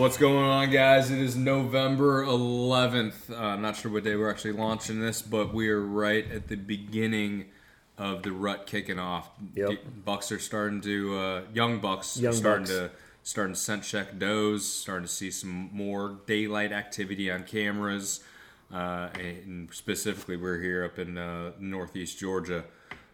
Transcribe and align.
What's 0.00 0.16
going 0.16 0.48
on, 0.48 0.70
guys? 0.70 1.10
It 1.10 1.18
is 1.18 1.36
November 1.36 2.24
11th. 2.24 3.30
Uh, 3.30 3.36
I'm 3.36 3.60
not 3.60 3.76
sure 3.76 3.92
what 3.92 4.02
day 4.02 4.16
we're 4.16 4.30
actually 4.30 4.52
launching 4.52 4.98
this, 4.98 5.20
but 5.20 5.52
we 5.52 5.68
are 5.68 5.78
right 5.78 6.26
at 6.30 6.48
the 6.48 6.56
beginning 6.56 7.50
of 7.98 8.22
the 8.22 8.32
rut 8.32 8.66
kicking 8.66 8.98
off. 8.98 9.28
Yep. 9.54 9.78
Bucks 10.06 10.32
are 10.32 10.38
starting 10.38 10.80
to 10.80 11.18
uh, 11.18 11.42
young 11.52 11.80
bucks 11.80 12.16
Young 12.16 12.32
starting 12.32 12.64
bucks. 12.64 12.78
to 12.78 12.90
starting 13.24 13.52
to 13.52 13.60
scent 13.60 13.82
check 13.82 14.18
does, 14.18 14.66
starting 14.66 15.06
to 15.06 15.12
see 15.12 15.30
some 15.30 15.68
more 15.70 16.16
daylight 16.24 16.72
activity 16.72 17.30
on 17.30 17.44
cameras. 17.44 18.24
Uh, 18.72 19.10
and 19.20 19.68
specifically, 19.70 20.38
we're 20.38 20.62
here 20.62 20.82
up 20.82 20.98
in 20.98 21.18
uh, 21.18 21.50
northeast 21.58 22.18
Georgia. 22.18 22.64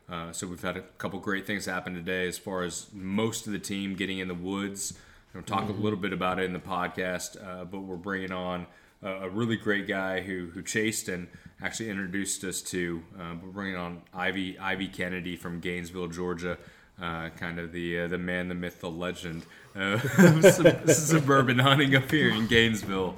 Uh, 0.08 0.30
so 0.30 0.46
we've 0.46 0.62
had 0.62 0.76
a 0.76 0.82
couple 0.98 1.18
great 1.18 1.48
things 1.48 1.66
happen 1.66 1.94
today 1.94 2.28
as 2.28 2.38
far 2.38 2.62
as 2.62 2.86
most 2.92 3.48
of 3.48 3.52
the 3.52 3.58
team 3.58 3.96
getting 3.96 4.20
in 4.20 4.28
the 4.28 4.34
woods. 4.34 4.96
We'll 5.36 5.44
talk 5.44 5.64
Mm-hmm. 5.64 5.80
a 5.80 5.84
little 5.84 5.98
bit 5.98 6.12
about 6.14 6.38
it 6.38 6.44
in 6.44 6.52
the 6.54 6.58
podcast, 6.58 7.36
uh, 7.46 7.64
but 7.66 7.80
we're 7.80 7.96
bringing 7.96 8.32
on 8.32 8.66
a, 9.02 9.10
a 9.10 9.28
really 9.28 9.56
great 9.56 9.86
guy 9.86 10.20
who 10.22 10.46
who 10.54 10.62
chased 10.62 11.08
and 11.10 11.28
actually 11.62 11.90
introduced 11.90 12.42
us 12.44 12.62
to. 12.62 13.02
Uh, 13.18 13.34
we're 13.42 13.50
bringing 13.50 13.76
on 13.76 14.00
Ivy 14.14 14.58
Ivy 14.58 14.88
Kennedy 14.88 15.36
from 15.36 15.60
Gainesville, 15.60 16.08
Georgia. 16.08 16.56
Uh, 17.00 17.28
kind 17.36 17.58
of 17.58 17.72
the 17.72 18.00
uh, 18.00 18.08
the 18.08 18.16
man, 18.16 18.48
the 18.48 18.54
myth, 18.54 18.80
the 18.80 18.88
legend 18.90 19.44
uh, 19.76 19.98
of 20.18 20.44
sub- 20.54 20.88
suburban 20.88 21.58
hunting 21.58 21.94
up 21.94 22.10
here 22.10 22.30
in 22.30 22.46
Gainesville. 22.46 23.14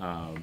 Um, 0.00 0.42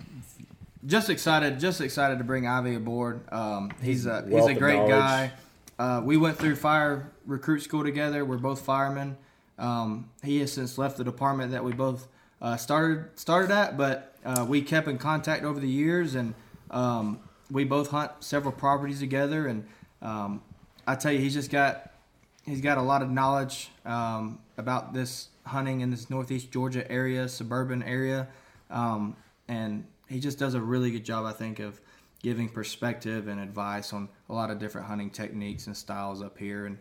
just 0.86 1.09
excited, 1.09 1.59
just 1.59 1.81
excited 1.81 2.17
to 2.20 2.23
bring 2.23 2.48
Ivy 2.48 2.75
aboard. 2.75 3.22
Um, 3.34 3.72
he's 3.81 4.05
a 4.05 4.25
he's 4.30 4.45
a 4.45 4.53
great 4.53 4.75
knowledge. 4.78 4.89
guy. 4.91 5.31
Uh, 5.78 6.02
we 6.05 6.16
went 6.16 6.38
through 6.38 6.55
fire 6.55 7.12
recruit 7.25 7.59
school 7.59 7.84
together. 7.84 8.23
We're 8.23 8.38
both 8.38 8.62
firemen. 8.62 9.17
Um, 9.58 10.09
he 10.23 10.39
has 10.39 10.53
since 10.53 10.77
left 10.77 10.97
the 10.97 11.03
department 11.03 11.52
that 11.52 11.63
we 11.63 11.73
both 11.73 12.08
uh, 12.41 12.58
started 12.58 13.17
started 13.19 13.52
at, 13.52 13.77
but 13.77 14.16
uh, 14.23 14.45
we 14.47 14.61
kept 14.61 14.88
in 14.88 14.97
contact 14.97 15.44
over 15.44 15.59
the 15.59 15.69
years, 15.69 16.16
and 16.16 16.33
um, 16.69 17.19
we 17.49 17.64
both 17.64 17.89
hunt 17.89 18.11
several 18.19 18.52
properties 18.52 18.99
together. 18.99 19.47
And 19.47 19.67
um, 20.02 20.41
I 20.86 20.95
tell 20.95 21.11
you, 21.11 21.19
he's 21.19 21.33
just 21.33 21.49
got 21.49 21.91
he's 22.45 22.61
got 22.61 22.77
a 22.77 22.81
lot 22.81 23.02
of 23.02 23.09
knowledge 23.09 23.72
um, 23.86 24.39
about 24.58 24.94
this 24.94 25.30
hunting 25.45 25.81
in 25.81 25.89
this 25.89 26.09
northeast 26.09 26.52
Georgia 26.52 26.89
area, 26.92 27.27
suburban 27.27 27.81
area, 27.83 28.27
um, 28.69 29.16
and 29.47 29.86
he 30.08 30.19
just 30.19 30.39
does 30.39 30.53
a 30.53 30.61
really 30.61 30.92
good 30.92 31.03
job, 31.03 31.25
I 31.25 31.33
think, 31.33 31.59
of 31.59 31.81
giving 32.21 32.49
perspective 32.49 33.27
and 33.27 33.39
advice 33.39 33.94
on 33.94 34.09
a 34.30 34.33
lot 34.33 34.49
of 34.49 34.59
different 34.59 34.88
hunting 34.88 35.09
techniques 35.09 35.67
and 35.67 35.77
styles 35.77 36.21
up 36.21 36.38
here. 36.38 36.66
And 36.66 36.77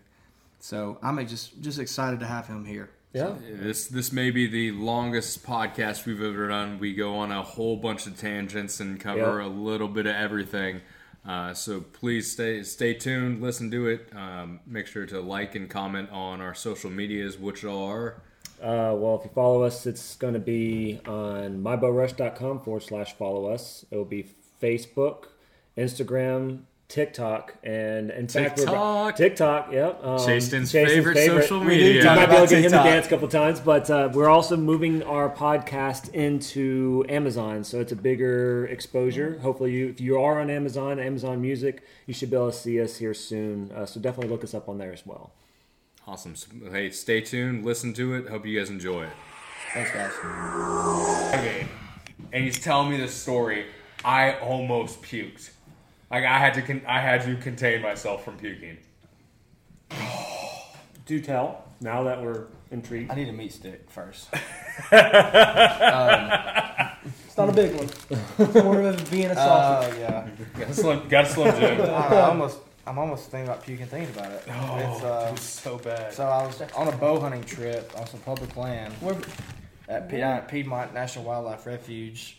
so 0.60 0.98
I'm 1.02 1.24
just 1.26 1.60
just 1.60 1.78
excited 1.78 2.20
to 2.20 2.26
have 2.26 2.46
him 2.46 2.64
here. 2.64 2.90
Yeah. 3.12 3.34
This 3.40 3.86
this 3.86 4.12
may 4.12 4.30
be 4.30 4.46
the 4.46 4.72
longest 4.72 5.44
podcast 5.46 6.04
we've 6.06 6.22
ever 6.22 6.48
done. 6.48 6.78
We 6.78 6.92
go 6.94 7.16
on 7.16 7.32
a 7.32 7.42
whole 7.42 7.76
bunch 7.76 8.06
of 8.06 8.18
tangents 8.18 8.80
and 8.80 9.00
cover 9.00 9.40
Yep. 9.40 9.46
a 9.46 9.54
little 9.54 9.88
bit 9.88 10.06
of 10.06 10.14
everything. 10.14 10.82
Uh, 11.26 11.52
so 11.54 11.80
please 11.80 12.30
stay 12.30 12.62
stay 12.62 12.94
tuned, 12.94 13.40
listen 13.42 13.70
to 13.70 13.88
it. 13.88 14.10
Um, 14.14 14.60
make 14.66 14.86
sure 14.86 15.06
to 15.06 15.20
like 15.20 15.54
and 15.54 15.68
comment 15.68 16.10
on 16.10 16.40
our 16.40 16.54
social 16.54 16.90
medias, 16.90 17.38
which 17.38 17.64
are 17.64 18.22
Uh, 18.60 18.94
well, 18.96 19.16
if 19.18 19.24
you 19.24 19.30
follow 19.34 19.62
us, 19.64 19.86
it's 19.86 20.16
going 20.16 20.34
to 20.34 20.40
be 20.40 21.00
on 21.06 21.62
mybowrush.com 21.62 22.60
forward 22.60 22.82
slash 22.82 23.12
follow 23.14 23.46
us. 23.46 23.84
It 23.90 23.96
will 23.96 24.04
be 24.06 24.26
Facebook, 24.62 25.24
Instagram, 25.76 26.60
TikTok, 26.88 27.56
and 27.64 28.10
in 28.12 28.28
fact, 28.28 28.58
we're 28.58 28.64
TikTok. 28.66 29.16
TikTok, 29.16 29.72
yep. 29.72 30.00
Um, 30.04 30.18
Chasten's 30.24 30.70
favorite 30.70 31.16
social 31.18 31.58
We 31.58 31.66
media. 31.66 32.04
might 32.04 32.26
be 32.26 32.36
able 32.36 32.46
to 32.46 32.54
get 32.54 32.64
him 32.64 32.70
to 32.70 32.76
dance 32.78 33.06
a 33.06 33.08
couple 33.08 33.26
times, 33.26 33.58
but 33.58 33.90
uh, 33.90 34.08
we're 34.12 34.28
also 34.28 34.56
moving 34.56 35.02
our 35.02 35.28
podcast 35.28 36.14
into 36.14 37.04
Amazon, 37.08 37.64
so 37.64 37.80
it's 37.80 37.90
a 37.90 37.96
bigger 37.96 38.66
exposure. 38.66 39.38
Hopefully, 39.40 39.72
you 39.72 39.88
if 39.88 40.00
you 40.00 40.20
are 40.22 40.40
on 40.40 40.48
Amazon, 40.48 41.00
Amazon 41.00 41.40
Music, 41.42 41.82
you 42.06 42.14
should 42.14 42.30
be 42.30 42.36
able 42.36 42.52
to 42.52 42.56
see 42.56 42.80
us 42.80 42.96
here 42.98 43.14
soon. 43.14 43.72
Uh, 43.72 43.84
so 43.84 43.98
definitely 43.98 44.30
look 44.30 44.44
us 44.44 44.54
up 44.54 44.68
on 44.68 44.78
there 44.78 44.92
as 44.92 45.04
well. 45.04 45.32
awesome. 46.06 46.36
So, 46.36 46.48
hey, 46.70 46.90
stay 46.90 47.20
tuned, 47.20 47.64
listen 47.64 47.94
to 47.94 48.14
it. 48.14 48.28
Hope 48.28 48.46
you 48.46 48.56
guys 48.58 48.70
enjoy 48.70 49.02
it. 49.04 49.12
Thanks, 49.74 49.90
guys. 49.90 50.12
Okay. 51.34 51.66
And 52.32 52.44
he's 52.44 52.60
telling 52.60 52.90
me 52.90 52.96
this 52.96 53.12
story. 53.12 53.66
I 54.04 54.34
almost 54.38 55.02
puked. 55.02 55.50
Like 56.10 56.24
I 56.24 56.38
had 56.38 56.54
to, 56.54 56.62
con- 56.62 56.82
I 56.86 57.00
had 57.00 57.22
to 57.24 57.36
contain 57.36 57.82
myself 57.82 58.24
from 58.24 58.36
puking. 58.38 58.78
Do 61.06 61.20
tell. 61.20 61.64
Now 61.80 62.04
that 62.04 62.22
we're 62.22 62.46
intrigued. 62.70 63.10
I 63.10 63.14
need 63.16 63.28
a 63.28 63.32
meat 63.32 63.52
stick 63.52 63.90
first. 63.90 64.28
It's 67.26 67.36
not 67.36 67.48
a 67.50 67.52
big 67.52 67.74
one. 67.74 67.84
It's 68.38 68.54
more 68.64 68.80
of 68.80 68.86
a 68.86 68.92
Vienna 69.04 69.34
sausage. 69.34 69.94
Oh 69.94 70.00
yeah. 70.00 70.28
Got 70.58 70.70
a 70.70 70.74
slim, 70.74 71.08
got 71.08 71.24
a 71.24 71.28
slim 71.28 71.60
Jim. 71.60 71.80
I, 71.82 71.84
I 71.84 72.20
almost, 72.22 72.58
I'm 72.86 72.98
almost 72.98 73.30
thinking 73.30 73.48
about 73.48 73.62
puking 73.62 73.86
thinking 73.86 74.14
about 74.16 74.32
it. 74.32 74.42
Oh, 74.48 74.76
it's, 74.78 75.04
uh, 75.04 75.26
it 75.28 75.32
was 75.32 75.40
so 75.42 75.78
bad. 75.78 76.12
So 76.12 76.24
I 76.24 76.46
was 76.46 76.60
on 76.74 76.88
a 76.88 76.92
bow 76.96 77.20
hunting 77.20 77.44
trip 77.44 77.92
on 77.96 78.06
some 78.06 78.20
public 78.20 78.56
land 78.56 78.92
Where- 79.00 79.16
at, 79.88 80.08
Pied- 80.08 80.20
at 80.20 80.48
Piedmont 80.48 80.94
National 80.94 81.24
Wildlife 81.26 81.66
Refuge. 81.66 82.38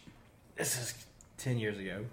This 0.56 0.76
is 0.78 0.94
ten 1.38 1.58
years 1.60 1.78
ago. 1.78 2.04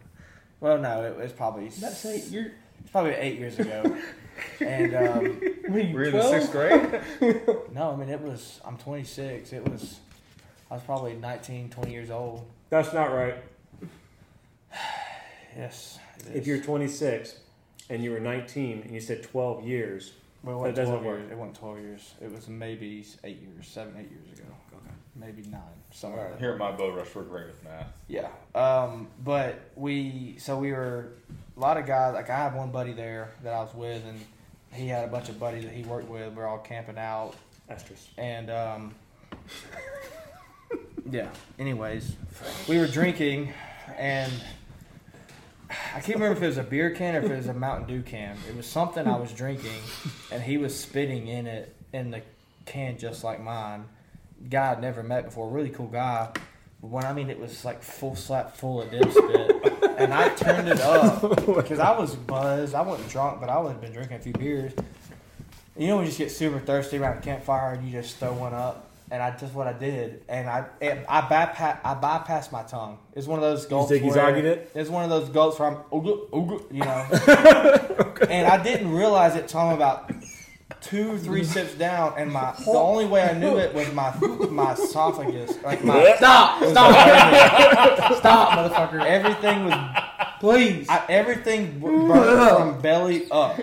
Well, 0.65 0.79
no, 0.79 1.05
it 1.05 1.15
was 1.19 1.31
probably 1.31 1.65
Let's 1.83 1.99
say 1.99 2.23
you're. 2.31 2.47
it's 2.81 2.91
probably 2.91 3.11
eight 3.13 3.39
years 3.39 3.59
ago. 3.59 3.99
and 4.61 4.95
um, 4.95 5.25
What 5.67 5.77
are 5.77 5.79
you, 5.79 5.95
We're 5.95 6.05
in 6.05 6.13
the 6.13 6.23
sixth 6.23 6.53
grade. 6.53 7.03
no, 7.75 7.91
I 7.93 7.97
mean 7.97 8.09
it 8.09 8.23
was 8.23 8.63
I'm 8.65 8.79
26. 8.79 9.53
It 9.53 9.69
was 9.71 10.01
I 10.71 10.75
was 10.77 10.83
probably 10.85 11.13
19, 11.17 11.69
20 11.69 11.93
years 11.93 12.11
old. 12.11 12.47
That's 12.71 12.95
not 12.95 13.13
right. 13.13 13.37
Yes. 15.55 15.99
it 16.31 16.35
If 16.35 16.47
you're 16.47 16.63
26 16.63 17.37
and 17.91 18.03
you 18.03 18.13
were 18.13 18.19
19 18.19 18.81
and 18.87 18.91
you 18.91 19.01
said 19.01 19.23
12 19.23 19.65
years, 19.65 20.13
well, 20.43 20.65
it 20.65 20.69
that 20.69 20.77
doesn't 20.77 21.05
work. 21.05 21.19
Years. 21.21 21.31
It 21.31 21.37
wasn't 21.37 21.57
12 21.59 21.79
years. 21.81 22.15
It 22.23 22.33
was 22.33 22.49
maybe 22.49 23.05
eight 23.23 23.43
years, 23.43 23.69
seven, 23.69 23.95
eight 23.99 24.11
years 24.11 24.39
ago. 24.39 24.49
Maybe 25.17 25.43
nine. 25.43 25.61
Somewhere. 25.93 26.31
right, 26.31 26.41
here 26.41 26.53
at 26.53 26.59
my 26.59 26.73
bow 26.73 26.91
rush, 26.91 27.15
we're 27.15 27.23
great 27.23 27.47
with 27.47 27.63
math. 27.63 27.87
Yeah. 28.09 28.29
Um, 28.55 29.09
but 29.23 29.71
we, 29.77 30.37
so 30.39 30.59
we 30.59 30.73
were, 30.73 31.11
a 31.57 31.61
lot 31.61 31.77
of 31.77 31.87
guys, 31.87 32.15
like 32.15 32.31
I 32.31 32.37
have 32.37 32.55
one 32.55 32.71
buddy 32.73 32.93
there 32.93 33.31
that 33.45 33.53
I 33.53 33.61
was 33.61 33.73
with, 33.75 34.05
and 34.07 34.19
he 34.73 34.89
had 34.89 35.05
a 35.05 35.09
bunch 35.09 35.29
of 35.29 35.39
buddies 35.39 35.65
that 35.65 35.73
he 35.73 35.85
worked 35.85 36.09
with. 36.09 36.35
We 36.35 36.43
are 36.43 36.47
all 36.47 36.59
camping 36.59 36.99
out, 36.99 37.35
asterisk. 37.69 38.09
and, 38.19 38.51
um, 38.51 38.95
yeah. 41.09 41.29
Anyways, 41.61 42.17
we 42.69 42.79
were 42.79 42.89
drinking, 42.89 43.53
and 43.97 44.33
I 45.69 46.01
can't 46.01 46.19
remember 46.19 46.37
if 46.37 46.43
it 46.43 46.47
was 46.47 46.59
a 46.59 46.65
beer 46.65 46.91
can 46.91 47.15
or 47.15 47.19
if 47.21 47.31
it 47.31 47.37
was 47.37 47.47
a 47.47 47.55
Mountain 47.55 47.87
Dew 47.87 48.03
can. 48.03 48.37
It 48.49 48.57
was 48.57 48.67
something 48.67 49.07
I 49.07 49.17
was 49.17 49.33
drinking, 49.33 49.81
and 50.33 50.43
he 50.43 50.57
was 50.57 50.77
spitting 50.77 51.29
in 51.29 51.47
it 51.47 51.75
in 51.93 52.11
the 52.11 52.23
can 52.67 52.99
just 52.99 53.23
like 53.23 53.41
mine. 53.41 53.85
Guy 54.49 54.73
I'd 54.73 54.81
never 54.81 55.03
met 55.03 55.27
before, 55.27 55.49
really 55.49 55.71
cool 55.71 55.87
guy. 55.87 56.31
But 56.81 56.91
when 56.91 57.05
I 57.05 57.13
mean 57.13 57.31
it 57.31 57.39
was 57.39 57.65
like 57.65 57.83
full 57.83 58.17
slap 58.17 58.57
full 58.57 58.83
of 58.83 58.91
dip 58.91 59.11
spit, 59.11 59.83
and 59.99 60.13
I 60.13 60.29
turned 60.35 60.69
it 60.69 60.81
up 60.81 61.21
because 61.47 61.79
I 61.79 61.99
was 61.99 62.15
buzzed. 62.15 62.75
I 62.75 62.83
wasn't 62.83 63.09
drunk, 63.11 63.41
but 63.41 63.49
I 63.49 63.59
would 63.59 63.73
have 63.73 63.81
been 63.81 63.93
drinking 63.93 64.17
a 64.17 64.21
few 64.21 64.33
beers. 64.35 64.73
You 65.77 65.89
know 65.89 65.97
when 65.97 66.05
you 66.05 66.11
just 66.11 66.19
get 66.19 66.31
super 66.31 66.61
thirsty 66.61 66.99
around 66.99 67.19
a 67.19 67.21
campfire 67.21 67.75
and 67.75 67.87
you 67.87 67.93
just 67.93 68.19
throw 68.19 68.33
one 68.33 68.55
up, 68.55 68.91
and 69.11 69.23
I 69.23 69.37
just 69.37 69.55
what 69.55 69.67
I 69.67 69.73
did, 69.73 70.23
and 70.29 70.49
I 70.49 70.67
it, 70.81 71.05
I 71.09 71.23
bypass 71.23 71.79
I 71.85 71.95
bypassed 71.95 72.53
my 72.53 72.63
tongue. 72.63 72.99
It's 73.15 73.27
one 73.27 73.39
of 73.39 73.43
those 73.43 73.67
gulps. 73.67 73.91
think 73.91 74.05
he's 74.05 74.17
argued 74.17 74.45
it? 74.45 74.71
It's 74.75 74.91
one 74.91 75.05
of 75.05 75.11
those 75.11 75.29
gulps 75.31 75.59
where 75.59 75.71
I'm 75.71 75.79
you 75.91 76.81
know, 76.81 77.07
and 78.29 78.47
I 78.47 78.63
didn't 78.63 78.93
realize 78.93 79.37
it 79.37 79.49
till 79.49 79.61
I'm 79.61 79.75
about 79.75 80.13
two 80.81 81.19
three 81.19 81.45
sips 81.55 81.75
down, 81.75 82.15
and 82.17 82.33
my 82.33 82.55
the 82.65 82.73
only 82.73 83.07
way 83.07 83.23
I 83.23 83.33
knew 83.33 83.59
it 83.59 83.75
was 83.75 83.93
my 83.93 84.15
my 84.51 84.73
esophagus, 84.73 85.57
like 85.63 85.85
my 85.85 86.15
Stop! 86.17 86.63
Stop! 86.65 88.15
Stop, 88.19 88.59
motherfucker! 88.59 89.05
Everything 89.05 89.65
was 89.65 89.75
Please. 90.45 90.87
I, 90.91 91.03
everything 91.09 91.81
burned 91.81 92.51
from 92.51 92.81
belly 92.83 93.31
up. 93.31 93.59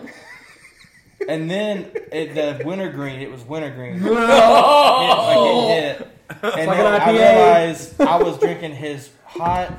And 1.27 1.47
then 1.49 1.91
it, 2.11 2.33
the 2.33 2.65
wintergreen, 2.65 3.21
it 3.21 3.31
was 3.31 3.43
wintergreen. 3.43 4.03
It, 4.03 4.11
like 4.11 5.37
it 5.37 5.99
hit. 5.99 6.07
And 6.41 6.67
like 6.67 6.77
then 6.77 6.93
an 6.93 7.01
I 7.01 7.11
realized 7.11 8.01
I 8.01 8.15
was 8.15 8.39
drinking 8.39 8.73
his 8.73 9.11
hot 9.25 9.71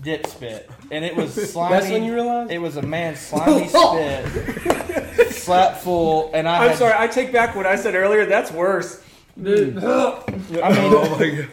dip 0.00 0.26
spit. 0.26 0.70
And 0.90 1.04
it 1.04 1.14
was 1.14 1.34
slimy. 1.52 1.74
That's 1.74 1.90
when 1.90 2.04
you 2.04 2.14
realized? 2.14 2.50
It 2.50 2.62
was 2.62 2.78
a 2.78 2.82
man's 2.82 3.18
slimy 3.18 3.68
spit. 3.68 5.27
Slap 5.48 5.76
full. 5.78 6.30
And 6.34 6.48
I 6.48 6.62
I'm 6.64 6.68
had, 6.70 6.78
sorry, 6.78 6.94
I 6.96 7.06
take 7.08 7.32
back 7.32 7.56
what 7.56 7.66
I 7.66 7.76
said 7.76 7.94
earlier. 7.94 8.26
That's 8.26 8.50
worse. 8.52 9.02
Dude. 9.42 9.74
Hmm. 9.74 9.84
I 9.84 10.68
mean, 10.72 10.92
Oh 10.94 11.16
my 11.18 11.28
god. 11.30 11.48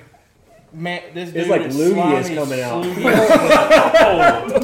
man, 0.74 1.02
this 1.14 1.30
dude 1.30 1.38
It's 1.38 1.50
like 1.50 1.62
is 1.62 1.76
Louis 1.78 2.14
is 2.20 2.30
coming 2.38 2.62
out. 2.62 2.84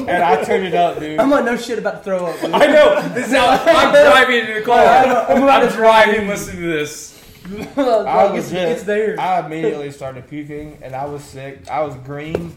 and 0.08 0.22
I 0.22 0.44
turned 0.44 0.64
it 0.66 0.74
up, 0.74 0.98
dude. 0.98 1.18
I'm 1.18 1.30
like, 1.30 1.44
no 1.44 1.56
shit 1.56 1.78
about 1.78 1.98
to 1.98 2.02
throw 2.04 2.26
up. 2.26 2.40
dude. 2.40 2.50
I 2.52 2.66
know. 2.66 3.08
This 3.14 3.28
is 3.28 3.32
how 3.34 3.48
I'm 3.66 3.92
driving 3.92 4.40
into 4.40 4.54
the 4.54 4.62
car. 4.62 4.78
I'm 4.84 5.42
about 5.42 5.62
I'm 5.62 5.68
to 5.68 5.74
driving, 5.74 6.28
listening 6.28 6.62
to 6.62 6.66
this. 6.68 7.10
I 7.76 7.82
Like, 8.02 8.32
was 8.34 8.52
it's, 8.52 8.52
it's 8.52 8.82
there. 8.84 9.18
I 9.18 9.44
immediately 9.46 9.90
started 9.90 10.28
puking, 10.28 10.78
and 10.82 10.94
I 10.94 11.06
was 11.06 11.24
sick. 11.24 11.68
I 11.70 11.80
was 11.82 11.94
green. 11.96 12.54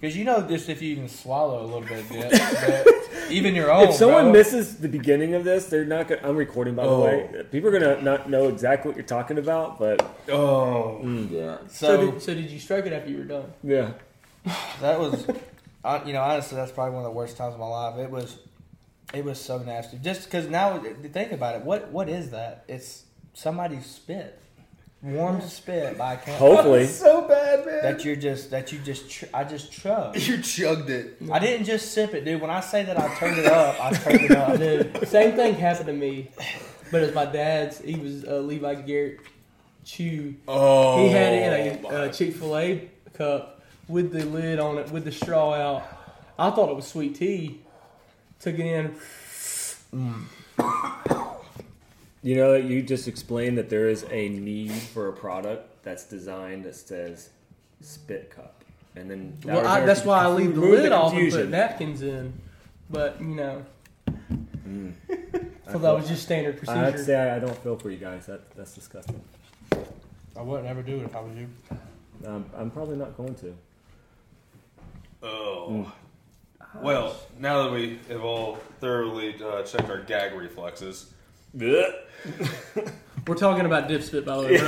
Because 0.00 0.16
you 0.16 0.24
know, 0.24 0.42
just 0.46 0.68
if 0.68 0.82
you 0.82 0.92
even 0.92 1.08
swallow 1.08 1.62
a 1.62 1.66
little 1.66 1.80
bit 1.80 2.00
of 2.00 2.08
dip, 2.10 2.30
but 2.30 3.30
even 3.30 3.54
your 3.54 3.70
own. 3.72 3.88
if 3.88 3.94
someone 3.94 4.24
bro. 4.24 4.32
misses 4.32 4.76
the 4.78 4.88
beginning 4.88 5.34
of 5.34 5.44
this, 5.44 5.66
they're 5.66 5.84
not. 5.86 6.08
Gonna, 6.08 6.20
I'm 6.22 6.36
recording, 6.36 6.74
by 6.74 6.84
the 6.84 6.88
Oh. 6.90 7.04
way. 7.04 7.44
People 7.50 7.70
are 7.70 7.78
gonna 7.78 8.02
not 8.02 8.28
know 8.28 8.48
exactly 8.48 8.88
what 8.90 8.96
you're 8.96 9.06
talking 9.06 9.38
about, 9.38 9.78
but 9.78 10.02
Oh, 10.28 11.00
mm. 11.02 11.30
yeah. 11.30 11.58
So, 11.68 11.86
So- 11.86 12.10
did, 12.12 12.22
so 12.22 12.34
did 12.34 12.50
you 12.50 12.58
strike 12.60 12.86
it 12.86 12.92
after 12.92 13.10
you 13.10 13.18
were 13.18 13.24
done? 13.24 13.52
yeah. 13.64 13.92
That 14.80 15.00
was, 15.00 15.26
I- 15.84 16.04
you 16.04 16.12
know, 16.12 16.20
honestly, 16.22 16.56
that's 16.56 16.72
probably 16.72 16.94
one 16.94 17.04
of 17.04 17.10
the 17.10 17.16
worst 17.16 17.36
times 17.36 17.54
of 17.54 17.60
my 17.60 17.66
life. 17.66 17.98
It 17.98 18.10
was, 18.10 18.38
it 19.14 19.24
was 19.24 19.40
so 19.40 19.58
nasty. 19.58 19.98
Just 19.98 20.24
because 20.24 20.48
now, 20.48 20.78
think 21.12 21.32
about 21.32 21.56
it. 21.56 21.62
What 21.62 21.90
what 21.90 22.08
is 22.08 22.30
that? 22.30 22.64
It's 22.68 23.04
somebody's 23.34 23.86
spit, 23.86 24.38
warm 25.02 25.40
spit 25.42 25.96
by 25.98 26.14
a 26.14 26.16
camp. 26.16 26.38
Hopefully, 26.38 26.86
so 26.86 27.26
bad, 27.28 27.64
man. 27.66 27.82
That 27.82 28.04
you're 28.04 28.16
just 28.16 28.50
that 28.50 28.72
you 28.72 28.78
just 28.80 29.08
ch- 29.08 29.24
I 29.32 29.44
just 29.44 29.72
chugged. 29.72 30.16
You 30.28 30.40
chugged 30.42 30.90
it. 30.90 31.18
I 31.30 31.38
didn't 31.38 31.66
just 31.66 31.92
sip 31.92 32.14
it, 32.14 32.24
dude. 32.24 32.40
When 32.40 32.50
I 32.50 32.60
say 32.60 32.82
that 32.84 32.98
I 32.98 33.14
turned 33.16 33.38
it 33.38 33.46
up, 33.46 33.78
I 33.80 33.92
turned 33.92 34.20
it 34.22 34.30
up. 34.32 34.58
Dude, 34.58 35.08
same 35.08 35.36
thing 35.36 35.54
happened 35.54 35.86
to 35.86 35.92
me, 35.92 36.30
but 36.90 37.02
it's 37.02 37.14
my 37.14 37.26
dad's. 37.26 37.80
He 37.80 37.94
was 37.96 38.24
uh, 38.24 38.38
Levi 38.38 38.74
Garrett 38.82 39.20
Chew. 39.84 40.34
Oh, 40.48 41.02
He 41.04 41.10
had 41.10 41.32
it 41.32 41.78
in 41.78 41.84
a 41.84 41.88
uh, 41.88 42.08
Chick 42.12 42.34
Fil 42.34 42.56
A 42.56 42.90
cup 43.14 43.62
with 43.88 44.12
the 44.12 44.24
lid 44.24 44.58
on 44.58 44.78
it, 44.78 44.90
with 44.90 45.04
the 45.04 45.12
straw 45.12 45.54
out. 45.54 45.84
I 46.38 46.50
thought 46.50 46.70
it 46.70 46.76
was 46.76 46.86
sweet 46.86 47.14
tea. 47.14 47.60
Took 48.40 48.58
it 48.58 48.66
in. 48.66 48.96
You 52.26 52.34
know, 52.34 52.54
you 52.54 52.82
just 52.82 53.06
explained 53.06 53.56
that 53.58 53.70
there 53.70 53.88
is 53.88 54.04
a 54.10 54.28
need 54.28 54.72
for 54.72 55.08
a 55.08 55.12
product 55.12 55.84
that's 55.84 56.04
designed 56.04 56.64
that 56.64 56.74
says 56.74 57.30
"spit 57.80 58.30
cup," 58.30 58.64
and 58.96 59.08
then 59.08 59.34
that 59.44 59.56
Well, 59.62 59.66
I, 59.66 59.86
that's 59.86 60.04
why 60.04 60.24
I 60.24 60.26
leave 60.28 60.54
the 60.54 60.60
remove 60.60 60.80
lid 60.80 60.92
off 60.92 61.12
and 61.14 61.30
put 61.30 61.48
napkins 61.48 62.02
in. 62.02 62.32
But 62.90 63.20
you 63.20 63.36
know, 63.36 63.64
Mm. 64.66 64.92
so 65.70 65.78
that 65.78 65.94
was 65.94 66.08
just 66.08 66.24
standard 66.24 66.58
procedure. 66.58 66.78
I 66.80 66.84
have 66.84 66.92
to 66.94 66.98
procedure. 66.98 67.04
say 67.04 67.30
I, 67.30 67.36
I 67.36 67.38
don't 67.38 67.56
feel 67.62 67.76
for 67.76 67.90
you 67.90 67.98
guys. 67.98 68.26
That 68.26 68.50
that's 68.56 68.74
disgusting. 68.74 69.22
I 70.36 70.42
wouldn't 70.42 70.68
ever 70.68 70.82
do 70.82 70.96
it 70.96 71.04
if 71.04 71.14
I 71.14 71.20
was 71.20 71.36
you. 71.36 71.48
Um, 72.26 72.44
I'm 72.56 72.70
probably 72.70 72.96
not 72.96 73.16
going 73.16 73.34
to. 73.36 73.56
Oh. 75.22 75.92
Well, 76.82 77.16
now 77.38 77.62
that 77.62 77.72
we 77.72 78.00
have 78.08 78.22
all 78.22 78.56
thoroughly 78.80 79.36
uh, 79.42 79.62
checked 79.62 79.88
our 79.88 80.02
gag 80.02 80.34
reflexes, 80.34 81.12
We're 83.26 83.34
talking 83.34 83.66
about 83.66 83.88
dip 83.88 84.02
spit, 84.04 84.24
by 84.24 84.36
the 84.36 84.42
way. 84.42 84.58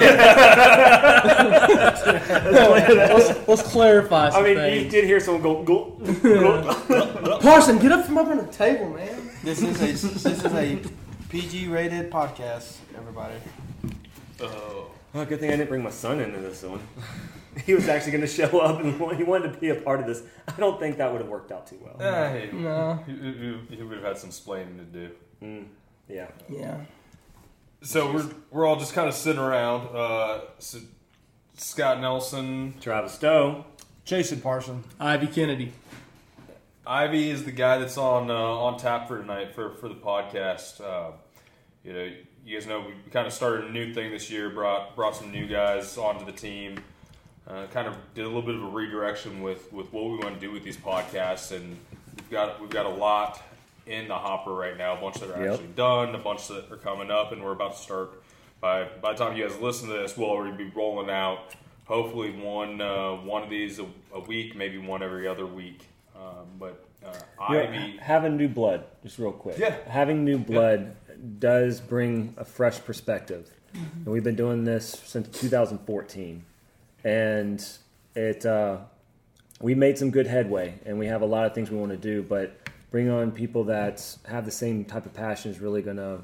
Let's, 2.08 3.48
let's 3.48 3.62
clarify 3.62 4.26
I 4.26 4.30
some 4.30 4.42
mean, 4.44 4.52
you 4.56 4.60
things. 4.80 4.92
did 4.92 5.04
hear 5.04 5.20
someone 5.20 5.42
go 5.42 5.62
go. 5.62 5.90
go. 6.22 7.38
Parson, 7.42 7.78
get 7.78 7.92
up 7.92 8.04
from 8.06 8.18
up 8.18 8.26
on 8.28 8.38
the 8.38 8.46
table, 8.46 8.90
man. 8.90 9.30
This 9.42 9.62
is 9.62 9.80
a 9.80 9.86
this 10.08 10.26
is 10.26 10.44
a 10.44 10.78
PG 11.28 11.68
rated 11.68 12.10
podcast, 12.10 12.78
everybody. 12.96 13.34
oh, 14.40 14.90
Well, 15.12 15.24
good 15.24 15.40
thing 15.40 15.50
I 15.50 15.56
didn't 15.56 15.68
bring 15.68 15.82
my 15.82 15.90
son 15.90 16.20
into 16.20 16.40
this 16.40 16.62
one. 16.62 16.80
he 17.66 17.74
was 17.74 17.88
actually 17.88 18.12
going 18.12 18.22
to 18.22 18.26
show 18.28 18.58
up 18.60 18.80
and 18.80 18.94
he 19.16 19.24
wanted 19.24 19.52
to 19.52 19.58
be 19.58 19.68
a 19.70 19.74
part 19.74 20.00
of 20.00 20.06
this. 20.06 20.22
I 20.46 20.52
don't 20.58 20.78
think 20.80 20.96
that 20.98 21.10
would 21.12 21.20
have 21.20 21.30
worked 21.30 21.52
out 21.52 21.66
too 21.66 21.78
well. 21.82 22.00
eh, 22.00 22.48
No. 22.52 23.02
he, 23.06 23.12
he- 23.12 23.76
he 23.76 23.82
would 23.82 23.98
have 23.98 24.06
had 24.06 24.18
some 24.18 24.30
splaining 24.30 24.76
to 24.78 24.84
do. 24.84 25.10
Mm, 25.42 25.66
yeah. 26.08 26.28
Yeah. 26.48 26.80
So 27.82 28.12
we're 28.12 28.28
we're 28.50 28.66
all 28.66 28.76
just 28.76 28.92
kind 28.92 29.08
of 29.08 29.14
sitting 29.14 29.40
around. 29.40 29.94
Uh, 29.94 30.40
so 30.58 30.78
Scott 31.56 32.00
Nelson, 32.00 32.74
Travis 32.80 33.12
Stowe. 33.12 33.64
Jason 34.04 34.40
Parson. 34.40 34.82
Ivy 34.98 35.28
Kennedy. 35.28 35.72
Ivy 36.86 37.30
is 37.30 37.44
the 37.44 37.52
guy 37.52 37.78
that's 37.78 37.98
on 37.98 38.30
uh, 38.30 38.34
on 38.34 38.78
tap 38.78 39.06
for 39.06 39.18
tonight 39.18 39.54
for 39.54 39.74
for 39.74 39.88
the 39.88 39.94
podcast. 39.94 40.80
Uh, 40.80 41.12
you 41.84 41.92
know, 41.92 42.10
you 42.44 42.58
guys 42.58 42.66
know 42.66 42.80
we 42.80 42.94
kind 43.12 43.26
of 43.26 43.32
started 43.32 43.66
a 43.66 43.70
new 43.70 43.94
thing 43.94 44.10
this 44.10 44.30
year. 44.30 44.50
brought 44.50 44.96
brought 44.96 45.14
some 45.14 45.30
new 45.30 45.46
guys 45.46 45.96
onto 45.98 46.24
the 46.24 46.32
team. 46.32 46.82
Uh, 47.46 47.66
kind 47.68 47.86
of 47.86 47.96
did 48.14 48.24
a 48.24 48.26
little 48.26 48.42
bit 48.42 48.54
of 48.56 48.64
a 48.64 48.68
redirection 48.68 49.40
with 49.42 49.72
with 49.72 49.92
what 49.92 50.04
we 50.04 50.16
want 50.16 50.34
to 50.34 50.40
do 50.40 50.50
with 50.50 50.64
these 50.64 50.76
podcasts, 50.76 51.54
and 51.54 51.76
we've 52.16 52.30
got 52.30 52.60
we've 52.60 52.70
got 52.70 52.86
a 52.86 52.90
lot 52.90 53.40
in 53.88 54.08
the 54.08 54.14
hopper 54.14 54.52
right 54.52 54.76
now. 54.76 54.96
A 54.96 55.00
bunch 55.00 55.16
that 55.20 55.30
are 55.30 55.42
Yep. 55.42 55.52
actually 55.54 55.68
done, 55.68 56.14
a 56.14 56.18
bunch 56.18 56.48
that 56.48 56.70
are 56.70 56.76
coming 56.76 57.10
up, 57.10 57.32
and 57.32 57.42
we're 57.42 57.52
about 57.52 57.76
to 57.76 57.82
start. 57.82 58.22
By 58.60 58.88
by 59.00 59.12
the 59.12 59.18
time 59.18 59.36
you 59.36 59.48
guys 59.48 59.58
listen 59.60 59.88
to 59.88 59.94
this, 59.94 60.16
we'll 60.16 60.30
already 60.30 60.56
be 60.56 60.70
rolling 60.74 61.10
out. 61.10 61.54
Hopefully, 61.86 62.32
one 62.32 62.80
uh, 62.80 63.12
one 63.12 63.42
of 63.42 63.50
these 63.50 63.78
a, 63.78 63.86
a 64.12 64.20
week, 64.20 64.54
maybe 64.56 64.78
one 64.78 65.02
every 65.02 65.26
other 65.26 65.46
week. 65.46 65.86
Um, 66.16 66.46
but 66.58 66.84
uh, 67.06 67.12
Yeah, 67.50 67.60
Ivy, 67.60 67.96
having 67.98 68.36
new 68.36 68.48
blood, 68.48 68.84
just 69.02 69.18
real 69.18 69.32
quick. 69.32 69.56
Yeah. 69.58 69.76
Having 69.86 70.24
new 70.24 70.38
blood 70.38 70.96
does 71.38 71.80
bring 71.80 72.34
a 72.36 72.44
fresh 72.44 72.78
perspective. 72.84 73.48
And 73.74 74.06
we've 74.06 74.24
been 74.24 74.34
doing 74.36 74.64
this 74.64 74.88
since 75.04 75.28
2014. 75.40 76.44
And 77.04 77.64
it 78.16 78.44
uh, 78.44 78.78
we 79.60 79.74
made 79.74 79.98
some 79.98 80.10
good 80.10 80.26
headway 80.26 80.74
and 80.84 80.98
we 80.98 81.06
have 81.06 81.22
a 81.22 81.26
lot 81.26 81.46
of 81.46 81.54
things 81.54 81.70
we 81.70 81.76
want 81.76 81.92
to 81.92 81.96
do, 81.98 82.22
but 82.22 82.57
bring 82.90 83.10
on 83.10 83.30
people 83.30 83.64
that 83.64 84.16
have 84.26 84.44
the 84.44 84.50
same 84.50 84.84
type 84.84 85.06
of 85.06 85.12
passion 85.14 85.50
is 85.50 85.60
really 85.60 85.82
going 85.82 85.96
to, 85.96 86.20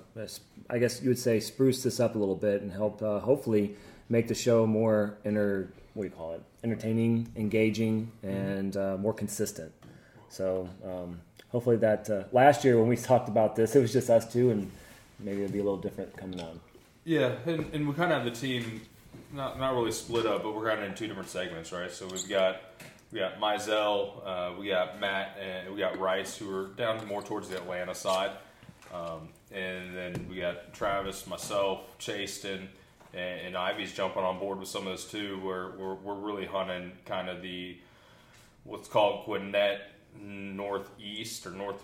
I 0.71 0.79
guess 0.79 1.03
you 1.03 1.09
would 1.11 1.19
say, 1.19 1.41
spruce 1.41 1.83
this 1.83 2.01
up 2.01 2.15
a 2.15 2.19
little 2.19 2.37
bit 2.37 2.63
and 2.63 2.73
help 2.73 3.03
uh, 3.03 3.21
hopefully 3.21 3.77
make 4.09 4.29
the 4.29 4.35
show 4.35 4.67
more 4.67 5.17
inter, 5.25 5.69
what 5.95 6.05
do 6.05 6.09
you 6.09 6.15
call 6.15 6.35
it, 6.35 6.43
entertaining, 6.63 7.29
engaging, 7.37 8.11
and 8.23 8.77
uh, 8.77 8.97
more 8.97 9.13
consistent. 9.13 9.73
So 10.31 10.69
um, 10.85 11.21
hopefully 11.53 11.77
that 11.77 12.09
uh, 12.09 12.25
last 12.33 12.65
year 12.65 12.79
when 12.79 12.89
we 12.89 12.97
talked 13.13 13.29
about 13.29 13.57
this, 13.57 13.77
it 13.77 13.81
was 13.81 13.93
just 13.93 14.09
us 14.11 14.31
two, 14.33 14.51
and 14.51 14.71
maybe 15.21 15.43
it'll 15.43 15.53
be 15.53 15.61
a 15.61 15.65
little 15.65 15.79
different 15.79 16.17
coming 16.17 16.41
on. 16.41 16.61
Yeah, 17.05 17.35
and, 17.45 17.73
and 17.75 17.87
we 17.87 17.95
kind 17.95 18.11
of 18.11 18.23
have 18.23 18.25
the 18.25 18.39
team 18.39 18.81
not 19.33 19.59
not 19.59 19.75
really 19.75 19.93
split 19.93 20.27
up, 20.27 20.43
but 20.43 20.55
we're 20.55 20.67
kind 20.67 20.81
of 20.83 20.89
in 20.89 20.95
two 20.95 21.07
different 21.07 21.29
segments, 21.29 21.73
right? 21.73 21.91
So 21.91 22.07
we've 22.07 22.29
got 22.29 22.74
we 23.15 23.21
got 23.21 23.39
Mizell, 23.41 24.27
uh, 24.27 24.51
we 24.59 24.67
got 24.69 24.99
Matt, 25.01 25.39
and 25.41 25.73
we 25.73 25.79
got 25.79 25.97
Rice, 26.01 26.37
who 26.37 26.53
are 26.53 26.67
down 26.77 27.07
more 27.07 27.23
towards 27.23 27.49
the 27.49 27.57
Atlanta 27.57 27.95
side, 27.95 28.33
um, 28.93 29.29
and 29.53 29.97
then 29.97 30.27
we 30.29 30.41
got 30.41 30.75
Travis, 30.75 31.25
myself, 31.29 31.83
Chaston, 31.99 32.69
and, 33.13 33.41
and 33.47 33.57
Ivy's 33.57 33.93
jumping 33.93 34.25
on 34.25 34.41
board 34.41 34.59
with 34.59 34.69
some 34.69 34.83
of 34.83 34.87
those 34.89 35.05
too. 35.05 35.39
Where 35.45 35.71
we're, 35.79 35.95
we're 35.95 36.15
really 36.15 36.45
hunting 36.45 36.91
kind 37.07 37.29
of 37.29 37.41
the 37.41 37.77
what's 38.65 38.89
called 38.89 39.27
Gwinnett 39.27 39.93
northeast 40.21 41.47
or 41.47 41.51
north 41.51 41.83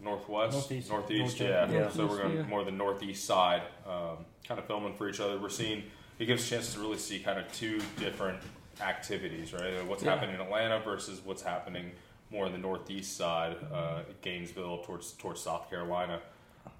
northwest 0.00 0.54
Northeast. 0.54 0.90
northeast, 0.90 1.40
North- 1.40 1.50
yeah. 1.50 1.70
yeah. 1.70 1.90
So 1.90 2.06
we're 2.06 2.18
going 2.18 2.36
Yeah. 2.36 2.42
more 2.42 2.64
the 2.64 2.72
northeast 2.72 3.24
side, 3.24 3.62
um, 3.86 4.24
kind 4.46 4.58
of 4.58 4.66
filming 4.66 4.94
for 4.94 5.08
each 5.08 5.20
other. 5.20 5.38
We're 5.38 5.48
seeing 5.50 5.84
it 6.18 6.26
gives 6.26 6.42
us 6.42 6.48
a 6.48 6.54
chance 6.56 6.74
to 6.74 6.80
really 6.80 6.98
see 6.98 7.20
kind 7.20 7.38
of 7.38 7.50
two 7.52 7.80
different 7.96 8.38
activities, 8.80 9.52
right? 9.52 9.84
What's 9.86 10.02
Yeah. 10.02 10.14
happening 10.14 10.34
in 10.36 10.40
Atlanta 10.40 10.80
versus 10.80 11.20
what's 11.24 11.42
happening 11.42 11.92
more 12.30 12.46
in 12.46 12.52
the 12.52 12.58
northeast 12.58 13.16
side, 13.16 13.56
uh, 13.72 14.00
Gainesville 14.22 14.78
towards 14.84 15.12
towards 15.12 15.40
South 15.40 15.68
Carolina. 15.70 16.20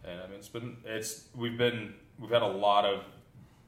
And 0.04 0.20
I 0.20 0.26
mean, 0.26 0.38
it's 0.38 0.48
been 0.48 0.76
it's 0.84 1.24
we've 1.36 1.56
been 1.58 1.94
we've 2.18 2.30
had 2.30 2.42
a 2.42 2.46
lot 2.46 2.84
of 2.84 3.04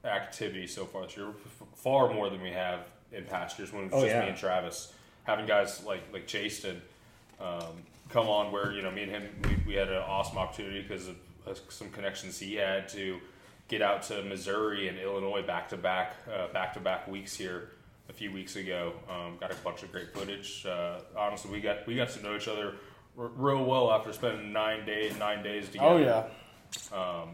activity 0.04 0.66
so 0.66 0.84
far 0.84 1.02
this 1.04 1.16
year, 1.16 1.28
f- 1.28 1.66
far 1.76 2.12
more 2.12 2.30
than 2.30 2.40
we 2.42 2.50
have 2.50 2.80
in 3.12 3.24
past 3.24 3.58
years 3.58 3.72
when 3.72 3.84
it 3.84 3.92
was 3.92 4.02
Oh, 4.02 4.06
just 4.06 4.14
yeah. 4.14 4.22
me 4.22 4.28
and 4.28 4.36
Travis 4.38 4.92
having 5.24 5.46
guys 5.46 5.84
like 5.84 6.02
like 6.12 6.26
Chaston 6.26 6.80
um, 7.40 7.82
come 8.08 8.28
on 8.28 8.52
where 8.52 8.72
you 8.72 8.82
know 8.82 8.90
me 8.90 9.02
and 9.02 9.10
him 9.10 9.28
we, 9.44 9.56
we 9.66 9.74
had 9.74 9.88
an 9.88 10.02
awesome 10.06 10.38
opportunity 10.38 10.82
because 10.82 11.08
of 11.08 11.16
uh, 11.46 11.54
some 11.68 11.90
connections 11.90 12.38
he 12.38 12.54
had 12.54 12.88
to 12.88 13.20
get 13.68 13.82
out 13.82 14.02
to 14.04 14.22
Missouri 14.22 14.88
and 14.88 14.98
Illinois 14.98 15.42
back 15.42 15.68
to 15.70 15.76
back 15.76 16.14
back 16.52 16.72
to 16.74 16.80
back 16.80 17.06
weeks 17.08 17.36
here 17.36 17.70
a 18.08 18.12
few 18.12 18.32
weeks 18.32 18.56
ago. 18.56 18.92
Um, 19.10 19.36
got 19.40 19.52
a 19.52 19.56
bunch 19.56 19.82
of 19.82 19.92
great 19.92 20.12
footage. 20.14 20.64
Uh, 20.66 21.00
honestly, 21.16 21.50
we 21.50 21.60
got 21.60 21.86
we 21.86 21.96
got 21.96 22.10
to 22.10 22.22
know 22.22 22.36
each 22.36 22.48
other 22.48 22.74
r- 23.18 23.30
real 23.36 23.64
well 23.64 23.90
after 23.90 24.12
spending 24.12 24.52
nine 24.52 24.84
days 24.86 25.16
nine 25.18 25.42
days 25.42 25.66
together. 25.68 25.86
Oh 25.88 25.96
yeah, 25.98 26.96
Um, 26.96 27.30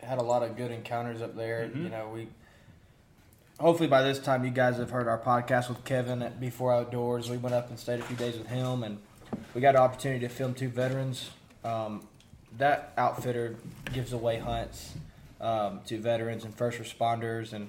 had 0.00 0.18
a 0.18 0.22
lot 0.22 0.42
of 0.42 0.56
good 0.56 0.70
encounters 0.70 1.22
up 1.22 1.36
there. 1.36 1.66
Mm-hmm. 1.66 1.84
You 1.84 1.88
know, 1.90 2.10
we. 2.14 2.28
Hopefully, 3.60 3.88
by 3.88 4.02
this 4.02 4.18
time, 4.18 4.44
you 4.44 4.50
guys 4.50 4.78
have 4.78 4.90
heard 4.90 5.06
our 5.06 5.18
podcast 5.18 5.68
with 5.68 5.84
Kevin 5.84 6.22
at 6.22 6.40
Before 6.40 6.72
Outdoors. 6.72 7.30
We 7.30 7.36
went 7.36 7.54
up 7.54 7.68
and 7.70 7.78
stayed 7.78 8.00
a 8.00 8.02
few 8.02 8.16
days 8.16 8.36
with 8.36 8.48
him, 8.48 8.82
and 8.82 8.98
we 9.54 9.60
got 9.60 9.76
an 9.76 9.80
opportunity 9.80 10.26
to 10.26 10.28
film 10.28 10.54
two 10.54 10.68
veterans. 10.68 11.30
Um, 11.64 12.06
that 12.58 12.92
outfitter 12.96 13.54
gives 13.92 14.12
away 14.12 14.38
hunts 14.38 14.94
um, 15.40 15.80
to 15.86 15.98
veterans 16.00 16.44
and 16.44 16.52
first 16.52 16.78
responders, 16.80 17.52
and 17.52 17.68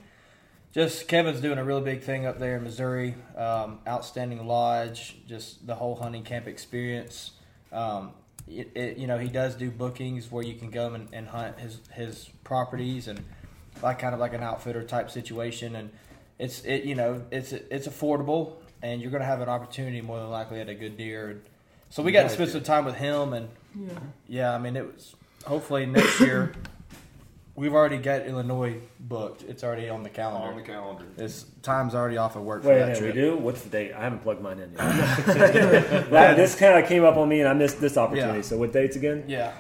just 0.76 1.08
Kevin's 1.08 1.40
doing 1.40 1.58
a 1.58 1.64
really 1.64 1.82
big 1.82 2.02
thing 2.02 2.26
up 2.26 2.38
there 2.38 2.58
in 2.58 2.64
Missouri. 2.64 3.16
Um, 3.38 3.80
outstanding 3.88 4.46
lodge, 4.46 5.16
just 5.26 5.66
the 5.66 5.74
whole 5.74 5.96
hunting 5.96 6.24
camp 6.24 6.48
experience. 6.48 7.32
Um, 7.72 8.12
it, 8.46 8.72
it, 8.76 8.98
you 8.98 9.08
know, 9.08 9.18
he 9.18 9.30
does 9.30 9.56
do 9.56 9.72
bookings 9.72 10.30
where 10.30 10.44
you 10.44 10.54
can 10.54 10.70
go 10.70 10.94
and, 10.94 11.08
and 11.14 11.30
hunt 11.30 11.58
his 11.60 11.80
his 11.94 12.30
properties, 12.44 13.08
and 13.08 13.24
like 13.82 14.00
kind 14.00 14.14
of 14.14 14.20
like 14.20 14.34
an 14.34 14.44
outfitter 14.44 14.84
type 14.84 15.10
situation, 15.10 15.78
and 15.78 15.90
it's 16.40 16.62
it 16.66 16.84
you 16.84 16.94
know 16.94 17.24
it's 17.32 17.54
it's 17.54 17.88
affordable, 17.88 18.56
and 18.84 19.02
you're 19.02 19.12
gonna 19.12 19.24
have 19.24 19.40
an 19.40 19.50
opportunity 19.50 20.02
more 20.02 20.20
than 20.20 20.30
likely 20.30 20.60
at 20.60 20.68
a 20.68 20.76
good 20.76 20.98
deer. 20.98 21.30
And 21.30 21.42
so 21.90 22.04
we 22.04 22.12
got 22.12 22.24
to 22.24 22.30
spend 22.30 22.50
some 22.50 22.64
time 22.64 22.84
with 22.84 22.96
him, 22.96 23.32
and 23.32 23.48
Yeah. 23.74 24.00
yeah, 24.28 24.54
I 24.54 24.58
mean 24.58 24.76
it 24.76 24.94
was 24.94 25.16
hopefully 25.46 25.86
next 25.86 26.20
year. 26.20 26.54
We've 27.58 27.74
already 27.74 27.98
got 28.00 28.26
Illinois 28.26 28.76
booked. 29.00 29.44
It's 29.44 29.64
already 29.64 29.88
on 29.88 30.04
the 30.04 30.10
calendar. 30.10 30.48
on 30.50 30.58
the 30.58 30.62
calendar. 30.62 31.06
It's 31.18 31.46
time's 31.62 31.96
already 31.96 32.18
off 32.18 32.36
of 32.36 32.44
work 32.44 32.64
for 32.64 32.70
Wait, 32.70 32.80
that 32.80 33.00
no, 33.00 33.06
we 33.08 33.14
do. 33.14 33.38
What's 33.38 33.62
the 33.62 33.70
date? 33.70 33.94
I 33.94 34.02
haven't 34.02 34.20
plugged 34.20 34.42
mine 34.42 34.60
in 34.60 34.72
yet. 34.74 34.80
That- 36.10 36.36
this 36.36 36.56
kind 36.56 36.78
of 36.84 36.88
came 36.90 37.06
up 37.06 37.16
on 37.16 37.30
me, 37.30 37.40
and 37.40 37.48
I 37.48 37.54
missed 37.54 37.80
this 37.80 37.96
opportunity. 37.98 38.40
Yeah. 38.40 38.44
So, 38.44 38.58
what 38.58 38.74
dates 38.74 38.98
again? 38.98 39.24
Yeah. 39.28 39.54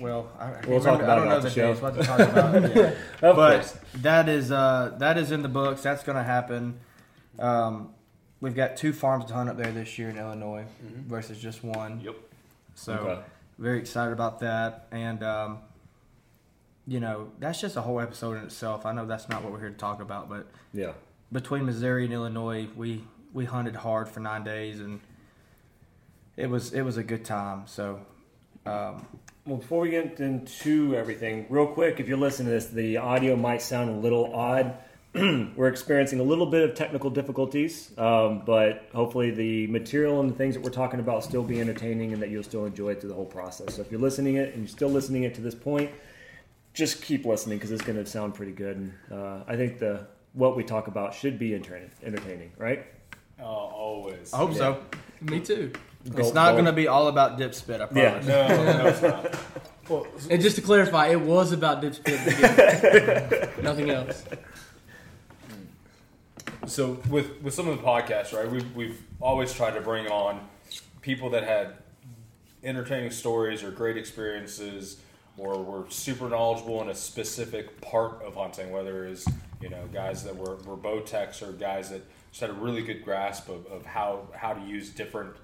Well, 0.00 0.28
I, 0.38 0.46
I 0.46 0.60
We'll 0.66 0.80
talk 0.80 1.00
remember- 1.00 1.04
about 1.04 1.18
I 1.18 1.22
it 1.22 1.24
don't 1.24 1.28
know 1.28 1.36
off 1.36 1.42
the 1.42 1.48
the 1.48 1.54
show. 1.54 1.68
dates. 1.72 1.80
We'll 1.82 1.92
to 1.94 2.02
talk 2.02 2.20
about 2.20 2.54
it. 2.64 2.76
Yeah. 2.76 2.94
Of 3.30 3.36
but 3.36 3.54
course. 3.62 3.78
that 4.02 4.28
is 4.28 4.50
uh, 4.50 4.94
that 4.98 5.16
is 5.18 5.30
in 5.30 5.42
the 5.42 5.48
books. 5.48 5.82
That's 5.82 6.02
going 6.02 6.16
to 6.18 6.24
happen. 6.24 6.80
Um, 7.38 7.90
we've 8.40 8.54
got 8.56 8.76
two 8.76 8.92
farms 8.92 9.26
to 9.26 9.34
hunt 9.34 9.48
up 9.48 9.56
there 9.56 9.70
this 9.70 9.96
year 9.96 10.08
in 10.10 10.18
Illinois 10.18 10.64
versus 11.06 11.38
just 11.38 11.62
one. 11.62 12.00
Yep. 12.00 12.16
So 12.74 12.92
Okay. 12.94 13.20
very 13.58 13.78
excited 13.78 14.12
about 14.12 14.40
that, 14.40 14.86
and 14.92 15.22
um, 15.22 15.58
you 16.88 17.00
know 17.00 17.30
that's 17.38 17.60
just 17.60 17.76
a 17.76 17.82
whole 17.82 18.00
episode 18.00 18.38
in 18.38 18.44
itself. 18.44 18.86
I 18.86 18.92
know 18.92 19.06
that's 19.06 19.28
not 19.28 19.42
what 19.44 19.52
we're 19.52 19.60
here 19.60 19.70
to 19.70 19.76
talk 19.76 20.00
about, 20.00 20.28
but 20.28 20.46
Yeah. 20.72 20.92
between 21.30 21.66
Missouri 21.66 22.04
and 22.04 22.12
Illinois, 22.14 22.68
we 22.76 23.04
we 23.34 23.44
hunted 23.44 23.76
hard 23.76 24.08
for 24.08 24.20
nine 24.20 24.42
days, 24.42 24.80
and 24.80 25.00
it 26.36 26.48
was 26.48 26.72
it 26.72 26.82
was 26.82 26.96
a 26.96 27.04
good 27.04 27.24
time. 27.24 27.62
So. 27.66 28.00
Um, 28.66 29.06
Well, 29.46 29.56
before 29.56 29.80
we 29.80 29.88
get 29.90 30.20
into 30.20 30.94
everything, 30.94 31.46
real 31.48 31.66
quick, 31.68 32.00
if 32.00 32.06
you're 32.08 32.18
listening 32.18 32.48
to 32.48 32.52
this, 32.52 32.66
the 32.66 32.98
audio 32.98 33.34
might 33.34 33.62
sound 33.62 33.88
a 33.88 33.94
little 33.94 34.34
odd. 34.34 34.76
we're 35.14 35.68
experiencing 35.68 36.20
a 36.20 36.22
little 36.22 36.44
bit 36.44 36.68
of 36.68 36.74
technical 36.76 37.08
difficulties, 37.08 37.90
um, 37.96 38.42
but 38.44 38.90
hopefully 38.92 39.30
the 39.30 39.66
material 39.68 40.20
and 40.20 40.28
the 40.30 40.34
things 40.34 40.54
that 40.54 40.62
we're 40.62 40.68
talking 40.68 41.00
about 41.00 41.24
still 41.24 41.42
be 41.42 41.60
entertaining 41.62 42.12
and 42.12 42.20
that 42.20 42.28
you'll 42.28 42.42
still 42.42 42.66
enjoy 42.66 42.90
it 42.90 43.00
through 43.00 43.08
the 43.08 43.14
whole 43.14 43.24
process. 43.24 43.76
So 43.76 43.80
if 43.80 43.90
you're 43.90 44.00
listening 44.02 44.34
it 44.36 44.50
and 44.52 44.58
you're 44.64 44.68
still 44.68 44.90
listening 44.90 45.22
it 45.22 45.34
to 45.36 45.40
this 45.40 45.54
point, 45.54 45.90
just 46.78 47.02
keep 47.02 47.26
listening 47.26 47.58
because 47.58 47.72
it's 47.72 47.82
going 47.82 47.98
to 48.02 48.06
sound 48.08 48.34
pretty 48.34 48.52
good. 48.52 48.76
And 48.76 48.92
uh, 49.12 49.40
I 49.48 49.56
think 49.56 49.80
the 49.80 50.06
what 50.32 50.56
we 50.56 50.62
talk 50.62 50.86
about 50.86 51.12
should 51.12 51.36
be 51.38 51.52
entertaining, 51.54 51.90
entertaining 52.04 52.52
right? 52.56 52.86
Oh, 53.40 53.44
always. 53.44 54.32
I 54.32 54.36
hope 54.38 54.54
so. 54.54 54.80
Me 55.20 55.40
too. 55.40 55.72
It's 56.04 56.32
not 56.32 56.52
going 56.52 56.66
to 56.66 56.72
be 56.72 56.86
all 56.86 57.08
about 57.08 57.36
dip 57.36 57.54
spit. 57.54 57.80
I 57.80 57.88
Yeah. 57.92 58.10
promise. 58.10 58.26
No, 58.26 58.48
no, 58.78 58.86
it's 58.86 59.02
not. 59.02 59.36
Well, 59.88 60.06
And 60.30 60.40
just 60.40 60.54
to 60.56 60.62
clarify, 60.62 61.08
it 61.08 61.20
was 61.20 61.50
about 61.50 61.80
dip 61.80 61.94
spit. 61.96 62.18
Nothing 63.62 63.90
else. 63.90 64.22
so 66.66 66.98
with 67.10 67.42
with 67.42 67.54
some 67.54 67.66
of 67.68 67.76
the 67.76 67.82
podcasts, 67.82 68.32
right? 68.32 68.48
We've 68.50 68.74
we've 68.76 69.02
always 69.20 69.52
tried 69.52 69.74
to 69.74 69.80
bring 69.80 70.06
on 70.08 70.46
people 71.02 71.30
that 71.30 71.42
had 71.42 71.74
entertaining 72.62 73.10
stories 73.10 73.62
or 73.64 73.70
great 73.70 73.96
experiences, 73.96 74.98
or 75.38 75.62
were 75.62 75.84
super 75.88 76.28
knowledgeable 76.28 76.82
in 76.82 76.88
a 76.88 76.94
specific 76.94 77.80
part 77.80 78.22
of 78.22 78.34
hunting. 78.34 78.70
Whether 78.70 79.06
it's 79.06 79.26
you 79.60 79.68
know 79.70 79.88
guys 79.92 80.24
that 80.24 80.36
were 80.36 80.56
were 80.56 80.76
bow 80.76 81.00
techs 81.00 81.42
or 81.42 81.52
guys 81.52 81.90
that 81.90 82.02
just 82.30 82.40
had 82.40 82.50
a 82.50 82.54
really 82.54 82.82
good 82.82 83.04
grasp 83.04 83.48
of, 83.48 83.66
of 83.66 83.86
how 83.86 84.28
how 84.34 84.52
to 84.52 84.60
use 84.66 84.90
different 84.90 85.34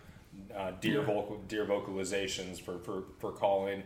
uh, 0.55 0.73
deer 0.81 1.03
vocal 1.03 1.39
deer 1.49 1.65
vocalizations 1.65 2.61
for 2.61 2.79
for 2.79 3.05
for 3.19 3.33
calling. 3.33 3.83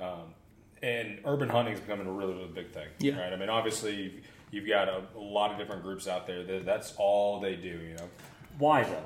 Um, 0.00 0.34
and 0.82 1.18
urban 1.26 1.48
hunting 1.50 1.74
is 1.74 1.80
becoming 1.80 2.06
a 2.06 2.12
really, 2.12 2.32
really 2.32 2.48
big 2.48 2.70
thing. 2.70 2.88
Yeah. 3.00 3.20
Right. 3.20 3.32
I 3.32 3.36
mean, 3.36 3.50
obviously, 3.50 4.22
you've 4.50 4.66
got 4.66 4.88
a, 4.88 5.02
a 5.14 5.20
lot 5.20 5.52
of 5.52 5.58
different 5.58 5.82
groups 5.82 6.08
out 6.08 6.26
there 6.26 6.42
that 6.42 6.64
that's 6.64 6.94
all 6.96 7.38
they 7.40 7.56
do. 7.56 7.68
You 7.68 7.96
know, 7.98 8.08
Why 8.58 8.84
though? 8.84 9.04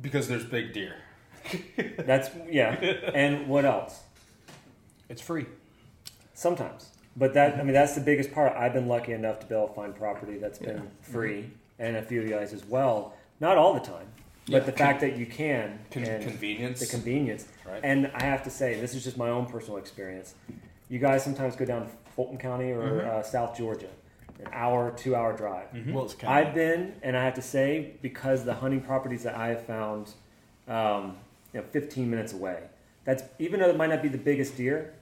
because 0.00 0.28
there's 0.28 0.44
big 0.44 0.72
deer. 0.72 0.94
That's 1.98 2.30
yeah. 2.48 2.76
And 3.14 3.48
what 3.48 3.64
else? 3.64 4.00
It's 5.10 5.20
free. 5.20 5.44
Sometimes, 6.32 6.88
but 7.16 7.34
that 7.34 7.58
I 7.58 7.62
mean 7.64 7.74
that's 7.74 7.94
the 7.94 8.00
biggest 8.00 8.32
part. 8.32 8.56
I've 8.56 8.72
been 8.72 8.86
lucky 8.88 9.12
enough 9.12 9.40
to 9.40 9.46
be 9.46 9.54
able 9.54 9.68
to 9.68 9.74
find 9.74 9.94
property 9.94 10.38
that's 10.38 10.58
been 10.58 10.88
free, 11.02 11.50
and 11.78 11.96
a 11.96 12.02
few 12.02 12.20
of 12.22 12.26
you 12.28 12.32
guys 12.34 12.54
as 12.54 12.64
well. 12.64 13.14
Not 13.40 13.58
all 13.58 13.74
the 13.74 13.80
time, 13.80 14.06
but 14.46 14.52
Yeah. 14.52 14.58
the 14.60 14.72
fact 14.72 15.00
that 15.02 15.16
you 15.16 15.26
can 15.26 15.80
Con- 15.90 16.04
and 16.04 16.22
convenience. 16.22 16.80
the 16.80 16.86
convenience. 16.86 17.46
Right. 17.66 17.80
And 17.82 18.10
I 18.14 18.22
have 18.24 18.42
to 18.44 18.50
say, 18.50 18.80
this 18.80 18.94
is 18.94 19.04
just 19.04 19.18
my 19.18 19.28
own 19.28 19.46
personal 19.46 19.76
experience. 19.78 20.34
You 20.88 20.98
guys 20.98 21.22
sometimes 21.24 21.56
go 21.56 21.64
down 21.66 21.82
to 21.82 21.88
Fulton 22.16 22.38
County 22.38 22.70
or 22.70 23.02
uh, 23.04 23.22
South 23.22 23.56
Georgia, 23.58 23.88
an 24.38 24.48
hour, 24.52 24.92
two 24.96 25.14
hour 25.16 25.36
drive. 25.36 25.66
Wilkes 25.88 26.16
I've 26.26 26.54
been, 26.54 26.94
and 27.02 27.16
I 27.16 27.24
have 27.24 27.34
to 27.34 27.42
say, 27.42 27.94
because 28.02 28.44
the 28.44 28.54
hunting 28.54 28.80
properties 28.80 29.22
that 29.24 29.34
I 29.34 29.48
have 29.48 29.66
found, 29.66 30.12
um, 30.68 31.16
you 31.52 31.60
know, 31.60 31.66
15 31.70 32.08
minutes 32.08 32.32
away. 32.32 32.62
That's 33.04 33.22
even 33.38 33.60
though 33.60 33.68
it 33.68 33.76
might 33.76 33.90
not 33.90 34.02
be 34.02 34.08
the 34.08 34.18
biggest 34.18 34.56
deer. 34.56 34.94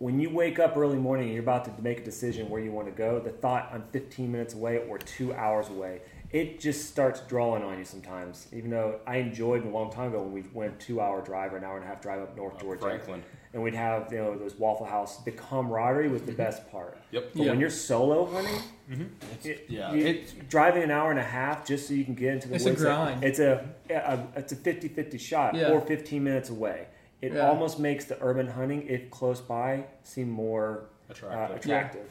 When 0.00 0.18
you 0.18 0.30
wake 0.30 0.58
up 0.58 0.78
early 0.78 0.96
morning 0.96 1.26
and 1.26 1.34
you're 1.34 1.42
about 1.42 1.66
to 1.66 1.82
make 1.82 2.00
a 2.00 2.02
decision 2.04 2.48
where 2.48 2.62
you 2.62 2.72
want 2.72 2.86
to 2.86 2.92
go, 2.92 3.20
the 3.20 3.28
thought 3.28 3.68
I'm 3.70 3.84
15 3.92 4.32
minutes 4.32 4.54
away 4.54 4.78
or 4.88 4.96
two 4.96 5.34
hours 5.34 5.68
away, 5.68 6.00
it 6.32 6.58
just 6.58 6.88
starts 6.88 7.20
drawing 7.28 7.62
on 7.62 7.76
you 7.76 7.84
sometimes. 7.84 8.48
Even 8.50 8.70
though 8.70 8.98
I 9.06 9.16
enjoyed 9.16 9.62
a 9.62 9.68
long 9.68 9.92
time 9.92 10.08
ago 10.08 10.22
when 10.22 10.32
we 10.32 10.42
went 10.54 10.80
two 10.80 11.02
hour 11.02 11.20
drive 11.20 11.52
or 11.52 11.58
an 11.58 11.64
hour 11.64 11.76
and 11.76 11.84
a 11.84 11.86
half 11.86 12.00
drive 12.00 12.22
up 12.22 12.34
North 12.34 12.58
Georgia, 12.58 12.80
Franklin. 12.80 13.22
and 13.52 13.62
we'd 13.62 13.74
have 13.74 14.10
you 14.10 14.16
know 14.16 14.38
those 14.38 14.54
Waffle 14.54 14.86
House. 14.86 15.18
The 15.18 15.32
camaraderie 15.32 16.08
was 16.08 16.22
the 16.22 16.32
mm-hmm. 16.32 16.36
best 16.38 16.70
part. 16.72 16.96
Yep. 17.10 17.32
But 17.34 17.42
Yeah. 17.42 17.50
when 17.50 17.60
you're 17.60 17.68
solo 17.68 18.24
hunting, 18.24 18.62
mm-hmm. 18.90 19.04
it, 19.46 19.66
yeah, 19.68 19.92
you- 19.92 20.06
it's- 20.06 20.34
driving 20.48 20.82
an 20.82 20.90
hour 20.90 21.10
and 21.10 21.20
a 21.20 21.24
half 21.24 21.66
just 21.66 21.86
so 21.86 21.92
you 21.92 22.06
can 22.06 22.14
get 22.14 22.32
into 22.32 22.48
the 22.48 22.54
It's 22.54 22.64
a 22.64 22.70
woods. 22.70 22.80
grind. 22.80 23.22
It's 23.22 23.38
a, 23.38 23.68
a 23.90 24.18
it's 24.34 24.52
a 24.52 24.56
50-50 24.56 25.20
shot 25.20 25.54
Yeah. 25.54 25.72
or 25.72 25.82
15 25.82 26.24
minutes 26.24 26.48
away. 26.48 26.86
It 27.22 27.32
Yeah. 27.34 27.48
almost 27.48 27.78
makes 27.78 28.06
the 28.06 28.16
urban 28.22 28.46
hunting, 28.48 28.86
if 28.88 29.10
close 29.10 29.40
by, 29.40 29.84
seem 30.02 30.30
more 30.30 30.84
uh, 31.08 31.12
Attractive. 31.12 31.56
attractive. 31.56 32.06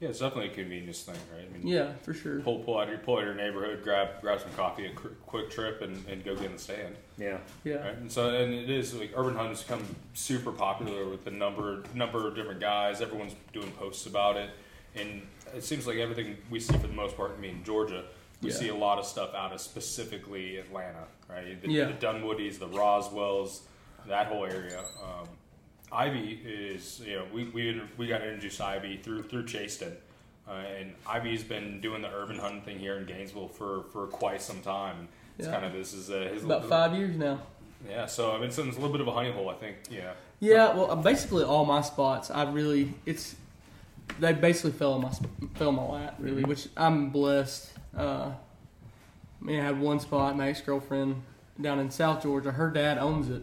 Yeah, 0.00 0.08
it's 0.08 0.20
definitely 0.20 0.50
a 0.50 0.54
convenience 0.54 1.02
thing, 1.02 1.16
right? 1.34 1.44
I 1.46 1.58
mean, 1.58 1.66
Yeah, 1.66 1.92
for 2.02 2.14
sure. 2.14 2.40
pull 2.40 2.60
pull 2.60 2.78
out 2.78 2.88
your 2.88 2.96
pull 2.96 3.18
out 3.18 3.24
your 3.24 3.34
neighborhood, 3.34 3.82
grab 3.84 4.22
grab 4.22 4.40
some 4.40 4.50
coffee, 4.52 4.86
a 4.86 4.92
quick, 4.94 5.26
quick 5.26 5.50
trip, 5.50 5.82
and, 5.82 6.02
and 6.08 6.24
go 6.24 6.34
get 6.34 6.46
in 6.46 6.52
the 6.54 6.58
stand. 6.58 6.96
Yeah. 7.18 7.36
Yeah. 7.62 7.74
Right? 7.86 7.96
And 7.98 8.10
so, 8.10 8.30
and 8.34 8.54
it 8.54 8.70
is 8.70 8.94
like 8.94 9.12
urban 9.14 9.34
hunting's 9.36 9.62
become 9.62 9.84
super 10.14 10.50
popular 10.50 11.06
with 11.06 11.24
the 11.24 11.30
number 11.30 11.82
number 11.94 12.26
of 12.26 12.34
different 12.34 12.58
guys. 12.60 13.02
Everyone's 13.02 13.34
doing 13.52 13.70
posts 13.72 14.06
about 14.06 14.38
it, 14.38 14.48
and 14.96 15.26
it 15.54 15.62
seems 15.62 15.86
like 15.86 15.98
everything 15.98 16.38
we 16.48 16.58
see 16.58 16.72
for 16.78 16.86
the 16.86 16.92
most 16.94 17.18
part. 17.18 17.32
I 17.36 17.40
mean, 17.40 17.62
Georgia, 17.64 18.04
we 18.40 18.48
Yeah. 18.48 18.56
see 18.56 18.68
a 18.70 18.74
lot 18.74 18.98
of 18.98 19.04
stuff 19.04 19.34
out 19.34 19.52
of 19.52 19.60
specifically 19.60 20.56
Atlanta, 20.56 21.04
right? 21.28 21.60
The, 21.60 21.70
Yeah. 21.70 21.84
the 21.84 21.92
Dunwoodies, 21.94 22.58
the 22.58 22.68
Roswells, 22.68 23.60
that 24.08 24.26
whole 24.26 24.44
area. 24.44 24.80
Um, 25.02 25.28
Ivy 25.90 26.40
is, 26.44 27.00
you 27.04 27.16
know, 27.16 27.24
we, 27.32 27.44
we 27.48 27.80
we 27.96 28.06
got 28.08 28.20
introduced 28.22 28.58
to 28.58 28.64
Ivy 28.64 28.98
through 29.02 29.22
through 29.22 29.46
Chasten, 29.46 29.96
uh, 30.48 30.52
and 30.78 30.94
Ivy's 31.06 31.42
been 31.42 31.80
doing 31.80 32.02
the 32.02 32.10
urban 32.12 32.38
hunting 32.38 32.62
thing 32.62 32.78
here 32.78 32.96
in 32.98 33.06
Gainesville 33.06 33.48
for, 33.48 33.84
for 33.92 34.06
quite 34.06 34.42
some 34.42 34.60
time. 34.60 35.08
It's 35.38 35.46
Yeah. 35.46 35.54
kind 35.54 35.64
of 35.64 35.72
this 35.72 35.94
is 35.94 36.10
uh, 36.10 36.28
his 36.32 36.44
About 36.44 36.62
little- 36.62 36.68
five 36.68 36.94
years 36.94 37.16
now. 37.16 37.40
yeah, 37.88 38.06
so 38.06 38.32
I 38.32 38.34
mean, 38.38 38.48
it's 38.48 38.58
a 38.58 38.62
little 38.62 38.90
bit 38.90 39.00
of 39.00 39.08
a 39.08 39.12
honey 39.12 39.30
hole, 39.32 39.48
I 39.48 39.54
think. 39.54 39.76
Yeah, 39.90 40.12
Yeah, 40.40 40.74
well, 40.74 40.90
uh, 40.90 40.96
basically 40.96 41.44
all 41.44 41.64
my 41.64 41.80
spots, 41.80 42.30
I 42.30 42.42
really 42.50 42.92
it's 43.06 43.36
they 44.20 44.32
basically 44.32 44.72
fell 44.72 44.96
in 44.96 45.02
my 45.02 45.10
fell 45.54 45.68
in 45.70 45.74
my 45.76 45.84
lap, 45.84 46.16
really, 46.18 46.44
which 46.44 46.68
I'm 46.76 47.08
blessed. 47.10 47.70
Uh, 47.96 48.32
I 49.40 49.44
mean, 49.44 49.60
I 49.60 49.64
had 49.64 49.80
one 49.80 50.00
spot, 50.00 50.36
my 50.36 50.48
ex 50.50 50.60
girlfriend 50.60 51.22
down 51.60 51.78
in 51.78 51.90
South 51.90 52.22
Georgia. 52.22 52.52
Her 52.52 52.70
dad 52.70 52.98
owns 52.98 53.30
it, 53.30 53.42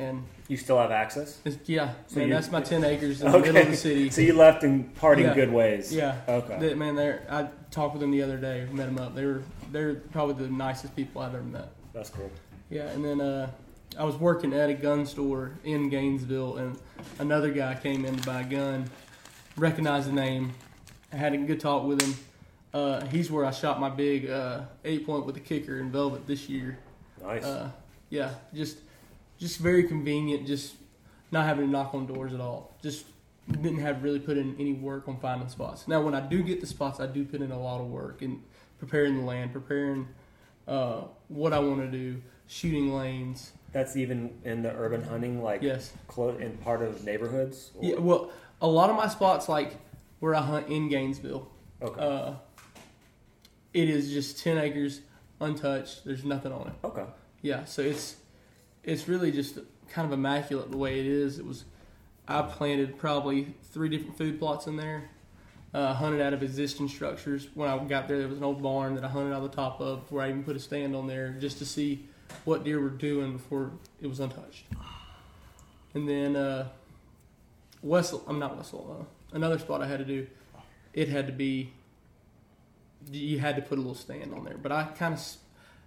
and 0.00 0.24
You 0.48 0.56
still 0.56 0.78
have 0.78 0.90
access. 0.90 1.38
yeah, 1.66 1.92
So 2.08 2.18
man, 2.18 2.28
you- 2.28 2.34
that's 2.34 2.50
my 2.50 2.60
ten 2.60 2.82
acres 2.84 3.20
in 3.22 3.30
the 3.30 3.38
middle 3.38 3.56
of 3.56 3.68
the 3.70 3.76
city. 3.76 4.10
So 4.10 4.20
you 4.20 4.32
left 4.34 4.64
in 4.64 4.84
parting 4.84 5.26
Yeah. 5.26 5.34
good 5.34 5.52
ways. 5.52 5.92
Yeah. 5.94 6.16
Okay. 6.28 6.58
That- 6.58 6.78
man, 6.78 6.94
they're 6.96 7.22
I 7.30 7.48
talked 7.70 7.94
with 7.94 8.00
them 8.00 8.10
the 8.10 8.22
other 8.22 8.36
day, 8.38 8.66
met 8.72 8.86
them 8.86 8.98
up. 8.98 9.14
They 9.14 9.24
were 9.26 9.42
they're 9.70 9.94
probably 10.12 10.34
the 10.44 10.50
nicest 10.52 10.96
people 10.96 11.22
I've 11.22 11.34
ever 11.34 11.44
met. 11.44 11.68
That's 11.92 12.10
cool. 12.10 12.30
Yeah, 12.70 12.88
and 12.88 13.04
then 13.04 13.20
uh, 13.20 13.50
I 13.98 14.04
was 14.04 14.16
working 14.16 14.52
at 14.52 14.70
a 14.70 14.74
gun 14.74 15.06
store 15.06 15.52
in 15.64 15.88
Gainesville, 15.90 16.56
and 16.56 16.76
another 17.18 17.52
guy 17.52 17.74
came 17.80 18.04
in 18.04 18.16
to 18.16 18.26
buy 18.26 18.40
a 18.40 18.44
gun, 18.44 18.90
recognized 19.56 20.08
the 20.08 20.12
name, 20.12 20.52
I 21.12 21.16
had 21.16 21.32
a 21.34 21.38
good 21.38 21.60
talk 21.60 21.84
with 21.84 22.00
him. 22.00 22.14
Uh, 22.72 23.04
he's 23.06 23.30
where 23.30 23.44
I 23.44 23.50
shot 23.50 23.80
my 23.80 23.88
big 23.90 24.30
uh, 24.30 24.60
eight 24.84 25.04
point 25.04 25.26
with 25.26 25.34
the 25.34 25.40
kicker 25.40 25.78
in 25.80 25.90
velvet 25.90 26.26
this 26.26 26.48
year. 26.48 26.78
Nice. 27.22 27.44
Uh, 27.44 27.70
yeah, 28.10 28.30
just 28.54 28.78
just 29.40 29.58
very 29.58 29.82
convenient, 29.84 30.46
just 30.46 30.74
not 31.32 31.46
having 31.46 31.64
to 31.66 31.70
knock 31.70 31.94
on 31.94 32.06
doors 32.06 32.32
at 32.32 32.40
all. 32.40 32.76
Just 32.82 33.06
didn't 33.50 33.78
have 33.78 34.04
really 34.04 34.20
put 34.20 34.36
in 34.36 34.54
any 34.60 34.74
work 34.74 35.08
on 35.08 35.18
finding 35.18 35.48
spots. 35.48 35.88
Now, 35.88 36.00
when 36.02 36.14
I 36.14 36.20
do 36.20 36.42
get 36.42 36.60
the 36.60 36.66
spots, 36.66 37.00
I 37.00 37.06
do 37.06 37.24
put 37.24 37.40
in 37.40 37.50
a 37.50 37.58
lot 37.58 37.80
of 37.80 37.88
work 37.88 38.22
in 38.22 38.42
preparing 38.78 39.16
the 39.18 39.24
land, 39.24 39.52
preparing 39.52 40.06
uh, 40.68 41.02
what 41.28 41.52
I 41.52 41.58
want 41.58 41.80
to 41.80 41.88
do, 41.90 42.20
shooting 42.46 42.94
lanes. 42.94 43.52
That's 43.72 43.96
even 43.96 44.38
in 44.44 44.62
the 44.62 44.72
urban 44.74 45.02
hunting, 45.02 45.42
like 45.42 45.62
Yes. 45.62 45.92
clo- 46.06 46.36
in 46.36 46.58
part 46.58 46.82
of 46.82 47.04
neighborhoods. 47.04 47.70
or- 47.76 47.84
Yeah, 47.84 47.98
well, 47.98 48.30
a 48.60 48.68
lot 48.68 48.90
of 48.90 48.96
my 48.96 49.08
spots, 49.08 49.48
like 49.48 49.76
where 50.20 50.34
I 50.34 50.42
hunt 50.42 50.68
in 50.68 50.88
Gainesville. 50.88 51.48
Okay. 51.82 52.00
Uh, 52.00 52.34
it 53.72 53.88
is 53.88 54.10
just 54.12 54.42
ten 54.42 54.58
acres, 54.58 55.00
untouched. 55.40 56.04
There's 56.04 56.24
nothing 56.24 56.52
on 56.52 56.66
it. 56.68 56.74
okay. 56.84 57.04
Yeah, 57.42 57.64
so 57.64 57.80
it's 57.82 58.16
it's 58.84 59.08
really 59.08 59.30
just 59.32 59.58
kind 59.90 60.06
of 60.06 60.12
immaculate 60.12 60.70
the 60.70 60.76
way 60.76 61.00
it 61.00 61.06
is. 61.06 61.38
It 61.38 61.46
was 61.46 61.64
I 62.30 62.42
planted 62.42 62.96
probably 62.96 63.54
three 63.72 63.88
different 63.88 64.16
food 64.16 64.38
plots 64.38 64.66
in 64.66 64.76
there. 64.76 65.10
Uh, 65.72 65.94
hunted 65.94 66.20
out 66.20 66.32
of 66.32 66.42
existing 66.42 66.88
structures. 66.88 67.46
When 67.54 67.68
I 67.68 67.78
got 67.78 68.08
there, 68.08 68.18
there 68.18 68.26
was 68.26 68.38
an 68.38 68.44
old 68.44 68.60
barn 68.60 68.96
that 68.96 69.04
I 69.04 69.08
hunted 69.08 69.32
out 69.32 69.42
the 69.42 69.48
top 69.48 69.80
of, 69.80 70.10
where 70.10 70.24
I 70.24 70.28
even 70.28 70.42
put 70.42 70.56
a 70.56 70.58
stand 70.58 70.96
on 70.96 71.06
there 71.06 71.36
just 71.38 71.58
to 71.58 71.64
see 71.64 72.08
what 72.44 72.64
deer 72.64 72.80
were 72.80 72.88
doing 72.88 73.34
before 73.34 73.70
it 74.00 74.08
was 74.08 74.18
untouched. 74.18 74.64
And 75.94 76.08
then 76.08 76.34
uh, 76.34 76.68
Wessel, 77.82 78.24
I'm 78.26 78.40
not 78.40 78.56
Wessel. 78.56 78.98
Uh, 79.00 79.36
another 79.36 79.60
spot 79.60 79.80
I 79.80 79.86
had 79.86 80.00
to 80.00 80.04
do, 80.04 80.26
it 80.92 81.08
had 81.08 81.26
to 81.28 81.32
be. 81.32 81.72
You 83.10 83.38
had 83.38 83.56
to 83.56 83.62
put 83.62 83.78
a 83.78 83.80
little 83.80 83.94
stand 83.94 84.34
on 84.34 84.44
there, 84.44 84.58
but 84.60 84.72
I 84.72 84.84
kind 84.84 85.14
of 85.14 85.20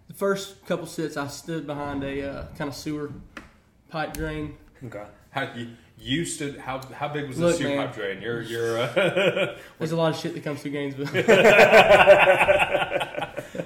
the 0.07 0.13
first 0.13 0.65
couple 0.65 0.86
sits, 0.86 1.17
I 1.17 1.27
stood 1.27 1.65
behind 1.67 2.03
a 2.03 2.29
uh, 2.29 2.45
kind 2.57 2.69
of 2.69 2.75
sewer 2.75 3.12
pipe 3.89 4.13
drain. 4.13 4.57
Okay. 4.86 5.05
How 5.31 5.51
you, 5.55 5.69
you 5.98 6.25
stood? 6.25 6.57
How 6.57 6.79
how 6.93 7.07
big 7.07 7.27
was 7.27 7.38
the 7.38 7.53
sewer 7.53 7.69
man. 7.69 7.88
pipe 7.88 7.95
drain? 7.95 8.22
You're 8.22 8.41
you're. 8.41 8.77
Uh, 8.77 9.55
There's 9.79 9.91
a 9.91 9.95
lot 9.95 10.13
of 10.13 10.19
shit 10.19 10.33
that 10.33 10.43
comes 10.43 10.62
through 10.62 10.72
Gainesville. 10.72 11.07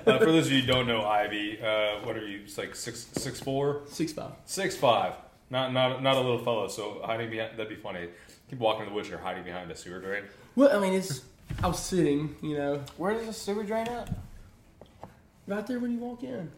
uh, 0.05 0.19
for 0.19 0.31
those 0.31 0.45
of 0.47 0.51
you 0.51 0.61
who 0.61 0.67
don't 0.67 0.87
know 0.87 1.03
Ivy, 1.03 1.59
uh, 1.61 2.05
what 2.05 2.15
are 2.15 2.25
you? 2.25 2.41
It's 2.43 2.57
like 2.57 2.75
six 2.75 3.07
six 3.13 3.39
four, 3.39 3.81
Six 3.87 4.13
five. 4.13 4.31
six 4.45 4.75
five. 4.75 5.13
Not 5.49 5.73
not 5.73 6.01
not 6.03 6.15
a 6.15 6.21
little 6.21 6.39
fellow. 6.43 6.67
So 6.67 7.01
hiding 7.03 7.29
behind 7.29 7.57
that'd 7.57 7.69
be 7.69 7.75
funny. 7.75 8.09
Keep 8.49 8.59
walking 8.59 8.83
in 8.83 8.89
the 8.89 8.95
woods. 8.95 9.09
You're 9.09 9.19
hiding 9.19 9.43
behind 9.43 9.69
a 9.71 9.75
sewer 9.75 9.99
drain. 9.99 10.23
Well, 10.55 10.75
I 10.75 10.79
mean, 10.79 10.93
it's. 10.93 11.21
I 11.63 11.67
was 11.67 11.79
sitting, 11.79 12.35
you 12.41 12.57
know, 12.57 12.81
Where's 12.97 13.25
the 13.25 13.31
sewer 13.31 13.63
drain 13.63 13.87
at? 13.87 14.09
Right 15.47 15.65
there 15.65 15.79
when 15.79 15.91
you 15.91 15.99
walk 15.99 16.23
in. 16.23 16.51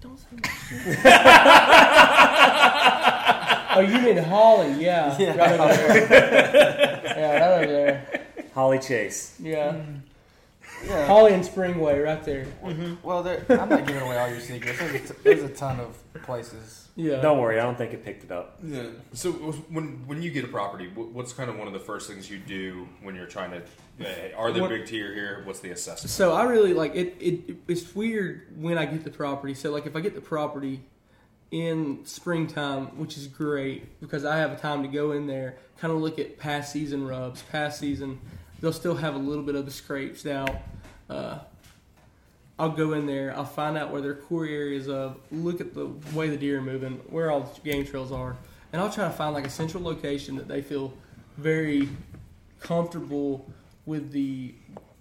Don't 0.00 0.18
say 0.18 0.26
that 0.42 0.50
shit. 0.68 0.98
oh, 3.76 3.80
you 3.80 3.98
mean 4.00 4.22
Holly? 4.22 4.74
Yeah. 4.78 5.16
Yeah. 5.18 5.36
Right 5.36 5.58
over 5.58 5.74
there. 5.74 7.02
yeah, 7.04 7.32
right 7.32 7.62
over 7.62 7.72
there. 7.72 8.26
Holly 8.54 8.78
Chase. 8.78 9.36
Yeah. 9.40 9.72
Mm. 9.72 10.00
Yeah. 10.86 11.06
Holly 11.06 11.32
and 11.32 11.42
Springway, 11.42 12.04
right 12.04 12.22
there. 12.22 12.44
Mm-hmm. 12.62 12.94
Well, 13.02 13.22
there, 13.22 13.44
I'm 13.48 13.68
not 13.70 13.86
giving 13.86 14.02
away 14.02 14.18
all 14.18 14.28
your 14.28 14.40
secrets. 14.40 14.78
There's 14.78 14.94
a, 14.94 14.98
t- 15.14 15.20
there's 15.24 15.42
a 15.42 15.48
ton 15.48 15.80
of 15.80 15.96
places. 16.22 16.85
Yeah. 16.96 17.20
Don't 17.20 17.38
worry, 17.38 17.60
I 17.60 17.62
don't 17.62 17.76
think 17.76 17.92
it 17.92 18.02
picked 18.04 18.24
it 18.24 18.32
up. 18.32 18.58
Yeah. 18.64 18.86
So 19.12 19.30
when 19.32 20.02
when 20.06 20.22
you 20.22 20.30
get 20.30 20.44
a 20.44 20.48
property, 20.48 20.90
what's 20.94 21.34
kind 21.34 21.50
of 21.50 21.58
one 21.58 21.66
of 21.66 21.74
the 21.74 21.78
first 21.78 22.08
things 22.08 22.30
you 22.30 22.38
do 22.38 22.88
when 23.02 23.14
you're 23.14 23.26
trying 23.26 23.50
to? 23.50 23.62
Hey, 23.98 24.32
are 24.36 24.50
there 24.50 24.62
What- 24.62 24.70
big 24.70 24.86
tier 24.86 25.12
here? 25.14 25.42
What's 25.44 25.60
the 25.60 25.70
assessment? 25.70 26.10
So 26.10 26.32
I 26.32 26.44
really 26.44 26.72
like 26.72 26.94
it, 26.94 27.14
it. 27.20 27.56
It's 27.68 27.94
weird 27.94 28.46
when 28.60 28.78
I 28.78 28.86
get 28.86 29.04
the 29.04 29.10
property. 29.10 29.52
So 29.54 29.70
like 29.70 29.86
if 29.86 29.94
I 29.94 30.00
get 30.00 30.14
the 30.14 30.20
property 30.22 30.80
in 31.50 32.00
springtime, 32.04 32.86
which 32.98 33.16
is 33.18 33.26
great 33.26 34.00
because 34.00 34.24
I 34.24 34.38
have 34.38 34.52
a 34.52 34.56
time 34.56 34.82
to 34.82 34.88
go 34.88 35.12
in 35.12 35.26
there, 35.26 35.56
kind 35.78 35.92
of 35.92 36.00
look 36.00 36.18
at 36.18 36.38
past 36.38 36.72
season 36.72 37.06
rubs, 37.06 37.42
past 37.52 37.78
season. 37.78 38.18
They'll 38.60 38.72
still 38.72 38.96
have 38.96 39.14
a 39.14 39.18
little 39.18 39.44
bit 39.44 39.54
of 39.54 39.66
the 39.66 39.70
scrapes 39.70 40.24
now. 40.24 40.46
Uh, 41.10 41.40
I'll 42.58 42.70
go 42.70 42.94
in 42.94 43.06
there. 43.06 43.36
I'll 43.36 43.44
find 43.44 43.76
out 43.76 43.90
where 43.90 44.00
their 44.00 44.14
core 44.14 44.46
areas 44.46 44.88
of. 44.88 45.18
Look 45.30 45.60
at 45.60 45.74
the 45.74 45.86
way 46.14 46.30
the 46.30 46.36
deer 46.36 46.58
are 46.58 46.62
moving, 46.62 46.94
where 47.10 47.30
all 47.30 47.40
the 47.40 47.60
game 47.60 47.84
trails 47.84 48.12
are, 48.12 48.36
and 48.72 48.80
I'll 48.80 48.90
try 48.90 49.04
to 49.04 49.12
find 49.12 49.34
like 49.34 49.46
a 49.46 49.50
central 49.50 49.82
location 49.82 50.36
that 50.36 50.48
they 50.48 50.62
feel 50.62 50.94
very 51.36 51.88
comfortable 52.60 53.46
with 53.84 54.10
the 54.10 54.54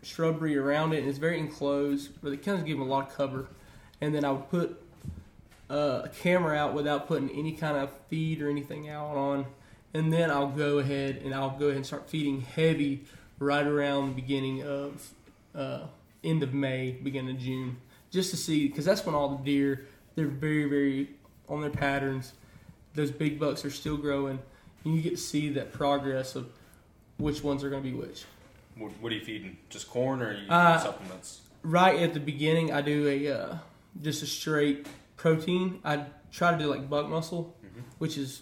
shrubbery 0.04 0.58
around 0.58 0.94
it, 0.94 1.00
and 1.00 1.08
it's 1.08 1.18
very 1.18 1.40
enclosed, 1.40 2.12
but 2.22 2.32
it 2.34 2.44
kind 2.44 2.60
of 2.60 2.66
gives 2.66 2.78
them 2.78 2.88
a 2.88 2.92
lot 2.92 3.10
of 3.10 3.16
cover. 3.16 3.48
And 4.02 4.14
then 4.14 4.26
I 4.26 4.32
would 4.32 4.50
put 4.50 4.82
uh, 5.70 6.02
a 6.04 6.10
camera 6.10 6.58
out 6.58 6.74
without 6.74 7.08
putting 7.08 7.30
any 7.32 7.54
kind 7.54 7.78
of 7.78 7.90
feed 8.10 8.42
or 8.42 8.50
anything 8.50 8.90
out 8.90 9.16
on, 9.16 9.46
and 9.94 10.12
then 10.12 10.30
I'll 10.30 10.50
go 10.50 10.80
ahead 10.80 11.22
and 11.24 11.34
I'll 11.34 11.58
go 11.58 11.68
ahead 11.68 11.78
and 11.78 11.86
start 11.86 12.10
feeding 12.10 12.42
heavy 12.42 13.06
right 13.40 13.66
around 13.66 14.10
the 14.10 14.22
beginning 14.22 14.62
of 14.64 15.10
uh, 15.56 15.86
end 16.26 16.44
of 16.44 16.54
May, 16.54 16.92
beginning 16.92 17.36
of 17.36 17.42
June, 17.42 17.78
just 18.12 18.32
to 18.32 18.38
see 18.38 18.68
because 18.68 18.86
that's 18.86 19.06
when 19.06 19.16
all 19.16 19.30
the 19.30 19.44
deer 19.44 19.88
they're 20.16 20.28
very 20.28 20.66
very 20.66 21.10
on 21.48 21.62
their 21.62 21.70
patterns. 21.70 22.34
Those 22.94 23.12
big 23.12 23.40
bucks 23.40 23.64
are 23.66 23.70
still 23.72 23.98
growing, 23.98 24.40
and 24.84 24.96
you 24.96 25.02
get 25.02 25.12
to 25.12 25.18
see 25.18 25.50
that 25.50 25.74
progress 25.74 26.36
of 26.36 26.48
which 27.18 27.44
ones 27.44 27.64
are 27.64 27.70
going 27.70 27.84
to 27.84 27.90
be 27.90 27.96
which. 27.96 28.24
What, 28.78 28.92
what 29.02 29.12
are 29.12 29.16
you 29.16 29.24
feeding? 29.24 29.58
Just 29.70 29.90
corn 29.90 30.22
or 30.22 30.30
are 30.30 30.34
you 30.34 30.50
Uh, 30.50 30.80
supplements? 30.80 31.42
right 31.64 32.00
at 32.02 32.14
the 32.14 32.20
beginning, 32.20 32.72
I 32.74 32.82
do 32.82 33.08
a 33.08 33.32
uh, 33.32 33.58
just 34.02 34.22
a 34.24 34.26
straight 34.28 34.88
protein. 35.18 35.80
I 35.84 36.06
try 36.32 36.52
to 36.52 36.58
do 36.58 36.68
like 36.68 36.90
buck 36.90 37.08
muscle, 37.10 37.56
which 38.00 38.18
is 38.18 38.42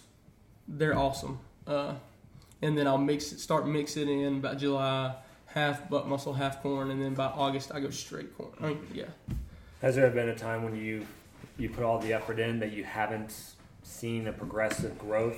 they're 0.68 0.96
awesome. 0.96 1.38
Uh, 1.66 1.94
and 2.62 2.76
then 2.78 2.86
I'll 2.86 2.98
mix 2.98 3.32
it, 3.32 3.40
start 3.40 3.66
mix 3.66 3.96
it 3.96 4.08
in 4.08 4.36
about 4.36 4.58
July, 4.58 5.14
half 5.54 5.88
buck 5.88 6.06
muscle, 6.06 6.32
half 6.34 6.60
corn, 6.62 6.90
and 6.90 7.00
then 7.00 7.14
by 7.14 7.26
August 7.26 7.70
I 7.72 7.80
go 7.80 7.90
straight 7.90 8.36
corn. 8.36 8.50
I 8.60 8.66
mean, 8.68 8.86
yeah. 8.92 9.04
Has 9.80 9.94
there 9.94 10.10
been 10.10 10.28
a 10.28 10.34
time 10.34 10.64
when 10.64 10.74
you 10.76 11.06
you 11.56 11.68
put 11.70 11.84
all 11.84 11.98
the 12.00 12.12
effort 12.12 12.40
in 12.40 12.58
that 12.60 12.72
you 12.72 12.82
haven't 12.84 13.32
seen 13.82 14.26
a 14.26 14.32
progressive 14.32 14.98
growth 14.98 15.36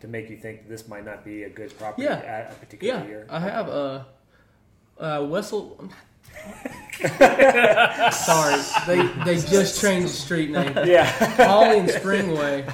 to 0.00 0.06
make 0.06 0.30
you 0.30 0.36
think 0.36 0.68
this 0.68 0.86
might 0.86 1.04
not 1.04 1.24
be 1.24 1.42
a 1.42 1.48
good 1.48 1.76
property 1.78 2.04
Yeah. 2.04 2.18
at 2.18 2.52
a 2.52 2.54
particular 2.54 3.00
Yeah, 3.00 3.04
year? 3.06 3.26
I 3.28 3.40
have 3.40 3.68
uh, 3.68 4.04
uh, 5.00 5.26
Wessel. 5.28 5.90
Sorry, 8.12 8.62
they 8.86 9.06
they 9.24 9.36
just 9.38 9.80
changed 9.80 10.08
the 10.08 10.16
street 10.16 10.50
name. 10.50 10.72
Yeah, 10.86 11.06
Holly 11.36 11.78
and 11.80 11.88
Springway. 11.88 12.64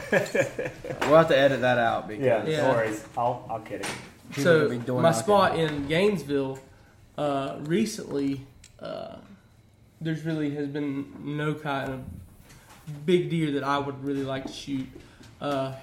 We'll 1.02 1.16
have 1.18 1.28
to 1.28 1.38
edit 1.38 1.60
that 1.62 1.78
out 1.78 2.08
because 2.08 2.24
yeah, 2.24 2.44
Yeah. 2.46 2.66
No 2.68 2.70
worries. 2.74 3.04
I'll 3.16 3.46
I'll 3.48 3.60
kid 3.60 3.80
it. 3.82 3.86
People 4.30 4.44
so 4.44 4.68
be 4.68 4.78
doing 4.78 5.02
my 5.02 5.12
spot 5.12 5.58
in 5.58 5.86
Gainesville 5.88 6.58
uh, 7.18 7.56
recently, 7.62 8.46
uh, 8.80 9.16
there's 10.00 10.24
really 10.24 10.50
has 10.50 10.68
been 10.68 11.36
no 11.36 11.54
kind 11.54 11.92
of 11.92 13.06
big 13.06 13.30
deer 13.30 13.52
that 13.52 13.64
I 13.64 13.78
would 13.78 14.02
really 14.02 14.24
like 14.24 14.46
to 14.46 14.52
shoot. 14.52 14.86
Uh, 15.40 15.74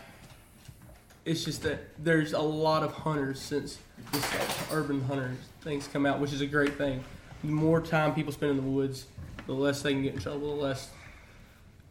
it's 1.26 1.44
just 1.44 1.64
that 1.64 1.80
there's 2.04 2.34
a 2.34 2.42
lot 2.42 2.84
of 2.84 2.92
hunters 2.92 3.40
since 3.40 3.78
this 4.12 4.34
urban 4.72 5.02
hunters 5.04 5.38
things 5.62 5.88
come 5.88 6.06
out, 6.06 6.20
which 6.20 6.34
is 6.34 6.42
a 6.42 6.48
great 6.48 6.78
thing. 6.78 7.04
The 7.44 7.52
more 7.52 7.82
time 7.82 8.14
people 8.16 8.34
spend 8.34 8.52
in 8.52 8.58
the 8.58 8.64
woods, 8.64 9.06
the 9.46 9.54
less 9.54 9.82
they 9.82 9.94
can 9.94 10.02
get 10.02 10.16
in 10.16 10.20
trouble, 10.20 10.56
the 10.56 10.62
less 10.62 10.90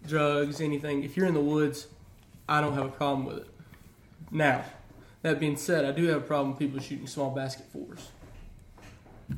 drugs, 0.07 0.61
anything. 0.61 1.05
If 1.05 1.17
you're 1.17 1.27
in 1.27 1.35
the 1.35 1.41
woods, 1.41 1.87
I 2.49 2.61
don't 2.61 2.75
have 2.75 2.87
a 2.87 2.91
problem 2.91 3.27
with 3.27 3.39
it. 3.39 3.47
Now, 4.31 4.65
that 5.23 5.41
being 5.41 5.57
said, 5.57 5.85
I 5.85 5.93
do 5.93 6.07
have 6.07 6.19
a 6.19 6.27
problem 6.27 6.51
with 6.51 6.59
people 6.59 6.81
shooting 6.81 7.07
small 7.07 7.31
basket 7.31 7.67
fours. 7.73 8.09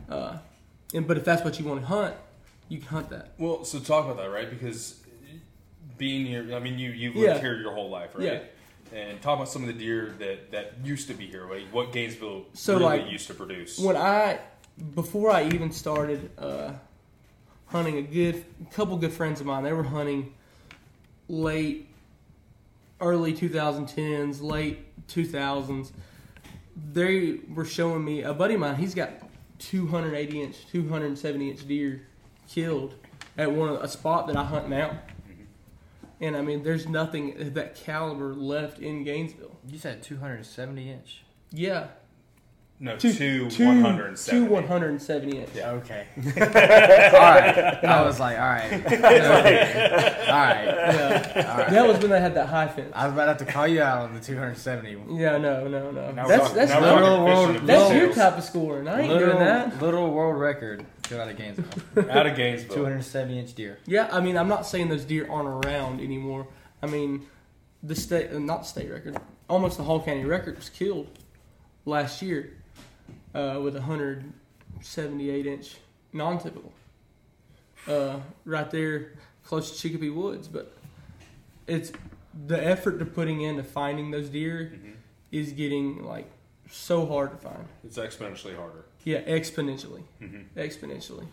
Uh, 0.08 0.38
and 0.94 1.06
but 1.06 1.16
if 1.16 1.24
that's 1.24 1.44
what 1.44 1.58
you 1.58 1.64
want 1.66 1.80
to 1.80 1.86
hunt, 1.86 2.14
you 2.68 2.78
can 2.78 2.88
hunt 2.88 3.10
that. 3.10 3.32
Well, 3.38 3.64
so 3.64 3.78
talk 3.78 4.04
about 4.04 4.16
that, 4.18 4.30
right? 4.30 4.48
Because 4.48 5.00
being 5.98 6.24
here, 6.26 6.54
I 6.54 6.58
mean, 6.60 6.78
you 6.78 6.90
you've 6.90 7.14
Yeah. 7.16 7.30
lived 7.32 7.40
here 7.40 7.60
your 7.60 7.72
whole 7.72 7.90
life, 7.90 8.10
right? 8.14 8.24
Yeah. 8.24 8.40
And 8.98 9.20
talk 9.22 9.36
about 9.36 9.48
some 9.48 9.62
of 9.62 9.68
the 9.68 9.74
deer 9.74 10.14
that 10.18 10.50
that 10.50 10.74
used 10.82 11.08
to 11.08 11.14
be 11.14 11.26
here, 11.26 11.48
like 11.48 11.64
what 11.72 11.92
Gainesville 11.92 12.46
So, 12.54 12.74
really 12.78 13.00
like, 13.00 13.10
used 13.10 13.26
to 13.28 13.34
produce. 13.34 13.78
When 13.78 13.96
I 13.96 14.40
before 14.94 15.30
I 15.30 15.44
even 15.44 15.70
started 15.70 16.30
uh, 16.38 16.72
hunting, 17.66 17.98
a 17.98 18.02
good 18.02 18.44
couple 18.70 18.96
good 18.96 19.12
friends 19.12 19.40
of 19.40 19.46
mine, 19.46 19.62
they 19.62 19.72
were 19.72 19.82
hunting 19.84 20.32
late, 21.28 21.86
early 23.00 23.32
2010s, 23.32 24.40
late 24.42 24.78
2000s. 25.06 25.92
They 26.92 27.40
were 27.54 27.64
showing 27.64 28.04
me 28.04 28.22
a 28.22 28.32
buddy 28.32 28.54
of 28.54 28.60
mine. 28.60 28.76
He's 28.76 28.94
got 28.94 29.10
280 29.60 30.42
inch, 30.42 30.56
270 30.70 31.50
inch 31.50 31.68
deer 31.68 32.06
killed 32.48 32.94
at 33.38 33.52
one 33.52 33.68
of, 33.68 33.82
a 33.82 33.88
spot 33.88 34.26
that 34.26 34.36
I 34.36 34.44
hunt 34.44 34.68
now. 34.68 34.88
Mm-hmm. 34.88 35.42
And 36.20 36.36
I 36.36 36.42
mean, 36.42 36.62
there's 36.62 36.86
nothing 36.86 37.40
of 37.40 37.54
that 37.54 37.74
caliber 37.74 38.34
left 38.34 38.78
in 38.78 39.04
Gainesville. 39.04 39.56
You 39.68 39.78
said 39.78 40.02
270 40.02 40.90
inch. 40.90 41.22
Yeah, 41.52 41.88
no, 42.82 42.96
two, 42.96 43.12
two, 43.12 43.50
two- 43.50 43.66
one 43.66 43.82
hundred 43.82 44.06
and 44.08 44.16
two 44.16 44.22
seventy. 44.22 44.48
170 44.48 45.38
inch. 45.38 45.50
Yeah. 45.54 45.70
Okay. 45.72 46.06
all 46.16 46.32
right. 46.32 47.84
I 47.84 48.02
was 48.02 48.18
like, 48.18 48.38
all 48.38 48.48
right. 48.48 48.72
all 48.72 48.78
right. 48.80 50.64
Yeah. 50.64 51.46
All 51.50 51.58
right. 51.58 51.70
That 51.70 51.86
was 51.86 51.98
when 51.98 52.10
they 52.10 52.20
had 52.20 52.34
that 52.36 52.48
high 52.48 52.68
fence. 52.68 52.90
I 52.94 53.04
was 53.04 53.12
about 53.12 53.24
to 53.24 53.28
have 53.28 53.38
to 53.38 53.44
call 53.44 53.68
you 53.68 53.82
out 53.82 54.04
on 54.04 54.14
the 54.14 54.20
270. 54.20 54.92
Yeah, 55.14 55.36
no, 55.36 55.68
no, 55.68 55.90
no. 55.90 56.10
Now 56.10 56.26
That's 56.26 56.40
talking- 56.42 56.56
that's 56.56 56.70
now 56.70 56.80
we're 56.80 56.86
not- 56.86 57.00
talking 57.00 57.02
Little 57.02 57.24
world- 57.54 57.66
that's 57.66 57.92
your 57.94 58.12
type 58.14 58.38
of 58.38 58.44
scoring. 58.44 58.88
I 58.88 59.00
ain't 59.02 59.12
Literal, 59.12 59.32
doing 59.34 59.44
that. 59.44 59.82
Literal 59.82 60.10
world 60.10 60.40
record. 60.40 60.86
Go 61.10 61.20
out 61.20 61.28
of 61.28 61.36
Gainesville. 61.36 62.10
out 62.10 62.26
of 62.26 62.34
Gainesville. 62.36 62.76
270 62.76 63.38
inch 63.40 63.54
deer. 63.54 63.78
Yeah, 63.86 64.08
I 64.10 64.20
mean, 64.20 64.38
I'm 64.38 64.48
not 64.48 64.66
saying 64.66 64.88
those 64.88 65.04
deer 65.04 65.28
aren't 65.30 65.66
around 65.66 66.00
anymore. 66.00 66.46
I 66.82 66.86
mean, 66.86 67.26
the 67.82 67.94
state, 67.94 68.30
uh, 68.32 68.38
not 68.38 68.62
the 68.62 68.68
state 68.68 68.90
record, 68.90 69.18
almost 69.50 69.76
the 69.76 69.82
whole 69.84 70.02
county 70.02 70.24
record 70.24 70.56
was 70.56 70.70
killed 70.70 71.08
last 71.84 72.22
year. 72.22 72.54
Uh, 73.34 73.60
with 73.62 73.76
a 73.76 73.80
178 73.80 75.46
inch 75.46 75.76
non-typical, 76.12 76.72
uh, 77.88 78.18
right 78.44 78.70
there 78.70 79.12
close 79.44 79.70
to 79.72 79.78
Chicopee 79.88 80.10
Woods. 80.10 80.48
But 80.48 80.76
it's 81.66 81.92
the 82.46 82.62
effort 82.64 82.98
to 82.98 83.04
putting 83.04 83.42
into 83.42 83.62
finding 83.62 84.10
those 84.10 84.28
deer 84.28 84.72
Mhm. 84.74 84.94
is 85.30 85.52
getting 85.52 86.04
like 86.04 86.30
so 86.70 87.06
hard 87.06 87.30
to 87.32 87.36
find. 87.36 87.66
It's 87.84 87.98
exponentially 87.98 88.56
harder. 88.56 88.84
Yeah, 89.04 89.22
exponentially, 89.22 90.02
Mhm. 90.20 90.44
exponentially. 90.56 91.26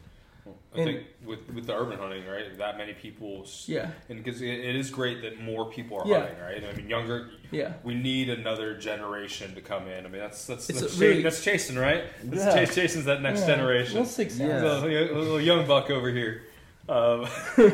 I 0.74 0.80
And- 0.80 0.86
think 0.88 1.04
with 1.26 1.40
with 1.54 1.66
the 1.66 1.76
urban 1.76 1.98
hunting, 2.00 2.26
right? 2.28 2.56
That 2.58 2.78
many 2.78 2.94
people, 2.94 3.46
Yeah, 3.66 3.90
and 4.10 4.24
because 4.24 4.42
it, 4.42 4.48
it 4.50 4.76
is 4.76 4.90
great 4.90 5.22
that 5.24 5.40
more 5.42 5.66
people 5.72 5.98
are 6.00 6.08
Yeah. 6.08 6.20
hunting, 6.22 6.40
right? 6.40 6.64
I 6.64 6.74
mean, 6.78 6.90
younger. 6.90 7.30
yeah. 7.52 7.74
We 7.84 7.96
need 7.96 8.30
another 8.30 8.78
generation 8.78 9.56
to 9.56 9.62
come 9.62 9.88
in. 9.88 10.06
I 10.06 10.10
mean, 10.10 10.22
that's 10.22 10.46
that's 10.46 10.68
that's, 10.68 10.82
a 10.98 11.00
really- 11.00 11.24
that's 11.24 11.44
Chasen, 11.44 11.82
right? 11.82 12.04
That's 12.24 12.44
Yeah. 12.56 12.66
Chas- 12.66 12.76
Chasen's 12.76 13.06
that 13.06 13.22
next 13.22 13.42
Yeah. 13.42 13.48
generation. 13.56 13.96
Well, 13.96 14.06
six 14.06 14.38
Yeah. 14.38 14.60
hours. 14.60 14.82
So, 14.82 14.88
a 14.88 15.16
little 15.18 15.42
young 15.42 15.66
buck 15.68 15.90
over 15.90 16.10
here. 16.12 16.44
Um, 16.90 17.28
but 17.58 17.68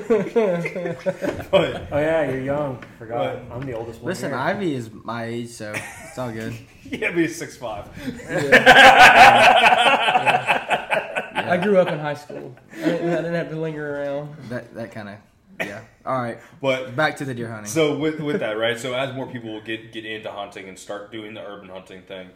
Oh 1.92 2.00
yeah, 2.00 2.32
you're 2.32 2.42
young. 2.42 2.84
Forgot. 2.98 3.36
Right. 3.36 3.52
I'm 3.52 3.62
the 3.64 3.74
oldest 3.74 4.02
one. 4.02 4.10
Listen, 4.10 4.32
here. 4.32 4.40
Ivy 4.40 4.74
is 4.74 4.90
my 4.92 5.26
age, 5.26 5.50
so 5.50 5.72
it's 5.76 6.18
all 6.18 6.32
good. 6.32 6.56
yeah, 6.90 7.12
be 7.12 7.28
six 7.28 7.56
five. 7.56 7.86
I 11.50 11.58
grew 11.58 11.78
up 11.78 11.88
in 11.88 12.00
high 12.00 12.14
school. 12.14 12.56
I 12.72 12.76
didn't, 12.76 13.10
I 13.10 13.16
didn't 13.18 13.34
have 13.34 13.50
to 13.50 13.60
linger 13.60 14.02
around. 14.02 14.36
That 14.50 14.74
that 14.76 14.92
kind 14.92 15.10
of 15.10 15.16
yeah. 15.60 15.82
All 16.06 16.20
right, 16.22 16.40
But 16.62 16.96
back 16.96 17.18
to 17.18 17.26
the 17.26 17.34
deer 17.34 17.48
hunting. 17.50 17.68
So 17.68 17.98
with 17.98 18.20
with 18.20 18.40
that, 18.40 18.58
right? 18.58 18.80
So 18.80 18.94
as 18.94 19.14
more 19.16 19.28
people 19.28 19.60
get 19.62 19.92
get 19.92 20.06
into 20.06 20.32
hunting 20.32 20.68
and 20.68 20.78
start 20.78 21.12
doing 21.12 21.34
the 21.34 21.42
urban 21.46 21.70
hunting 21.70 22.02
thing, 22.02 22.30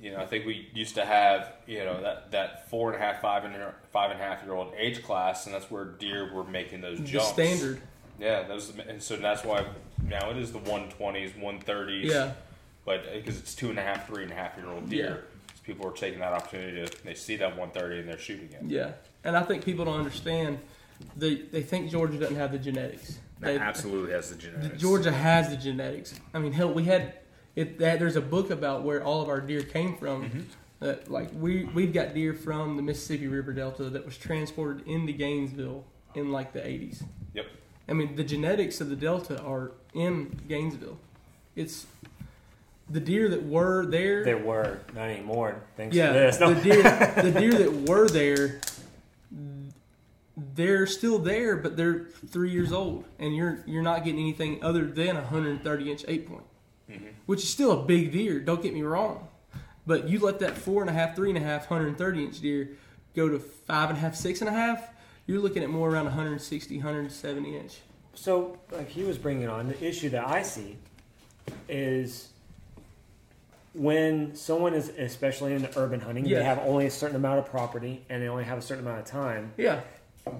you 0.00 0.12
know, 0.12 0.18
I 0.18 0.26
think 0.26 0.46
we 0.46 0.68
used 0.72 0.94
to 0.94 1.04
have 1.04 1.52
you 1.66 1.84
know 1.84 2.00
that 2.02 2.30
that 2.30 2.70
four 2.70 2.92
and 2.92 3.02
half, 3.02 3.20
five 3.20 3.44
and 3.44 3.54
a- 3.54 3.74
five 3.92 4.10
and 4.12 4.20
a 4.20 4.22
half 4.22 4.44
year 4.44 4.54
old 4.54 4.72
age 4.76 5.02
class, 5.02 5.46
and 5.46 5.54
that's 5.54 5.70
where 5.70 5.84
deer 5.84 6.32
were 6.32 6.44
making 6.44 6.80
those 6.82 6.98
jumps. 6.98 7.10
The 7.10 7.18
jumps. 7.18 7.32
standard. 7.32 7.80
Yeah, 8.18 8.44
those 8.44 8.72
and 8.88 9.02
so 9.02 9.16
that's 9.16 9.44
why 9.44 9.66
now 10.02 10.30
it 10.30 10.36
is 10.38 10.52
the 10.52 10.58
one 10.58 10.88
twenties, 10.90 11.32
one 11.36 11.58
thirties. 11.60 12.10
Yeah. 12.12 12.32
but 12.84 13.12
because 13.12 13.38
it's 13.38 13.54
two 13.54 13.70
and 13.70 13.78
a 13.78 13.82
half, 13.82 14.06
three 14.06 14.22
and 14.22 14.32
a 14.32 14.34
half 14.34 14.56
year 14.56 14.68
old 14.68 14.88
deer, 14.88 15.24
so 15.24 15.35
people 15.66 15.86
are 15.86 15.92
taking 15.92 16.20
that 16.20 16.32
opportunity 16.32 16.86
to 16.86 17.04
they 17.04 17.14
see 17.14 17.36
that 17.36 17.56
one 17.56 17.70
thirty 17.70 17.98
and 17.98 18.08
they're 18.08 18.18
shooting 18.18 18.48
it. 18.52 18.62
Yeah, 18.66 18.92
and 19.24 19.36
I 19.36 19.42
think 19.42 19.64
people 19.64 19.84
don't 19.84 19.98
understand. 19.98 20.58
They 21.16 21.34
they 21.34 21.62
think 21.62 21.90
Georgia 21.90 22.18
doesn't 22.18 22.36
have 22.36 22.52
the 22.52 22.58
genetics. 22.58 23.18
They, 23.40 23.58
absolutely 23.58 24.12
has 24.12 24.30
the 24.30 24.36
genetics. 24.36 24.80
Georgia 24.80 25.12
has 25.12 25.50
the 25.50 25.56
genetics. 25.56 26.18
I 26.32 26.38
mean, 26.38 26.52
hell, 26.52 26.72
we 26.72 26.84
had 26.84 27.14
it. 27.54 27.78
That, 27.78 27.98
there's 27.98 28.16
a 28.16 28.22
book 28.22 28.50
about 28.50 28.82
where 28.82 29.04
all 29.04 29.20
of 29.20 29.28
our 29.28 29.40
deer 29.40 29.62
came 29.62 29.96
from. 29.98 30.24
Mm-hmm. 30.24 30.40
That 30.80 31.10
like 31.10 31.30
we 31.34 31.64
we've 31.64 31.92
got 31.92 32.14
deer 32.14 32.32
from 32.32 32.76
the 32.76 32.82
Mississippi 32.82 33.26
River 33.28 33.52
Delta 33.52 33.84
that 33.90 34.04
was 34.04 34.16
transported 34.16 34.86
into 34.86 35.12
Gainesville 35.12 35.84
in 36.14 36.32
like 36.32 36.52
the 36.52 36.60
80s. 36.60 37.02
Yep. 37.34 37.46
I 37.88 37.92
mean, 37.92 38.16
the 38.16 38.24
genetics 38.24 38.80
of 38.80 38.90
the 38.90 38.96
Delta 38.96 39.40
are 39.42 39.72
in 39.94 40.40
Gainesville. 40.48 40.98
It's 41.54 41.86
the 42.88 43.00
deer 43.00 43.28
that 43.28 43.44
were 43.44 43.86
there. 43.86 44.24
There 44.24 44.38
were 44.38 44.80
not 44.94 45.08
anymore. 45.10 45.62
Thanks 45.76 45.94
yeah, 45.96 46.08
to 46.08 46.12
this. 46.12 46.40
No. 46.40 46.54
the 46.54 46.60
deer 46.62 46.82
the 47.22 47.32
deer 47.32 47.52
that 47.52 47.88
were 47.88 48.08
there, 48.08 48.60
they're 50.54 50.86
still 50.86 51.18
there, 51.18 51.56
but 51.56 51.76
they're 51.76 52.06
three 52.28 52.50
years 52.50 52.72
old, 52.72 53.04
and 53.18 53.34
you're 53.34 53.58
you're 53.66 53.82
not 53.82 54.04
getting 54.04 54.20
anything 54.20 54.62
other 54.62 54.84
than 54.84 55.10
a 55.16 55.20
130 55.20 55.90
inch 55.90 56.04
eight 56.08 56.28
point, 56.28 56.44
Mm-hmm. 56.90 57.06
which 57.26 57.42
is 57.42 57.48
still 57.50 57.72
a 57.72 57.84
big 57.84 58.12
deer. 58.12 58.38
Don't 58.38 58.62
get 58.62 58.72
me 58.72 58.82
wrong, 58.82 59.26
but 59.86 60.08
you 60.08 60.20
let 60.20 60.38
that 60.40 60.56
four 60.56 60.82
and 60.82 60.90
a 60.90 60.92
half, 60.92 61.16
three 61.16 61.30
and 61.30 61.38
a 61.38 61.40
half, 61.40 61.68
130 61.68 62.24
inch 62.24 62.40
deer 62.40 62.70
go 63.16 63.28
to 63.28 63.38
five 63.40 63.88
and 63.88 63.98
a 63.98 64.00
half, 64.00 64.14
six 64.14 64.40
and 64.40 64.48
a 64.48 64.52
half. 64.52 64.90
You're 65.26 65.40
looking 65.40 65.64
at 65.64 65.70
more 65.70 65.90
around 65.90 66.04
160, 66.04 66.76
170 66.76 67.56
inch. 67.56 67.78
So, 68.14 68.56
like 68.70 68.88
he 68.88 69.02
was 69.02 69.18
bringing 69.18 69.48
on, 69.48 69.66
the 69.68 69.84
issue 69.84 70.08
that 70.10 70.28
I 70.28 70.42
see 70.42 70.76
is 71.68 72.28
when 73.76 74.34
someone 74.34 74.74
is, 74.74 74.88
especially 74.98 75.52
in 75.54 75.68
urban 75.76 76.00
hunting, 76.00 76.24
Yeah. 76.24 76.38
they 76.38 76.44
have 76.44 76.58
only 76.60 76.86
a 76.86 76.90
certain 76.90 77.16
amount 77.16 77.38
of 77.40 77.46
property 77.46 78.04
and 78.08 78.22
they 78.22 78.28
only 78.28 78.44
have 78.44 78.58
a 78.58 78.62
certain 78.62 78.84
amount 78.86 79.00
of 79.00 79.06
time. 79.06 79.52
Yeah, 79.56 79.80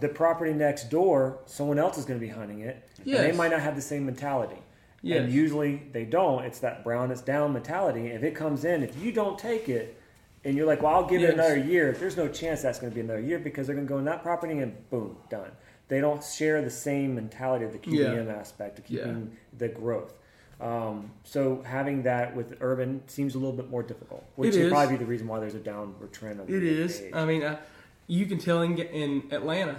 The 0.01 0.09
property 0.09 0.53
next 0.53 0.91
door, 0.91 1.39
someone 1.47 1.79
else 1.79 1.97
is 1.97 2.05
going 2.05 2.19
to 2.19 2.27
be 2.27 2.33
hunting 2.33 2.61
it. 2.61 2.83
And 3.05 3.15
they 3.15 3.31
might 3.33 3.53
not 3.53 3.61
have 3.61 3.77
the 3.77 3.83
same 3.83 4.05
mentality. 4.07 4.61
Yes. 5.03 5.21
And 5.25 5.33
usually 5.33 5.83
they 5.93 6.05
don't. 6.05 6.45
It's 6.45 6.59
that 6.61 6.83
brown 6.83 7.13
is 7.13 7.21
down 7.21 7.53
mentality. 7.53 8.09
If 8.09 8.25
it 8.25 8.35
comes 8.35 8.65
in, 8.65 8.83
if 8.83 9.01
you 9.01 9.13
don't 9.13 9.39
take 9.39 9.69
it, 9.69 10.01
and 10.45 10.57
you're 10.57 10.67
like, 10.67 10.83
well, 10.83 10.95
I'll 10.95 11.07
give 11.07 11.21
Yes. 11.21 11.31
it 11.31 11.35
another 11.35 11.57
year. 11.59 11.93
There's 11.93 12.17
no 12.17 12.27
chance 12.29 12.63
that's 12.63 12.79
going 12.81 12.91
to 12.91 12.95
be 12.95 13.01
another 13.01 13.21
year 13.21 13.39
because 13.39 13.67
they're 13.67 13.77
going 13.77 13.87
to 13.87 13.93
go 13.93 13.99
in 13.99 14.05
that 14.07 14.23
property 14.23 14.59
and 14.59 14.75
boom, 14.91 15.17
done. 15.31 15.51
They 15.89 16.01
don't 16.01 16.23
share 16.25 16.63
the 16.63 16.71
same 16.71 17.15
mentality 17.15 17.65
of 17.65 17.73
the 17.73 17.79
QDM 17.79 18.29
aspect 18.29 18.79
of 18.81 18.89
Yeah. 18.91 19.05
keeping 19.05 19.37
the 19.57 19.69
growth. 19.69 20.15
Um, 20.61 21.11
so 21.25 21.63
having 21.67 22.05
that 22.05 22.35
with 22.35 22.57
urban 22.61 23.03
seems 23.09 23.35
a 23.35 23.39
little 23.39 23.53
bit 23.55 23.71
more 23.71 23.83
difficult, 23.83 24.25
which 24.37 24.55
It 24.55 24.59
would 24.59 24.67
is. 24.67 24.73
probably 24.73 24.97
be 24.97 25.05
the 25.05 25.09
reason 25.09 25.29
why 25.29 25.41
there's 25.41 25.55
a 25.55 25.59
downward 25.59 26.13
trend. 26.13 26.41
Of 26.41 26.49
It 26.49 26.61
the 26.61 26.69
is. 26.69 27.03
age. 27.03 27.13
I 27.13 27.25
mean, 27.27 27.45
I, 27.45 27.59
you 28.07 28.27
can 28.27 28.39
tell 28.39 28.63
in, 28.63 28.79
in 28.79 29.25
Atlanta. 29.33 29.77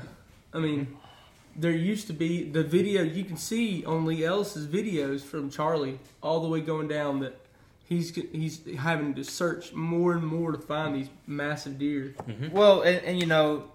I 0.53 0.59
mean, 0.59 0.85
mm-hmm. 0.85 1.61
there 1.61 1.71
used 1.71 2.07
to 2.07 2.13
be 2.13 2.43
the 2.43 2.63
video 2.63 3.01
you 3.01 3.23
can 3.23 3.37
see 3.37 3.83
on 3.85 4.05
Lee 4.05 4.23
Ellis's 4.23 4.67
videos 4.67 5.21
from 5.21 5.49
Charlie 5.49 5.99
all 6.21 6.41
the 6.41 6.47
way 6.47 6.61
going 6.61 6.87
down 6.87 7.21
that 7.21 7.39
he's 7.87 8.13
he's 8.15 8.61
having 8.77 9.15
to 9.15 9.23
search 9.23 9.73
more 9.73 10.13
and 10.13 10.25
more 10.25 10.51
to 10.51 10.57
find 10.57 10.95
these 10.95 11.09
massive 11.25 11.79
deer. 11.79 12.13
Mm-hmm. 12.27 12.51
Well, 12.51 12.81
and, 12.81 13.03
and 13.03 13.19
you 13.19 13.25
know, 13.25 13.71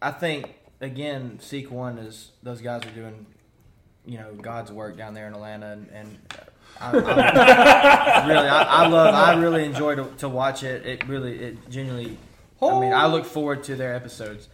I 0.00 0.12
think 0.12 0.54
again, 0.80 1.38
Seek 1.40 1.70
One 1.70 1.98
is 1.98 2.30
those 2.42 2.60
guys 2.60 2.84
are 2.84 2.90
doing, 2.90 3.26
you 4.06 4.18
know, 4.18 4.32
God's 4.34 4.70
work 4.72 4.96
down 4.96 5.14
there 5.14 5.26
in 5.26 5.34
Atlanta, 5.34 5.72
and, 5.72 5.88
and 5.92 6.18
I, 6.80 6.90
I, 6.90 8.26
really, 8.28 8.48
I, 8.48 8.62
I 8.62 8.86
love, 8.88 9.14
I 9.14 9.34
really 9.40 9.64
enjoy 9.64 9.94
to, 9.94 10.04
to 10.18 10.28
watch 10.28 10.62
it. 10.62 10.84
It 10.86 11.06
really, 11.08 11.38
it 11.38 11.70
genuinely, 11.70 12.18
I 12.60 12.80
mean, 12.80 12.92
I 12.92 13.06
look 13.06 13.24
forward 13.24 13.64
to 13.64 13.76
their 13.76 13.94
episodes. 13.94 14.48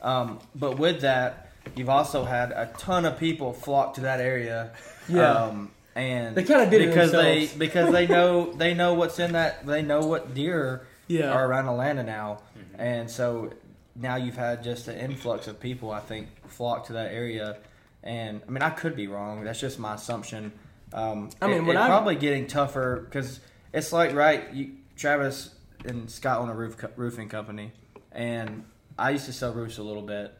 Um, 0.00 0.38
but 0.54 0.78
with 0.78 1.00
that, 1.02 1.50
you've 1.76 1.88
also 1.88 2.24
had 2.24 2.52
a 2.52 2.70
ton 2.78 3.04
of 3.04 3.18
people 3.18 3.52
flock 3.52 3.94
to 3.94 4.02
that 4.02 4.20
area. 4.20 4.70
Yeah. 5.08 5.32
Um, 5.32 5.70
and 5.94 6.36
They 6.36 6.44
kinda 6.44 6.70
did 6.70 6.82
it 6.82 6.86
because 6.90 7.10
they 7.10 7.46
because 7.58 7.90
they 7.92 8.06
know 8.06 8.52
they 8.52 8.72
know 8.74 8.94
what's 8.94 9.18
in 9.18 9.32
that 9.32 9.66
they 9.66 9.82
know 9.82 10.00
what 10.00 10.32
deer 10.32 10.86
Yeah. 11.08 11.32
are 11.32 11.44
around 11.48 11.66
Atlanta 11.68 12.04
now, 12.04 12.42
and 12.78 13.10
so 13.10 13.52
now 13.96 14.14
you've 14.14 14.36
had 14.36 14.62
just 14.62 14.86
an 14.86 14.96
influx 14.96 15.48
of 15.48 15.58
people. 15.58 15.90
I 15.90 15.98
think 15.98 16.28
flock 16.46 16.86
to 16.86 16.92
that 16.92 17.10
area, 17.12 17.56
and 18.08 18.40
I 18.48 18.50
mean 18.50 18.62
I 18.62 18.70
could 18.70 18.96
be 18.96 19.06
wrong. 19.06 19.44
That's 19.44 19.60
just 19.60 19.78
my 19.78 19.94
assumption. 19.94 20.52
Um, 20.92 21.28
I 21.42 21.46
mean, 21.46 21.56
it- 21.58 21.64
it's 21.76 21.86
probably 21.88 22.16
getting 22.16 22.46
tougher 22.46 23.02
because 23.04 23.40
it's 23.72 23.92
like 23.92 24.14
right, 24.14 24.52
you, 24.54 24.70
Travis 24.96 25.54
and 25.84 26.10
Scott 26.10 26.40
own 26.40 26.48
a 26.48 26.54
roof 26.54 26.76
co- 26.78 26.90
roofing 26.96 27.28
company, 27.28 27.72
and 28.12 28.64
I 28.98 29.10
used 29.10 29.26
to 29.26 29.32
sell 29.32 29.52
roofs 29.52 29.78
a 29.78 29.82
little 29.82 30.02
bit. 30.02 30.34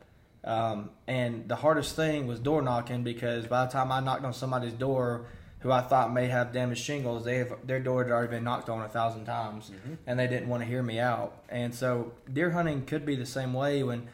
Um, 0.45 0.91
and 1.07 1.47
the 1.49 1.57
hardest 1.57 1.95
thing 1.97 2.27
was 2.27 2.39
door 2.41 2.63
knocking 2.63 3.03
because 3.03 3.47
by 3.47 3.67
the 3.67 3.71
time 3.73 3.93
I 3.93 4.01
knocked 4.01 4.25
on 4.25 4.33
somebody's 4.33 4.73
door 4.73 5.27
who 5.61 5.71
I 5.73 5.81
thought 5.83 6.13
may 6.15 6.29
have 6.29 6.53
damaged 6.53 6.83
shingles, 6.85 7.25
they 7.25 7.39
have 7.39 7.53
their 7.67 7.81
door 7.81 8.03
had 8.05 8.13
already 8.13 8.31
been 8.31 8.45
knocked 8.45 8.69
on 8.71 8.81
a 8.83 8.89
thousand 8.89 9.27
times, 9.27 9.71
and 10.07 10.19
they 10.19 10.27
didn't 10.29 10.49
want 10.49 10.63
to 10.63 10.69
hear 10.69 10.83
me 10.83 10.99
out. 11.01 11.43
And 11.51 11.75
so 11.75 12.13
deer 12.33 12.51
hunting 12.53 12.87
could 12.87 13.05
be 13.05 13.17
the 13.17 13.27
same 13.27 13.53
way 13.53 13.83
when 13.83 14.09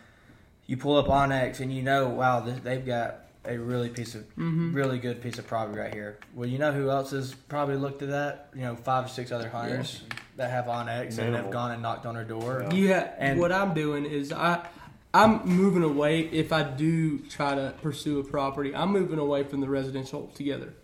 you 0.66 0.76
pull 0.78 0.96
up 0.96 1.06
onX 1.06 1.60
and 1.60 1.70
you 1.72 1.82
know, 1.82 2.08
wow, 2.08 2.40
this, 2.40 2.58
they've 2.64 2.84
got 2.84 3.20
a 3.46 3.56
really 3.58 3.88
piece 3.88 4.14
of 4.14 4.22
mm-hmm. 4.36 4.72
really 4.72 4.98
good 4.98 5.20
piece 5.20 5.38
of 5.38 5.46
property 5.46 5.78
right 5.78 5.92
here. 5.92 6.18
Well, 6.34 6.48
you 6.48 6.58
know 6.58 6.72
who 6.72 6.90
else 6.90 7.10
has 7.10 7.34
probably 7.34 7.76
looked 7.76 8.02
at 8.02 8.10
that? 8.10 8.50
You 8.54 8.62
know, 8.62 8.76
five 8.76 9.06
or 9.06 9.08
six 9.08 9.32
other 9.32 9.48
hunters 9.48 10.02
that 10.36 10.50
have 10.50 10.66
onX 10.66 11.18
and 11.18 11.34
have 11.34 11.50
gone 11.50 11.72
and 11.72 11.82
knocked 11.82 12.06
on 12.06 12.14
her 12.14 12.24
door. 12.24 12.66
Yeah, 12.72 13.12
And- 13.18 13.38
what 13.38 13.52
I'm 13.52 13.74
doing 13.74 14.04
is 14.04 14.32
I 14.32 14.66
I'm 15.12 15.46
moving 15.46 15.84
away 15.84 16.22
if 16.22 16.52
I 16.52 16.64
do 16.64 17.18
try 17.20 17.54
to 17.54 17.72
pursue 17.82 18.18
a 18.18 18.24
property. 18.24 18.74
I'm 18.74 18.90
moving 18.90 19.20
away 19.20 19.44
from 19.44 19.60
the 19.60 19.68
residential 19.68 20.26
together. 20.34 20.74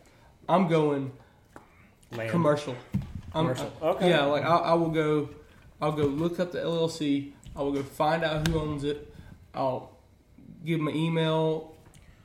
I'm 0.49 0.69
going 0.69 1.13
Land. 2.13 2.31
commercial. 2.31 2.77
I'm, 3.35 3.47
Commercial. 3.47 3.73
I- 3.83 3.87
Okay. 3.87 4.11
Yeah, 4.11 4.25
like 4.25 4.45
I, 4.45 4.57
I 4.57 4.75
will 4.75 4.91
go. 4.91 5.31
I'll 5.81 5.93
go 5.93 6.05
look 6.05 6.39
up 6.39 6.53
the 6.53 6.59
LLC. 6.59 7.33
I 7.57 7.63
will 7.63 7.73
go 7.73 7.83
find 7.83 8.23
out 8.23 8.47
who 8.47 8.61
owns 8.61 8.85
it. 8.85 9.13
I'll 9.55 9.97
give 10.65 10.79
them 10.79 10.89
an 10.89 10.97
email. 10.97 11.75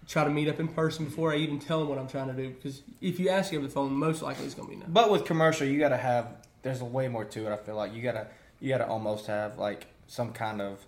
Try 0.07 0.23
to 0.23 0.29
meet 0.29 0.47
up 0.47 0.59
in 0.59 0.67
person 0.67 1.05
before 1.05 1.33
I 1.33 1.37
even 1.37 1.59
tell 1.59 1.79
them 1.79 1.89
what 1.89 1.97
I'm 1.97 2.07
trying 2.07 2.27
to 2.27 2.33
do. 2.33 2.49
Because 2.51 2.83
if 3.01 3.19
you 3.19 3.29
ask 3.29 3.53
over 3.53 3.65
the 3.65 3.71
phone, 3.73 3.91
most 3.93 4.21
likely 4.21 4.45
it's 4.45 4.53
going 4.53 4.69
to 4.69 4.75
be 4.75 4.79
no. 4.79 4.85
But 4.87 5.09
with 5.11 5.25
commercial, 5.25 5.65
you 5.67 5.79
got 5.79 5.89
to 5.89 5.97
have. 5.97 6.27
There's 6.61 6.81
a 6.81 6.85
way 6.85 7.07
more 7.07 7.25
to 7.25 7.47
it. 7.47 7.51
I 7.53 7.57
feel 7.57 7.75
like 7.75 7.93
you 7.93 8.01
gotta 8.01 8.27
you 8.59 8.69
gotta 8.69 8.87
almost 8.87 9.27
have 9.27 9.57
like 9.59 9.85
some 10.07 10.31
kind 10.33 10.61
of 10.61 10.79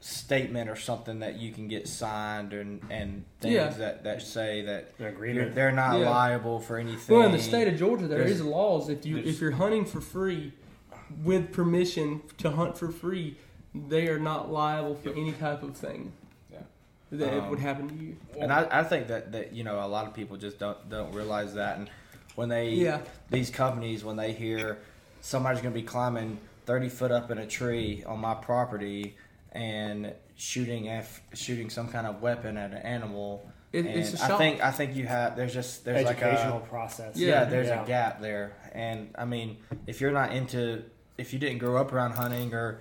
statement 0.00 0.70
or 0.70 0.76
something 0.76 1.18
that 1.20 1.36
you 1.36 1.52
can 1.52 1.68
get 1.68 1.88
signed 1.88 2.52
and 2.52 2.80
and 2.90 3.24
things 3.40 3.54
Yeah. 3.54 3.68
that 3.70 4.04
that 4.04 4.22
say 4.22 4.62
that 4.62 4.92
agreement. 5.00 5.54
they're 5.54 5.72
not 5.72 5.98
Yeah. 6.00 6.08
liable 6.10 6.60
for 6.60 6.76
anything. 6.78 7.16
Well, 7.16 7.26
in 7.26 7.32
the 7.32 7.38
state 7.42 7.66
of 7.68 7.76
Georgia, 7.78 8.06
there 8.06 8.18
There's- 8.20 8.36
is 8.36 8.42
laws. 8.42 8.88
If 8.88 9.04
you 9.04 9.18
if 9.18 9.40
you're 9.40 9.52
hunting 9.52 9.84
for 9.84 10.00
free, 10.00 10.52
with 11.24 11.52
permission 11.52 12.22
to 12.38 12.50
hunt 12.50 12.78
for 12.78 12.90
free, 12.90 13.36
they 13.74 14.08
are 14.08 14.18
not 14.18 14.50
liable 14.50 14.94
for 14.94 15.10
any 15.10 15.32
type 15.32 15.62
of 15.62 15.76
thing 15.76 16.12
Yeah. 16.14 16.25
That 17.18 17.32
Um, 17.32 17.50
would 17.50 17.58
happen 17.58 17.88
to 17.88 17.94
you. 17.94 18.16
And 18.38 18.52
I, 18.52 18.66
I 18.70 18.82
think 18.84 19.08
that, 19.08 19.32
that 19.32 19.52
you 19.52 19.64
know 19.64 19.84
a 19.84 19.88
lot 19.88 20.06
of 20.06 20.14
people 20.14 20.36
just 20.36 20.58
don't 20.58 20.88
don't 20.88 21.12
realize 21.12 21.54
that, 21.54 21.78
and 21.78 21.90
when 22.34 22.48
they 22.48 22.70
Yeah. 22.70 23.00
these 23.30 23.50
companies 23.50 24.04
when 24.04 24.16
they 24.16 24.32
hear 24.32 24.78
somebody's 25.20 25.60
going 25.62 25.74
to 25.74 25.80
be 25.80 25.86
climbing 25.86 26.38
thirty 26.66 26.88
foot 26.88 27.10
up 27.12 27.30
in 27.30 27.38
a 27.38 27.46
tree 27.46 28.04
on 28.06 28.18
my 28.20 28.34
property 28.34 29.16
and 29.52 30.12
shooting 30.36 30.88
f 30.88 31.20
shooting 31.34 31.70
some 31.70 31.88
kind 31.88 32.06
of 32.06 32.20
weapon 32.20 32.56
at 32.58 32.72
an 32.72 32.78
animal, 32.78 33.48
It, 33.72 33.86
and 33.86 33.88
it's 33.98 34.12
a 34.20 34.24
I 34.24 34.28
shock. 34.28 34.38
think 34.38 34.62
I 34.62 34.70
think 34.70 34.94
you 34.94 35.06
have 35.06 35.34
there's 35.36 35.54
just 35.54 35.84
there's 35.84 36.04
like 36.04 36.20
a 36.20 36.24
Educational 36.26 36.58
a 36.58 36.60
process. 36.60 37.16
yeah, 37.16 37.28
Yeah. 37.28 37.44
there's 37.44 37.68
Yeah. 37.68 37.82
a 37.82 37.86
gap 37.86 38.20
there, 38.20 38.52
and 38.72 39.10
I 39.16 39.24
mean 39.24 39.56
if 39.86 40.00
you're 40.00 40.12
not 40.12 40.32
into 40.32 40.82
if 41.16 41.32
you 41.32 41.38
didn't 41.38 41.58
grow 41.58 41.80
up 41.80 41.92
around 41.94 42.12
hunting 42.12 42.52
or 42.52 42.80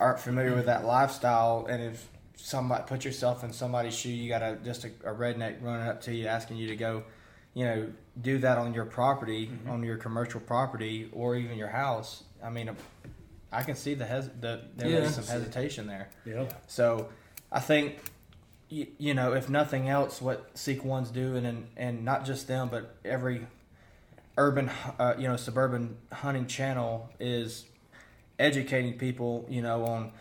aren't 0.00 0.18
familiar 0.18 0.54
with 0.54 0.66
that 0.66 0.84
lifestyle, 0.84 1.66
and 1.70 1.80
if 1.82 2.08
somebody 2.42 2.84
put 2.86 3.04
yourself 3.04 3.44
in 3.44 3.52
somebody's 3.52 3.94
shoe, 3.94 4.10
you 4.10 4.28
got 4.28 4.42
a 4.42 4.56
just 4.64 4.84
a, 4.84 4.88
a 5.04 5.14
redneck 5.14 5.62
running 5.62 5.86
up 5.86 6.00
to 6.02 6.14
you 6.14 6.26
asking 6.26 6.56
you 6.56 6.68
to 6.68 6.76
go, 6.76 7.02
you 7.54 7.64
know, 7.64 7.88
do 8.20 8.38
that 8.38 8.58
on 8.58 8.74
your 8.74 8.84
property, 8.86 9.46
Mm-hmm. 9.46 9.70
on 9.70 9.82
your 9.82 9.96
commercial 9.96 10.40
property, 10.40 11.08
or 11.12 11.36
even 11.36 11.56
your 11.58 11.68
house. 11.68 12.24
I 12.42 12.50
mean, 12.50 12.70
I 13.52 13.62
can 13.62 13.74
see 13.74 13.94
the 13.94 14.06
hes- 14.06 14.30
the 14.40 14.62
there 14.76 14.88
Yeah. 14.88 14.96
is 14.98 15.14
some 15.14 15.24
hesitation 15.24 15.86
there. 15.86 16.08
Yep. 16.24 16.62
So 16.68 17.08
I 17.52 17.60
think 17.60 17.98
you, 18.68 18.86
you 18.98 19.14
know 19.14 19.32
if 19.34 19.48
nothing 19.48 19.88
else, 19.88 20.22
what 20.22 20.50
Seek 20.54 20.84
One's 20.84 21.10
doing, 21.10 21.44
and 21.46 21.66
and 21.76 22.04
not 22.04 22.24
just 22.24 22.46
them, 22.48 22.68
but 22.70 22.96
every 23.04 23.46
urban 24.38 24.70
uh, 24.98 25.14
you 25.18 25.26
know 25.28 25.36
suburban 25.36 25.96
hunting 26.12 26.46
channel 26.46 27.10
is 27.18 27.64
educating 28.38 28.96
people 28.96 29.44
you 29.50 29.60
know 29.60 29.84
on 29.84 30.12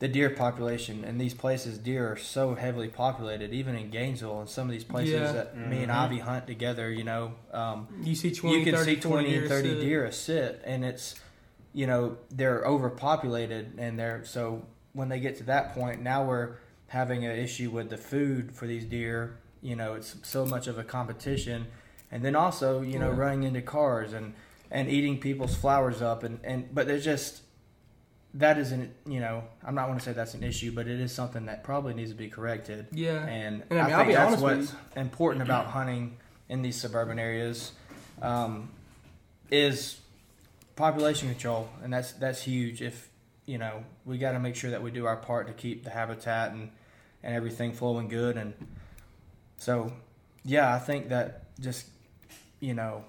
the 0.00 0.08
deer 0.08 0.28
population 0.30 1.04
in 1.04 1.18
these 1.18 1.34
places 1.34 1.78
deer 1.78 2.12
are 2.12 2.16
so 2.16 2.54
heavily 2.54 2.88
populated 2.88 3.52
even 3.52 3.74
in 3.76 3.90
gainesville 3.90 4.40
and 4.40 4.48
some 4.48 4.66
of 4.66 4.72
these 4.72 4.84
places 4.84 5.12
Yeah. 5.14 5.32
that 5.32 5.56
me 5.56 5.82
and 5.82 5.90
ivy 5.92 6.18
hunt 6.18 6.46
together 6.46 6.90
you 6.90 7.04
know 7.04 7.32
um, 7.52 7.86
you 8.02 8.14
see 8.14 8.32
20, 8.32 8.58
you 8.58 8.64
can 8.64 8.74
30, 8.74 8.94
see 8.96 9.00
20 9.00 9.22
40 9.24 9.36
and 9.36 9.48
30 9.48 9.68
sit. 9.68 9.80
deer 9.80 10.04
a 10.04 10.12
sit 10.12 10.62
and 10.64 10.84
it's 10.84 11.14
you 11.72 11.86
know 11.86 12.16
they're 12.30 12.64
overpopulated 13.04 13.74
and 13.78 13.98
they're 13.98 14.24
so 14.24 14.62
when 14.92 15.08
they 15.08 15.20
get 15.20 15.36
to 15.38 15.44
that 15.44 15.74
point 15.74 16.02
now 16.02 16.24
we're 16.24 16.56
having 16.88 17.24
an 17.24 17.36
issue 17.36 17.70
with 17.70 17.90
the 17.90 17.96
food 17.96 18.52
for 18.52 18.66
these 18.66 18.84
deer 18.84 19.38
you 19.62 19.74
know 19.76 19.94
it's 19.94 20.16
so 20.22 20.44
much 20.46 20.66
of 20.66 20.78
a 20.78 20.84
competition 20.84 21.66
and 22.10 22.24
then 22.24 22.34
also 22.36 22.80
you 22.82 22.98
know 22.98 23.10
Yeah. 23.10 23.16
running 23.18 23.42
into 23.44 23.62
cars 23.62 24.12
and 24.12 24.34
and 24.70 24.88
eating 24.88 25.18
people's 25.20 25.54
flowers 25.54 26.02
up 26.02 26.24
and 26.24 26.40
and 26.44 26.74
but 26.74 26.86
there's 26.86 27.04
just 27.04 27.42
that 28.34 28.58
isn't 28.58 28.92
you 29.06 29.20
know 29.20 29.44
i'm 29.64 29.74
not 29.74 29.86
going 29.86 29.98
to 29.98 30.04
say 30.04 30.12
that's 30.12 30.34
an 30.34 30.42
issue 30.42 30.72
but 30.72 30.86
it 30.88 31.00
is 31.00 31.12
something 31.12 31.46
that 31.46 31.62
probably 31.62 31.94
needs 31.94 32.10
to 32.10 32.16
be 32.16 32.28
corrected 32.28 32.86
Yeah. 32.92 33.24
and, 33.26 33.62
And 33.70 33.78
I 33.78 33.82
I, 33.82 33.86
mean, 33.86 33.92
I'll 33.94 33.98
think 34.00 34.08
be 34.08 34.14
that's 34.14 34.42
what's 34.42 34.72
important 34.96 35.42
about 35.48 35.66
hunting 35.66 36.16
in 36.48 36.62
these 36.62 36.76
suburban 36.76 37.18
areas 37.18 37.72
um, 38.22 38.68
is 39.50 39.98
population 40.76 41.28
control, 41.28 41.68
and 41.82 41.92
that's 41.92 42.12
that's 42.12 42.42
huge. 42.42 42.80
If 42.82 43.08
you 43.46 43.58
know, 43.58 43.84
we 44.04 44.18
got 44.18 44.32
to 44.32 44.38
make 44.38 44.54
sure 44.56 44.70
that 44.70 44.82
we 44.82 44.90
do 44.90 45.06
our 45.06 45.16
part 45.16 45.46
to 45.48 45.52
keep 45.52 45.84
the 45.84 45.90
habitat 45.90 46.52
and 46.52 46.70
and 47.22 47.34
everything 47.34 47.72
flowing 47.72 48.08
good, 48.08 48.36
and 48.36 48.54
so 49.58 49.92
yeah, 50.44 50.74
I 50.74 50.78
think 50.78 51.08
that 51.08 51.42
just 51.60 51.86
you 52.60 52.74
know 52.74 53.04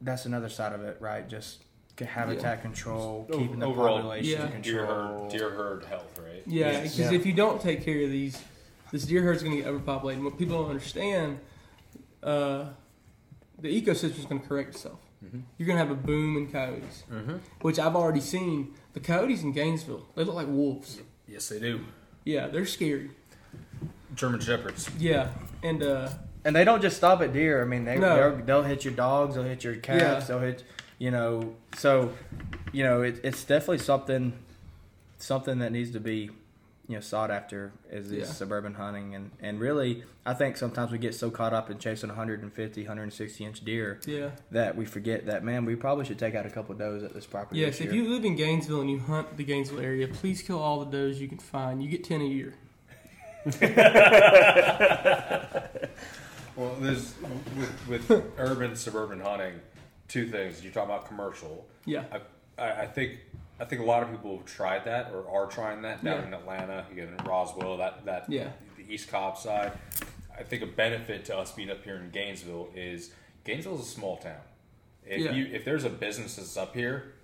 that's 0.00 0.24
another 0.26 0.48
side 0.48 0.72
of 0.72 0.82
it, 0.82 0.98
right? 1.00 1.28
Just 1.28 1.63
c- 1.98 2.04
habitat 2.04 2.62
control, 2.62 3.26
O- 3.30 3.38
keeping 3.38 3.58
the 3.58 3.66
overall, 3.66 3.96
population 3.98 4.30
Yeah. 4.40 4.60
Deer 4.60 4.86
control. 4.86 5.22
herd, 5.22 5.30
deer 5.30 5.50
herd 5.50 5.84
health, 5.84 6.18
right? 6.22 6.42
Yeah, 6.46 6.70
Yes. 6.72 6.82
because 6.96 7.12
Yeah. 7.12 7.18
if 7.18 7.26
you 7.26 7.32
don't 7.32 7.60
take 7.60 7.84
care 7.84 8.02
of 8.04 8.10
these, 8.10 8.42
this 8.92 9.04
deer 9.04 9.22
herd 9.22 9.36
is 9.36 9.42
going 9.42 9.56
to 9.56 9.62
get 9.62 9.68
overpopulated. 9.68 10.18
And 10.18 10.24
what 10.24 10.38
people 10.38 10.60
don't 10.60 10.70
understand, 10.70 11.38
uh, 12.22 12.66
the 13.58 13.68
ecosystem's 13.82 14.24
going 14.26 14.40
to 14.40 14.46
correct 14.48 14.70
itself. 14.74 15.00
Mm-hmm. 15.24 15.40
You're 15.58 15.66
going 15.66 15.78
to 15.78 15.84
have 15.86 15.90
a 15.90 16.00
boom 16.00 16.36
in 16.36 16.50
coyotes, 16.50 17.04
which 17.62 17.78
I've 17.78 17.96
already 17.96 18.20
seen. 18.20 18.74
The 18.92 19.00
coyotes 19.00 19.42
in 19.42 19.52
Gainesville, 19.52 20.06
they 20.14 20.22
look 20.24 20.34
like 20.34 20.46
wolves. 20.48 21.00
Yes, 21.26 21.48
they 21.48 21.58
do. 21.58 21.80
Yeah, 22.24 22.48
they're 22.48 22.66
scary. 22.66 23.10
German 24.14 24.40
shepherds. 24.40 24.88
Yeah, 24.98 25.30
and 25.62 25.82
uh, 25.82 26.10
And 26.44 26.54
they 26.54 26.64
don't 26.64 26.82
just 26.82 26.96
stop 26.98 27.22
at 27.22 27.32
deer. 27.32 27.62
I 27.62 27.64
mean, 27.64 27.84
they 27.86 27.96
No. 27.96 28.36
they'll, 28.36 28.44
they'll 28.44 28.62
hit 28.62 28.84
your 28.84 28.92
dogs, 28.94 29.34
they'll 29.34 29.44
hit 29.44 29.64
your 29.64 29.76
cats, 29.76 30.02
Yeah. 30.02 30.20
they'll 30.36 30.38
hit 30.40 30.62
you 31.04 31.10
know. 31.10 31.54
So, 31.76 32.14
you 32.72 32.82
know, 32.82 33.02
it, 33.02 33.20
it's 33.22 33.44
definitely 33.44 33.78
something 33.78 34.32
something 35.18 35.58
that 35.58 35.70
needs 35.70 35.90
to 35.90 36.00
be 36.00 36.30
you 36.88 36.96
know 36.96 37.00
sought 37.00 37.30
after 37.30 37.72
is 37.90 38.10
this 38.10 38.28
Yeah. 38.28 38.32
suburban 38.32 38.74
hunting 38.74 39.14
and 39.14 39.30
and 39.40 39.58
really 39.58 40.04
I 40.26 40.34
think 40.34 40.58
sometimes 40.58 40.92
we 40.92 40.98
get 40.98 41.14
so 41.14 41.30
caught 41.30 41.54
up 41.54 41.70
in 41.70 41.78
chasing 41.78 42.10
150 42.10 42.82
160 42.82 43.44
inch 43.44 43.64
deer 43.64 44.00
yeah. 44.06 44.30
that 44.50 44.76
we 44.76 44.84
forget 44.84 45.24
that 45.26 45.42
man 45.42 45.64
we 45.64 45.76
probably 45.76 46.04
should 46.04 46.18
take 46.18 46.34
out 46.34 46.44
a 46.44 46.50
couple 46.50 46.74
does 46.74 47.02
at 47.02 47.14
this 47.14 47.24
property 47.24 47.60
Yes, 47.60 47.78
this 47.78 47.86
if 47.86 47.94
you 47.94 48.06
live 48.08 48.26
in 48.26 48.36
Gainesville 48.36 48.82
and 48.82 48.90
you 48.90 48.98
hunt 48.98 49.34
the 49.38 49.44
Gainesville 49.44 49.80
area, 49.80 50.08
please 50.08 50.42
kill 50.42 50.58
all 50.58 50.84
the 50.84 50.90
does 50.90 51.20
you 51.20 51.28
can 51.28 51.38
find. 51.38 51.82
You 51.82 51.88
get 51.88 52.04
10 52.04 52.20
a 52.20 52.24
year. 52.24 52.54
Well, 56.56 56.76
there's 56.78 57.14
with, 57.56 57.88
with 57.88 58.10
urban 58.38 58.76
suburban 58.76 59.20
hunting, 59.20 59.54
two 60.08 60.28
things. 60.28 60.64
You 60.64 60.70
talk 60.70 60.84
about 60.84 61.06
commercial. 61.06 61.66
Yeah. 61.84 62.04
I, 62.58 62.82
I, 62.82 62.86
think 62.86 63.18
I 63.60 63.64
think 63.64 63.80
a 63.82 63.84
lot 63.84 64.02
of 64.02 64.10
people 64.10 64.36
have 64.36 64.46
tried 64.46 64.84
that 64.84 65.12
or 65.12 65.28
are 65.28 65.46
trying 65.46 65.82
that 65.82 66.04
down 66.04 66.20
Yeah. 66.20 66.26
in 66.26 66.34
Atlanta, 66.34 66.86
you 66.90 66.96
get 66.96 67.08
in 67.08 67.16
Roswell, 67.24 67.76
that 67.78 68.04
that 68.04 68.30
Yeah. 68.30 68.50
the 68.76 68.92
East 68.92 69.08
Cobb 69.10 69.36
side. 69.38 69.72
I 70.36 70.42
think 70.42 70.62
a 70.62 70.66
benefit 70.66 71.24
to 71.26 71.36
us 71.38 71.52
being 71.52 71.70
up 71.70 71.84
here 71.84 71.96
in 71.96 72.10
Gainesville 72.10 72.68
is 72.74 73.12
Gainesville 73.44 73.74
is 73.76 73.82
a 73.82 73.90
small 73.90 74.16
town. 74.16 74.40
If 75.06 75.20
Yeah. 75.20 75.32
you 75.32 75.46
if 75.52 75.64
there's 75.64 75.84
a 75.84 75.90
business 75.90 76.36
that's 76.36 76.56
up 76.56 76.74
here, 76.74 77.14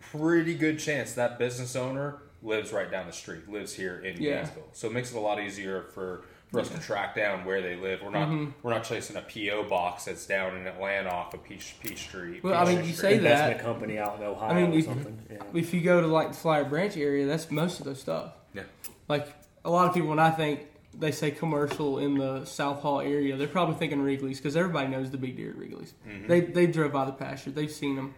pretty 0.00 0.54
good 0.54 0.78
chance 0.78 1.14
that 1.14 1.38
business 1.38 1.74
owner 1.76 2.18
lives 2.42 2.72
right 2.72 2.90
down 2.90 3.06
the 3.06 3.12
street, 3.12 3.48
lives 3.48 3.74
here 3.74 4.00
in 4.00 4.20
Yeah. 4.20 4.36
Gainesville. 4.36 4.68
So 4.72 4.88
it 4.88 4.92
makes 4.92 5.12
it 5.12 5.16
a 5.16 5.20
lot 5.20 5.40
easier 5.40 5.82
for, 5.94 6.24
for 6.52 6.60
us 6.60 6.68
to 6.68 6.78
track 6.78 7.14
down 7.16 7.44
where 7.44 7.62
they 7.62 7.76
live. 7.76 8.00
We're 8.02 8.10
not 8.10 8.28
Mm-hmm. 8.28 8.50
we're 8.62 8.72
not 8.74 8.84
chasing 8.84 9.16
a 9.16 9.22
PO 9.22 9.64
box 9.68 10.04
that's 10.04 10.26
down 10.26 10.56
in 10.56 10.66
Atlanta 10.66 11.08
off 11.08 11.32
of 11.34 11.42
Peach 11.42 11.74
Peach 11.82 11.98
Street. 12.00 12.44
Well, 12.44 12.54
I 12.54 12.64
Peach 12.66 12.76
mean, 12.76 12.84
you 12.86 12.92
Street. 12.92 12.96
say 13.00 13.14
Investment 13.16 13.56
that. 13.58 13.64
company 13.64 13.98
out 13.98 14.18
in 14.18 14.24
Ohio 14.24 14.50
I 14.50 14.54
mean, 14.62 14.72
or 14.72 14.78
if- 14.78 14.84
something. 14.84 15.18
Yeah. 15.30 15.38
If 15.54 15.72
you 15.74 15.80
go 15.80 16.00
to 16.02 16.06
like 16.06 16.28
the 16.28 16.34
Flowery 16.36 16.64
Branch 16.68 16.96
area, 16.96 17.26
that's 17.26 17.50
most 17.50 17.80
of 17.80 17.86
those 17.86 18.00
stuff. 18.00 18.32
Yeah. 18.54 18.62
Like 19.08 19.26
a 19.64 19.70
lot 19.70 19.88
of 19.88 19.94
people, 19.94 20.10
when 20.10 20.18
I 20.18 20.30
think 20.30 20.60
they 20.94 21.10
say 21.10 21.30
commercial 21.30 21.98
in 21.98 22.18
the 22.18 22.44
South 22.44 22.80
Hall 22.82 23.00
area, 23.00 23.36
they're 23.36 23.48
probably 23.48 23.76
thinking 23.76 24.02
Wrigley's 24.02 24.36
because 24.38 24.56
everybody 24.56 24.88
knows 24.88 25.10
the 25.10 25.16
big 25.16 25.36
deer 25.36 25.50
at 25.50 25.56
Wrigley's. 25.56 25.94
They 26.28 26.40
they 26.40 26.66
drove 26.66 26.92
by 26.92 27.06
the 27.06 27.12
pasture, 27.12 27.50
they've 27.50 27.70
seen 27.72 27.96
them. 27.96 28.14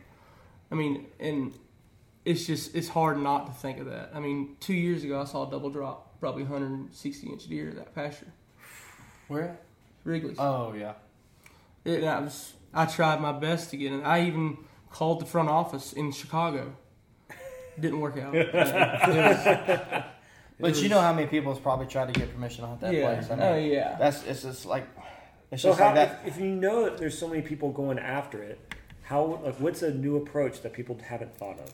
I 0.73 0.75
mean, 0.75 1.07
and 1.21 1.55
it's 2.25 2.47
just 2.47 2.75
it's 2.75 2.89
hard 2.89 3.19
not 3.19 3.47
to 3.47 3.53
think 3.53 3.79
of 3.79 3.87
that. 3.87 4.11
I 4.13 4.19
mean, 4.19 4.57
two 4.59 4.75
years 4.75 5.05
ago 5.05 5.21
I 5.21 5.25
saw 5.25 5.47
a 5.47 5.51
double 5.51 5.71
drop, 5.71 6.14
probably 6.25 6.45
160 6.45 7.29
inch 7.29 7.49
deer 7.49 7.69
at 7.69 7.77
that 7.77 7.95
pasture, 7.95 8.33
Where? 9.29 9.59
Wrigley's. 10.05 10.39
Oh 10.39 10.73
yeah. 10.73 10.95
It, 11.85 12.03
I 12.03 12.21
was 12.21 12.55
I 12.73 12.87
tried 12.87 13.21
my 13.21 13.33
best 13.33 13.69
to 13.73 13.77
get 13.77 13.93
in. 13.93 14.03
I 14.03 14.27
even 14.27 14.57
called 14.89 15.21
the 15.21 15.27
front 15.27 15.51
office 15.51 15.93
in 15.93 16.13
Chicago. 16.13 16.77
Didn't 17.79 18.01
work 18.01 18.17
out. 18.17 18.35
It 18.35 18.55
was- 18.55 20.05
But 20.77 20.83
you 20.83 20.89
know 20.89 21.01
how 21.01 21.13
many 21.13 21.27
people's 21.27 21.59
probably 21.59 21.89
tried 21.89 22.15
to 22.15 22.19
get 22.19 22.33
permission 22.33 22.63
to 22.63 22.69
hunt 22.69 22.81
that 22.81 22.95
yeah. 22.95 23.17
place. 23.17 23.29
I 23.29 23.35
oh, 23.35 23.37
mean, 23.37 23.47
oh 23.47 23.75
yeah. 23.75 23.97
That's 23.99 24.25
it's 24.25 24.45
just 24.45 24.65
like 24.65 24.89
it's 25.51 25.61
So 25.61 25.71
just 25.71 25.81
how, 25.81 25.87
like 25.87 25.95
that. 25.97 26.21
if, 26.25 26.37
if 26.37 26.43
you 26.43 26.55
know 26.55 26.85
that 26.85 26.97
there's 26.97 27.19
so 27.19 27.29
many 27.29 27.43
people 27.43 27.71
going 27.71 27.99
after 27.99 28.43
it, 28.43 28.59
how 29.03 29.41
like 29.45 29.61
what's 29.61 29.83
a 29.83 29.93
new 29.93 30.17
approach 30.17 30.63
that 30.63 30.73
people 30.73 30.99
haven't 31.07 31.37
thought 31.37 31.59
of? 31.59 31.71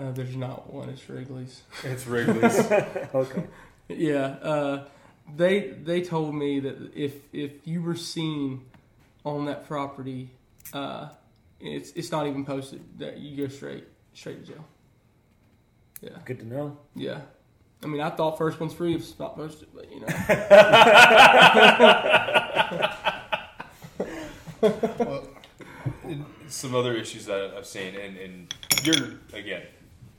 Uh, 0.00 0.12
there's 0.12 0.36
not 0.36 0.72
one. 0.72 0.88
It's 0.88 1.08
Wrigley's. 1.10 1.62
It's 1.84 2.06
Wrigley's. 2.06 2.58
Okay. 3.14 3.44
Yeah. 3.88 4.36
Uh, 4.42 4.84
they 5.36 5.70
they 5.70 6.00
told 6.00 6.34
me 6.34 6.60
that 6.60 6.92
if 6.94 7.14
if 7.32 7.66
you 7.66 7.82
were 7.82 7.96
seen 7.96 8.64
on 9.24 9.44
that 9.46 9.66
property, 9.66 10.30
uh, 10.72 11.08
it's 11.60 11.90
it's 11.92 12.10
not 12.10 12.26
even 12.26 12.44
posted. 12.46 12.80
That 12.98 13.18
you 13.18 13.36
go 13.36 13.48
straight 13.52 13.84
straight 14.14 14.46
to 14.46 14.52
jail. 14.52 14.64
Yeah. 16.00 16.10
Good 16.24 16.38
to 16.38 16.46
know. 16.46 16.78
Yeah. 16.94 17.20
I 17.82 17.86
mean, 17.86 18.00
I 18.00 18.10
thought 18.10 18.38
first 18.38 18.58
one's 18.60 18.72
free 18.74 18.94
if 18.94 19.00
it's 19.02 19.18
not 19.18 19.36
posted, 19.36 19.68
but 19.74 19.90
you 19.90 20.00
know. 20.00 20.06
Some 26.48 26.74
other 26.74 26.94
issues 26.94 27.26
that 27.26 27.54
I've 27.56 27.66
seen, 27.66 27.94
and, 27.94 28.16
and 28.16 28.54
you're 28.82 29.14
again, 29.32 29.62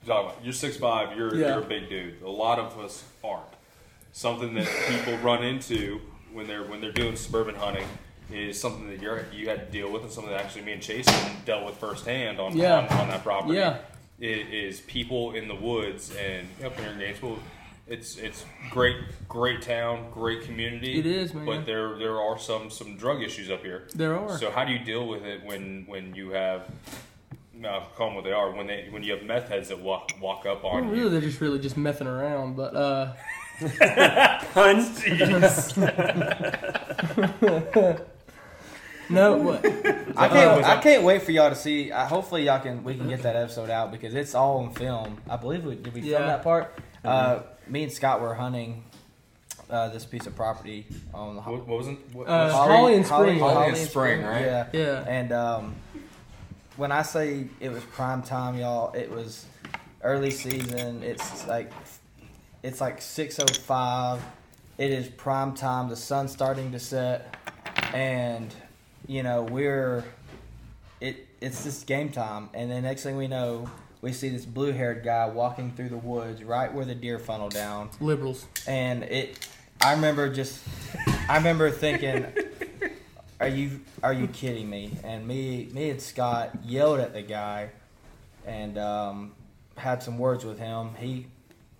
you're 0.03 0.15
talking 0.15 0.29
about 0.31 0.43
you're 0.43 0.53
six 0.53 0.77
five, 0.77 1.17
you're 1.17 1.33
Yeah. 1.35 1.47
you're 1.55 1.59
a 1.63 1.65
big 1.65 1.89
dude. 1.89 2.21
A 2.21 2.29
lot 2.29 2.59
of 2.59 2.77
us 2.79 3.03
aren't. 3.23 3.43
Something 4.13 4.53
that 4.55 4.67
people 4.87 5.17
run 5.19 5.43
into 5.43 6.01
when 6.33 6.47
they're 6.47 6.63
when 6.63 6.81
they're 6.81 6.91
doing 6.91 7.15
suburban 7.15 7.55
hunting 7.55 7.87
is 8.31 8.59
something 8.59 8.89
that 8.89 9.01
you're 9.01 9.25
you 9.33 9.47
had 9.49 9.65
to 9.67 9.71
deal 9.71 9.91
with, 9.91 10.03
and 10.03 10.11
something 10.11 10.31
that 10.31 10.43
actually 10.43 10.61
me 10.63 10.73
and 10.73 10.81
Chase 10.81 11.05
dealt 11.45 11.65
with 11.65 11.75
firsthand 11.75 12.39
on 12.39 12.55
Yeah. 12.57 12.87
on, 12.89 12.99
on 12.99 13.07
that 13.09 13.23
property. 13.23 13.55
Yeah. 13.55 13.77
i- 14.21 14.23
is 14.23 14.79
people 14.81 15.31
in 15.33 15.47
the 15.47 15.55
woods 15.55 16.13
and 16.15 16.47
up 16.63 16.79
here 16.79 16.89
in 16.91 16.99
Gainesville. 16.99 17.39
It's 17.87 18.15
it's 18.17 18.45
great 18.69 18.95
great 19.27 19.61
town, 19.61 20.11
great 20.11 20.43
community. 20.43 20.99
It 20.99 21.05
is, 21.05 21.33
man. 21.33 21.45
But 21.45 21.65
there 21.65 21.97
there 21.97 22.21
are 22.21 22.37
some 22.39 22.69
some 22.69 22.95
drug 22.97 23.21
issues 23.23 23.49
up 23.49 23.63
here. 23.63 23.87
There 23.95 24.17
are. 24.17 24.37
So 24.37 24.49
how 24.51 24.63
do 24.63 24.71
you 24.71 24.79
deal 24.79 25.07
with 25.07 25.23
it 25.25 25.43
when 25.43 25.85
when 25.87 26.13
you 26.15 26.29
have 26.31 26.69
no, 27.61 27.83
call 27.95 28.07
them 28.07 28.15
what 28.15 28.23
they 28.25 28.31
are 28.31 28.51
when 28.51 28.67
they 28.67 28.87
when 28.89 29.03
you 29.03 29.13
have 29.13 29.23
meth 29.23 29.47
heads 29.49 29.69
that 29.69 29.79
walk 29.79 30.11
walk 30.19 30.45
up 30.45 30.63
Well, 30.63 30.73
on 30.73 30.89
really, 30.89 31.03
you? 31.03 31.09
they're 31.09 31.21
just 31.21 31.39
really 31.39 31.59
just 31.59 31.77
messing 31.77 32.07
around. 32.07 32.55
But 32.55 32.75
uh, 32.75 33.13
Puns. 34.53 35.03
no, 39.09 39.37
what? 39.37 39.65
I 39.65 40.27
can't. 40.27 40.65
I 40.65 40.79
can't 40.81 41.03
wait 41.03 41.21
for 41.23 41.31
y'all 41.31 41.49
to 41.49 41.55
see. 41.55 41.91
Uh, 41.91 42.05
hopefully, 42.05 42.45
y'all 42.45 42.59
can. 42.59 42.83
We 42.83 42.95
can 42.95 43.07
get 43.09 43.23
that 43.23 43.35
episode 43.35 43.69
out 43.69 43.91
because 43.91 44.13
it's 44.15 44.35
all 44.35 44.59
on 44.59 44.73
film. 44.73 45.17
I 45.29 45.35
believe 45.37 45.65
we 45.65 45.75
did. 45.75 45.93
We 45.93 46.01
film 46.01 46.27
that 46.27 46.43
part. 46.43 46.73
Uh, 47.03 47.41
me 47.67 47.83
and 47.83 47.91
Scott 47.91 48.21
were 48.21 48.33
hunting 48.33 48.83
uh, 49.69 49.89
this 49.89 50.05
piece 50.05 50.27
of 50.27 50.35
property 50.35 50.85
on 51.13 51.35
the 51.35 51.41
What, 51.41 51.67
what 51.67 51.77
was 51.77 51.87
it? 51.87 51.97
What, 52.13 52.27
Uh, 52.27 52.51
what- 52.51 52.67
Holly 52.69 52.95
and 52.95 53.05
Spring. 53.05 53.39
Holly 53.39 53.67
and 53.69 53.77
Spring, 53.77 54.23
right? 54.23 54.41
Yeah. 54.45 54.67
Yeah. 54.73 55.03
And 55.07 55.31
um, 55.31 55.75
when 56.77 56.91
I 56.91 57.01
say 57.01 57.47
it 57.59 57.69
was 57.71 57.83
prime 57.83 58.21
time, 58.23 58.57
y'all, 58.57 58.93
it 58.93 59.11
was 59.11 59.45
early 60.03 60.31
season. 60.31 61.03
It's 61.03 61.47
like 61.47 61.71
it's 62.63 62.81
like 62.81 63.01
six 63.01 63.39
oh 63.39 63.47
five. 63.47 64.21
It 64.77 64.91
is 64.91 65.07
prime 65.07 65.53
time. 65.53 65.89
The 65.89 65.95
sun's 65.95 66.31
starting 66.31 66.71
to 66.71 66.79
set, 66.79 67.35
and 67.93 68.53
you 69.07 69.23
know 69.23 69.43
we're 69.43 70.03
it. 70.99 71.27
It's 71.39 71.63
just 71.63 71.87
game 71.87 72.09
time, 72.11 72.49
and 72.53 72.69
then 72.69 72.83
next 72.83 73.03
thing 73.03 73.17
we 73.17 73.27
know, 73.27 73.69
we 74.01 74.13
see 74.13 74.29
this 74.29 74.45
blue 74.45 74.71
haired 74.71 75.03
guy 75.03 75.27
walking 75.27 75.71
through 75.71 75.89
the 75.89 75.97
woods 75.97 76.43
right 76.43 76.73
where 76.73 76.85
the 76.85 76.95
deer 76.95 77.19
funnel 77.19 77.49
down 77.49 77.89
Liberals. 77.99 78.45
and 78.67 79.03
it 79.03 79.47
i 79.81 79.93
remember 79.93 80.31
just 80.33 80.59
i 81.29 81.37
remember 81.37 81.69
thinking 81.71 82.25
are 83.41 83.47
you 83.47 83.81
are 84.03 84.13
you 84.13 84.27
kidding 84.27 84.69
me? 84.69 84.97
And 85.03 85.27
me 85.27 85.67
me 85.73 85.89
and 85.89 86.01
scott 86.01 86.51
yelled 86.63 86.99
at 86.99 87.13
the 87.13 87.23
guy 87.23 87.71
and 88.45 88.77
um, 88.77 89.33
had 89.75 90.03
some 90.03 90.19
words 90.19 90.45
with 90.45 90.59
him. 90.59 90.95
He 90.95 91.25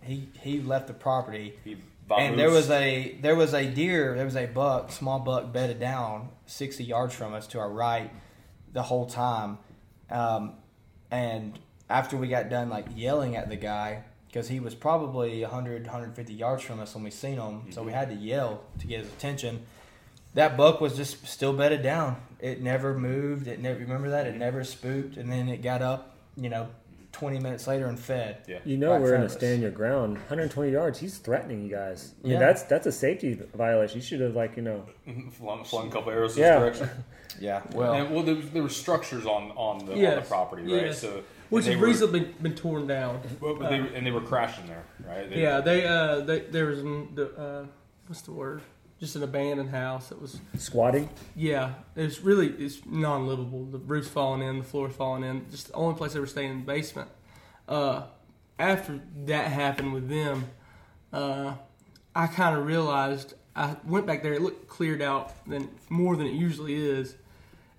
he 0.02 0.28
he 0.40 0.60
left 0.60 0.88
the 0.88 0.94
property. 0.94 1.54
He 1.64 1.78
and 2.18 2.38
there 2.38 2.50
was 2.50 2.70
a 2.72 3.16
there 3.22 3.36
was 3.36 3.54
a 3.54 3.66
deer 3.66 4.16
there 4.16 4.26
was 4.26 4.36
a 4.36 4.48
buck 4.48 4.92
small 4.92 5.20
buck 5.20 5.54
bedded 5.54 5.80
down 5.80 6.30
60 6.48 6.84
yards 6.84 7.14
from 7.14 7.34
us 7.34 7.48
to 7.48 7.60
our 7.60 7.70
right 7.70 8.12
the 8.74 8.82
whole 8.82 9.06
time. 9.06 9.60
Um, 10.10 10.56
and 11.12 11.58
after 11.90 12.18
we 12.18 12.28
got 12.28 12.50
done 12.50 12.70
like 12.70 12.88
yelling 12.96 13.36
at 13.36 13.50
the 13.50 13.56
guy 13.56 14.04
because 14.28 14.48
he 14.48 14.60
was 14.60 14.74
probably 14.74 15.42
100 15.42 15.84
150 15.84 16.34
yards 16.34 16.64
from 16.64 16.80
us 16.80 16.96
when 16.96 17.04
we 17.04 17.12
seen 17.12 17.36
him. 17.36 17.72
So 17.72 17.84
we 17.84 17.92
had 17.92 18.10
to 18.10 18.16
yell 18.16 18.64
to 18.80 18.88
get 18.88 19.02
his 19.02 19.10
attention 19.10 19.64
that 20.34 20.56
buck 20.58 20.80
was 20.82 20.96
just 20.96 21.26
still 21.28 21.54
bedded 21.54 21.82
down 21.84 22.16
it 22.40 22.62
never 22.62 22.98
moved 22.98 23.48
it 23.48 23.60
never 23.60 23.80
remember 23.80 24.10
that 24.10 24.26
it 24.28 24.36
never 24.36 24.64
spooked 24.64 25.18
and 25.18 25.32
then 25.32 25.48
it 25.50 25.62
got 25.62 25.82
up 25.82 26.16
you 26.38 26.50
know 26.50 26.68
20 27.12 27.40
minutes 27.40 27.68
later 27.68 27.88
and 27.88 28.00
fed 28.00 28.38
yeah. 28.48 28.60
You 28.64 28.78
know 28.78 28.94
Right 28.94 29.02
we're 29.02 29.16
in 29.16 29.22
front 29.22 29.32
a 29.32 29.36
stand 29.38 29.62
your 29.62 29.72
ground. 29.72 30.14
120 30.14 30.72
yards. 30.72 30.98
He's 30.98 31.18
threatening 31.18 31.62
you 31.62 31.70
guys. 31.70 32.14
I 32.24 32.28
mean, 32.28 32.34
Yeah. 32.34 32.40
that's 32.40 32.64
that's 32.64 32.88
a 32.88 32.92
safety 32.92 33.38
violation. 33.54 33.98
You 33.98 34.02
should 34.02 34.22
have 34.22 34.34
like 34.34 34.56
you 34.56 34.64
know. 34.64 34.86
flung, 35.34 35.66
flung 35.66 35.90
a 35.90 35.92
couple 35.92 36.10
arrows 36.14 36.38
Yeah. 36.38 36.60
this 36.60 36.80
direction. 36.80 37.04
yeah 37.42 37.62
well 37.74 37.94
and, 37.94 38.16
well, 38.16 38.24
there, 38.24 38.36
there 38.36 38.64
were 38.64 38.70
structures 38.70 39.26
on 39.26 39.52
on 39.58 39.86
the, 39.86 39.94
on 39.94 40.16
the 40.16 40.22
property, 40.22 40.62
right? 40.64 40.86
Yes. 40.86 41.02
So 41.02 41.22
Which 41.50 41.66
they 41.66 41.74
has 41.74 41.82
recently 41.82 42.22
been, 42.22 42.34
been 42.42 42.56
torn 42.56 42.88
down. 42.88 43.20
Well, 43.42 43.56
but 43.56 43.70
they, 43.70 43.82
were- 43.82 43.88
and 43.88 44.08
they 44.08 44.12
were 44.12 44.22
crashing 44.22 44.68
there, 44.68 44.86
right? 45.06 45.30
They- 45.30 45.42
Yeah, 45.42 45.60
they 45.60 45.86
uh, 45.86 46.22
they 46.22 46.40
there 46.40 46.68
was 46.68 46.82
the 46.82 47.34
uh, 47.38 47.66
what's 48.08 48.22
the 48.22 48.32
word? 48.32 48.62
Just 49.02 49.16
an 49.16 49.24
abandoned 49.24 49.72
house 49.72 50.10
that 50.10 50.22
was 50.22 50.40
Squatting. 50.58 51.10
yeah. 51.36 51.74
It's 51.96 52.22
really 52.22 52.48
it's 52.50 52.86
non 52.86 53.26
livable. 53.28 53.66
The 53.66 53.80
roof's 53.80 54.08
falling 54.08 54.42
in, 54.48 54.60
the 54.60 54.64
floor's 54.64 54.94
falling 54.94 55.24
in. 55.24 55.50
Just 55.50 55.68
the 55.70 55.74
only 55.74 55.96
place 55.98 56.14
they 56.14 56.20
were 56.20 56.28
staying 56.28 56.52
in 56.52 56.60
the 56.60 56.66
basement. 56.66 57.10
Uh, 57.68 58.04
after 58.60 59.02
that 59.26 59.52
happened 59.52 59.92
with 59.92 60.08
them, 60.08 60.46
uh, 61.12 61.56
I 62.16 62.28
kind 62.28 62.56
of 62.56 62.66
realized 62.66 63.34
I 63.56 63.76
went 63.86 64.06
back 64.06 64.22
there. 64.22 64.34
It 64.34 64.42
looked 64.44 64.68
cleared 64.68 65.02
out 65.02 65.34
than 65.48 65.68
more 65.90 66.16
than 66.16 66.28
it 66.28 66.34
usually 66.34 66.76
is, 66.76 67.16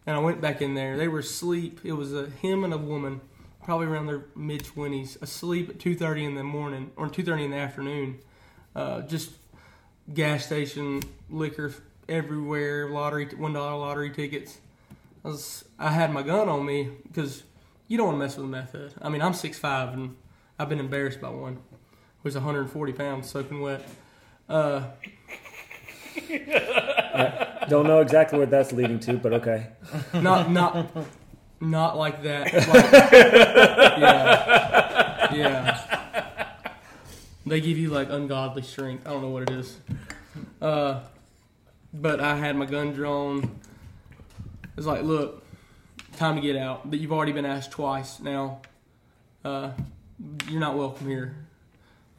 and 0.07 0.17
I 0.17 0.19
went 0.19 0.41
back 0.41 0.61
in 0.61 0.75
there. 0.75 0.97
They 0.97 1.07
were 1.07 1.21
asleep. 1.21 1.81
It 1.85 1.93
was 1.93 2.13
a 2.13 2.27
him 2.31 2.65
and 2.65 2.75
a 2.75 2.79
woman, 2.79 3.21
probably 3.63 3.87
around 3.87 4.07
their 4.07 4.25
mid 4.35 4.65
twenties, 4.65 5.17
asleep 5.23 5.71
at 5.71 5.79
two 5.79 5.95
thirty 5.95 6.25
in 6.25 6.35
the 6.35 6.43
morning 6.43 6.91
or 6.97 7.09
two 7.09 7.23
thirty 7.23 7.45
in 7.45 7.53
the 7.53 7.59
afternoon. 7.59 8.19
Uh, 8.75 9.03
just 9.03 9.31
gas 10.13 10.47
station 10.47 11.03
liquor 11.31 11.73
everywhere, 12.09 12.89
lottery 12.89 13.27
one 13.37 13.53
dollar 13.53 13.77
lottery 13.79 14.11
tickets. 14.11 14.59
I 15.25 15.29
was 15.29 15.65
I 15.79 15.91
had 15.91 16.13
my 16.13 16.23
gun 16.23 16.49
on 16.49 16.65
me 16.65 16.91
because 17.07 17.43
you 17.89 17.97
don't 17.97 18.07
want 18.07 18.17
to 18.17 18.25
mess 18.25 18.37
with 18.37 18.47
a 18.47 18.49
meth 18.49 18.73
head. 18.73 18.95
I 19.01 19.09
mean 19.09 19.23
I'm 19.23 19.35
six 19.35 19.59
five 19.59 19.93
and 19.93 20.17
I've 20.59 20.69
been 20.69 20.81
embarrassed 20.81 21.21
by 21.21 21.31
one. 21.31 21.55
It 21.55 22.25
was 22.25 22.35
140 22.35 22.93
pounds 22.93 23.29
soaking 23.29 23.61
wet. 23.61 23.83
Uh, 24.49 24.85
Don't 27.69 27.87
know 27.87 28.01
exactly 28.01 28.39
what 28.39 28.51
that's 28.51 28.73
leading 28.73 29.01
to, 29.01 29.15
but 29.15 29.33
okay. 29.35 29.69
not 30.15 30.51
not 30.51 30.87
not 31.61 31.97
like 31.97 32.23
that. 32.23 32.53
Like, 32.53 32.93
yeah, 33.99 35.35
yeah. 35.35 35.92
They 37.53 37.61
give 37.61 37.77
you 37.77 37.91
like 37.91 38.09
ungodly 38.09 38.63
strength. 38.63 39.07
I 39.07 39.11
don't 39.11 39.21
know 39.21 39.29
what 39.29 39.43
it 39.43 39.51
is. 39.51 39.77
Uh, 40.63 41.01
but 41.93 42.19
I 42.19 42.35
had 42.35 42.57
my 42.57 42.65
gun 42.65 42.95
drawn. 42.95 43.61
It's 44.75 44.87
like, 44.87 45.03
look, 45.03 45.45
time 46.17 46.37
to 46.37 46.41
get 46.41 46.57
out. 46.57 46.91
But 46.91 46.99
you've 46.99 47.13
already 47.13 47.33
been 47.33 47.45
asked 47.45 47.71
twice 47.71 48.21
now. 48.21 48.63
Uh, 49.45 49.73
you're 50.49 50.61
not 50.61 50.79
welcome 50.79 51.07
here. 51.07 51.37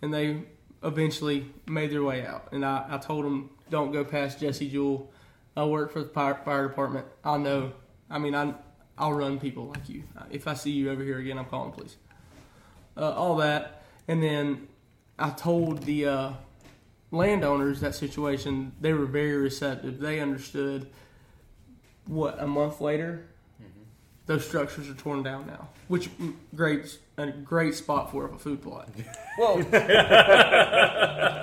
And 0.03 0.13
they 0.13 0.43
eventually 0.83 1.47
made 1.65 1.89
their 1.89 2.03
way 2.03 2.23
out. 2.23 2.49
And 2.51 2.63
I, 2.63 2.85
I 2.87 2.97
told 2.99 3.25
them, 3.25 3.49
don't 3.71 3.91
go 3.91 4.03
past 4.05 4.39
Jesse 4.39 4.69
Jewell. 4.69 5.09
I 5.57 5.63
work 5.63 5.93
for 5.93 6.03
the 6.03 6.09
fire, 6.09 6.67
department. 6.67 7.07
I 7.25 7.37
know. 7.37 7.73
I 8.07 8.19
mean, 8.19 8.35
I, 8.35 8.53
I'll 8.99 9.13
run 9.13 9.39
people 9.39 9.65
like 9.65 9.89
you. 9.89 10.03
If 10.29 10.47
I 10.47 10.53
see 10.53 10.69
you 10.69 10.91
over 10.91 11.03
here 11.03 11.17
again, 11.17 11.39
I'm 11.39 11.45
calling 11.45 11.71
police. 11.71 11.95
Uh, 12.95 13.13
all 13.13 13.37
that. 13.37 13.81
And 14.07 14.21
then 14.21 14.67
I 15.17 15.29
told 15.29 15.83
the 15.83 16.07
uh, 16.07 16.31
landowners 17.11 17.79
that 17.81 17.95
situation. 17.95 18.73
They 18.81 18.93
were 18.93 19.05
very 19.05 19.37
receptive. 19.37 19.99
They 19.99 20.19
understood. 20.19 20.87
What 22.05 22.41
a 22.41 22.47
month 22.47 22.81
later, 22.81 23.25
those 24.25 24.45
structures 24.45 24.89
are 24.89 24.93
torn 24.93 25.23
down 25.23 25.47
now, 25.47 25.69
which 25.87 26.09
mm, 26.17 26.33
great 26.55 26.97
a 27.17 27.27
great 27.31 27.75
spot 27.75 28.11
for 28.11 28.29
a 28.29 28.37
food 28.37 28.61
plot. 28.61 28.89
Well, 29.35 29.65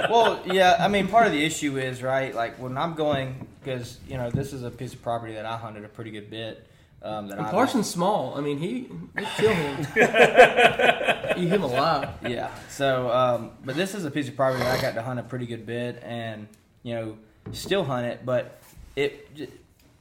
well, 0.08 0.40
yeah. 0.46 0.76
I 0.78 0.86
mean, 0.86 1.08
part 1.08 1.26
of 1.26 1.32
the 1.32 1.44
issue 1.44 1.76
is 1.76 2.04
right. 2.04 2.32
Like 2.32 2.56
when 2.60 2.78
I'm 2.78 2.94
going, 2.94 3.48
because 3.58 3.98
you 4.06 4.16
know 4.16 4.30
this 4.30 4.52
is 4.52 4.62
a 4.62 4.70
piece 4.70 4.94
of 4.94 5.02
property 5.02 5.32
that 5.32 5.44
I 5.44 5.56
hunted 5.56 5.84
a 5.84 5.88
pretty 5.88 6.12
good 6.12 6.30
bit. 6.30 6.64
Um, 7.02 7.28
that 7.28 7.38
And 7.38 7.46
I 7.46 7.50
Carson's 7.50 7.88
small. 7.88 8.34
I 8.36 8.40
mean, 8.40 8.58
he 8.58 8.88
they 9.14 9.26
kill 9.36 9.54
him. 9.54 9.86
Eat 11.36 11.48
him 11.48 11.62
alive. 11.62 12.10
Yeah. 12.28 12.50
So, 12.68 13.10
um, 13.10 13.52
but 13.64 13.74
this 13.76 13.94
is 13.94 14.04
a 14.04 14.10
piece 14.10 14.28
of 14.28 14.36
property 14.36 14.62
that 14.62 14.78
I 14.78 14.82
got 14.82 14.94
to 14.94 15.02
hunt 15.02 15.18
a 15.18 15.22
pretty 15.22 15.46
good 15.46 15.64
bit, 15.64 16.02
and 16.04 16.46
you 16.82 16.94
know, 16.94 17.18
still 17.52 17.84
hunt 17.84 18.06
it. 18.06 18.26
But 18.26 18.60
it, 18.96 19.50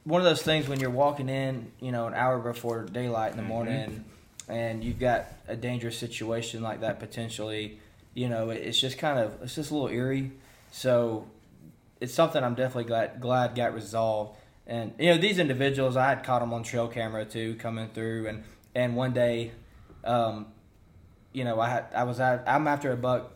one 0.04 0.20
of 0.20 0.26
those 0.26 0.42
things 0.42 0.68
when 0.68 0.80
you're 0.80 0.90
walking 0.90 1.28
in, 1.28 1.72
you 1.80 1.92
know, 1.92 2.06
an 2.06 2.14
hour 2.14 2.38
before 2.38 2.84
daylight 2.84 3.30
in 3.30 3.38
the 3.38 3.44
morning, 3.44 4.04
and 4.48 4.84
you've 4.84 4.98
got 4.98 5.26
a 5.48 5.56
dangerous 5.56 5.96
situation 5.98 6.62
like 6.62 6.80
that 6.80 7.00
potentially, 7.00 7.80
you 8.12 8.28
know, 8.28 8.50
it's 8.50 8.78
just 8.78 8.98
kind 8.98 9.18
of 9.18 9.40
it's 9.42 9.54
just 9.54 9.70
a 9.70 9.74
little 9.74 9.88
eerie. 9.88 10.32
So, 10.70 11.26
it's 12.00 12.12
something 12.12 12.42
I'm 12.44 12.54
definitely 12.54 12.84
glad 12.84 13.20
glad 13.20 13.54
got 13.54 13.72
resolved. 13.72 14.36
And 14.70 14.94
you 14.98 15.10
know, 15.10 15.18
these 15.18 15.38
individuals, 15.38 15.96
I 15.96 16.08
had 16.08 16.24
caught 16.24 16.40
them 16.40 16.54
on 16.54 16.62
trail 16.62 16.88
camera 16.88 17.26
too, 17.26 17.56
coming 17.56 17.90
through, 17.92 18.28
and 18.28 18.44
and 18.74 18.96
one 18.96 19.12
day. 19.12 19.50
Um, 20.04 20.46
you 21.32 21.44
know, 21.44 21.60
I 21.60 21.68
had, 21.68 21.84
I 21.94 22.04
was 22.04 22.18
at, 22.18 22.44
I'm 22.48 22.66
after 22.66 22.90
a 22.90 22.96
buck 22.96 23.32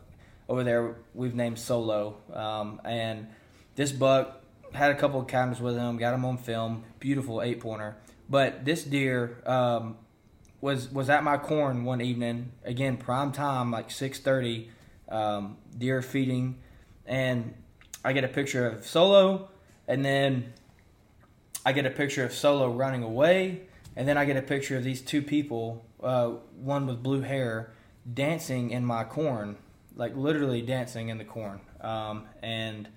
over 0.49 0.64
there. 0.64 0.97
We've 1.12 1.35
named 1.35 1.59
Solo, 1.59 2.16
um, 2.32 2.80
and 2.85 3.26
this 3.74 3.93
buck 3.93 4.41
had 4.72 4.91
a 4.91 4.95
couple 4.95 5.20
of 5.20 5.26
cameras 5.26 5.61
with 5.61 5.76
him. 5.76 5.99
Got 5.99 6.14
him 6.14 6.24
on 6.24 6.39
film. 6.39 6.85
Beautiful 7.01 7.43
eight 7.43 7.61
pointer. 7.61 7.97
But 8.30 8.64
this 8.64 8.82
deer 8.82 9.43
um, 9.45 9.99
was 10.61 10.89
was 10.91 11.11
at 11.11 11.22
my 11.22 11.37
corn 11.37 11.85
one 11.85 12.01
evening. 12.01 12.53
Again, 12.64 12.97
prime 12.97 13.32
time, 13.32 13.70
like 13.70 13.91
six 13.91 14.18
thirty. 14.18 14.70
Um, 15.07 15.59
deer 15.76 16.01
feeding, 16.01 16.61
and 17.05 17.53
I 18.03 18.14
get 18.14 18.24
a 18.24 18.28
picture 18.28 18.66
of 18.66 18.87
Solo, 18.87 19.51
and 19.87 20.03
then 20.03 20.55
I 21.65 21.73
get 21.73 21.87
a 21.87 21.91
picture 21.91 22.25
of 22.25 22.33
Solo 22.33 22.71
running 22.71 23.03
away, 23.03 23.62
and 23.97 24.07
then 24.07 24.19
I 24.19 24.25
get 24.25 24.37
a 24.37 24.43
picture 24.43 24.77
of 24.77 24.85
these 24.85 25.01
two 25.01 25.23
people, 25.23 25.85
uh, 26.03 26.31
one 26.61 26.87
with 26.87 27.03
blue 27.03 27.23
hair, 27.23 27.73
dancing 28.12 28.71
in 28.71 28.85
my 28.85 29.05
corn, 29.05 29.57
like 29.97 30.15
literally 30.17 30.61
dancing 30.62 31.09
in 31.09 31.19
the 31.19 31.25
corn. 31.25 31.61
Um, 31.81 32.27
and 32.43 32.89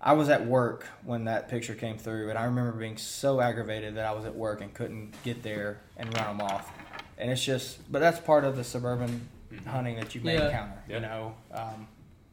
I 0.00 0.12
was 0.12 0.28
at 0.28 0.46
work 0.46 0.86
when 1.04 1.24
that 1.24 1.48
picture 1.48 1.74
came 1.74 1.98
through, 1.98 2.30
and 2.30 2.38
I 2.38 2.44
remember 2.44 2.72
being 2.72 2.96
so 2.96 3.40
aggravated 3.40 3.96
that 3.96 4.06
I 4.06 4.12
was 4.12 4.24
at 4.24 4.34
work 4.34 4.60
and 4.60 4.72
couldn't 4.72 5.12
get 5.24 5.42
there 5.42 5.80
and 5.96 6.14
run 6.16 6.38
them 6.38 6.46
off. 6.46 6.72
And 7.18 7.30
it's 7.30 7.44
just, 7.44 7.90
but 7.90 7.98
that's 7.98 8.20
part 8.20 8.44
of 8.44 8.56
the 8.56 8.62
suburban 8.64 9.28
hunting 9.66 9.96
that 9.96 10.14
you 10.14 10.20
may 10.20 10.34
Yeah. 10.36 10.46
encounter, 10.46 10.82
you 10.88 11.00
know. 11.00 11.34
Um, 11.52 11.88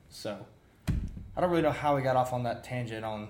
so 0.10 0.46
I 1.36 1.42
don't 1.42 1.50
really 1.50 1.64
know 1.64 1.72
how 1.72 1.96
we 1.96 2.02
got 2.04 2.16
off 2.16 2.32
on 2.34 2.44
that 2.44 2.64
tangent 2.64 3.04
on 3.04 3.30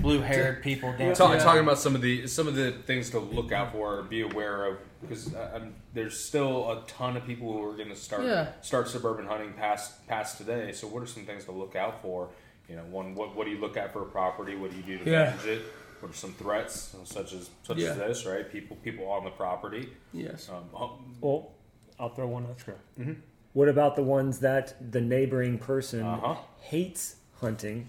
blue-haired 0.00 0.62
people 0.62 0.90
dancing. 0.92 1.14
Talk, 1.26 1.36
Yeah. 1.36 1.42
Talking 1.42 1.62
about 1.62 1.78
some 1.78 1.94
of 1.94 2.00
the 2.00 2.26
some 2.26 2.46
of 2.48 2.54
the 2.54 2.72
things 2.72 3.10
to 3.10 3.18
look 3.18 3.52
out 3.52 3.72
for 3.72 3.98
or 3.98 4.02
be 4.02 4.20
aware 4.22 4.64
of 4.66 4.78
because 5.00 5.34
uh, 5.34 5.52
um, 5.56 5.74
there's 5.94 6.18
still 6.18 6.70
a 6.70 6.82
ton 6.86 7.16
of 7.16 7.24
people 7.26 7.52
who 7.52 7.62
are 7.64 7.76
going 7.76 7.88
to 7.88 7.96
start 7.96 8.24
Yeah. 8.24 8.48
start 8.60 8.88
suburban 8.88 9.26
hunting 9.26 9.52
past 9.54 10.06
past 10.06 10.38
today. 10.38 10.72
So 10.72 10.86
what 10.86 11.02
are 11.02 11.06
some 11.06 11.24
things 11.24 11.44
to 11.46 11.52
look 11.52 11.74
out 11.76 12.02
for? 12.02 12.28
You 12.68 12.76
know, 12.76 12.84
one 12.84 13.14
what 13.14 13.34
what 13.34 13.44
do 13.44 13.50
you 13.50 13.58
look 13.58 13.76
at 13.76 13.92
for 13.92 14.02
a 14.02 14.06
property? 14.06 14.54
What 14.54 14.70
do 14.70 14.76
you 14.76 14.82
do 14.82 15.04
to 15.04 15.10
Yeah. 15.10 15.24
manage 15.30 15.46
it? 15.46 15.62
What 16.00 16.12
are 16.12 16.14
some 16.14 16.32
threats 16.34 16.94
such 17.04 17.32
as 17.32 17.50
such 17.64 17.78
Yeah. 17.78 17.90
as 17.90 17.96
this? 17.96 18.26
Right, 18.26 18.50
people 18.50 18.76
people 18.84 19.06
on 19.08 19.24
the 19.24 19.30
property. 19.30 19.88
Yes. 20.12 20.48
Um, 20.48 20.64
um, 20.80 21.16
Well, 21.20 21.52
I'll 21.98 22.10
throw 22.10 22.28
one 22.28 22.46
extra. 22.50 22.74
Mhm. 22.98 23.16
What 23.54 23.68
about 23.68 23.96
the 23.96 24.02
ones 24.04 24.38
that 24.40 24.92
the 24.92 25.00
neighboring 25.00 25.58
person 25.58 26.02
Uh-huh. 26.02 26.36
hates 26.60 27.16
hunting? 27.40 27.88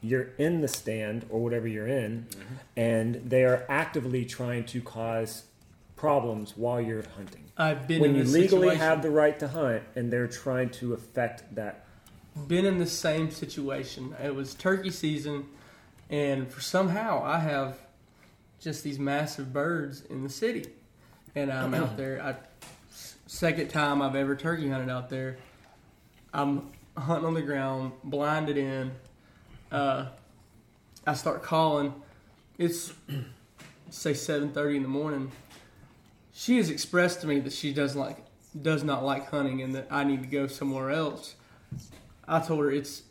You're 0.00 0.28
in 0.38 0.60
the 0.60 0.68
stand 0.68 1.26
or 1.28 1.40
whatever 1.40 1.66
you're 1.66 1.88
in, 1.88 2.26
Mm-hmm. 2.30 2.54
and 2.76 3.14
they 3.28 3.44
are 3.44 3.64
actively 3.68 4.24
trying 4.24 4.64
to 4.66 4.80
cause 4.80 5.44
problems 5.96 6.56
while 6.56 6.80
you're 6.80 7.02
hunting. 7.16 7.44
I've 7.56 7.88
been 7.88 8.00
when 8.00 8.14
you 8.14 8.22
legally 8.22 8.68
situation. 8.68 8.78
have 8.78 9.02
the 9.02 9.10
right 9.10 9.36
to 9.40 9.48
hunt, 9.48 9.82
and 9.96 10.12
they're 10.12 10.28
trying 10.28 10.70
to 10.70 10.92
affect 10.94 11.54
that. 11.56 11.84
been 12.46 12.64
in 12.64 12.78
the 12.78 12.86
same 12.86 13.30
situation. 13.32 14.14
It 14.22 14.32
was 14.34 14.54
turkey 14.54 14.90
season, 14.90 15.46
and 16.08 16.48
for 16.48 16.60
somehow 16.60 17.24
I 17.24 17.38
have 17.40 17.78
just 18.60 18.84
these 18.84 18.98
massive 19.00 19.52
birds 19.52 20.02
in 20.02 20.22
the 20.22 20.28
city, 20.30 20.66
and 21.34 21.50
I'm 21.52 21.74
out 21.74 21.96
there. 21.96 22.22
I, 22.22 22.36
second 23.26 23.68
time 23.70 24.00
I've 24.00 24.14
ever 24.14 24.36
turkey 24.36 24.68
hunted 24.70 24.90
out 24.90 25.10
there. 25.10 25.38
I'm 26.32 26.70
hunting 26.96 27.26
on 27.26 27.34
the 27.34 27.42
ground, 27.42 27.92
blinded 28.04 28.56
in. 28.56 28.92
Uh, 29.70 30.06
I 31.06 31.14
start 31.14 31.42
calling. 31.42 31.94
It's 32.56 32.92
say 33.90 34.12
7:30 34.12 34.76
in 34.76 34.82
the 34.82 34.88
morning. 34.88 35.30
She 36.32 36.56
has 36.58 36.70
expressed 36.70 37.20
to 37.22 37.26
me 37.26 37.40
that 37.40 37.52
she 37.52 37.72
does 37.72 37.96
like 37.96 38.18
does 38.60 38.82
not 38.82 39.04
like 39.04 39.28
hunting 39.30 39.62
and 39.62 39.74
that 39.74 39.88
I 39.90 40.04
need 40.04 40.22
to 40.22 40.28
go 40.28 40.46
somewhere 40.46 40.90
else. 40.90 41.34
I 42.26 42.40
told 42.40 42.60
her 42.60 42.70
it's 42.70 43.02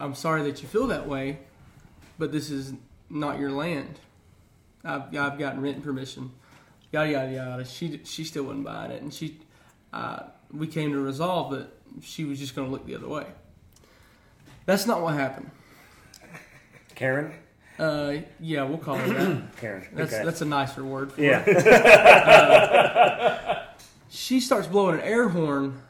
I'm 0.00 0.14
sorry 0.14 0.42
that 0.42 0.62
you 0.62 0.68
feel 0.68 0.86
that 0.88 1.08
way, 1.08 1.40
but 2.18 2.30
this 2.30 2.50
is 2.50 2.72
not 3.10 3.38
your 3.38 3.50
land. 3.50 3.98
I've, 4.84 5.14
I've 5.16 5.38
gotten 5.38 5.60
written 5.60 5.82
permission. 5.82 6.30
Yada 6.92 7.10
yada 7.10 7.32
yada. 7.32 7.64
She 7.64 8.00
she 8.04 8.24
still 8.24 8.44
wasn't 8.44 8.64
buying 8.64 8.90
it, 8.90 9.02
and 9.02 9.12
she 9.12 9.38
uh, 9.92 10.24
we 10.52 10.66
came 10.66 10.92
to 10.92 11.00
resolve 11.00 11.52
that 11.52 11.68
she 12.02 12.24
was 12.24 12.38
just 12.38 12.54
going 12.54 12.66
to 12.66 12.72
look 12.72 12.86
the 12.86 12.94
other 12.94 13.08
way. 13.08 13.26
That's 14.66 14.86
not 14.86 15.02
what 15.02 15.14
happened. 15.14 15.50
Karen, 16.98 17.32
Uh, 17.78 18.14
yeah, 18.40 18.64
we'll 18.64 18.76
call 18.78 18.96
her 18.96 19.08
that. 19.08 19.42
Karen. 19.60 19.86
That's 19.92 20.12
okay. 20.12 20.24
that's 20.24 20.40
a 20.40 20.44
nicer 20.44 20.82
word. 20.84 21.12
For 21.12 21.22
it. 21.22 21.26
yeah. 21.26 21.44
Uh, 23.48 23.62
she 24.10 24.40
starts 24.40 24.66
blowing 24.66 24.96
an 24.96 25.00
air 25.02 25.28
horn 25.28 25.80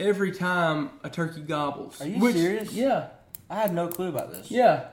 every 0.00 0.32
time 0.32 0.88
a 1.04 1.10
turkey 1.10 1.42
gobbles. 1.42 2.00
Are 2.00 2.08
you 2.08 2.32
serious? 2.32 2.72
Yeah, 2.72 3.08
I 3.50 3.56
had 3.56 3.74
no 3.74 3.88
clue 3.88 4.08
about 4.08 4.32
this. 4.32 4.50
yeah. 4.50 4.86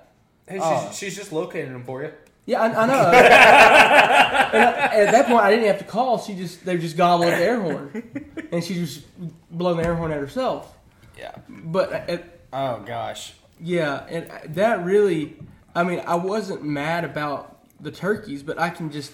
hey, 0.47 0.59
Oh. 0.61 0.87
she's, 0.89 0.97
she's 0.97 1.15
just 1.15 1.31
locating 1.31 1.71
them 1.71 1.83
for 1.85 2.03
you. 2.03 2.11
Yeah, 2.45 2.61
I, 2.61 2.83
I 2.83 2.85
know. 2.85 3.11
and 3.13 4.63
I, 4.63 4.95
at 5.05 5.11
that 5.11 5.27
point, 5.27 5.39
I 5.41 5.51
didn't 5.51 5.67
have 5.67 5.77
to 5.79 5.85
call. 5.85 6.17
She 6.19 6.35
just 6.35 6.65
they 6.65 6.77
just 6.77 6.97
gobble 6.97 7.23
at 7.25 7.37
the 7.37 7.43
air 7.45 7.61
horn, 7.61 8.03
and 8.51 8.61
she 8.63 8.73
just 8.73 9.03
blow 9.49 9.73
the 9.75 9.83
air 9.83 9.95
horn 9.95 10.11
at 10.11 10.19
herself. 10.19 10.75
Yeah. 11.17 11.33
But 11.47 11.93
uh, 11.93 12.11
at, 12.11 12.39
Oh 12.51 12.79
gosh. 12.85 13.33
Yeah, 13.63 14.05
and 14.09 14.55
that 14.55 14.83
really, 14.83 15.37
I 15.73 15.83
mean, 15.85 16.01
I 16.05 16.15
wasn't 16.15 16.63
mad 16.63 17.05
about 17.05 17.59
the 17.79 17.91
turkeys, 17.91 18.43
but 18.43 18.59
I 18.59 18.69
can 18.69 18.91
just 18.91 19.13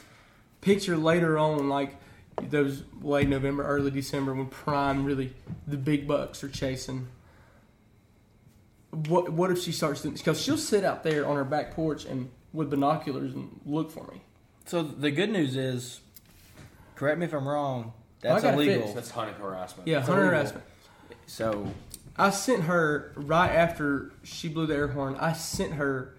picture 0.62 0.98
later 0.98 1.38
on, 1.38 1.70
like 1.70 1.96
those 2.42 2.84
late 3.02 3.30
November, 3.30 3.64
early 3.64 3.92
December, 3.92 4.34
when 4.34 4.48
prime 4.48 5.06
really 5.06 5.36
the 5.68 5.78
big 5.78 6.08
bucks 6.08 6.44
are 6.44 6.50
chasing. 6.50 7.08
What 8.90 9.32
what 9.32 9.52
if 9.52 9.62
she 9.62 9.72
starts 9.72 10.02
doing? 10.02 10.16
Because 10.16 10.42
she'll 10.42 10.58
sit 10.58 10.84
out 10.84 11.04
there 11.04 11.28
on 11.28 11.36
her 11.36 11.44
back 11.44 11.76
porch 11.76 12.06
and 12.06 12.32
with 12.52 12.72
binoculars 12.72 13.36
and 13.36 13.62
look 13.68 13.92
for 13.92 14.08
me. 14.12 14.24
So 14.66 14.82
the 14.82 15.12
good 15.12 15.30
news 15.30 15.56
is, 15.56 16.02
correct 16.96 17.20
me 17.20 17.28
if 17.28 17.34
I'm 17.34 17.48
wrong. 17.48 17.94
That's 18.22 18.44
I 18.44 18.54
illegal. 18.54 18.82
fixed. 18.82 18.96
That's 18.96 19.12
hunting 19.12 19.36
harassment. 19.36 19.88
Yeah, 19.88 20.00
hunting 20.00 20.26
harassment. 20.26 20.66
So 21.28 21.72
I 22.20 22.30
sent 22.32 22.64
her 22.64 23.14
right 23.16 23.50
after 23.50 24.12
she 24.24 24.50
blew 24.50 24.66
the 24.66 24.76
air 24.76 24.90
horn. 24.90 25.16
I 25.16 25.34
sent 25.34 25.74
her 25.74 26.16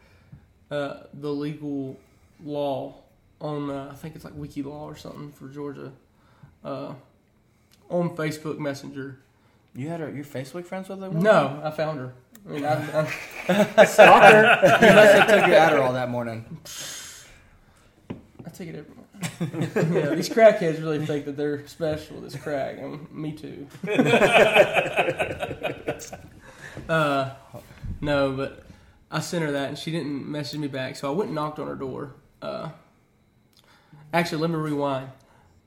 uh, 0.70 1.01
the 1.12 1.30
legal 1.30 1.98
law 2.42 2.94
on 3.40 3.70
uh, 3.70 3.90
I 3.92 3.94
think 3.94 4.14
it's 4.16 4.24
like 4.24 4.34
Wiki 4.34 4.62
Law 4.62 4.84
or 4.84 4.96
something 4.96 5.32
for 5.32 5.48
Georgia 5.48 5.92
uh, 6.64 6.94
on 7.88 8.16
Facebook 8.16 8.59
Messenger. 8.59 9.18
you 9.74 9.88
had 9.88 10.01
her, 10.01 10.11
your 10.11 10.24
Facebook 10.24 10.64
friends 10.66 10.88
with 10.88 11.01
her? 11.01 11.11
No, 11.11 11.61
I 11.62 11.70
found 11.70 11.98
her. 11.98 12.12
I 12.48 12.53
mean, 12.53 12.64
I, 12.64 13.07
I, 13.76 13.84
Stalker. 13.84 14.86
You 14.86 14.94
must 14.94 15.14
have 15.14 15.28
took 15.28 15.46
your 15.46 15.57
Adderall 15.57 15.92
that 15.92 16.09
morning. 16.09 16.44
I 18.46 18.51
take 18.51 18.68
it 18.68 18.76
every 18.76 18.94
morning. 18.94 19.01
yeah, 19.94 20.14
these 20.14 20.30
crackheads 20.30 20.80
really 20.80 21.05
think 21.05 21.26
that 21.26 21.36
they're 21.36 21.66
special. 21.66 22.22
This 22.22 22.36
crack, 22.36 22.78
and 22.78 23.11
me 23.12 23.32
too. 23.32 23.66
uh, 26.88 27.30
no, 28.01 28.32
but 28.32 28.64
I 29.11 29.20
sent 29.20 29.44
her 29.44 29.53
that, 29.53 29.68
and 29.68 29.78
she 29.78 29.90
didn't 29.90 30.30
message 30.30 30.59
me 30.59 30.68
back. 30.68 30.96
So 30.96 31.12
I 31.12 31.14
went 31.14 31.28
and 31.28 31.34
knocked 31.34 31.59
on 31.59 31.66
her 31.66 31.74
door. 31.74 32.14
Uh, 32.40 32.70
actually, 34.12 34.42
let 34.42 34.51
me 34.51 34.57
rewind. 34.57 35.11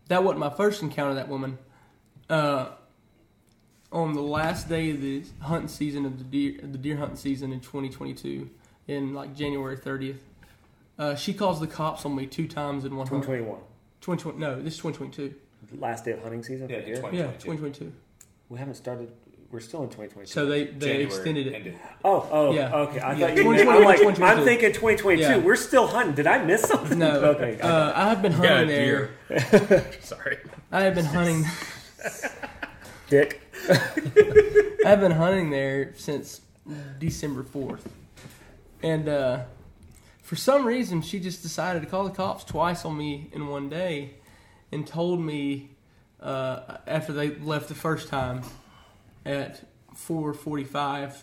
That 0.08 0.24
wasn't 0.24 0.40
my 0.40 0.50
first 0.50 0.82
encounter 0.82 1.10
with 1.10 1.18
that 1.18 1.30
woman. 1.30 1.58
Uh, 2.30 2.70
on 3.92 4.14
the 4.14 4.22
last 4.22 4.68
day 4.68 4.90
of 4.92 5.02
the 5.02 5.24
hunting 5.42 5.68
season 5.68 6.06
of 6.06 6.18
the 6.18 6.24
deer, 6.24 6.60
the 6.62 6.78
deer 6.78 6.98
hunting 6.98 7.16
season 7.18 7.54
in 7.54 7.60
2022, 7.60 8.50
in 8.88 9.14
like 9.14 9.36
January 9.36 9.78
30th, 9.78 10.18
uh, 10.98 11.16
she 11.16 11.34
calls 11.34 11.60
the 11.60 11.68
cops 11.68 12.06
on 12.06 12.16
me 12.16 12.26
two 12.26 12.48
times 12.48 12.86
in 12.86 12.96
one 12.96 13.08
hunt. 13.08 13.24
2021. 13.24 13.60
2020, 14.02 14.40
no, 14.40 14.62
this 14.62 14.74
is 14.74 14.80
2022. 14.80 15.36
Last 15.80 16.06
day 16.06 16.12
of 16.12 16.22
hunting 16.22 16.44
season. 16.44 16.70
Yeah, 16.70 16.80
for 16.80 16.86
deer? 16.86 16.98
20. 16.98 17.18
Yeah, 17.18 17.24
2022. 17.24 17.86
2022. 17.86 17.94
We 18.50 18.60
haven't 18.60 18.76
started. 18.76 19.12
We're 19.54 19.60
still 19.60 19.84
in 19.84 19.90
2022. 19.90 20.32
So 20.34 20.48
they, 20.48 20.64
they 20.64 20.72
January 20.80 21.04
extended 21.04 21.46
it. 21.46 21.54
ended. 21.54 21.80
Oh, 22.04 22.28
oh, 22.32 22.54
Yeah. 22.56 22.74
okay. 22.76 23.00
I 23.00 23.14
Yeah, 23.14 23.28
thought 23.28 23.38
you. 23.38 23.44
2021, 23.44 23.76
I'm 23.78 23.84
like, 23.84 24.20
I'm 24.40 24.44
thinking 24.44 24.70
2022. 24.70 25.22
Yeah. 25.22 25.38
We're 25.38 25.56
still 25.56 25.86
hunting. 25.86 26.16
Did 26.16 26.26
I 26.26 26.44
miss 26.44 26.64
something? 26.64 26.98
No, 26.98 27.12
okay. 27.36 27.62
uh, 27.62 27.94
I 27.96 28.10
have 28.10 28.24
been 28.24 28.32
Yeah, 28.32 28.38
hunting 28.48 28.68
there. 28.70 29.12
Sorry. 30.02 30.40
I 30.72 30.82
have 30.82 30.96
been 30.96 31.06
hunting. 31.06 31.46
Dick. 33.10 33.42
I've 34.88 35.00
been 35.00 35.12
hunting 35.12 35.52
there 35.52 35.94
since 35.98 36.42
December 36.98 37.44
4th. 37.44 37.82
And 38.82 39.08
uh, 39.08 39.42
for 40.24 40.36
some 40.36 40.66
reason, 40.66 41.04
she 41.04 41.20
just 41.20 41.44
decided 41.44 41.84
to 41.84 41.88
call 41.88 42.06
the 42.06 42.10
cops 42.10 42.44
twice 42.44 42.86
on 42.86 42.98
me 42.98 43.30
in 43.32 43.46
one 43.46 43.70
day 43.70 44.16
and 44.72 44.88
told 44.88 45.22
me 45.22 45.70
uh, 46.20 46.78
after 46.88 47.14
they 47.14 47.36
left 47.36 47.70
the 47.70 47.76
first 47.76 48.08
time 48.08 48.42
at 49.26 49.64
4.45 49.96 51.22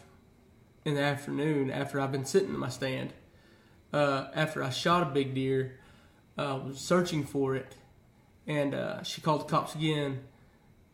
in 0.84 0.94
the 0.94 1.03
afternoon 1.03 1.70
after 1.70 2.01
I've 2.01 2.12
been 2.12 2.24
sitting 2.24 2.51
in 2.51 2.59
my 2.59 2.68
stand. 2.68 3.12
Uh, 3.92 4.28
after 4.34 4.62
I 4.62 4.70
shot 4.70 5.03
a 5.03 5.07
big 5.07 5.34
deer, 5.34 5.78
I 6.38 6.55
was 6.55 6.78
searching 6.78 7.24
for 7.24 7.57
it, 7.57 7.74
and 8.46 8.74
uh, 8.74 9.03
she 9.03 9.20
called 9.20 9.42
the 9.42 9.44
cops 9.44 9.74
again 9.74 10.20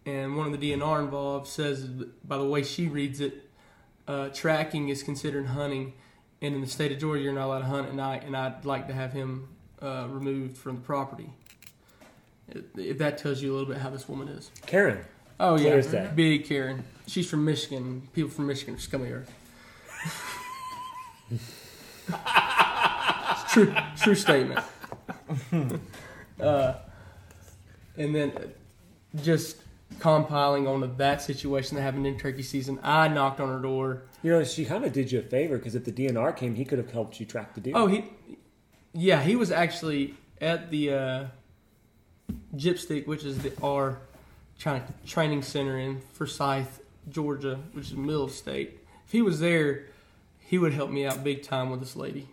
and 0.06 0.36
one 0.36 0.46
of 0.46 0.58
the 0.58 0.72
DNR 0.72 1.00
involved 1.00 1.48
says, 1.48 1.84
by 2.24 2.38
the 2.38 2.44
way 2.44 2.62
she 2.62 2.86
reads 2.86 3.20
it, 3.20 3.50
uh, 4.06 4.28
tracking 4.28 4.88
is 4.88 5.02
considered 5.02 5.46
hunting, 5.46 5.94
and 6.40 6.54
in 6.54 6.60
the 6.60 6.66
state 6.68 6.92
of 6.92 6.98
Georgia, 7.00 7.24
you're 7.24 7.32
not 7.32 7.46
allowed 7.46 7.58
to 7.58 7.64
hunt 7.64 7.88
at 7.88 7.94
night, 7.94 8.24
and 8.24 8.36
I'd 8.36 8.64
like 8.64 8.86
to 8.86 8.94
have 8.94 9.12
him 9.12 9.48
uh, 9.82 10.06
removed 10.08 10.56
from 10.56 10.76
the 10.76 10.82
property. 10.82 11.30
If 12.76 12.98
that 12.98 13.18
tells 13.18 13.42
you 13.42 13.50
a 13.50 13.54
little 13.56 13.68
bit 13.68 13.78
how 13.78 13.90
this 13.90 14.08
woman 14.08 14.28
is. 14.28 14.52
Karen. 14.64 15.04
Oh 15.38 15.58
yeah, 15.58 16.10
big 16.14 16.46
Karen. 16.46 16.84
She's 17.06 17.28
from 17.28 17.44
Michigan. 17.44 18.08
People 18.14 18.30
from 18.30 18.46
Michigan 18.46 18.74
are 18.74 18.78
scum 18.78 19.02
of 19.02 19.08
the 19.08 19.14
earth. 19.14 19.32
true, 23.50 23.74
true 24.02 24.14
statement. 24.14 24.60
uh, 26.40 26.74
and 27.96 28.14
then 28.14 28.32
just 29.22 29.56
compiling 29.98 30.66
onto 30.66 30.94
that 30.96 31.22
situation 31.22 31.76
that 31.76 31.82
happened 31.82 32.06
in 32.06 32.18
turkey 32.18 32.42
season, 32.42 32.78
I 32.82 33.08
knocked 33.08 33.40
on 33.40 33.48
her 33.48 33.60
door. 33.60 34.02
You 34.22 34.32
know, 34.32 34.44
she 34.44 34.64
kind 34.64 34.84
of 34.84 34.92
did 34.92 35.12
you 35.12 35.20
a 35.20 35.22
favor 35.22 35.56
because 35.58 35.74
if 35.74 35.84
the 35.84 35.92
DNR 35.92 36.36
came, 36.36 36.54
he 36.54 36.64
could 36.64 36.78
have 36.78 36.90
helped 36.90 37.20
you 37.20 37.26
track 37.26 37.54
the 37.54 37.60
deer. 37.60 37.72
Oh, 37.76 37.86
he, 37.86 38.04
yeah, 38.92 39.22
he 39.22 39.36
was 39.36 39.50
actually 39.50 40.14
at 40.40 40.70
the 40.70 40.92
uh, 40.92 41.24
Gypstick, 42.54 43.06
which 43.06 43.24
is 43.24 43.38
the 43.38 43.50
tra- 43.50 43.98
training 44.58 45.42
center 45.42 45.78
in 45.78 46.00
Forsyth, 46.12 46.80
Georgia, 47.08 47.58
which 47.72 47.86
is 47.86 47.90
the 47.92 47.96
middle 47.98 48.24
of 48.24 48.30
state. 48.32 48.80
If 49.06 49.12
he 49.12 49.22
was 49.22 49.40
there, 49.40 49.86
he 50.38 50.58
would 50.58 50.72
help 50.72 50.90
me 50.90 51.06
out 51.06 51.22
big 51.22 51.42
time 51.42 51.70
with 51.70 51.80
this 51.80 51.96
lady. 51.96 52.28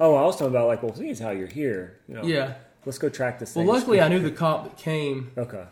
Oh, 0.00 0.14
I 0.14 0.22
was 0.22 0.36
talking 0.36 0.48
about 0.48 0.66
like, 0.68 0.82
well, 0.82 0.94
seeing 0.94 1.10
as 1.10 1.20
how 1.20 1.30
you're 1.30 1.46
here, 1.46 1.98
you 2.08 2.14
know, 2.14 2.24
Yeah. 2.24 2.54
let's 2.84 2.98
go 2.98 3.08
track 3.08 3.38
this 3.38 3.54
Well, 3.54 3.64
thing. 3.64 3.72
luckily, 3.74 4.00
I 4.00 4.08
knew 4.08 4.20
the 4.20 4.30
cop 4.30 4.64
that 4.64 4.76
came 4.76 5.30
Okay. 5.36 5.64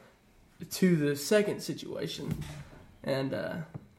to 0.70 0.96
the 0.96 1.16
second 1.16 1.60
situation, 1.60 2.42
and 3.02 3.34
uh, 3.34 3.54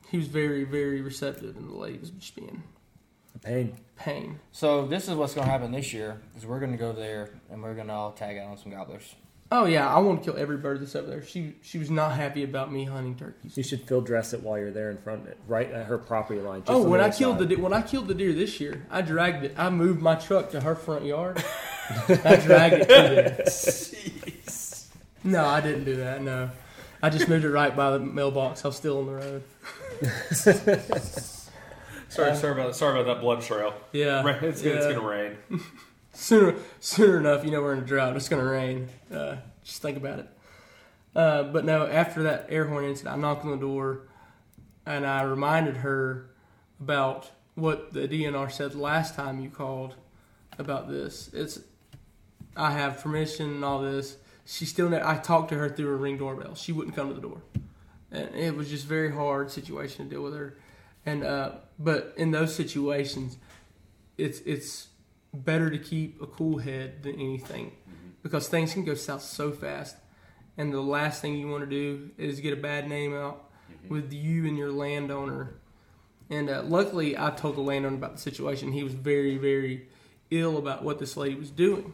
he 0.09 0.17
was 0.17 0.27
very, 0.27 0.63
very 0.63 1.01
receptive, 1.01 1.57
and 1.57 1.69
the 1.69 1.75
lady 1.75 1.97
was 1.99 2.09
just 2.11 2.35
being 2.35 2.63
The 3.33 3.39
pain. 3.39 3.77
pain. 3.97 4.39
So 4.53 4.85
this 4.87 5.07
is 5.09 5.15
what's 5.15 5.33
going 5.33 5.45
to 5.45 5.51
happen 5.51 5.71
this 5.71 5.91
year 5.93 6.21
is 6.37 6.45
we're 6.45 6.59
going 6.59 6.71
to 6.71 6.77
go 6.77 6.93
there 6.93 7.29
and 7.51 7.61
we're 7.61 7.73
going 7.75 7.87
to 7.87 7.93
all 7.93 8.11
tag 8.13 8.37
out 8.37 8.47
on 8.49 8.57
some 8.57 8.71
gobblers. 8.71 9.15
Oh 9.55 9.65
yeah, 9.65 9.87
I 9.87 9.99
want 9.99 10.23
to 10.23 10.31
kill 10.31 10.39
every 10.41 10.57
bird 10.57 10.81
that's 10.81 10.95
up 10.95 11.05
there. 11.05 11.23
She 11.23 11.53
she 11.61 11.77
was 11.77 11.91
not 11.91 12.15
happy 12.15 12.43
about 12.43 12.71
me 12.73 12.85
hunting 12.85 13.15
turkeys. 13.15 13.55
You 13.55 13.61
should 13.61 13.81
field 13.87 14.03
dress 14.07 14.33
it 14.33 14.41
while 14.41 14.57
you're 14.57 14.71
there 14.71 14.89
in 14.89 14.97
front, 14.97 15.21
of 15.21 15.27
it, 15.27 15.37
right 15.47 15.69
at 15.71 15.85
her 15.85 15.99
property 15.99 16.39
line. 16.41 16.61
just 16.61 16.71
Oh, 16.71 16.81
when 16.81 16.99
I 16.99 17.03
other 17.09 17.15
killed 17.15 17.37
the 17.37 17.45
de- 17.45 17.55
when 17.57 17.71
I 17.71 17.83
killed 17.83 18.07
the 18.07 18.15
deer 18.15 18.33
this 18.33 18.59
year, 18.59 18.83
I 18.89 19.03
dragged 19.03 19.43
it. 19.43 19.53
I 19.55 19.69
moved 19.69 20.01
my 20.01 20.15
truck 20.15 20.49
to 20.51 20.61
her 20.61 20.73
front 20.73 21.05
yard. 21.05 21.37
I 22.07 22.35
dragged 22.37 22.75
it 22.75 22.87
to 22.87 22.93
there. 22.95 23.45
No, 25.25 25.45
I 25.45 25.61
didn't 25.61 25.85
do 25.85 25.97
that. 25.97 26.21
No, 26.21 26.49
I 27.01 27.09
just 27.09 27.29
moved 27.29 27.45
it 27.45 27.49
right 27.51 27.73
by 27.73 27.91
the 27.91 27.99
mailbox. 27.99 28.65
I 28.65 28.67
was 28.69 28.75
still 28.75 28.97
on 28.99 29.05
the 29.05 29.13
road. 29.13 29.43
Sorry, 32.09 32.29
uh, 32.31 32.35
sorry 32.35 32.53
about 32.53 32.75
sorry 32.75 32.99
about 32.99 33.13
that 33.15 33.21
blood 33.21 33.41
trail. 33.41 33.73
Yeah, 33.91 34.21
Rain- 34.23 34.43
It's, 34.43 34.61
gonna, 34.61 34.75
it's 34.75 34.85
gonna 34.85 34.99
rain. 35.07 35.37
Sooner 36.13 36.55
sooner 36.79 37.17
enough, 37.17 37.43
you 37.43 37.51
know 37.51 37.61
we're 37.61 37.73
in 37.73 37.79
a 37.79 37.85
drought. 37.85 38.15
It's 38.15 38.29
gonna 38.29 38.45
rain. 38.45 38.89
Uh, 39.13 39.37
just 39.63 39.81
think 39.81 39.97
about 39.97 40.19
it. 40.19 40.29
Uh, 41.15 41.43
but 41.43 41.65
no, 41.65 41.85
after 41.85 42.23
that 42.23 42.47
air 42.49 42.65
horn 42.65 42.85
incident, 42.85 43.15
I 43.15 43.19
knocked 43.19 43.45
on 43.45 43.51
the 43.51 43.57
door 43.57 44.07
and 44.85 45.05
I 45.05 45.21
reminded 45.23 45.77
her 45.77 46.29
about 46.79 47.31
what 47.55 47.93
the 47.93 48.07
DNR 48.07 48.51
said 48.51 48.75
last 48.75 49.15
time 49.15 49.39
you 49.39 49.49
called 49.49 49.95
about 50.57 50.89
this. 50.89 51.29
It's 51.33 51.59
I 52.55 52.71
have 52.71 53.01
permission 53.01 53.49
and 53.49 53.65
all 53.65 53.81
this. 53.81 54.17
She 54.45 54.65
still. 54.65 54.89
Ne- 54.89 55.01
I 55.03 55.17
talked 55.17 55.49
to 55.49 55.55
her 55.55 55.69
through 55.69 55.93
a 55.93 55.95
ring 55.95 56.17
doorbell. 56.17 56.55
She 56.55 56.71
wouldn't 56.71 56.95
come 56.95 57.07
to 57.07 57.15
the 57.15 57.21
door, 57.21 57.41
and 58.11 58.35
it 58.35 58.55
was 58.55 58.69
just 58.69 58.85
very 58.85 59.11
hard 59.11 59.49
situation 59.49 60.05
to 60.05 60.15
deal 60.15 60.23
with 60.23 60.35
her. 60.35 60.57
And 61.05 61.23
uh, 61.23 61.53
but 61.79 62.13
in 62.17 62.31
those 62.31 62.53
situations, 62.53 63.37
it's 64.17 64.39
it's 64.41 64.89
better 65.33 65.69
to 65.69 65.77
keep 65.77 66.21
a 66.21 66.27
cool 66.27 66.59
head 66.59 67.03
than 67.03 67.15
anything 67.15 67.71
because 68.21 68.47
things 68.47 68.73
can 68.73 68.83
go 68.83 68.93
south 68.93 69.21
so 69.21 69.51
fast. 69.51 69.95
And 70.57 70.71
the 70.71 70.81
last 70.81 71.21
thing 71.21 71.35
you 71.35 71.47
want 71.47 71.63
to 71.63 71.69
do 71.69 72.11
is 72.17 72.39
get 72.39 72.53
a 72.53 72.61
bad 72.61 72.87
name 72.87 73.13
out 73.15 73.49
with 73.89 74.13
you 74.13 74.45
and 74.45 74.57
your 74.57 74.71
landowner. 74.71 75.55
And 76.29 76.49
uh, 76.49 76.63
luckily, 76.63 77.17
I 77.17 77.31
told 77.31 77.55
the 77.55 77.61
landowner 77.61 77.95
about 77.95 78.13
the 78.15 78.21
situation. 78.21 78.71
He 78.71 78.83
was 78.83 78.93
very, 78.93 79.37
very 79.37 79.87
ill 80.29 80.57
about 80.57 80.83
what 80.83 80.99
this 80.99 81.17
lady 81.17 81.35
was 81.35 81.49
doing. 81.49 81.93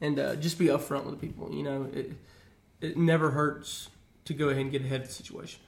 And 0.00 0.18
uh, 0.18 0.36
just 0.36 0.58
be 0.58 0.66
upfront 0.66 1.04
with 1.04 1.18
the 1.18 1.26
people. 1.26 1.52
You 1.52 1.62
know, 1.62 1.88
it, 1.92 2.12
it 2.80 2.96
never 2.96 3.30
hurts 3.30 3.88
to 4.26 4.34
go 4.34 4.48
ahead 4.48 4.62
and 4.62 4.70
get 4.70 4.82
ahead 4.82 5.00
of 5.02 5.08
the 5.08 5.14
situation. 5.14 5.60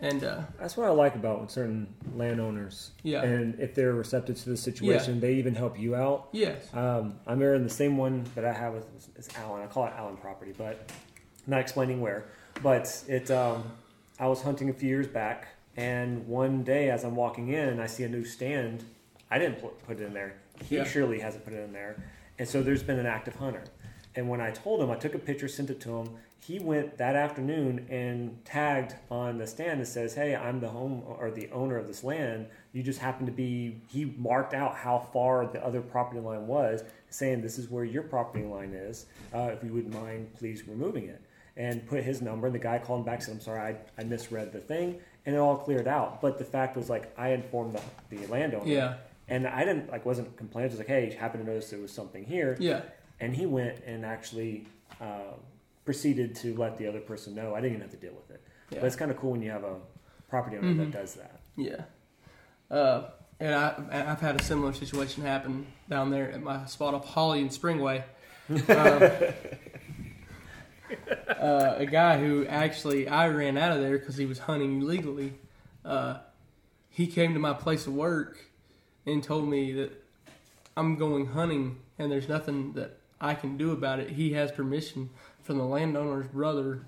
And 0.00 0.22
uh, 0.24 0.40
That's 0.60 0.76
what 0.76 0.86
I 0.86 0.90
like 0.90 1.14
about 1.16 1.50
certain 1.50 1.92
landowners. 2.14 2.92
Yeah. 3.02 3.22
And 3.22 3.58
if 3.58 3.74
they're 3.74 3.94
receptive 3.94 4.36
to 4.42 4.50
the 4.50 4.56
situation, 4.56 5.20
they 5.20 5.34
even 5.34 5.54
help 5.54 5.78
you 5.78 5.94
out. 5.96 6.28
yes, 6.32 6.68
Um, 6.72 7.18
I 7.26 7.32
remember 7.32 7.58
the 7.58 7.68
same 7.70 7.96
one 7.96 8.24
that 8.34 8.44
I 8.44 8.52
have 8.52 8.74
with 8.74 8.86
is 9.18 9.28
Allen. 9.36 9.62
I 9.62 9.66
call 9.66 9.86
it 9.86 9.92
Allen 9.96 10.16
property, 10.16 10.52
but 10.56 10.90
not 11.46 11.60
explaining 11.60 12.00
where. 12.00 12.26
But 12.62 13.02
it, 13.08 13.30
um, 13.30 13.64
I 14.20 14.26
was 14.26 14.42
hunting 14.42 14.68
a 14.70 14.72
few 14.72 14.88
years 14.88 15.06
back, 15.08 15.48
and 15.76 16.26
one 16.26 16.62
day 16.64 16.90
as 16.90 17.04
I'm 17.04 17.16
walking 17.16 17.48
in, 17.48 17.80
I 17.80 17.86
see 17.86 18.04
a 18.04 18.08
new 18.08 18.24
stand. 18.24 18.84
I 19.30 19.38
didn't 19.38 19.60
put 19.60 19.84
put 19.86 20.00
it 20.00 20.04
in 20.04 20.14
there. 20.14 20.34
He 20.64 20.76
Yeah. 20.76 20.84
surely 20.84 21.20
hasn't 21.20 21.44
put 21.44 21.52
it 21.54 21.62
in 21.64 21.72
there, 21.72 21.96
and 22.38 22.48
so 22.48 22.62
there's 22.62 22.82
been 22.82 22.98
an 22.98 23.06
active 23.06 23.36
hunter. 23.36 23.64
And 24.16 24.28
when 24.28 24.40
I 24.40 24.50
told 24.50 24.80
him, 24.80 24.90
I 24.90 24.96
took 24.96 25.14
a 25.14 25.18
picture, 25.18 25.46
sent 25.48 25.70
it 25.70 25.80
to 25.82 25.98
him. 25.98 26.08
He 26.40 26.58
went 26.58 26.96
that 26.98 27.14
afternoon 27.14 27.86
and 27.90 28.42
tagged 28.44 28.94
on 29.10 29.38
the 29.38 29.46
stand 29.46 29.80
that 29.80 29.86
says, 29.86 30.14
"Hey, 30.14 30.34
I'm 30.34 30.60
the 30.60 30.68
home 30.68 31.02
or 31.06 31.30
the 31.30 31.50
owner 31.50 31.76
of 31.76 31.86
this 31.86 32.02
land. 32.04 32.46
You 32.72 32.82
just 32.82 33.00
happen 33.00 33.26
to 33.26 33.32
be." 33.32 33.82
He 33.88 34.06
marked 34.06 34.54
out 34.54 34.76
how 34.76 34.98
far 34.98 35.46
the 35.46 35.62
other 35.64 35.80
property 35.82 36.20
line 36.20 36.46
was, 36.46 36.84
saying, 37.10 37.42
"This 37.42 37.58
is 37.58 37.68
where 37.70 37.84
your 37.84 38.02
property 38.02 38.44
line 38.44 38.72
is. 38.72 39.06
Uh, 39.34 39.50
if 39.52 39.62
you 39.62 39.72
wouldn't 39.72 39.92
mind, 39.92 40.34
please 40.34 40.66
removing 40.66 41.04
it." 41.08 41.20
And 41.56 41.84
put 41.86 42.04
his 42.04 42.22
number. 42.22 42.46
And 42.46 42.54
the 42.54 42.60
guy 42.60 42.78
called 42.78 43.00
him 43.00 43.04
back, 43.06 43.20
said, 43.20 43.34
"I'm 43.34 43.40
sorry, 43.40 43.60
I, 43.60 44.00
I 44.00 44.04
misread 44.04 44.52
the 44.52 44.60
thing," 44.60 45.00
and 45.26 45.34
it 45.34 45.38
all 45.38 45.56
cleared 45.56 45.88
out. 45.88 46.20
But 46.20 46.38
the 46.38 46.44
fact 46.44 46.76
was, 46.76 46.88
like, 46.88 47.12
I 47.18 47.30
informed 47.30 47.74
the, 47.74 48.16
the 48.16 48.26
landowner, 48.28 48.64
yeah, 48.66 48.94
and 49.28 49.46
I 49.46 49.64
didn't 49.64 49.90
like 49.90 50.06
wasn't 50.06 50.34
complaining. 50.36 50.70
I 50.70 50.72
was 50.72 50.78
like, 50.78 50.86
"Hey, 50.88 51.10
happened 51.12 51.44
to 51.44 51.50
notice 51.50 51.68
there 51.70 51.80
was 51.80 51.92
something 51.92 52.24
here." 52.24 52.56
yeah, 52.60 52.82
and 53.20 53.34
he 53.34 53.44
went 53.44 53.80
and 53.84 54.06
actually 54.06 54.66
uh, 55.00 55.34
proceeded 55.92 56.34
to 56.36 56.54
let 56.58 56.76
the 56.76 56.86
other 56.86 57.00
person 57.00 57.34
know. 57.34 57.54
I 57.54 57.62
didn't 57.62 57.76
even 57.78 57.80
have 57.88 57.90
to 57.92 57.96
deal 57.96 58.12
with 58.14 58.30
it. 58.30 58.42
Yeah. 58.68 58.80
But 58.80 58.88
it's 58.88 58.96
kind 58.96 59.10
of 59.10 59.16
cool 59.16 59.30
when 59.30 59.40
you 59.40 59.50
have 59.50 59.64
a 59.64 59.76
property 60.28 60.58
owner 60.58 60.68
Mhm. 60.74 60.78
that 60.78 60.90
does 60.90 61.14
that. 61.14 61.40
yeah. 61.56 61.84
Uh, 62.70 63.04
and 63.40 63.54
I, 63.54 64.10
I've 64.12 64.20
had 64.20 64.38
a 64.38 64.44
similar 64.44 64.74
situation 64.74 65.22
happen 65.24 65.66
down 65.88 66.10
there 66.10 66.30
at 66.30 66.42
my 66.42 66.66
spot 66.66 66.92
off 66.92 67.06
Holly 67.06 67.40
and 67.40 67.50
Springway. 67.50 68.02
Um, 68.50 69.02
uh, 71.40 71.74
a 71.76 71.86
guy 71.86 72.18
who 72.18 72.46
actually 72.46 73.08
I 73.08 73.28
ran 73.28 73.56
out 73.58 73.72
of 73.76 73.80
there 73.82 73.98
because 73.98 74.16
he 74.16 74.26
was 74.26 74.38
hunting 74.40 74.80
illegally. 74.82 75.34
Uh, 75.84 76.18
he 76.90 77.06
came 77.06 77.32
to 77.34 77.40
my 77.40 77.52
place 77.52 77.86
of 77.86 77.94
work 77.94 78.38
and 79.06 79.22
told 79.22 79.48
me 79.48 79.72
that 79.72 79.92
I'm 80.76 80.96
going 80.96 81.26
hunting 81.26 81.78
and 81.98 82.10
there's 82.10 82.28
nothing 82.28 82.72
that 82.74 82.98
I 83.20 83.34
can 83.34 83.56
do 83.58 83.72
about 83.72 83.98
it. 84.00 84.10
He 84.10 84.32
has 84.32 84.50
permission 84.52 85.10
from 85.48 85.56
the 85.56 85.64
landowner's 85.64 86.26
brother. 86.26 86.82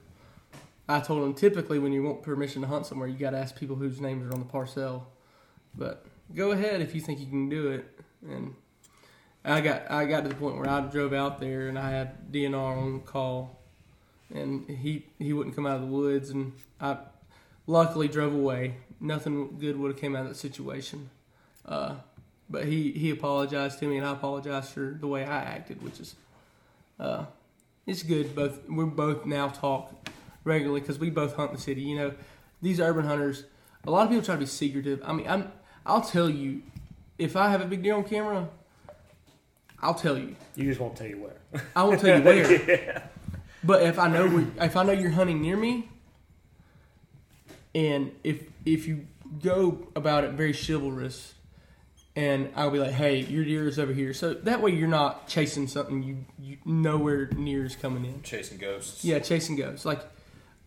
I 0.87 1.01
told 1.01 1.25
him 1.25 1.33
typically 1.33 1.79
when 1.79 1.95
you 1.95 2.03
want 2.03 2.23
permission 2.23 2.61
to 2.61 2.69
hunt 2.69 2.85
somewhere, 2.85 3.09
you 3.09 3.17
got 3.17 3.31
to 3.31 3.39
ask 3.39 3.57
people 3.57 3.75
whose 3.75 4.03
names 4.03 4.23
are 4.29 4.35
on 4.35 4.39
the 4.39 4.45
parcel. 4.45 5.11
But 5.75 6.05
go 6.35 6.51
ahead 6.51 6.83
if 6.83 6.95
you 6.95 7.01
think 7.01 7.21
you 7.21 7.27
can 7.27 7.49
do 7.49 7.69
it. 7.69 7.87
And 8.29 8.55
I 9.47 9.63
got 9.63 9.91
I 9.91 10.05
got 10.05 10.25
to 10.25 10.29
the 10.29 10.35
point 10.35 10.59
where 10.59 10.69
I 10.69 10.83
drove 10.83 11.15
out 11.15 11.41
there 11.41 11.69
and 11.69 11.79
I 11.79 11.91
had 11.91 12.31
DNR 12.31 12.55
on 12.55 13.01
call, 13.01 13.63
and 14.35 14.69
he 14.69 15.07
he 15.19 15.33
wouldn't 15.33 15.57
come 15.57 15.65
out 15.65 15.77
of 15.77 15.81
the 15.81 15.87
woods, 15.87 16.29
and 16.29 16.53
I 16.83 16.99
luckily 17.67 18.09
drove 18.09 18.35
away. 18.35 18.75
Nothing 19.01 19.59
good 19.59 19.79
would 19.79 19.93
have 19.93 20.01
came 20.01 20.15
out 20.15 20.27
of 20.27 20.29
that 20.29 20.37
situation. 20.37 21.09
Uh, 21.65 21.95
but 22.51 22.67
he 22.67 22.93
he 22.93 23.09
apologized 23.09 23.79
to 23.79 23.87
me, 23.87 23.97
and 23.97 24.07
I 24.07 24.13
apologized 24.13 24.69
for 24.73 24.99
the 25.01 25.07
way 25.07 25.25
I 25.25 25.39
acted, 25.45 25.83
which 25.83 25.99
is 25.99 26.15
uh, 26.99 27.25
it's 27.87 28.03
good. 28.03 28.35
Both 28.35 28.69
we 28.69 28.85
both 28.85 29.27
now 29.27 29.49
talk 29.49 29.93
regularly 30.45 30.81
because 30.81 30.99
we 30.99 31.11
both 31.11 31.35
hunt 31.35 31.51
in 31.51 31.57
the 31.57 31.63
city. 31.63 31.83
You 31.83 31.97
know, 31.97 32.15
these 32.63 32.81
urban 32.81 33.05
hunters. 33.05 33.45
A 33.87 33.91
lot 33.91 34.05
of 34.05 34.11
people 34.11 34.25
try 34.25 34.35
to 34.35 34.41
be 34.41 34.47
secretive. 34.47 35.01
I 35.05 35.13
mean, 35.13 35.27
I'm 35.29 35.51
I'll 35.87 36.03
tell 36.03 36.29
you 36.29 36.63
if 37.19 37.37
I 37.37 37.51
have 37.51 37.61
a 37.61 37.67
big 37.67 37.83
deer 37.83 37.95
on 37.95 38.05
camera. 38.05 38.49
I'll 39.83 39.95
tell 39.95 40.19
you. 40.19 40.37
You 40.57 40.65
just 40.65 40.79
won't 40.79 40.95
tell 40.95 41.07
you 41.07 41.17
where. 41.23 41.63
I 41.75 41.85
won't 41.85 42.01
tell 42.01 42.19
you 42.19 42.25
where. 42.25 43.11
But 43.63 43.83
if 43.83 43.99
I 43.99 44.09
know 44.09 44.47
if 44.59 44.75
I 44.75 44.83
know 44.85 44.93
you're 44.93 45.11
hunting 45.11 45.43
near 45.43 45.57
me, 45.57 45.91
and 47.75 48.13
if 48.25 48.45
if 48.65 48.87
you 48.87 49.07
go 49.43 49.87
about 49.95 50.25
it 50.25 50.33
very 50.33 50.55
chivalrous, 50.55 51.35
and 52.21 52.53
I'll 52.55 52.71
be 52.71 52.79
like, 52.79 52.93
"Hey, 52.93 53.21
your 53.21 53.45
deer 53.47 53.67
is 53.67 53.79
over 53.79 53.95
here," 53.95 54.13
so 54.13 54.35
that 54.35 54.61
way 54.61 54.73
you're 54.73 54.89
not 54.89 55.27
chasing 55.27 55.67
something 55.67 56.03
you 56.03 56.27
you 56.39 56.59
nowhere 56.67 57.31
near 57.31 57.65
is 57.65 57.75
coming 57.75 58.05
in. 58.05 58.21
Chasing 58.23 58.59
ghosts. 58.59 59.03
Yeah, 59.03 59.21
chasing 59.21 59.57
ghosts. 59.57 59.87
Like 59.87 60.01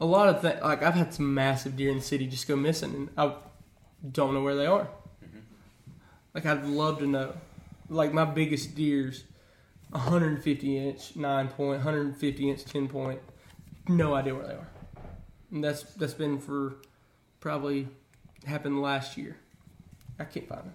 a 0.01 0.05
lot 0.05 0.29
of 0.29 0.41
things. 0.41 0.59
Like 0.63 0.81
I've 0.81 0.95
had 0.95 1.13
some 1.13 1.31
massive 1.31 1.77
deer 1.77 1.91
in 1.91 1.97
the 1.97 2.03
city 2.03 2.25
just 2.25 2.47
go 2.47 2.55
missing, 2.55 2.95
and 2.95 3.09
I 3.15 3.35
don't 4.11 4.33
know 4.33 4.41
where 4.41 4.55
they 4.55 4.65
are. 4.65 4.87
Mm-hmm. 5.23 5.39
Like 6.33 6.47
I'd 6.47 6.65
love 6.65 6.97
to 6.99 7.07
know. 7.07 7.35
Like 7.87 8.13
my 8.13 8.25
biggest 8.25 8.73
deers, 8.73 9.23
150 9.91 10.87
inch 10.87 11.15
nine 11.15 11.49
point, 11.49 11.77
150 11.85 12.49
inch 12.49 12.65
ten 12.65 12.87
point. 12.87 13.19
No 13.87 14.15
idea 14.15 14.33
where 14.33 14.47
they 14.47 14.53
are. 14.53 14.69
And 15.51 15.63
that's 15.63 15.83
that's 15.83 16.15
been 16.15 16.39
for 16.39 16.77
probably 17.41 17.89
happened 18.43 18.81
last 18.81 19.17
year. 19.17 19.37
I 20.17 20.23
can't 20.23 20.49
find 20.49 20.61
them. 20.61 20.73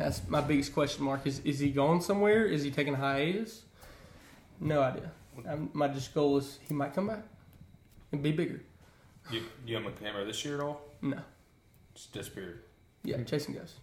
That's 0.00 0.26
my 0.28 0.40
biggest 0.40 0.72
question 0.72 1.04
mark. 1.04 1.26
Is 1.26 1.40
is 1.44 1.58
he 1.58 1.70
going 1.70 2.00
somewhere? 2.00 2.46
Is 2.46 2.62
he 2.62 2.70
taking 2.70 2.94
a 2.94 2.96
hiatus? 2.96 3.62
No 4.58 4.80
idea. 4.82 5.10
Um 5.46 5.70
my 5.74 5.88
just 5.88 6.14
goal 6.14 6.38
is 6.38 6.58
he 6.66 6.74
might 6.74 6.94
come 6.94 7.08
back 7.08 7.22
and 8.12 8.22
be 8.22 8.32
bigger. 8.32 8.60
You, 9.30 9.42
you 9.66 9.76
have 9.76 9.84
a 9.84 9.90
camera 9.92 10.24
this 10.24 10.44
year 10.44 10.56
at 10.56 10.60
all? 10.62 10.80
No. 11.02 11.18
Just 11.94 12.12
disappeared. 12.12 12.62
Yeah, 13.04 13.22
chasing 13.24 13.54
ghosts. 13.54 13.76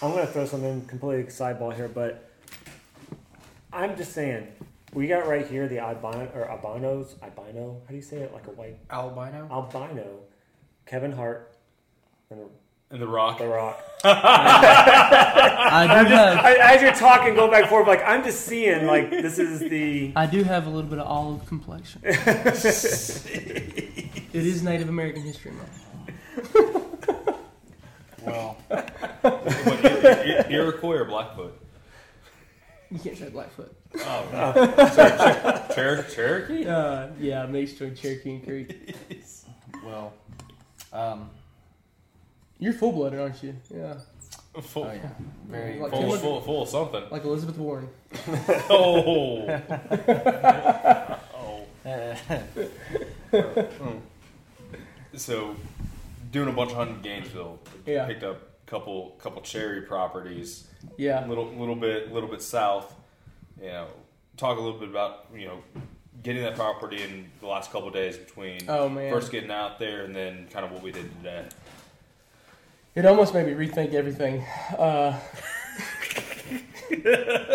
I'm 0.00 0.12
gonna 0.12 0.26
throw 0.26 0.46
something 0.46 0.82
completely 0.86 1.24
sideball 1.24 1.74
here, 1.74 1.88
but 1.88 2.30
I'm 3.72 3.96
just 3.96 4.12
saying 4.12 4.46
we 4.92 5.08
got 5.08 5.26
right 5.26 5.46
here 5.46 5.66
the 5.66 5.80
albino 5.80 6.30
or 6.34 6.48
albinos, 6.48 7.16
albino. 7.22 7.80
How 7.84 7.90
do 7.90 7.96
you 7.96 8.02
say 8.02 8.18
it? 8.18 8.32
Like 8.32 8.46
a 8.46 8.50
white 8.50 8.78
Albino. 8.90 9.48
albino. 9.50 10.20
Kevin 10.86 11.12
Hart 11.12 11.56
and 12.30 12.40
And 12.92 13.00
The 13.02 13.06
Rock. 13.08 13.38
The 13.38 13.46
Rock. 13.48 13.80
I 14.04 15.86
I'm 15.88 16.04
do 16.04 16.10
just, 16.10 16.22
have 16.36 16.44
I, 16.44 16.74
as 16.74 16.82
you're 16.82 16.92
talking, 16.92 17.34
going 17.36 17.50
back 17.50 17.62
and 17.62 17.70
forth, 17.70 17.86
like 17.86 18.02
I'm 18.04 18.22
just 18.24 18.42
seeing 18.46 18.86
like 18.86 19.10
this 19.10 19.38
is 19.38 19.60
the. 19.60 20.12
I 20.16 20.26
do 20.26 20.42
have 20.42 20.66
a 20.66 20.70
little 20.70 20.90
bit 20.90 20.98
of 20.98 21.06
olive 21.06 21.46
complexion. 21.46 22.00
it 22.04 22.18
is 24.34 24.62
Native 24.62 24.88
American 24.88 25.22
History 25.22 25.52
Month. 25.52 25.86
Well, 28.24 28.56
What, 28.68 29.84
Ir- 29.84 30.06
Ir- 30.26 30.46
Iroquois 30.50 30.96
or 30.96 31.04
Blackfoot? 31.04 31.58
You 32.90 32.98
can't 32.98 33.16
say 33.16 33.28
Blackfoot. 33.30 33.74
Oh, 34.00 34.88
Sorry, 34.94 35.74
Cher- 35.74 36.04
Cherokee? 36.14 36.66
Uh, 36.66 37.08
yeah, 37.18 37.46
mixed 37.46 37.78
between 37.78 37.96
Cherokee 37.96 38.30
and 38.34 38.44
Creek. 38.44 38.94
well. 39.84 40.12
Um. 40.92 41.30
You're 42.62 42.72
full 42.72 42.92
blooded, 42.92 43.18
aren't 43.18 43.42
you? 43.42 43.56
Yeah, 43.74 43.94
Full, 44.60 44.84
Oh 44.84 44.92
yeah. 44.92 45.08
Very. 45.48 45.80
Like- 45.80 45.90
full, 45.90 46.16
full, 46.16 46.40
full 46.42 46.62
of 46.62 46.68
something. 46.68 47.02
like 47.10 47.24
Elizabeth 47.24 47.58
Warren. 47.58 47.88
Oh. 48.70 49.48
oh. 53.34 53.96
So, 55.16 55.56
doing 56.30 56.48
a 56.48 56.52
bunch 56.52 56.70
of 56.70 56.76
hunting 56.76 56.96
in 56.98 57.02
Gainesville. 57.02 57.58
Yeah. 57.84 58.06
Picked 58.06 58.22
up 58.22 58.40
a 58.40 58.70
couple 58.70 59.10
couple 59.18 59.42
cherry 59.42 59.82
properties. 59.82 60.68
Yeah. 60.96 61.26
A 61.26 61.28
little 61.28 61.46
little 61.46 61.74
bit 61.74 62.12
little 62.12 62.28
bit 62.28 62.42
south. 62.42 62.94
You 63.60 63.66
know, 63.70 63.86
talk 64.36 64.56
a 64.56 64.60
little 64.60 64.78
bit 64.78 64.88
about 64.88 65.26
you 65.34 65.48
know 65.48 65.58
getting 66.22 66.42
that 66.42 66.54
property 66.54 67.02
in 67.02 67.28
the 67.40 67.48
last 67.48 67.72
couple 67.72 67.88
of 67.88 67.94
days 67.94 68.16
between 68.16 68.60
Oh 68.68 68.88
man. 68.88 69.12
first 69.12 69.32
getting 69.32 69.50
out 69.50 69.80
there 69.80 70.04
and 70.04 70.14
then 70.14 70.46
kind 70.52 70.64
of 70.64 70.70
what 70.70 70.80
we 70.82 70.92
did 70.92 71.10
today. 71.18 71.44
It 72.94 73.06
almost 73.06 73.32
made 73.32 73.46
me 73.46 73.54
rethink 73.54 73.94
everything. 73.94 74.44
Uh, 74.78 75.18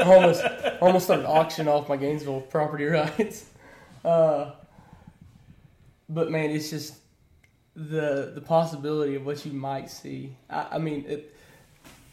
almost, 0.03 0.43
almost 0.81 1.05
started 1.05 1.27
auctioning 1.27 1.71
off 1.71 1.87
my 1.87 1.95
Gainesville 1.95 2.41
property 2.41 2.85
rights. 2.85 3.45
Uh, 4.03 4.51
but 6.09 6.31
man, 6.31 6.49
it's 6.49 6.69
just 6.69 6.95
the 7.75 8.31
the 8.33 8.41
possibility 8.41 9.13
of 9.13 9.25
what 9.25 9.45
you 9.45 9.53
might 9.53 9.91
see. 9.91 10.35
I, 10.49 10.67
I 10.71 10.77
mean, 10.79 11.05
it, 11.07 11.35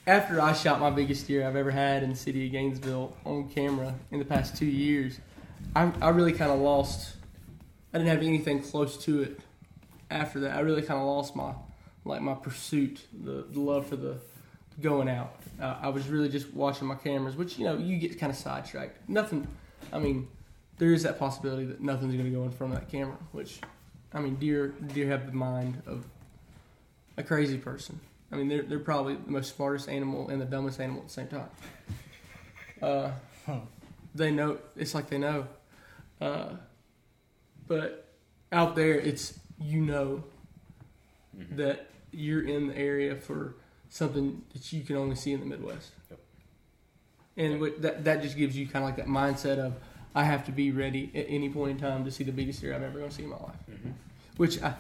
after 0.06 0.40
I 0.40 0.52
shot 0.52 0.78
my 0.80 0.90
biggest 0.90 1.26
deer 1.26 1.46
I've 1.46 1.56
ever 1.56 1.70
had 1.70 2.02
in 2.02 2.10
the 2.10 2.16
city 2.16 2.46
of 2.46 2.52
Gainesville 2.52 3.16
on 3.24 3.48
camera 3.48 3.94
in 4.10 4.18
the 4.18 4.24
past 4.26 4.56
two 4.56 4.66
years, 4.66 5.18
I, 5.74 5.90
I 6.02 6.10
really 6.10 6.32
kind 6.32 6.50
of 6.50 6.60
lost. 6.60 7.16
I 7.94 7.98
didn't 7.98 8.10
have 8.10 8.22
anything 8.22 8.60
close 8.60 8.98
to 9.04 9.22
it 9.22 9.40
after 10.10 10.40
that. 10.40 10.56
I 10.56 10.60
really 10.60 10.82
kind 10.82 11.00
of 11.00 11.06
lost 11.06 11.34
my 11.34 11.54
like 12.04 12.20
my 12.20 12.34
pursuit, 12.34 13.00
the, 13.12 13.46
the 13.50 13.60
love 13.60 13.86
for 13.86 13.96
the 13.96 14.18
going 14.80 15.08
out. 15.08 15.36
Uh, 15.60 15.76
I 15.80 15.88
was 15.88 16.08
really 16.08 16.28
just 16.28 16.52
watching 16.52 16.86
my 16.86 16.96
cameras, 16.96 17.36
which 17.36 17.58
you 17.58 17.64
know 17.64 17.76
you 17.76 17.96
get 17.96 18.18
kind 18.18 18.30
of 18.30 18.36
sidetracked. 18.36 19.08
Nothing. 19.08 19.46
I 19.92 19.98
mean, 19.98 20.28
there 20.78 20.92
is 20.92 21.02
that 21.04 21.18
possibility 21.18 21.64
that 21.66 21.80
nothing's 21.80 22.14
going 22.14 22.24
to 22.24 22.30
go 22.30 22.44
in 22.44 22.50
front 22.50 22.74
of 22.74 22.80
that 22.80 22.90
camera. 22.90 23.16
Which, 23.32 23.60
I 24.12 24.20
mean, 24.20 24.36
deer 24.36 24.68
deer 24.68 25.08
have 25.08 25.26
the 25.26 25.32
mind 25.32 25.82
of 25.86 26.04
a 27.16 27.22
crazy 27.22 27.58
person. 27.58 28.00
I 28.32 28.36
mean, 28.36 28.48
they're 28.48 28.62
they're 28.62 28.78
probably 28.78 29.14
the 29.14 29.30
most 29.30 29.54
smartest 29.56 29.88
animal 29.88 30.28
and 30.28 30.40
the 30.40 30.46
dumbest 30.46 30.80
animal 30.80 31.02
at 31.02 31.08
the 31.08 31.14
same 31.14 31.28
time. 31.28 31.48
Uh, 32.82 33.10
they 34.14 34.30
know. 34.30 34.58
It's 34.76 34.94
like 34.94 35.08
they 35.08 35.18
know. 35.18 35.46
Uh, 36.20 36.50
but 37.66 38.08
out 38.52 38.74
there, 38.74 38.98
it's 38.98 39.38
you 39.60 39.80
know 39.80 40.24
that 41.52 41.88
you're 42.14 42.46
in 42.46 42.68
the 42.68 42.76
area 42.76 43.16
for 43.16 43.54
something 43.88 44.42
that 44.52 44.72
you 44.72 44.82
can 44.82 44.96
only 44.96 45.16
see 45.16 45.32
in 45.32 45.40
the 45.40 45.46
Midwest. 45.46 45.90
Yep. 46.10 46.18
And 47.36 47.60
what 47.60 47.82
that 47.82 48.04
that 48.04 48.22
just 48.22 48.36
gives 48.36 48.56
you 48.56 48.66
kind 48.66 48.84
of 48.84 48.88
like 48.88 48.96
that 48.96 49.06
mindset 49.06 49.58
of 49.58 49.74
I 50.14 50.24
have 50.24 50.46
to 50.46 50.52
be 50.52 50.70
ready 50.70 51.10
at 51.14 51.26
any 51.28 51.48
point 51.48 51.72
in 51.72 51.78
time 51.78 52.04
to 52.04 52.10
see 52.10 52.24
the 52.24 52.32
biggest 52.32 52.60
deer 52.60 52.74
I've 52.74 52.82
ever 52.82 52.98
going 52.98 53.10
to 53.10 53.14
see 53.14 53.24
in 53.24 53.30
my 53.30 53.36
life. 53.36 53.56
Mm-hmm. 53.70 53.90
Which 54.36 54.62
I, 54.62 54.74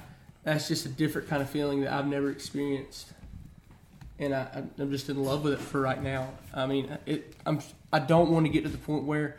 that's 0.44 0.68
just 0.68 0.86
a 0.86 0.88
different 0.88 1.28
kind 1.28 1.42
of 1.42 1.50
feeling 1.50 1.80
that 1.82 1.92
I've 1.92 2.06
never 2.06 2.30
experienced, 2.30 3.12
and 4.18 4.34
I, 4.34 4.64
I'm 4.78 4.90
just 4.90 5.08
in 5.08 5.22
love 5.22 5.42
with 5.42 5.54
it 5.54 5.60
for 5.60 5.80
right 5.80 6.02
now. 6.02 6.30
I 6.52 6.66
mean, 6.66 6.96
it 7.06 7.34
I'm 7.46 7.60
I 7.92 7.98
don't 7.98 8.30
want 8.30 8.46
to 8.46 8.52
get 8.52 8.62
to 8.64 8.68
the 8.68 8.78
point 8.78 9.04
where 9.04 9.36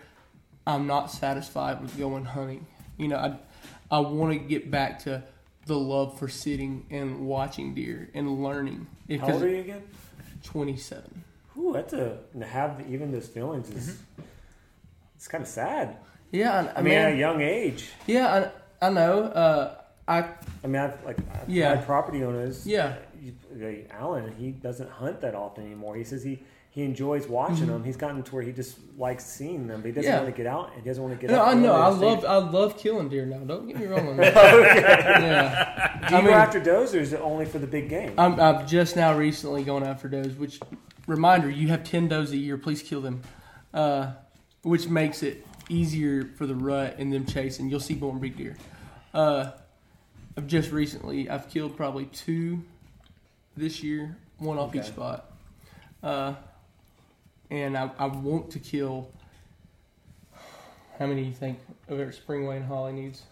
I'm 0.66 0.88
not 0.88 1.12
satisfied 1.12 1.82
with 1.82 1.98
going 1.98 2.26
hunting. 2.26 2.66
You 2.98 3.10
know, 3.10 3.18
I 3.18 3.38
I 3.96 4.00
want 4.00 4.34
to 4.34 4.40
get 4.40 4.72
back 4.72 5.00
to 5.04 5.24
the 5.66 5.78
love 5.78 6.18
for 6.20 6.28
sitting 6.28 6.86
and 6.90 7.26
watching 7.28 7.74
deer 7.74 8.10
and 8.14 8.44
learning. 8.44 8.88
How 9.20 9.32
old 9.34 9.44
are 9.44 9.50
you 9.50 9.60
again? 9.62 9.84
27. 10.44 11.24
Ooh, 11.58 11.72
that's 11.74 11.94
a 11.94 12.20
to 12.38 12.46
have 12.46 12.78
the, 12.78 12.88
even 12.94 13.12
those 13.12 13.28
feelings 13.28 13.70
is 13.72 13.98
it's 15.16 15.28
kind 15.28 15.42
of 15.44 15.48
sad. 15.48 15.98
Yeah, 16.32 16.54
I, 16.76 16.80
I 16.80 16.82
mean, 16.82 16.86
mean, 16.86 16.94
at 16.98 17.12
a 17.14 17.16
young 17.16 17.42
age. 17.42 17.90
yeah, 18.08 18.50
I, 18.82 18.88
I 18.88 18.90
know. 18.90 19.24
Uh, 19.24 19.76
I 20.08 20.30
I 20.64 20.68
mean, 20.68 20.82
I've, 20.82 21.04
like 21.06 21.18
I've 21.34 21.50
Yeah. 21.50 21.82
property 21.82 22.24
owners. 22.24 22.68
Yeah. 22.68 22.96
you- 23.22 23.34
like 23.56 23.90
Alan, 23.92 24.36
he 24.38 24.52
doesn't 24.52 24.90
hunt 24.90 25.22
that 25.22 25.34
often 25.34 25.66
anymore. 25.66 25.96
He 25.96 26.04
says 26.04 26.24
he 26.24 26.44
he 26.76 26.84
enjoys 26.84 27.26
watching 27.26 27.68
them. 27.68 27.86
He's 27.86 27.96
gotten 27.96 28.22
to 28.22 28.36
where 28.36 28.44
he 28.44 28.52
just 28.52 28.78
likes 28.98 29.26
seeing 29.26 29.66
them, 29.66 29.80
but 29.82 29.88
he 29.88 29.92
doesn't 29.94 30.12
Mm-hmm. 30.12 30.18
Yeah. 30.18 30.24
want 30.24 30.36
to 30.36 30.44
get 30.44 30.46
out. 30.52 30.72
He 30.76 30.82
doesn't 30.82 31.02
want 31.02 31.16
to 31.16 31.22
get 31.28 31.32
no, 31.34 31.42
out. 31.42 31.48
I 31.48 31.54
know. 31.54 31.74
I 31.74 31.88
love. 31.88 32.26
I 32.26 32.36
love 32.36 32.78
killing 32.78 33.08
deer 33.08 33.26
now. 33.26 33.38
Don't 33.40 33.66
get 33.66 33.78
me 33.80 33.86
wrong 33.86 34.10
on 34.10 34.18
that. 34.18 34.36
Yeah, 34.36 35.98
Do 36.10 36.16
you 36.16 36.18
I 36.18 36.22
go 36.22 36.28
mean- 36.28 36.36
after 36.36 36.60
does, 36.60 36.94
or 36.94 37.00
is 37.00 37.14
it 37.14 37.22
only 37.22 37.46
for 37.46 37.60
the 37.60 37.68
big 37.68 37.88
game? 37.88 38.14
I'm 38.18 38.38
I've 38.42 38.68
just 38.68 38.98
now 38.98 39.18
recently 39.18 39.64
going 39.64 39.84
after 39.84 40.10
does. 40.10 40.36
Which 40.36 40.60
reminder, 41.08 41.50
you 41.50 41.70
have 41.70 41.86
10 41.86 42.10
does 42.10 42.32
a 42.34 42.38
year. 42.38 42.58
Please 42.58 42.84
kill 42.84 43.00
them, 43.00 43.22
uh, 43.74 44.12
which 44.64 44.90
makes 44.90 45.24
it 45.24 45.48
easier 45.70 46.30
for 46.36 46.46
the 46.46 46.56
rut 46.56 46.98
and 47.00 47.12
them 47.14 47.26
chasing. 47.26 47.70
You'll 47.70 47.80
see 47.80 47.96
more 47.96 48.14
big 48.16 48.36
deer. 48.36 48.58
Uh, 49.14 49.52
I've 50.38 50.48
just 50.48 50.72
recently 50.74 51.30
I've 51.30 51.50
killed 51.50 51.78
probably 51.78 52.06
two 52.08 52.64
this 53.56 53.82
year, 53.82 54.18
one 54.40 54.58
off 54.58 54.76
each 54.76 54.84
spot. 54.84 55.32
Uh, 56.04 56.34
and 57.50 57.78
I, 57.78 57.92
I 57.98 58.06
want 58.06 58.52
to 58.52 58.60
kill. 58.60 59.12
How 61.00 61.06
many 61.08 61.24
do 61.24 61.28
you 61.28 61.34
think 61.34 61.60
over 61.90 62.04
at 62.04 62.16
Springway 62.16 62.58
and 62.58 62.66
Holly 62.66 62.94
needs? 62.94 63.24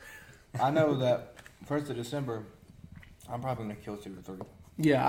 I 0.60 0.70
know 0.70 0.96
that 0.96 1.36
first 1.66 1.90
of 1.90 1.96
December, 1.96 2.44
I'm 3.30 3.42
probably 3.42 3.66
gonna 3.66 3.76
kill 3.76 3.98
two 3.98 4.18
or 4.18 4.22
three. 4.22 4.46
Yeah, 4.78 5.06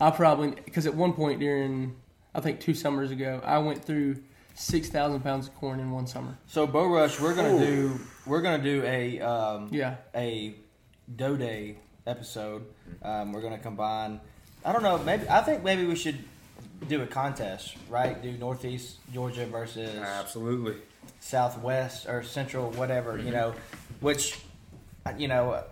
I, 0.00 0.06
I 0.06 0.10
probably 0.10 0.52
because 0.64 0.86
at 0.86 0.94
one 0.94 1.12
point 1.12 1.40
during 1.40 1.96
I 2.34 2.40
think 2.40 2.60
two 2.60 2.74
summers 2.74 3.10
ago, 3.10 3.40
I 3.44 3.58
went 3.58 3.84
through 3.84 4.16
six 4.54 4.88
thousand 4.88 5.20
pounds 5.20 5.48
of 5.48 5.54
corn 5.56 5.80
in 5.80 5.90
one 5.90 6.06
summer. 6.06 6.38
So 6.46 6.66
Bow 6.66 6.86
Rush, 6.86 7.20
we're 7.20 7.34
gonna 7.34 7.54
Ooh. 7.54 7.58
do 7.58 8.00
we're 8.26 8.40
gonna 8.42 8.62
do 8.62 8.82
a 8.84 9.20
um, 9.20 9.68
Yeah, 9.70 9.96
a 10.14 10.54
doe 11.14 11.36
day 11.36 11.78
episode. 12.06 12.64
Um, 13.02 13.32
we're 13.32 13.42
gonna 13.42 13.58
combine. 13.58 14.20
I 14.64 14.72
don't 14.72 14.82
know. 14.82 14.98
Maybe 14.98 15.28
I 15.28 15.42
think 15.42 15.62
maybe 15.62 15.84
we 15.84 15.96
should 15.96 16.18
do 16.88 17.02
a 17.02 17.06
contest, 17.06 17.76
right? 17.88 18.20
Do 18.20 18.32
Northeast 18.32 18.96
Georgia 19.12 19.46
versus 19.46 19.94
Absolutely. 19.96 20.76
Southwest 21.20 22.06
or 22.08 22.22
Central, 22.22 22.70
whatever 22.72 23.18
you 23.18 23.30
know. 23.30 23.54
Which, 24.00 24.38
you 25.16 25.28
know, 25.28 25.64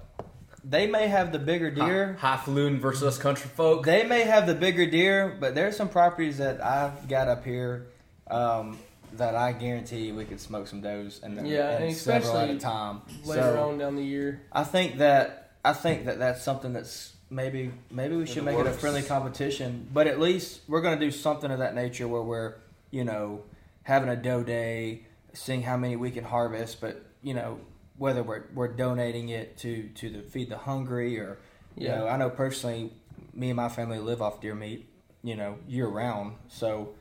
they 0.64 0.86
may 0.86 1.08
have 1.08 1.32
the 1.32 1.38
bigger 1.38 1.70
deer. 1.70 2.16
Highfalutin 2.20 2.80
versus 2.80 3.02
us 3.02 3.18
country 3.18 3.50
folk. 3.54 3.84
They 3.84 4.04
may 4.04 4.22
have 4.22 4.46
the 4.46 4.54
bigger 4.54 4.86
deer, 4.86 5.36
but 5.38 5.54
there's 5.54 5.76
some 5.76 5.88
properties 5.88 6.38
that 6.38 6.62
I've 6.64 7.08
got 7.08 7.28
up 7.28 7.44
here 7.44 7.86
um, 8.30 8.78
that 9.14 9.34
I 9.34 9.52
guarantee 9.52 10.12
we 10.12 10.24
could 10.24 10.40
smoke 10.40 10.68
some 10.68 10.80
does 10.80 11.20
and, 11.22 11.46
Yeah, 11.46 11.70
and 11.76 11.84
and 11.84 11.96
several 11.96 12.36
at 12.38 12.48
a 12.50 12.52
especially 12.54 12.58
time. 12.60 13.02
later 13.24 13.42
So, 13.42 13.68
on 13.68 13.78
down 13.78 13.96
the 13.96 14.04
year. 14.04 14.42
I 14.52 14.64
think 14.64 14.98
that 14.98 15.52
I 15.64 15.72
think 15.72 16.06
that 16.06 16.18
that's 16.18 16.42
something 16.42 16.72
that's 16.72 17.14
maybe 17.32 17.72
maybe 17.90 18.16
we 18.16 18.26
should 18.26 18.44
the 18.44 18.52
make 18.52 18.58
it 18.58 18.66
a 18.66 18.72
friendly 18.72 19.02
competition, 19.02 19.88
but 19.92 20.06
at 20.06 20.20
least 20.20 20.60
we're 20.68 20.82
going 20.82 20.98
to 20.98 21.04
do 21.04 21.10
something 21.10 21.50
of 21.50 21.58
that 21.58 21.74
nature 21.74 22.06
where 22.06 22.22
we're 22.22 22.54
you 22.90 23.04
know 23.04 23.42
having 23.82 24.08
a 24.08 24.16
doe 24.16 24.42
day, 24.44 25.06
seeing 25.32 25.62
how 25.62 25.76
many 25.76 25.96
we 25.96 26.10
can 26.10 26.24
harvest, 26.24 26.80
but 26.80 27.04
you 27.22 27.34
know 27.34 27.58
whether 27.96 28.22
we're 28.22 28.44
we're 28.54 28.68
donating 28.68 29.30
it 29.30 29.56
to 29.58 29.88
to 29.94 30.10
the 30.10 30.20
feed 30.22 30.48
the 30.50 30.58
hungry 30.58 31.18
or 31.18 31.38
you 31.76 31.88
Yeah. 31.88 31.98
know 31.98 32.08
I 32.08 32.16
know 32.16 32.30
personally 32.30 32.92
me 33.34 33.48
and 33.50 33.56
my 33.56 33.68
family 33.68 33.98
live 33.98 34.20
off 34.22 34.40
deer 34.40 34.54
meat 34.54 34.88
you 35.24 35.36
know, 35.36 35.56
year 35.68 35.86
round. 35.86 36.34
So, 36.48 36.94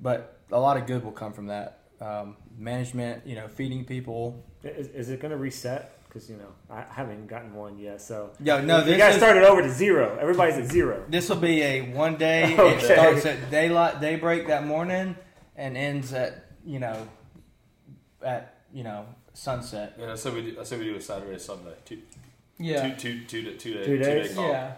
but 0.00 0.38
a 0.52 0.60
lot 0.60 0.76
of 0.76 0.86
good 0.86 1.04
will 1.04 1.12
come 1.12 1.32
from 1.32 1.46
that. 1.46 1.80
Um, 2.00 2.36
management, 2.56 3.26
you 3.26 3.34
know, 3.34 3.48
feeding 3.48 3.84
people. 3.84 4.44
Is, 4.62 4.86
is 4.88 5.10
it 5.10 5.20
going 5.20 5.32
to 5.32 5.36
reset? 5.36 5.95
Because 6.16 6.30
you 6.30 6.36
know 6.38 6.48
I 6.70 6.82
haven't 6.88 7.26
gotten 7.26 7.52
one 7.52 7.78
yet. 7.78 8.00
So 8.00 8.30
Yeah, 8.40 8.62
no, 8.62 8.78
you 8.78 8.84
this 8.86 8.96
guys 8.96 9.14
is- 9.16 9.20
started 9.20 9.42
over 9.44 9.60
to 9.60 9.68
zero. 9.68 10.16
Everybody's 10.18 10.56
at 10.56 10.64
zero. 10.64 11.04
This 11.10 11.28
will 11.28 11.36
be 11.36 11.60
a 11.60 11.82
one 11.92 12.16
day. 12.16 12.54
It 12.54 12.58
Okay. 12.58 12.94
starts 12.94 13.26
at 13.26 13.50
daylight, 13.50 14.00
daybreak 14.00 14.46
that 14.46 14.64
morning, 14.66 15.14
and 15.56 15.76
ends 15.76 16.14
at 16.14 16.46
you 16.64 16.78
know, 16.78 17.06
at 18.22 18.54
you 18.72 18.82
know 18.82 19.04
sunset. 19.34 19.92
Yeah, 19.98 20.12
I 20.12 20.14
said 20.14 20.32
we 20.32 20.50
do, 20.52 20.58
I 20.58 20.64
said 20.64 20.78
we 20.78 20.86
do 20.86 20.96
a 20.96 21.00
Saturday, 21.02 21.38
Sunday, 21.38 21.74
two, 21.84 22.00
Yeah. 22.58 22.94
two, 22.94 22.94
two, 22.96 23.24
two, 23.26 23.42
day- 23.42 23.56
two 23.58 23.74
day, 23.74 23.84
Two 23.84 23.98
two 23.98 24.02
days? 24.04 24.28
day 24.30 24.34
call. 24.34 24.48
Yeah. 24.48 24.72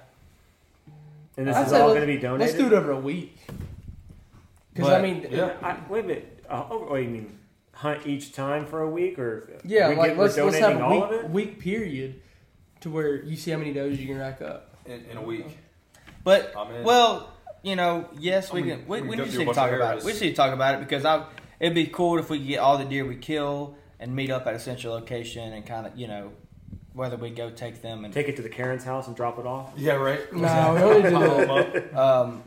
And 1.36 1.47
this 1.47 1.57
I'd 1.57 1.66
is 1.68 1.72
all 1.72 1.89
going 1.91 2.01
to 2.01 2.07
be 2.09 2.18
donated. 2.18 2.41
Let's 2.41 2.55
do 2.59 2.66
it 2.66 2.72
over 2.72 2.91
a 2.91 2.99
week. 2.99 3.39
Because 4.74 4.91
I 4.91 5.01
mean, 5.01 5.24
Yeah. 5.30 5.53
I, 5.62 5.76
wait 5.89 6.05
a 6.05 6.09
minute. 6.09 6.45
Uh, 6.51 6.64
oh, 6.68 6.89
wait, 6.91 7.05
you 7.05 7.11
mean 7.11 7.38
hunt 7.79 8.07
each 8.07 8.33
time 8.33 8.66
for 8.66 8.83
a 8.83 8.91
week, 8.91 9.18
or 9.18 9.49
yeah, 9.64 9.89
we 9.89 9.95
like 9.97 10.09
get- 10.11 10.16
we're 10.16 10.24
let's 10.24 10.37
let's 10.37 10.59
have 10.59 10.79
donating 10.79 10.81
a 10.83 10.85
all 10.87 11.03
of 11.05 11.11
week, 11.11 11.20
it? 11.20 11.31
week 11.31 11.61
period 11.61 12.20
to 12.81 12.91
where 12.91 13.22
you 13.24 13.37
see 13.37 13.51
how 13.53 13.59
many 13.59 13.72
does 13.72 13.99
you 14.01 14.07
can 14.07 14.18
rack 14.18 14.43
up. 14.43 14.76
In, 14.87 15.05
in 15.11 15.16
a 15.16 15.22
week. 15.22 15.59
But 16.24 16.55
well, 16.85 17.33
you 17.62 17.76
know, 17.76 18.09
yes, 18.18 18.53
we 18.53 18.61
I 18.61 18.62
mean, 18.64 18.76
can. 18.81 18.89
We, 18.89 19.01
we 19.03 19.09
we 19.11 19.16
just 19.16 19.37
need 19.39 19.47
to 19.49 19.55
talk 19.55 19.70
about 19.72 19.99
it. 19.99 20.05
We 20.05 20.11
just 20.12 20.22
need 20.22 20.31
to 20.31 20.37
talk 20.37 20.53
about 20.53 20.74
it 20.74 20.81
because 20.81 21.05
I. 21.05 21.24
It'd 21.61 21.74
be 21.74 21.87
cool 21.87 22.18
if 22.18 22.31
we 22.31 22.39
could 22.39 22.47
get 22.49 22.59
all 22.59 22.79
the 22.79 22.85
deer 22.85 23.05
we 23.05 23.16
kill 23.16 23.76
and 24.01 24.14
meet 24.14 24.31
up 24.31 24.47
at 24.47 24.55
a 24.55 24.61
central 24.61 24.95
location 24.95 25.53
and 25.53 25.66
kind 25.66 25.87
of 25.87 25.97
you 25.99 26.07
know, 26.07 26.31
whether 26.93 27.16
we 27.16 27.31
go 27.31 27.51
take 27.51 27.83
them 27.83 28.05
and 28.05 28.14
Take 28.14 28.29
it 28.29 28.37
to 28.37 28.43
the 28.43 28.49
Karen's 28.49 28.85
house 28.85 29.07
and 29.09 29.16
drop 29.16 29.39
it 29.39 29.47
off. 29.47 29.72
Yeah, 29.76 29.95
right. 29.95 30.20
No, 30.33 30.74
we 31.03 31.03
don't 31.03 31.03
do 31.03 31.81
that. 31.93 31.97
um, 31.97 32.43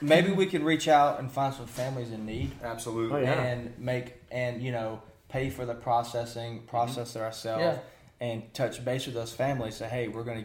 maybe 0.00 0.30
we 0.32 0.46
could 0.46 0.62
reach 0.62 0.88
out 0.88 1.18
and 1.20 1.30
find 1.30 1.54
some 1.54 1.66
families 1.66 2.10
in 2.12 2.24
need. 2.26 2.52
Absolutely. 2.62 3.20
Oh, 3.20 3.22
yeah. 3.22 3.42
and 3.42 3.78
make 3.78 4.14
and 4.30 4.62
you 4.62 4.72
know 4.72 5.02
pay 5.28 5.50
for 5.50 5.66
the 5.66 5.74
processing, 5.74 6.62
process 6.66 7.14
it 7.16 7.20
ourselves, 7.22 7.62
Yeah. 7.62 7.78
and 8.20 8.52
touch 8.54 8.84
base 8.84 9.06
with 9.06 9.14
those 9.14 9.32
families. 9.32 9.76
Say, 9.76 9.88
hey, 9.88 10.08
we're 10.08 10.24
gonna 10.24 10.44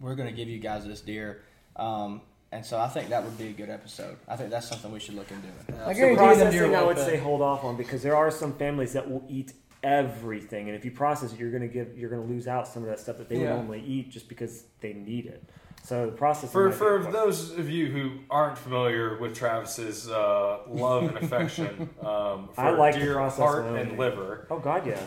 we're 0.00 0.14
gonna 0.14 0.32
give 0.32 0.48
you 0.48 0.58
guys 0.58 0.86
this 0.86 1.00
deer, 1.00 1.42
um, 1.76 2.20
and 2.52 2.64
so 2.64 2.78
I 2.78 2.88
think 2.88 3.08
that 3.10 3.22
would 3.24 3.38
be 3.38 3.48
a 3.48 3.52
good 3.52 3.70
episode. 3.70 4.16
I 4.28 4.36
think 4.36 4.50
that's 4.50 4.68
something 4.68 4.90
we 4.92 5.00
should 5.00 5.14
look 5.14 5.30
into. 5.30 5.48
I 5.84 5.92
So 5.92 5.98
guarantee 6.00 6.10
you 6.10 6.16
processing, 6.16 6.50
deer 6.70 6.76
I 6.76 6.82
would 6.82 6.98
say 6.98 7.16
hold 7.16 7.42
off 7.42 7.64
on 7.64 7.76
because 7.76 8.02
there 8.02 8.16
are 8.16 8.30
some 8.30 8.52
families 8.54 8.92
that 8.94 9.10
will 9.10 9.24
eat 9.28 9.52
everything, 9.82 10.68
and 10.68 10.76
if 10.76 10.84
you 10.84 10.90
process 10.90 11.32
it, 11.32 11.38
you're 11.38 11.50
going 11.50 11.62
to 11.62 11.68
give 11.68 11.96
you're 11.96 12.10
going 12.10 12.22
to 12.26 12.28
lose 12.32 12.46
out 12.46 12.68
some 12.68 12.82
of 12.82 12.88
that 12.88 13.00
stuff 13.00 13.18
that 13.18 13.28
they 13.28 13.36
would 13.36 13.44
Yeah. 13.44 13.54
normally 13.54 13.82
eat 13.86 14.10
just 14.10 14.28
because 14.28 14.64
they 14.80 14.92
need 14.92 15.26
it. 15.26 15.42
So 15.82 16.06
the 16.06 16.12
process 16.12 16.52
For, 16.52 16.70
for 16.70 17.02
those 17.10 17.50
of 17.58 17.68
you 17.68 17.86
who 17.86 18.12
aren't 18.30 18.56
familiar 18.58 19.16
with 19.18 19.34
Travis's 19.34 20.08
uh, 20.08 20.58
love 20.68 21.04
and 21.04 21.16
affection 21.16 21.90
um, 22.00 22.48
for 22.52 22.60
I 22.60 22.70
like 22.70 22.94
to 22.94 23.00
deer 23.00 23.14
process 23.14 23.38
heart 23.38 23.64
my 23.70 23.80
and 23.80 23.90
meat. 23.92 23.98
liver, 23.98 24.46
Oh 24.50 24.58
God, 24.58 24.86
yeah. 24.86 25.00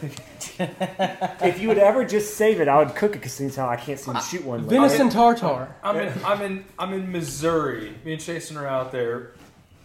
if 1.41 1.61
you 1.61 1.69
would 1.69 1.77
ever 1.77 2.03
just 2.03 2.35
save 2.35 2.59
it, 2.59 2.67
I 2.67 2.79
would 2.79 2.95
cook 2.95 3.11
it 3.11 3.19
because 3.19 3.33
since 3.33 3.57
I 3.57 3.75
can't 3.77 3.99
seem 3.99 4.15
to 4.15 4.21
shoot 4.21 4.43
one. 4.43 4.67
Venison 4.67 5.09
tartar. 5.09 5.73
I'm 5.83 5.97
in 5.97 6.13
I'm 6.25 6.41
in 6.41 6.65
I'm 6.77 6.93
in 6.93 7.11
Missouri. 7.11 7.93
Me 8.03 8.13
and 8.13 8.21
Jason 8.21 8.57
are 8.57 8.67
out 8.67 8.91
there, 8.91 9.33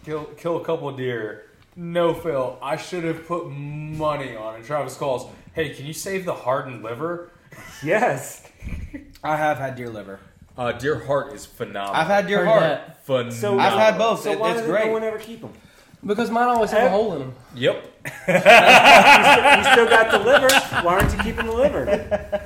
kill 0.03 0.25
kill 0.25 0.57
a 0.57 0.65
couple 0.65 0.89
of 0.89 0.97
deer. 0.97 1.45
No 1.75 2.13
fail. 2.13 2.57
I 2.61 2.75
should 2.75 3.05
have 3.05 3.25
put 3.25 3.47
money 3.49 4.35
on 4.35 4.59
it. 4.59 4.65
Travis 4.65 4.97
calls, 4.97 5.31
"Hey, 5.53 5.69
can 5.69 5.85
you 5.85 5.93
save 5.93 6.25
the 6.25 6.33
heart 6.33 6.67
and 6.67 6.83
liver?" 6.83 7.31
Yes. 7.83 8.43
I 9.23 9.37
have 9.37 9.57
had 9.57 9.75
deer 9.75 9.89
liver. 9.89 10.19
Uh, 10.59 10.73
deer 10.73 10.99
heart 11.05 11.33
is 11.33 11.45
phenomenal. 11.45 11.95
I've 11.95 12.07
had 12.07 12.27
deer 12.27 12.39
Heard 12.39 12.47
heart. 12.47 12.61
that. 12.61 13.05
phenomenal. 13.05 13.31
So 13.33 13.57
I've 13.59 13.79
had 13.79 13.97
both. 13.97 14.23
So 14.23 14.31
It- 14.31 14.39
why 14.39 14.51
it's 14.51 14.59
does 14.59 14.67
great. 14.69 14.87
no 14.87 14.91
one 14.91 15.03
ever 15.03 15.17
keep 15.17 15.39
them? 15.39 15.53
Because 16.05 16.29
mine 16.29 16.49
always 16.49 16.71
have 16.71 16.83
a 16.83 16.89
hole 16.89 17.13
in 17.13 17.19
them. 17.19 17.35
Yep. 17.55 17.85
You 18.27 19.71
still 19.71 19.89
got 19.89 20.11
the 20.11 20.19
liver. 20.19 20.49
Why 20.85 20.93
aren't 20.99 21.11
you 21.13 21.19
keeping 21.23 21.45
the 21.45 21.51
liver? 21.53 22.41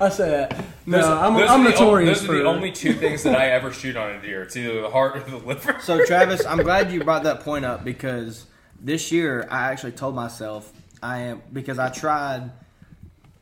I 0.00 0.08
say 0.08 0.30
that. 0.30 0.64
No, 0.86 0.98
Those- 0.98 1.06
I'm, 1.06 1.34
those 1.34 1.50
I'm 1.50 1.60
are 1.60 1.64
the 1.64 1.70
notorious 1.70 2.18
Those 2.18 2.26
for 2.26 2.34
are 2.34 2.38
the 2.38 2.44
only 2.44 2.72
two 2.72 2.92
things 2.94 3.22
that 3.22 3.36
I 3.36 3.50
ever 3.50 3.72
shoot 3.72 3.96
on 3.96 4.10
a 4.10 4.20
deer. 4.20 4.42
It's 4.42 4.56
either 4.56 4.82
the 4.82 4.90
heart 4.90 5.16
or 5.16 5.20
the 5.20 5.36
liver. 5.38 5.76
So 5.80 6.04
Travis, 6.04 6.44
I'm 6.44 6.58
glad 6.58 6.90
you 6.92 7.04
brought 7.04 7.22
that 7.24 7.40
point 7.40 7.64
up 7.64 7.84
because 7.84 8.46
this 8.80 9.12
year 9.12 9.46
I 9.50 9.70
actually 9.70 9.92
told 9.92 10.14
myself 10.16 10.72
I 11.02 11.18
am 11.20 11.42
because 11.52 11.78
I 11.78 11.88
tried 11.90 12.50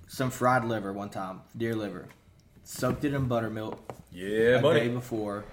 some 0.09 0.31
fried 0.31 0.65
liver 0.67 0.93
one 0.93 1.09
time, 1.09 1.41
deer 1.57 1.75
liver, 1.75 2.07
soaked 2.65 3.05
it 3.05 3.15
in 3.15 3.27
buttermilk 3.27 3.81
Yeah, 4.13 4.59
a 4.59 4.63
day 4.75 4.89
before, 4.89 5.45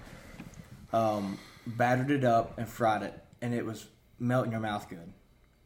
um, 0.92 1.38
battered 1.66 2.10
it 2.10 2.24
up 2.24 2.58
and 2.58 2.68
fried 2.68 3.02
it, 3.02 3.18
and 3.42 3.54
it 3.54 3.64
was 3.64 3.86
melt 4.18 4.46
in 4.46 4.52
your 4.52 4.60
mouth 4.60 4.88
good. 4.88 5.12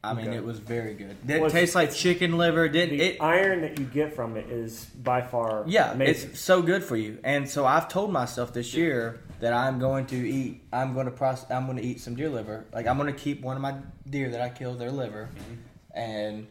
I 0.02 0.12
mean, 0.12 0.28
Okay. 0.28 0.36
it 0.36 0.44
was 0.44 0.58
very 0.58 0.92
good. 0.92 1.16
Didn't 1.26 1.44
Was- 1.44 1.52
taste 1.54 1.74
like 1.74 1.90
chicken 1.90 2.36
liver. 2.36 2.68
Didn't 2.68 2.98
The 2.98 3.04
it? 3.04 3.22
iron 3.22 3.62
that 3.62 3.78
you 3.78 3.86
get 3.86 4.14
from 4.14 4.36
it 4.36 4.50
is 4.50 4.84
by 4.84 5.22
far 5.22 5.64
Yeah, 5.66 5.92
amazing. 5.92 6.30
it's 6.32 6.40
so 6.40 6.60
good 6.60 6.84
for 6.84 6.94
you. 6.94 7.18
And 7.24 7.48
so 7.48 7.64
I've 7.64 7.88
told 7.88 8.12
myself 8.12 8.52
this 8.52 8.74
year 8.74 9.20
that 9.40 9.54
I'm 9.54 9.78
going 9.78 10.04
to 10.08 10.16
eat. 10.16 10.62
I'm 10.74 10.92
going 10.92 11.06
to 11.06 11.10
process. 11.10 11.50
I'm 11.50 11.64
going 11.64 11.78
to 11.78 11.82
eat 11.82 12.00
some 12.02 12.16
deer 12.16 12.28
liver. 12.28 12.66
Like 12.74 12.86
I'm 12.86 12.98
going 12.98 13.12
to 13.12 13.18
keep 13.18 13.40
one 13.40 13.56
of 13.56 13.62
my 13.62 13.76
deer 14.08 14.28
that 14.28 14.42
I 14.42 14.50
killed 14.50 14.78
their 14.78 14.90
liver, 14.92 15.30
and 15.94 16.48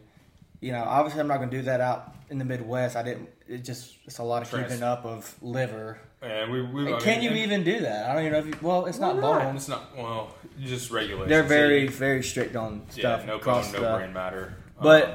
you 0.60 0.72
know, 0.72 0.82
obviously 0.82 1.20
I'm 1.20 1.28
not 1.28 1.36
going 1.36 1.50
to 1.50 1.56
do 1.56 1.62
that 1.62 1.80
out 1.80 2.12
in 2.30 2.38
the 2.38 2.44
Midwest. 2.44 2.96
I 2.96 3.04
didn't. 3.04 3.28
It 3.46 3.58
just 3.64 3.94
it's 4.06 4.18
a 4.18 4.22
lot 4.22 4.42
of 4.42 4.48
Trans- 4.50 4.68
keeping 4.72 4.82
up 4.82 5.04
of 5.04 5.34
liver. 5.42 5.98
And 6.22 6.50
we, 6.50 6.62
we 6.62 6.86
And 6.86 6.94
I 6.96 7.00
can 7.00 7.18
mean, 7.20 7.22
you 7.24 7.28
and 7.30 7.38
even 7.38 7.64
do 7.64 7.80
that? 7.80 8.08
I 8.08 8.14
don't 8.14 8.22
even 8.22 8.32
know 8.32 8.38
if 8.38 8.46
you. 8.46 8.54
Well, 8.62 8.86
it's 8.86 8.98
not 8.98 9.16
not? 9.16 9.42
bones. 9.42 9.56
It's 9.62 9.68
not 9.68 9.94
well. 9.96 10.34
Just 10.62 10.90
regulate. 10.90 11.28
They're 11.28 11.42
very 11.42 11.86
very 11.88 12.22
strict 12.22 12.56
on 12.56 12.82
stuff. 12.88 12.96
yeah. 12.96 13.00
stuff. 13.16 13.26
No 13.26 13.36
across 13.36 13.70
bone, 13.72 13.82
no 13.82 13.92
the- 13.92 13.98
brain 13.98 14.12
matter. 14.14 14.54
But 14.80 15.04
Um, 15.04 15.14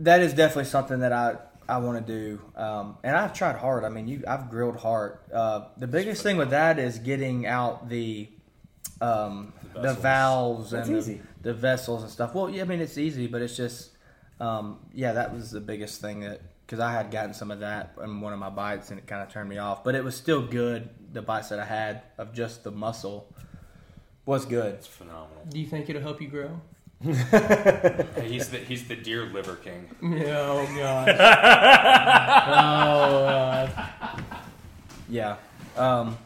that 0.00 0.20
is 0.20 0.34
definitely 0.34 0.66
something 0.66 1.00
that 1.00 1.12
I 1.12 1.36
I 1.68 1.78
want 1.78 2.06
to 2.06 2.12
do. 2.12 2.40
Um, 2.54 2.98
and 3.02 3.16
I've 3.16 3.32
tried 3.32 3.56
hard. 3.56 3.84
I 3.84 3.88
mean, 3.88 4.06
you 4.06 4.22
I've 4.28 4.50
grilled 4.50 4.76
hard. 4.76 5.18
Uh, 5.32 5.64
the 5.78 5.86
biggest 5.86 6.22
thing 6.22 6.36
with 6.36 6.50
that 6.50 6.78
is 6.78 6.98
getting 6.98 7.46
out 7.46 7.88
the 7.88 8.28
um, 9.00 9.52
The 9.74 9.80
the, 9.80 9.94
valves 9.94 10.70
That's 10.72 10.88
and. 10.88 11.02
The, 11.02 11.18
the 11.42 11.54
vessels 11.54 12.02
and 12.02 12.10
stuff. 12.12 12.34
Well, 12.34 12.50
yeah, 12.50 12.62
I 12.62 12.64
mean 12.66 12.80
it's 12.80 12.98
easy, 12.98 13.26
but 13.26 13.40
it's 13.42 13.56
just 13.56 13.90
um, 14.40 14.78
yeah, 14.92 15.12
that 15.12 15.32
was 15.34 15.50
the 15.50 15.60
biggest 15.60 16.00
thing 16.02 16.20
that 16.20 16.40
because 16.66 16.80
I 16.80 16.92
had 16.92 17.10
gotten 17.12 17.32
some 17.32 17.50
of 17.52 17.60
that 17.60 17.94
in 18.02 18.20
one 18.20 18.32
of 18.32 18.38
my 18.40 18.50
bites 18.50 18.90
and 18.90 18.98
it 18.98 19.06
kind 19.06 19.22
of 19.22 19.30
turned 19.32 19.48
me 19.48 19.58
off. 19.58 19.84
But 19.84 19.94
it 19.94 20.02
was 20.02 20.16
still 20.16 20.42
good. 20.42 20.88
The 21.12 21.22
bites 21.22 21.48
that 21.50 21.60
I 21.60 21.64
had 21.64 22.02
of 22.18 22.32
just 22.34 22.64
the 22.64 22.72
muscle 22.72 23.32
was 24.24 24.44
good. 24.44 24.74
it's 24.74 24.86
phenomenal. 24.86 25.44
Do 25.48 25.60
you 25.60 25.66
think 25.66 25.88
it'll 25.88 26.02
help 26.02 26.20
you 26.20 26.28
grow? 26.28 26.60
Hey, 27.02 28.26
he's 28.28 28.48
the 28.48 28.56
he's 28.58 28.88
the 28.88 28.96
deer 28.96 29.26
liver 29.26 29.56
king. 29.56 29.86
Yeah, 30.02 30.38
oh 30.40 30.66
gosh. 30.76 31.08
oh, 32.48 33.24
uh, 33.26 33.86
Yeah. 35.08 35.36
Um, 35.76 36.16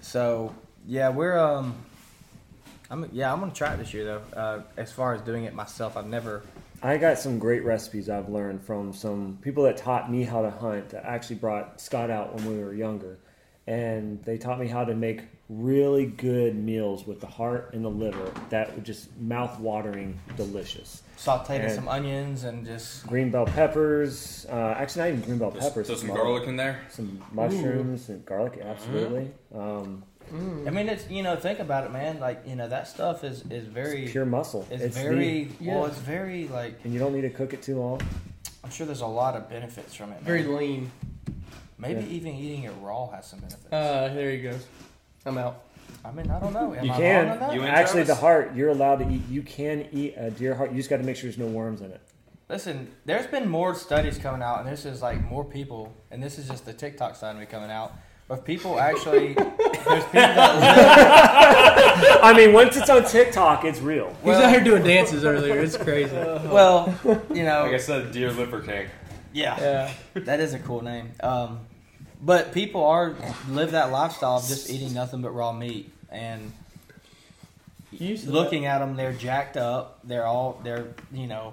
so 0.00 0.54
yeah, 0.86 1.08
we're 1.10 1.36
um, 1.36 1.74
I'm 2.90 3.08
yeah, 3.12 3.32
I'm 3.32 3.40
gonna 3.40 3.52
try 3.52 3.74
it 3.74 3.78
this 3.78 3.92
year 3.92 4.04
though. 4.04 4.22
Uh, 4.38 4.62
as 4.76 4.92
far 4.92 5.14
as 5.14 5.20
doing 5.22 5.44
it 5.44 5.54
myself, 5.54 5.96
I've 5.96 6.06
never. 6.06 6.42
I 6.82 6.96
got 6.96 7.18
some 7.18 7.38
great 7.38 7.64
recipes 7.64 8.08
I've 8.08 8.28
learned 8.28 8.62
from 8.64 8.92
some 8.92 9.38
people 9.40 9.62
that 9.64 9.76
taught 9.76 10.10
me 10.10 10.24
how 10.24 10.42
to 10.42 10.50
hunt. 10.50 10.88
That 10.90 11.04
actually 11.04 11.36
brought 11.36 11.80
Scott 11.80 12.10
out 12.10 12.34
when 12.34 12.46
we 12.46 12.62
were 12.62 12.74
younger, 12.74 13.18
and 13.66 14.22
they 14.24 14.36
taught 14.36 14.58
me 14.58 14.66
how 14.66 14.84
to 14.84 14.94
make 14.94 15.22
really 15.48 16.06
good 16.06 16.56
meals 16.56 17.06
with 17.06 17.20
the 17.20 17.26
heart 17.26 17.70
and 17.74 17.84
the 17.84 17.88
liver 17.88 18.32
that 18.48 18.74
were 18.74 18.82
just 18.82 19.14
mouth-watering 19.20 20.18
delicious. 20.36 21.02
Sauteed 21.18 21.60
And- 21.60 21.72
some 21.72 21.88
onions 21.88 22.44
and 22.44 22.64
just 22.64 23.06
Green 23.06 23.30
bell 23.30 23.44
peppers, 23.46 24.46
uh, 24.50 24.74
actually 24.76 25.02
not 25.02 25.08
even 25.10 25.20
green 25.20 25.38
bell 25.38 25.50
Throw 25.50 25.60
peppers. 25.60 25.86
throw 25.86 25.96
some 25.96 26.08
some, 26.08 26.16
garlic 26.16 26.48
in 26.48 26.56
there. 26.56 26.80
some 26.88 27.20
mushrooms 27.32 28.08
and 28.08 28.24
garlic, 28.24 28.60
absolutely. 28.64 29.30
Um, 29.54 30.02
I 30.32 30.70
mean, 30.70 30.88
it's 30.88 31.08
you 31.10 31.22
know, 31.22 31.36
think 31.36 31.58
about 31.58 31.84
it, 31.84 31.92
man. 31.92 32.18
Like 32.20 32.42
you 32.46 32.56
know, 32.56 32.68
that 32.68 32.88
stuff 32.88 33.22
is 33.24 33.42
is 33.50 33.64
very 33.66 34.08
pure 34.08 34.24
muscle. 34.24 34.66
it's, 34.70 34.82
It's 34.82 34.96
very 34.96 35.44
the- 35.44 35.66
well. 35.68 35.80
Yeah. 35.82 35.86
It's 35.88 35.98
very 35.98 36.48
like 36.48 36.80
and 36.84 36.92
you 36.92 36.98
don't 36.98 37.12
need 37.14 37.22
to 37.22 37.30
cook 37.30 37.52
it 37.52 37.62
too 37.62 37.78
long. 37.78 38.00
I'm 38.64 38.70
sure 38.70 38.86
there's 38.86 39.00
a 39.02 39.06
lot 39.06 39.36
of 39.36 39.48
benefits 39.50 39.94
from 39.94 40.10
it. 40.12 40.14
man. 40.16 40.22
very 40.24 40.44
lean. 40.44 40.90
Maybe 41.78 42.00
Yeah. 42.02 42.06
even 42.16 42.34
eating 42.34 42.62
it 42.64 42.72
raw 42.80 43.10
has 43.10 43.26
some 43.26 43.40
benefits. 43.40 43.72
Uh, 43.72 44.10
there 44.14 44.30
he 44.30 44.40
goes. 44.40 44.64
I'm 45.26 45.36
out. 45.38 45.64
I 46.04 46.10
mean, 46.12 46.30
I 46.30 46.40
don't 46.40 46.52
know. 46.52 46.74
Am 46.74 46.84
You 46.84 46.92
I 46.92 46.96
can. 46.96 47.24
wrong 47.28 47.32
on 47.34 47.40
that? 47.40 47.54
You 47.54 47.62
in, 47.62 47.68
Actually, 47.68 48.04
the 48.04 48.14
heart 48.14 48.54
you're 48.56 48.70
allowed 48.70 49.00
to 49.00 49.08
eat. 49.10 49.22
You 49.28 49.42
can 49.42 49.86
eat 49.92 50.14
a 50.16 50.30
deer 50.30 50.54
heart. 50.54 50.70
You 50.70 50.76
just 50.78 50.88
got 50.90 50.96
to 50.98 51.02
make 51.02 51.16
sure 51.16 51.24
there's 51.28 51.38
no 51.38 51.46
worms 51.46 51.80
in 51.80 51.90
it. 51.90 52.00
Listen, 52.48 52.88
there's 53.04 53.26
been 53.26 53.48
more 53.48 53.74
studies 53.74 54.18
coming 54.18 54.42
out, 54.42 54.60
and 54.60 54.68
this 54.68 54.84
is 54.84 55.00
like 55.02 55.22
more 55.28 55.44
people, 55.44 55.92
and 56.10 56.22
this 56.22 56.38
is 56.38 56.48
just 56.48 56.64
the 56.64 56.72
TikTok 56.72 57.16
side 57.16 57.34
of 57.34 57.40
me 57.40 57.46
coming 57.46 57.70
out. 57.70 57.92
Of 58.32 58.44
people 58.44 58.80
actually, 58.80 59.34
there's 59.34 60.04
people 60.04 60.12
that 60.12 62.20
I 62.22 62.32
mean, 62.34 62.52
once 62.54 62.76
it's 62.76 62.88
on 62.88 63.04
TikTok, 63.04 63.64
it's 63.64 63.80
real. 63.80 64.14
He 64.22 64.28
was 64.30 64.38
out 64.38 64.50
here 64.50 64.62
doing 64.64 64.82
dances 64.84 65.24
earlier. 65.24 65.58
It's 65.60 65.76
crazy. 65.76 66.14
Well, 66.16 66.94
you 67.32 67.44
know, 67.44 67.64
Like 67.64 67.74
I 67.74 67.78
said, 67.78 68.10
deer 68.12 68.32
liver 68.32 68.60
king. 68.60 68.86
yeah, 69.34 69.60
Yeah. 69.60 69.92
that 70.20 70.40
is 70.40 70.54
a 70.54 70.58
cool 70.60 70.82
name. 70.82 71.12
Um, 71.22 71.60
but 72.22 72.52
people 72.52 72.84
are 72.84 73.14
live 73.50 73.72
that 73.72 73.90
lifestyle 73.90 74.36
of 74.38 74.46
just 74.48 74.70
eating 74.70 74.94
nothing 74.94 75.20
but 75.20 75.30
raw 75.32 75.52
meat 75.52 75.92
and 76.10 76.52
You 77.90 78.08
used 78.08 78.24
to 78.24 78.30
looking 78.30 78.64
at 78.64 78.78
them, 78.78 78.96
they're 78.96 79.12
jacked 79.12 79.58
up. 79.58 79.98
They're 80.04 80.24
all 80.26 80.58
they're 80.64 80.86
you 81.12 81.26
know 81.26 81.52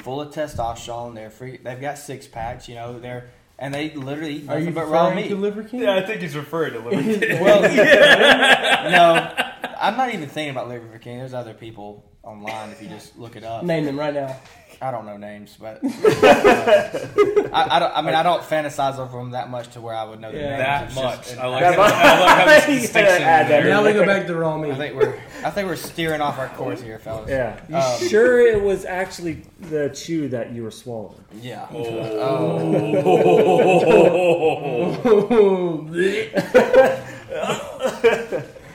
full 0.00 0.20
of 0.20 0.34
testosterone. 0.34 1.14
They're 1.14 1.30
free. 1.30 1.56
They've 1.56 1.80
got 1.80 1.96
six 1.98 2.26
packs. 2.26 2.68
You 2.68 2.74
know 2.74 2.98
they're 2.98 3.30
and 3.58 3.74
they 3.74 3.90
literally 3.94 4.36
eat 4.36 4.42
Are 4.48 4.54
nothing 4.54 4.66
you 4.66 4.72
but 4.72 4.88
raw 4.88 5.08
referring 5.08 5.16
meat. 5.24 5.28
to 5.28 5.36
Liver 5.36 5.62
King? 5.64 5.80
Yeah, 5.80 5.96
I 5.96 6.06
think 6.06 6.20
he's 6.22 6.36
referring 6.36 6.72
to 6.74 6.80
Liver 6.80 7.02
King. 7.26 7.42
Well, 7.42 7.62
no, 8.90 9.34
I'm 9.80 9.96
not 9.96 10.12
even 10.14 10.28
thinking 10.28 10.50
about 10.50 10.68
Liver 10.68 10.98
King. 10.98 11.18
There's 11.18 11.34
other 11.34 11.54
people 11.54 12.10
online 12.22 12.70
if 12.70 12.82
you 12.82 12.88
just 12.88 13.18
look 13.18 13.36
it 13.36 13.44
up. 13.44 13.64
Name 13.64 13.84
them 13.84 13.98
right 13.98 14.14
now. 14.14 14.36
I 14.80 14.92
don't 14.92 15.06
know 15.06 15.16
names, 15.16 15.56
but 15.58 15.80
I, 15.84 17.50
I, 17.52 17.78
don't, 17.80 17.92
I 17.96 18.02
mean 18.02 18.14
I 18.14 18.22
don't 18.22 18.42
fantasize 18.42 18.98
over 18.98 19.18
them 19.18 19.32
that 19.32 19.50
much 19.50 19.68
to 19.70 19.80
where 19.80 19.94
I 19.94 20.04
would 20.04 20.20
know 20.20 20.30
their 20.30 20.40
Yeah. 20.58 20.80
names. 20.82 20.94
that 20.94 21.02
much. 21.04 21.26
just- 21.26 21.38
I 21.38 21.46
like, 21.48 21.62
That 21.62 21.74
how, 21.74 21.82
I 21.82 22.20
like 22.20 22.38
how 22.38 22.44
there's 22.46 22.68
You 22.68 22.80
distinction 22.80 23.22
add 23.22 23.46
that 23.46 23.62
there. 23.62 23.68
Now 23.70 23.84
we 23.84 23.92
go 23.92 24.06
back 24.06 24.26
to 24.28 24.36
raw 24.36 24.56
meat. 24.56 24.72
I 24.72 24.76
think 24.76 24.94
we're 24.94 25.18
I 25.44 25.50
think 25.50 25.68
we're 25.68 25.76
steering 25.76 26.20
off 26.20 26.38
our 26.38 26.48
course 26.50 26.80
here, 26.80 26.98
fellas. 26.98 27.28
Yeah. 27.28 27.58
You 27.68 27.76
Um, 27.76 28.08
sure 28.08 28.40
it 28.40 28.62
was 28.62 28.84
actually 28.84 29.42
the 29.60 29.88
chew 29.90 30.28
that 30.28 30.52
you 30.52 30.62
were 30.62 30.70
swallowing? 30.70 31.24
Yeah. 31.40 31.66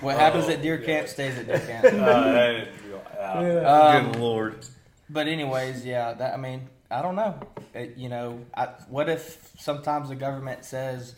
What 0.01 0.17
happens 0.17 0.49
at 0.49 0.61
deer 0.61 0.77
camp 0.79 1.07
stays 1.07 1.37
at 1.37 1.47
deer 1.47 1.59
camp. 1.59 1.85
Uh, 1.85 2.65
uh, 3.21 4.01
good 4.01 4.19
lord. 4.19 4.65
But 5.13 5.27
anyways, 5.27 5.85
yeah, 5.85 6.13
that 6.13 6.33
I 6.33 6.37
mean, 6.37 6.67
I 6.89 7.01
don't 7.03 7.15
know. 7.15 7.39
It, 7.73 7.97
you 7.97 8.09
know, 8.09 8.39
I, 8.55 8.65
what 8.89 9.09
if 9.09 9.51
sometimes 9.59 10.09
the 10.09 10.15
government 10.15 10.65
says, 10.65 11.15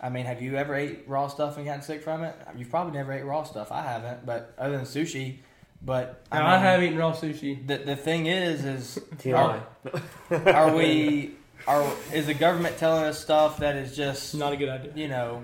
I 0.00 0.08
mean, 0.08 0.26
have 0.26 0.40
you 0.42 0.56
ever 0.56 0.74
ate 0.74 1.04
raw 1.06 1.28
stuff 1.28 1.56
and 1.56 1.66
gotten 1.66 1.82
sick 1.82 2.02
from 2.02 2.24
it? 2.24 2.34
You've 2.56 2.70
probably 2.70 2.94
never 2.94 3.12
ate 3.12 3.24
raw 3.24 3.42
stuff. 3.44 3.70
I 3.70 3.82
haven't, 3.82 4.24
but 4.24 4.54
other 4.58 4.76
than 4.76 4.86
sushi. 4.86 5.38
But 5.80 6.24
I, 6.32 6.38
Now, 6.38 6.46
I 6.48 6.58
have 6.58 6.82
eaten 6.82 6.98
raw 6.98 7.12
sushi. 7.12 7.64
The 7.66 7.78
the 7.78 7.96
thing 7.96 8.26
is, 8.26 8.64
is 8.64 8.98
TMI. 9.16 9.60
are 10.54 10.74
we 10.74 11.32
are 11.68 11.84
is 12.12 12.26
the 12.26 12.34
government 12.34 12.78
telling 12.78 13.04
us 13.04 13.20
stuff 13.20 13.58
that 13.58 13.76
is 13.76 13.94
just 13.96 14.34
not 14.34 14.52
a 14.52 14.56
good 14.56 14.68
idea. 14.70 14.92
you 14.96 15.08
know 15.08 15.42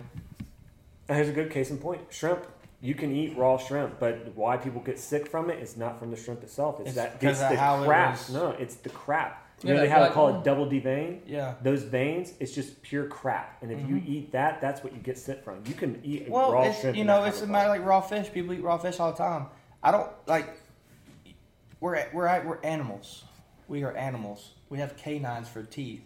And 1.08 1.16
here's 1.16 1.28
a 1.28 1.32
good 1.32 1.50
case 1.50 1.70
in 1.70 1.78
point: 1.78 2.00
shrimp. 2.10 2.46
You 2.84 2.94
can 2.94 3.16
eat 3.16 3.34
raw 3.34 3.56
shrimp, 3.56 3.98
but 3.98 4.32
why 4.36 4.58
people 4.58 4.82
get 4.82 4.98
sick 4.98 5.26
from 5.30 5.48
it 5.48 5.58
is 5.58 5.74
not 5.78 5.98
from 5.98 6.10
the 6.10 6.18
shrimp 6.18 6.42
itself. 6.42 6.80
It's, 6.80 6.88
It's 6.90 6.96
that 6.96 7.18
because 7.18 7.40
it's 7.40 7.48
the 7.50 7.56
how 7.56 7.82
it 7.82 7.86
crap. 7.86 8.10
was- 8.12 8.30
No, 8.30 8.50
it's 8.50 8.74
the 8.74 8.90
crap. 8.90 9.40
You 9.62 9.70
Yeah, 9.70 9.74
know 9.76 9.80
they 9.80 9.88
have 9.88 10.10
it 10.10 10.14
black- 10.14 10.34
it 10.34 10.44
double 10.44 10.68
D 10.68 10.80
vein. 10.80 11.22
yeah. 11.26 11.54
Those 11.62 11.82
veins, 11.84 12.34
it's 12.40 12.52
just 12.52 12.82
pure 12.82 13.06
crap. 13.06 13.62
And 13.62 13.72
if 13.72 13.80
you 13.88 13.94
Mhm. 13.96 14.06
eat 14.06 14.32
that, 14.32 14.60
that's 14.60 14.84
what 14.84 14.92
you 14.92 14.98
get 14.98 15.16
sick 15.16 15.42
from. 15.42 15.62
You 15.64 15.72
can 15.72 15.98
eat 16.04 16.28
Well, 16.28 16.52
raw 16.52 16.64
it's, 16.64 16.80
shrimp. 16.80 16.98
you 16.98 17.04
know, 17.04 17.24
it's 17.24 17.40
a 17.40 17.44
a 17.44 17.46
matter 17.46 17.70
like 17.70 17.82
raw 17.86 18.02
fish. 18.02 18.30
People 18.30 18.52
eat 18.52 18.62
raw 18.62 18.76
fish 18.76 19.00
all 19.00 19.12
the 19.12 19.16
time. 19.16 19.46
I 19.82 19.90
don't 19.90 20.10
like. 20.26 20.46
We're 21.80 22.04
we're 22.12 22.44
we're 22.44 22.58
animals. 22.62 23.24
We 23.66 23.82
are 23.84 23.96
animals. 23.96 24.52
We 24.68 24.76
have 24.80 24.94
canines 24.98 25.48
for 25.48 25.62
teeth. 25.62 26.02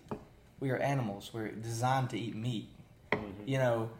We 0.60 0.70
are 0.70 0.76
animals. 0.76 1.32
We're 1.34 1.48
designed 1.48 2.10
to 2.10 2.18
eat 2.18 2.36
meat. 2.36 2.68
Mm-hmm. 3.10 3.26
You 3.46 3.58
know. 3.58 3.90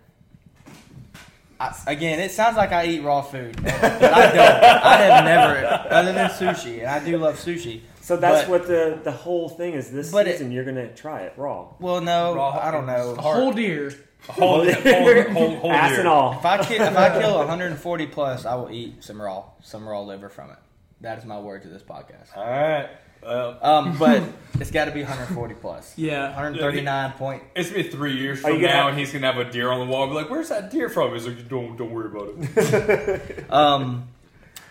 I, 1.60 1.76
again, 1.88 2.20
it 2.20 2.30
sounds 2.30 2.56
like 2.56 2.70
I 2.72 2.86
eat 2.86 3.00
raw 3.00 3.20
food, 3.22 3.60
but 3.62 3.72
I 3.74 3.88
don't. 4.32 4.38
I 4.84 4.96
have 4.96 5.24
never, 5.24 5.66
other 5.94 6.12
than 6.12 6.30
sushi, 6.30 6.78
and 6.80 6.86
I 6.88 7.04
do 7.04 7.18
love 7.18 7.36
sushi. 7.36 7.80
So 8.00 8.16
that's 8.16 8.42
but- 8.48 8.50
what 8.50 8.66
the 8.68 9.00
the 9.02 9.10
whole 9.12 9.48
thing 9.48 9.74
is. 9.74 9.90
This 9.90 10.10
But 10.12 10.28
it- 10.28 10.32
season, 10.38 10.52
you're 10.52 10.64
gonna 10.64 10.88
try 10.94 11.22
it 11.22 11.34
raw. 11.36 11.68
Well, 11.80 12.00
no, 12.00 12.34
Raw- 12.36 12.58
I 12.58 12.70
don't 12.70 12.86
know. 12.86 13.14
A 13.18 13.20
whole 13.20 13.52
deer. 13.52 13.92
Hold, 14.28 14.68
hold, 14.68 15.26
hold, 15.28 15.58
hold 15.58 15.72
Ass 15.72 15.90
here. 15.90 16.00
and 16.00 16.08
all. 16.08 16.32
If 16.38 16.44
I 16.44 16.58
kill, 16.64 16.82
if 16.82 16.96
I 16.96 17.20
kill 17.20 17.38
140 17.38 18.06
plus, 18.08 18.44
I 18.44 18.54
will 18.56 18.70
eat 18.70 19.02
some 19.04 19.20
raw, 19.22 19.44
some 19.62 19.88
raw 19.88 20.00
liver 20.00 20.28
from 20.28 20.50
it. 20.50 20.56
That 21.02 21.18
is 21.18 21.24
my 21.24 21.38
word 21.38 21.62
to 21.62 21.68
this 21.68 21.82
podcast. 21.82 22.36
All 22.36 22.44
right. 22.44 22.88
Well, 23.22 23.58
Um, 23.62 23.96
but 23.98 24.22
it's 24.60 24.70
got 24.70 24.86
to 24.86 24.90
be 24.92 25.00
140 25.02 25.54
plus. 25.54 25.92
Yeah. 25.96 26.26
139 26.34 27.12
point. 27.12 27.42
it's 27.54 27.70
been 27.70 27.90
three 27.90 28.16
years 28.16 28.40
from 28.40 28.54
you 28.54 28.60
gonna 28.62 28.72
now, 28.72 28.88
and 28.88 28.98
he's 28.98 29.12
gonna 29.12 29.30
have 29.32 29.38
a 29.44 29.50
deer 29.50 29.70
on 29.70 29.80
the 29.86 29.92
wall. 29.92 30.04
and 30.04 30.12
Be 30.12 30.16
like, 30.16 30.30
"Where's 30.30 30.48
that 30.48 30.70
deer 30.70 30.88
from?" 30.88 31.12
He's 31.12 31.26
like, 31.26 31.48
"Don't, 31.48 31.76
don't 31.76 31.90
worry 31.90 32.06
about 32.06 32.34
it." 32.36 33.44
Um, 33.50 34.08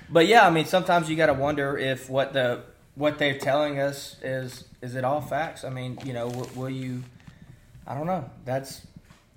but 0.10 0.28
yeah, 0.28 0.48
I 0.48 0.50
mean, 0.50 0.66
sometimes 0.66 1.10
you 1.10 1.16
got 1.16 1.26
to 1.28 1.34
wonder 1.34 1.78
if 1.78 2.10
what 2.10 2.34
the 2.34 2.62
what 2.96 3.18
they're 3.20 3.38
telling 3.38 3.80
us 3.80 4.16
is 4.22 4.64
is 4.82 4.96
it 4.96 5.04
all 5.04 5.22
facts? 5.22 5.64
I 5.64 5.70
mean, 5.70 6.00
you 6.06 6.14
know, 6.14 6.28
will, 6.28 6.50
will 6.56 6.70
you? 6.70 7.04
I 7.86 7.94
don't 7.94 8.08
know. 8.08 8.30
That's 8.46 8.86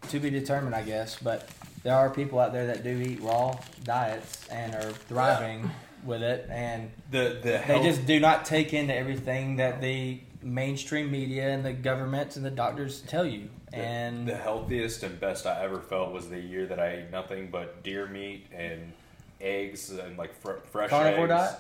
to 0.09 0.19
be 0.21 0.31
determined, 0.31 0.75
I 0.75 0.83
guess. 0.83 1.17
But 1.21 1.49
there 1.83 1.95
are 1.95 2.09
people 2.11 2.39
out 2.39 2.53
there 2.53 2.67
that 2.69 2.83
do 2.85 2.91
eat 2.91 3.21
raw 3.21 3.57
diets 3.85 4.47
and 4.49 4.75
are 4.75 4.93
thriving 4.93 5.71
with 6.05 6.23
it, 6.23 6.47
and 6.51 6.91
The 7.11 7.39
the 7.43 7.51
they 7.51 7.59
health, 7.59 7.85
just 7.85 8.07
do 8.07 8.21
not 8.21 8.45
take 8.45 8.73
into 8.75 8.95
everything 8.95 9.57
that 9.57 9.81
the 9.81 10.21
mainstream 10.43 11.11
media 11.11 11.51
and 11.51 11.65
the 11.65 11.73
governments 11.73 12.37
and 12.37 12.45
the 12.45 12.51
doctors 12.51 13.01
tell 13.03 13.27
you. 13.27 13.49
the, 13.71 13.77
And 13.77 14.27
the 14.27 14.37
healthiest 14.37 15.03
and 15.03 15.21
best 15.21 15.47
I 15.47 15.63
ever 15.65 15.81
felt 15.81 16.13
was 16.13 16.29
the 16.29 16.41
year 16.41 16.67
that 16.67 16.81
I 16.81 16.93
ate 16.93 17.11
nothing 17.11 17.51
but 17.51 17.83
deer 17.83 18.07
meat 18.07 18.47
and 18.53 18.93
eggs 19.41 19.91
and 19.91 20.17
like 20.17 20.35
fr- 20.41 20.61
fresh 20.71 20.91
carnivore 20.91 21.25
eggs. 21.25 21.31
diet. 21.31 21.57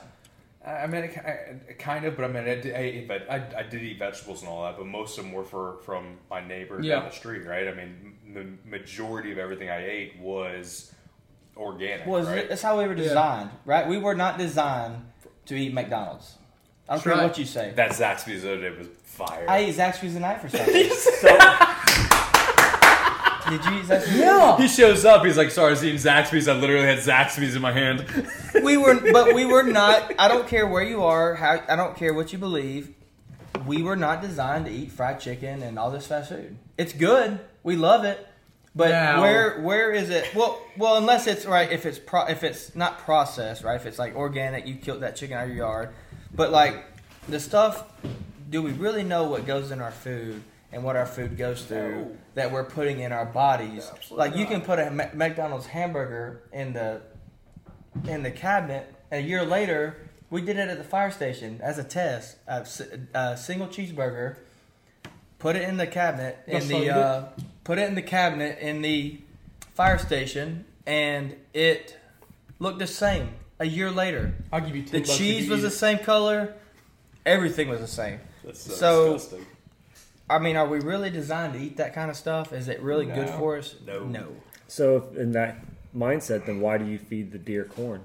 I 0.66 0.86
mean, 0.86 1.04
it, 1.04 1.16
I- 1.18 1.72
kind 1.74 2.04
of, 2.04 2.16
but 2.16 2.24
I 2.24 2.28
mean, 2.28 2.42
I 2.44 2.54
did, 2.60 2.74
I, 2.74 3.16
I, 3.34 3.60
I 3.60 3.62
did 3.62 3.82
eat 3.82 3.98
vegetables 3.98 4.40
and 4.42 4.48
all 4.50 4.64
that, 4.64 4.76
but 4.76 4.86
most 4.86 5.16
of 5.18 5.24
them 5.24 5.32
were 5.32 5.44
for 5.44 5.78
from 5.84 6.18
my 6.30 6.46
neighbor 6.46 6.80
Yeah. 6.82 6.96
down 6.96 7.04
the 7.06 7.14
street, 7.14 7.46
right? 7.46 7.66
I 7.68 7.72
mean, 7.74 8.14
the 8.34 8.46
majority 8.68 9.32
of 9.32 9.38
everything 9.38 9.70
I 9.70 9.84
ate 9.86 10.18
was 10.20 10.92
organic, 11.56 12.06
was 12.06 12.26
right? 12.26 12.48
that's 12.48 12.62
how 12.62 12.78
we 12.78 12.84
were 12.86 12.94
Yeah. 12.94 13.02
designed, 13.04 13.50
right? 13.64 13.86
We 13.88 13.98
were 13.98 14.14
not 14.14 14.38
designed 14.38 15.04
to 15.46 15.54
eat 15.56 15.72
McDonald's. 15.74 16.36
I 16.88 16.94
don't 16.94 17.04
That's 17.04 17.16
care 17.18 17.26
what 17.28 17.38
you 17.38 17.44
say. 17.44 17.72
That 17.76 17.90
Zaxby's 17.92 18.42
the 18.42 18.54
other 18.54 18.70
day 18.70 18.76
was 18.76 18.88
fire. 19.04 19.46
I 19.48 19.58
ate 19.58 19.76
Zaxby's 19.76 20.14
tonight 20.14 20.40
for 20.40 20.48
something. 20.56 20.90
So 20.90 21.28
Did 23.50 23.64
you 23.64 23.78
eat 23.78 23.84
Zaxby's? 23.86 24.16
Yeah. 24.16 24.56
he 24.58 24.68
shows 24.68 25.04
up. 25.04 25.24
He's 25.24 25.36
like, 25.36 25.50
"Sorry, 25.50 25.68
I 25.68 25.70
was 25.70 25.84
eating 25.84 25.98
Zaxby's. 25.98 26.46
I 26.46 26.52
literally 26.52 26.86
had 26.86 26.98
Zaxby's 26.98 27.56
in 27.56 27.62
my 27.62 27.72
hand." 27.72 28.04
we 28.62 28.76
were, 28.76 28.94
but 29.12 29.34
we 29.34 29.44
were 29.44 29.64
not. 29.64 30.12
I 30.20 30.28
don't 30.28 30.46
care 30.46 30.66
where 30.68 30.82
you 30.84 31.02
are. 31.02 31.34
How 31.34 31.60
I 31.68 31.74
don't 31.74 31.96
care 31.96 32.14
what 32.14 32.32
you 32.32 32.38
believe. 32.38 32.94
We 33.66 33.82
were 33.82 33.96
not 33.96 34.22
designed 34.22 34.66
to 34.66 34.70
eat 34.72 34.92
fried 34.92 35.18
chicken 35.20 35.62
and 35.62 35.78
all 35.78 35.90
this 35.90 36.06
fast 36.06 36.28
food. 36.30 36.56
It's 36.78 36.92
good. 36.92 37.40
We 37.64 37.74
love 37.76 38.04
it. 38.04 38.24
But 38.74 38.90
Now- 38.90 39.20
where 39.22 39.60
where 39.60 39.90
is 39.92 40.10
it? 40.10 40.32
Well, 40.34 40.60
well, 40.76 40.96
unless 40.96 41.26
it's 41.26 41.44
right. 41.44 41.70
If 41.70 41.86
it's 41.86 41.98
pro, 41.98 42.26
if 42.26 42.44
it's 42.44 42.74
not 42.76 42.98
processed, 43.00 43.64
right? 43.64 43.74
If 43.74 43.84
it's 43.86 43.98
like 43.98 44.14
organic, 44.14 44.66
you 44.66 44.76
killed 44.76 45.00
that 45.02 45.16
chicken 45.16 45.36
out 45.36 45.44
of 45.44 45.48
your 45.48 45.58
yard. 45.58 45.88
But 46.32 46.52
like 46.52 46.84
the 47.28 47.40
stuff, 47.40 47.84
do 48.48 48.62
we 48.62 48.70
really 48.72 49.02
know 49.02 49.24
what 49.24 49.44
goes 49.46 49.70
in 49.72 49.80
our 49.80 49.90
food 49.90 50.42
and 50.72 50.84
what 50.84 50.94
our 50.94 51.06
food 51.06 51.36
goes 51.36 51.64
through 51.64 51.96
No. 51.96 52.16
that 52.34 52.52
we're 52.52 52.62
putting 52.64 53.00
in 53.00 53.10
our 53.10 53.26
bodies? 53.26 53.90
Absolutely 53.92 54.16
like 54.28 54.36
you 54.36 54.44
not. 54.44 54.52
can 54.52 54.60
put 54.62 54.78
a 54.78 54.90
McDonald's 55.14 55.66
hamburger 55.66 56.42
in 56.52 56.72
the 56.72 57.00
in 58.06 58.22
the 58.22 58.30
cabinet. 58.30 58.94
A 59.10 59.18
year 59.20 59.44
later, 59.44 59.96
we 60.30 60.40
did 60.42 60.56
it 60.56 60.68
at 60.68 60.78
the 60.78 60.84
fire 60.84 61.10
station 61.10 61.58
as 61.60 61.76
a 61.78 61.82
test. 61.84 62.36
A 62.46 62.64
single 63.36 63.66
cheeseburger. 63.66 64.36
Put 65.40 65.56
it 65.56 65.62
in 65.68 65.76
the 65.78 65.86
cabinet 65.86 66.38
in 66.46 66.52
That's 66.52 66.68
the 66.68 66.90
uh, 66.90 67.28
put 67.64 67.78
it 67.78 67.88
in 67.88 67.94
the 67.96 68.02
cabinet 68.02 68.58
in 68.60 68.82
the 68.82 69.20
fire 69.74 69.98
station, 69.98 70.66
and 70.86 71.34
it 71.52 71.96
looked 72.58 72.78
the 72.78 72.86
same. 72.86 73.30
A 73.58 73.64
year 73.64 73.90
later, 73.90 74.34
I'll 74.52 74.60
give 74.60 74.76
you 74.76 74.82
ten 74.82 74.92
the 74.92 74.98
bucks 75.00 75.10
if 75.10 75.16
cheese 75.18 75.48
was 75.48 75.62
the 75.62 75.70
same 75.70 75.98
color. 75.98 76.54
Everything 77.26 77.68
was 77.68 77.80
the 77.80 77.86
same. 77.88 78.20
That's 78.44 78.60
so 78.60 78.74
So- 78.74 79.12
disgusting. 79.14 79.46
I 80.28 80.38
mean, 80.38 80.56
are 80.56 80.68
we 80.68 80.78
really 80.78 81.10
designed 81.10 81.54
to 81.54 81.58
eat 81.58 81.78
that 81.78 81.92
kind 81.92 82.08
of 82.08 82.16
stuff? 82.16 82.52
Is 82.52 82.68
it 82.68 82.80
really 82.82 83.04
good 83.04 83.28
for 83.30 83.56
us? 83.58 83.74
No. 83.84 84.04
No. 84.04 84.28
So, 84.68 85.08
in 85.16 85.32
that 85.32 85.56
mindset, 85.96 86.46
then 86.46 86.60
why 86.60 86.78
do 86.78 86.84
you 86.84 86.98
feed 86.98 87.32
the 87.32 87.38
deer 87.38 87.64
corn? 87.64 88.02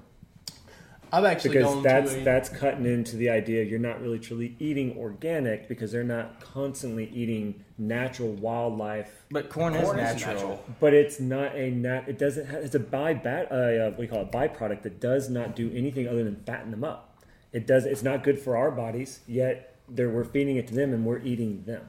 I've 1.11 1.25
actually 1.25 1.55
Because 1.57 1.73
gone 1.75 1.83
that's 1.83 2.13
to 2.13 2.21
a, 2.21 2.23
that's 2.23 2.49
cutting 2.49 2.85
into 2.85 3.15
the 3.15 3.29
idea 3.29 3.63
you're 3.63 3.79
not 3.79 4.01
really 4.01 4.19
truly 4.19 4.55
eating 4.59 4.97
organic 4.97 5.67
because 5.67 5.91
they're 5.91 6.03
not 6.03 6.39
constantly 6.39 7.09
eating 7.13 7.63
natural 7.77 8.33
wildlife. 8.33 9.23
But 9.31 9.49
corn, 9.49 9.73
Corn 9.73 9.99
is 9.99 10.09
is 10.11 10.21
natural. 10.21 10.33
natural. 10.33 10.65
But 10.79 10.93
it's 10.93 11.19
not 11.19 11.55
a 11.55 11.71
nat. 11.71 12.05
It 12.07 12.17
doesn't. 12.17 12.47
Have, 12.47 12.63
it's 12.63 12.75
a 12.75 12.79
by 12.79 13.13
bat. 13.13 13.47
Uh, 13.51 13.55
uh, 13.55 13.89
what 13.91 13.97
do 13.97 14.03
you 14.03 14.09
call 14.09 14.21
it? 14.21 14.31
Byproduct 14.31 14.83
that 14.83 14.99
does 14.99 15.29
not 15.29 15.55
do 15.55 15.71
anything 15.73 16.07
other 16.07 16.23
than 16.23 16.37
fatten 16.45 16.71
them 16.71 16.83
up. 16.83 17.17
It 17.51 17.65
does. 17.67 17.85
It's 17.85 18.03
not 18.03 18.23
good 18.23 18.39
for 18.39 18.57
our 18.57 18.71
bodies. 18.71 19.19
Yet 19.27 19.75
they're, 19.89 20.09
we're 20.09 20.23
feeding 20.25 20.57
it 20.57 20.67
to 20.67 20.75
them 20.75 20.93
and 20.93 21.05
we're 21.05 21.19
eating 21.19 21.63
them. 21.65 21.87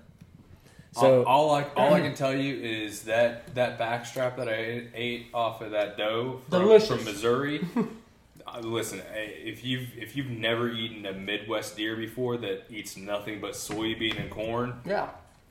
So 0.92 1.24
all, 1.24 1.48
all 1.48 1.54
I 1.54 1.64
all 1.76 1.92
I 1.94 2.00
can 2.00 2.14
tell 2.16 2.34
you 2.34 2.54
is 2.56 3.02
that 3.02 3.54
that 3.54 3.78
backstrap 3.78 4.36
that 4.36 4.48
I 4.48 4.54
ate, 4.54 4.90
ate 4.94 5.26
off 5.34 5.60
of 5.60 5.72
that 5.72 5.98
doe 5.98 6.40
from, 6.48 6.60
Delicious. 6.62 6.88
from 6.88 7.04
Missouri. 7.04 7.66
uh, 8.46 8.60
listen, 8.60 9.02
if 9.14 9.64
you've 9.64 9.88
if 9.96 10.16
you've 10.16 10.30
never 10.30 10.70
eaten 10.70 11.06
a 11.06 11.12
Midwest 11.12 11.76
deer 11.76 11.96
before 11.96 12.36
that 12.38 12.64
eats 12.70 12.96
nothing 12.96 13.40
but 13.40 13.52
soybean 13.52 14.20
and 14.20 14.30
corn, 14.30 14.80
yeah. 14.84 15.08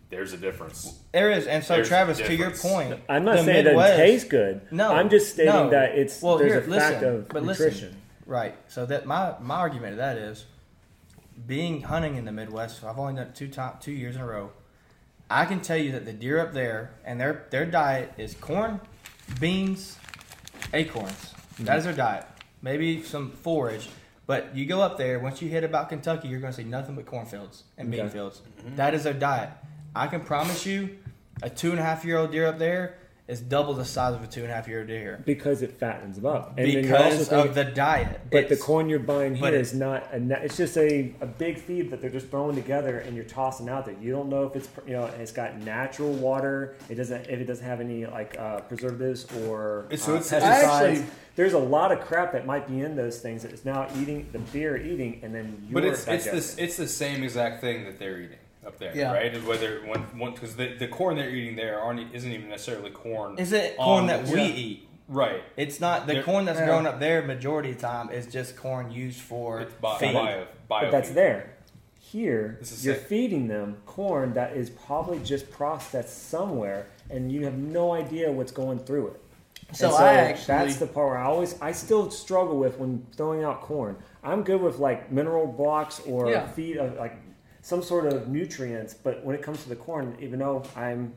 there's 0.09 0.33
a 0.33 0.37
difference. 0.37 0.99
There 1.11 1.31
is, 1.31 1.45
and 1.47 1.63
so 1.63 1.75
There's 1.75 1.87
Travis, 1.87 2.17
to 2.19 2.35
your 2.35 2.51
point, 2.51 2.99
I'm 3.09 3.25
not 3.25 3.37
the 3.37 3.43
saying 3.43 3.65
Midwest- 3.65 3.87
it 3.87 3.91
doesn't 3.91 4.05
taste 4.05 4.29
good. 4.29 4.61
No, 4.71 4.93
I'm 4.93 5.09
just 5.09 5.33
stating 5.33 5.53
no. 5.53 5.69
that 5.71 5.95
it's 5.97 6.21
Well, 6.21 6.37
there's 6.37 6.51
here, 6.65 6.75
a 6.75 6.79
fact 6.79 7.03
of 7.03 7.27
but 7.29 7.43
listen. 7.43 7.65
nutrition. 7.65 7.97
Right. 8.25 8.55
So 8.69 8.85
that 8.87 9.05
my 9.05 9.35
my 9.39 9.55
argument 9.55 9.93
to 9.93 9.97
that 9.97 10.17
is 10.17 10.45
being 11.45 11.81
hunting 11.81 12.15
in 12.15 12.25
the 12.25 12.31
Midwest. 12.31 12.83
I've 12.83 12.97
only 12.97 13.15
done 13.15 13.27
it 13.27 13.35
two 13.35 13.47
top 13.49 13.81
two 13.81 13.91
years 13.91 14.15
in 14.15 14.21
a 14.21 14.25
row. 14.25 14.51
I 15.29 15.45
can 15.45 15.59
tell 15.59 15.77
you 15.77 15.91
that 15.93 16.05
the 16.05 16.13
deer 16.13 16.39
up 16.39 16.53
there 16.53 16.91
and 17.03 17.19
their 17.19 17.45
their 17.51 17.65
diet 17.65 18.13
is 18.17 18.33
corn, 18.35 18.79
beans, 19.39 19.97
acorns. 20.73 21.33
That 21.59 21.77
is 21.79 21.83
their 21.85 21.93
diet. 21.93 22.25
Maybe 22.65 23.03
some 23.03 23.29
forage. 23.29 23.87
But 24.25 24.55
you 24.55 24.65
go 24.65 24.81
up 24.81 24.97
there, 24.97 25.19
once 25.19 25.39
you 25.39 25.47
hit 25.49 25.63
about 25.63 25.87
Kentucky, 25.89 26.27
you're 26.29 26.39
going 26.39 26.51
to 26.51 26.57
see 26.57 26.63
nothing 26.67 26.95
but 26.95 27.05
cornfields 27.05 27.63
and 27.77 27.91
bean 27.91 27.99
Okay. 28.01 28.09
fields. 28.13 28.41
Mm-hmm. 28.41 28.75
That 28.75 28.95
is 28.95 29.03
their 29.03 29.13
diet. 29.13 29.49
I 29.95 30.07
can 30.07 30.21
promise 30.21 30.65
you, 30.65 30.97
a 31.43 31.49
two 31.49 31.69
and 31.69 31.79
a 31.79 31.83
half 31.83 32.03
year 32.03 32.17
old 32.17 32.31
deer 32.31 32.47
up 32.47 32.57
there 32.57 32.97
is 33.27 33.41
double 33.41 33.73
the 33.73 33.83
size 33.85 34.13
of 34.13 34.21
a 34.23 34.27
two 34.27 34.41
and 34.43 34.51
a 34.51 34.53
half 34.53 34.67
year 34.67 34.79
old 34.79 34.87
deer 34.87 35.19
Because 35.25 35.63
it 35.63 35.71
fattens 35.79 36.17
them 36.17 36.27
up. 36.27 36.53
And 36.57 36.67
then 36.71 36.83
you're 36.83 36.95
also 36.95 37.09
because 37.09 37.27
thinking- 37.29 37.49
of 37.49 37.55
the 37.55 37.63
diet. 37.65 38.21
But 38.31 38.49
the 38.49 38.55
corn 38.57 38.87
you're 38.87 38.99
buying 38.99 39.33
here 39.35 39.53
is 39.55 39.73
not 39.73 40.07
a. 40.13 40.43
It's 40.43 40.57
just 40.57 40.77
a, 40.77 41.11
a 41.21 41.25
big 41.25 41.57
feed 41.57 41.89
that 41.89 42.01
they're 42.01 42.09
just 42.11 42.27
throwing 42.29 42.55
together 42.55 42.99
and 42.99 43.15
you're 43.15 43.25
tossing 43.25 43.67
out 43.67 43.85
there. 43.85 43.95
You 43.99 44.11
don't 44.11 44.29
know 44.29 44.43
if 44.43 44.55
it's 44.55 44.69
you 44.85 44.93
know 44.93 45.05
it's 45.05 45.31
got 45.31 45.57
natural 45.59 46.11
water. 46.11 46.75
It 46.89 46.95
doesn't 46.95 47.21
if 47.27 47.39
it 47.39 47.45
doesn't 47.45 47.65
have 47.65 47.81
any 47.81 48.05
like 48.05 48.37
uh, 48.37 48.59
preservatives 48.61 49.25
or 49.47 49.85
It's- 49.89 50.03
so 50.03 50.13
uh, 50.13 50.19
it's- 50.19 50.31
pesticides. 50.31 50.63
Actually- 50.91 51.05
There's 51.35 51.53
a 51.53 51.59
lot 51.59 51.91
of 51.91 51.99
crap 52.01 52.31
that 52.31 52.45
might 52.45 52.65
be 52.67 52.79
in 52.81 52.95
those 52.95 53.19
things 53.19 53.41
that 53.43 53.51
is 53.51 53.65
now 53.65 53.87
eating 53.99 54.29
the 54.31 54.39
deer 54.39 54.77
eating 54.77 55.19
and 55.21 55.35
then 55.35 55.65
you're 55.67 55.73
But 55.81 55.83
it's 55.89 56.07
it's 56.07 56.25
digesting. 56.25 56.55
the 56.57 56.63
it's 56.63 56.77
the 56.77 56.87
same 56.87 57.23
exact 57.23 57.59
thing 57.59 57.83
that 57.85 57.99
they're 57.99 58.19
eating 58.21 58.37
up 58.65 58.77
there, 58.79 58.95
Yeah. 58.95 59.13
right? 59.13 59.43
Whether 59.45 59.81
when 59.85 60.31
because 60.33 60.55
the, 60.55 60.75
the 60.77 60.87
corn 60.87 61.15
they're 61.17 61.29
eating 61.29 61.55
there 61.55 61.79
aren't 61.79 62.13
isn't 62.13 62.31
even 62.31 62.49
necessarily 62.49 62.89
corn. 62.91 63.37
Is 63.37 63.53
it 63.53 63.77
corn 63.77 64.07
that 64.07 64.27
we 64.27 64.39
yeah. 64.41 64.47
eat? 64.47 64.89
right? 65.07 65.43
It's 65.55 65.79
not 65.79 66.07
the 66.07 66.13
They're- 66.13 66.23
corn 66.23 66.45
that's 66.45 66.57
Yeah. 66.59 66.65
grown 66.65 66.87
up 66.87 66.99
there. 66.99 67.21
Majority 67.21 67.69
of 67.71 67.75
the 67.77 67.81
time 67.83 68.09
is 68.09 68.25
just 68.25 68.57
corn 68.57 68.89
used 68.91 69.19
for 69.21 69.59
It's 69.59 69.73
bio, 69.75 69.97
feed. 69.99 70.13
bio, 70.13 70.45
bio 70.67 70.81
but 70.85 70.91
that's 70.91 71.09
feed. 71.09 71.15
there. 71.17 71.49
Here, 71.99 72.57
you're 72.59 72.95
sick. 72.95 72.97
feeding 73.07 73.47
them 73.47 73.77
corn 73.85 74.33
that 74.33 74.53
is 74.57 74.69
probably 74.71 75.19
just 75.19 75.51
processed 75.51 76.29
somewhere, 76.29 76.87
and 77.09 77.31
you 77.31 77.43
have 77.45 77.55
no 77.57 77.93
idea 77.93 78.31
what's 78.31 78.51
going 78.51 78.79
through 78.79 79.07
it. 79.07 79.21
So 79.73 79.87
And 79.87 79.95
I 79.95 80.13
actually- 80.15 80.45
that's 80.47 80.77
the 80.77 80.87
part 80.87 81.09
where 81.09 81.17
I 81.17 81.25
always 81.25 81.59
I 81.61 81.71
still 81.71 82.09
struggle 82.11 82.57
with 82.57 82.77
when 82.79 83.05
throwing 83.15 83.43
out 83.43 83.61
corn. 83.61 83.97
I'm 84.23 84.41
good 84.43 84.61
with 84.61 84.79
like 84.79 85.11
mineral 85.11 85.45
blocks 85.47 85.99
or 86.07 86.29
Yeah. 86.31 86.47
feed 86.47 86.77
of 86.77 86.95
like 86.97 87.15
some 87.65 87.81
sort 87.81 88.05
of 88.05 88.27
nutrients, 88.27 88.93
but 88.93 89.25
when 89.25 89.35
it 89.35 89.41
comes 89.41 89.63
to 89.63 89.69
the 89.69 89.75
corn, 89.75 90.15
even 90.19 90.37
though 90.37 90.63
I'm 90.75 91.11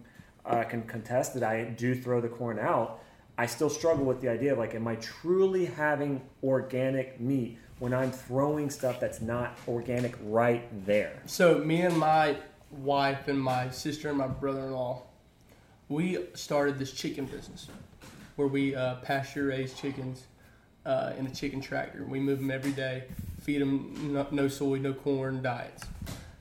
I 0.46 0.64
can 0.64 0.82
contest 0.84 1.34
that 1.34 1.42
I 1.42 1.64
do 1.64 1.94
throw 1.94 2.22
the 2.22 2.28
corn 2.28 2.58
out, 2.58 3.02
I 3.36 3.44
still 3.44 3.68
struggle 3.68 4.06
with 4.06 4.22
the 4.22 4.30
idea 4.30 4.52
of 4.52 4.58
like, 4.58 4.74
am 4.74 4.88
I 4.88 4.94
truly 4.94 5.66
having 5.66 6.22
organic 6.42 7.20
meat 7.20 7.58
when 7.80 7.92
I'm 7.92 8.10
throwing 8.10 8.70
stuff 8.70 8.98
that's 8.98 9.20
not 9.20 9.58
organic 9.68 10.16
right 10.22 10.64
there? 10.86 11.22
So 11.26 11.58
me 11.58 11.82
and 11.82 11.94
my 11.98 12.38
wife 12.70 13.28
and 13.28 13.38
my 13.38 13.68
sister 13.68 14.08
and 14.08 14.16
my 14.16 14.26
brother-in-law, 14.26 15.02
we 15.90 16.18
started 16.32 16.78
this 16.78 16.92
chicken 16.92 17.26
business 17.26 17.68
where 18.36 18.48
we 18.48 18.74
uh, 18.74 18.94
pasture 19.02 19.48
raise 19.48 19.74
chickens 19.74 20.22
uh, 20.86 21.12
in 21.18 21.26
a 21.26 21.30
chicken 21.30 21.60
tractor. 21.60 22.06
We 22.08 22.20
move 22.20 22.38
them 22.38 22.50
every 22.50 22.72
day, 22.72 23.04
feed 23.42 23.60
them 23.60 24.14
no, 24.14 24.26
no 24.30 24.48
soy, 24.48 24.78
no 24.78 24.94
corn 24.94 25.42
diets. 25.42 25.84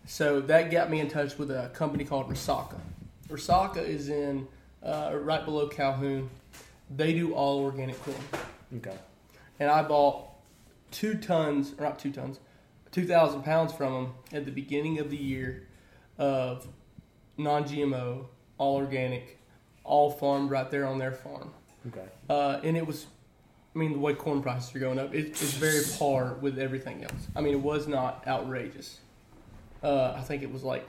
So 0.07 0.39
that 0.39 0.71
got 0.71 0.89
me 0.89 1.01
in 1.01 1.09
touch 1.09 1.37
with 1.37 1.51
a 1.51 1.69
company 1.73 2.05
called 2.05 2.29
Rasaka. 2.29 2.79
Rasaka 3.27 3.85
is 3.85 4.07
in 4.07 4.47
uh, 4.81 5.11
right 5.13 5.43
below 5.43 5.67
Calhoun. 5.67 6.29
They 6.95 7.13
do 7.13 7.33
all 7.33 7.59
organic 7.59 8.01
corn 8.01 8.15
Okay. 8.77 8.95
and 9.59 9.69
I 9.69 9.83
bought 9.83 10.29
two 10.91 11.15
tons, 11.15 11.73
or 11.77 11.83
not 11.83 11.99
two 11.99 12.11
tons, 12.11 12.39
two 12.91 13.05
thousand 13.05 13.43
pounds 13.43 13.73
from 13.73 13.93
them 13.93 14.13
at 14.31 14.45
the 14.45 14.51
beginning 14.51 14.99
of 14.99 15.09
the 15.09 15.17
year 15.17 15.67
of 16.17 16.65
non-GMO, 17.37 18.25
all 18.57 18.75
organic, 18.77 19.37
all 19.83 20.09
farmed 20.09 20.49
right 20.49 20.71
there 20.71 20.87
on 20.87 20.97
their 20.99 21.11
farm. 21.11 21.51
Okay. 21.87 22.05
Uh, 22.29 22.61
and 22.63 22.77
it 22.77 22.87
was, 22.87 23.07
I 23.75 23.79
mean, 23.79 23.91
the 23.91 23.99
way 23.99 24.13
corn 24.13 24.41
prices 24.41 24.73
are 24.73 24.79
going 24.79 24.99
up, 24.99 25.13
it, 25.13 25.27
it's 25.27 25.53
very 25.53 25.81
par 25.99 26.37
with 26.39 26.57
everything 26.57 27.03
else. 27.03 27.27
I 27.35 27.41
mean, 27.41 27.53
it 27.53 27.59
was 27.61 27.87
not 27.87 28.23
outrageous. 28.25 28.99
Uh, 29.87 30.13
I 30.17 30.21
think 30.21 30.43
it 30.43 30.51
was 30.51 30.63
like 30.63 30.85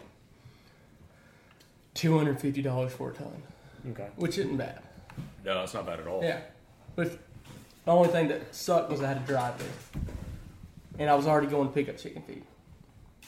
two 1.94 2.16
hundred 2.18 2.40
fifty 2.40 2.62
dollars 2.62 2.92
for 2.92 3.11
a 3.11 3.14
ton, 3.14 3.42
Okay. 3.90 4.09
which 4.16 4.38
isn't 4.38 4.57
bad. 4.57 4.80
No, 5.44 5.62
it's 5.62 5.72
not 5.74 5.86
bad 5.86 6.01
at 6.01 6.07
all. 6.09 6.20
Yeah, 6.22 6.40
but 6.96 7.12
the 7.84 7.92
only 7.92 8.09
thing 8.09 8.26
that 8.28 8.53
sucked 8.55 8.90
was 8.90 9.01
I 9.01 9.07
had 9.09 9.24
to 9.24 9.32
drive 9.32 9.57
there, 9.59 10.03
and 10.99 11.09
I 11.09 11.14
was 11.14 11.28
already 11.28 11.46
going 11.46 11.68
to 11.68 11.74
pick 11.74 11.88
up 11.88 11.96
chicken 11.96 12.22
feed. 12.22 12.42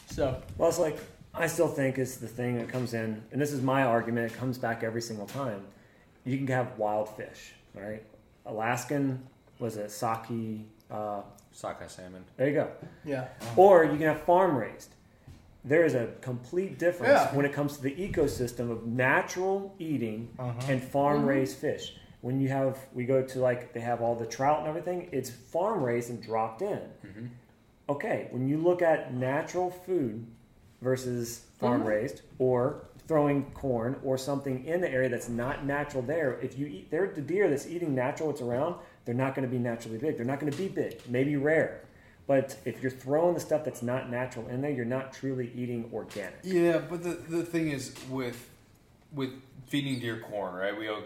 So 0.08 0.42
Well, 0.58 0.68
it's 0.68 0.80
like 0.80 0.98
I 1.32 1.46
still 1.46 1.68
think 1.68 1.98
it's 1.98 2.16
the 2.16 2.26
thing 2.26 2.58
that 2.58 2.68
comes 2.68 2.92
in, 2.92 3.22
and 3.30 3.40
this 3.40 3.52
is 3.52 3.62
my 3.62 3.84
argument. 3.84 4.32
It 4.32 4.36
comes 4.36 4.58
back 4.58 4.82
every 4.82 5.02
single 5.02 5.26
time. 5.26 5.62
You 6.24 6.36
can 6.36 6.48
have 6.48 6.76
wild 6.78 7.08
fish, 7.16 7.52
right? 7.74 8.02
Alaskan 8.44 9.22
was 9.60 9.76
it 9.76 9.92
sake? 9.92 10.62
Uh, 10.90 11.20
Sockeye 11.52 11.86
salmon. 11.86 12.24
there 12.36 12.48
you 12.48 12.54
go. 12.54 12.68
yeah, 13.04 13.28
Or 13.56 13.84
you 13.84 13.90
can 13.92 14.02
have 14.06 14.22
farm 14.22 14.56
raised. 14.56 14.94
There 15.64 15.84
is 15.84 15.94
a 15.94 16.08
complete 16.20 16.78
difference 16.78 17.12
Yeah. 17.12 17.34
when 17.34 17.44
it 17.44 17.52
comes 17.52 17.76
to 17.76 17.82
the 17.82 17.94
ecosystem 17.94 18.70
of 18.70 18.86
natural 18.86 19.74
eating 19.78 20.30
Uh-huh. 20.38 20.52
and 20.68 20.82
farm 20.82 21.18
mm-hmm. 21.18 21.28
raised 21.28 21.56
fish. 21.58 21.96
When 22.22 22.40
you 22.40 22.48
have, 22.48 22.78
we 22.94 23.04
go 23.04 23.22
to 23.22 23.40
like 23.40 23.72
they 23.72 23.80
have 23.80 24.00
all 24.02 24.14
the 24.14 24.26
trout 24.26 24.58
and 24.60 24.68
everything. 24.68 25.08
It's 25.12 25.30
farm 25.30 25.82
raised 25.82 26.10
and 26.10 26.22
dropped 26.22 26.62
in. 26.62 26.78
Mm-hmm. 26.78 27.26
Okay, 27.88 28.28
when 28.30 28.46
you 28.46 28.56
look 28.58 28.82
at 28.82 29.12
natural 29.14 29.70
food 29.70 30.26
versus 30.80 31.46
farm 31.58 31.80
mm-hmm. 31.80 31.88
raised, 31.88 32.22
or 32.38 32.84
throwing 33.08 33.42
corn 33.52 33.96
or 34.04 34.16
something 34.16 34.64
in 34.64 34.80
the 34.80 34.88
area 34.88 35.08
that's 35.08 35.28
not 35.28 35.64
natural 35.64 36.02
there, 36.02 36.38
if 36.40 36.56
you 36.58 36.66
eat, 36.66 36.90
they're 36.90 37.10
the 37.12 37.20
deer 37.20 37.50
that's 37.50 37.66
eating 37.66 37.92
natural 37.94 38.28
what's 38.28 38.40
around, 38.40 38.76
they're 39.04 39.14
not 39.14 39.34
going 39.34 39.46
to 39.46 39.50
be 39.50 39.58
naturally 39.58 39.98
big. 39.98 40.16
They're 40.16 40.24
not 40.24 40.38
going 40.38 40.52
to 40.52 40.56
be 40.56 40.68
big, 40.68 41.00
maybe 41.08 41.36
rare. 41.36 41.80
But 42.30 42.56
if 42.64 42.80
you're 42.80 42.92
throwing 42.92 43.34
the 43.34 43.40
stuff 43.40 43.64
that's 43.64 43.82
not 43.82 44.08
natural 44.08 44.46
in 44.46 44.60
there, 44.60 44.70
you're 44.70 44.84
not 44.84 45.12
truly 45.12 45.50
eating 45.52 45.90
organic. 45.92 46.38
Yeah, 46.44 46.78
but 46.78 47.02
the 47.02 47.14
the 47.14 47.42
thing 47.42 47.70
is 47.72 47.92
with 48.08 48.48
with 49.12 49.30
feeding 49.66 49.98
deer 49.98 50.20
corn, 50.30 50.54
right? 50.54 50.78
We 50.78 50.88
owe 50.88 51.02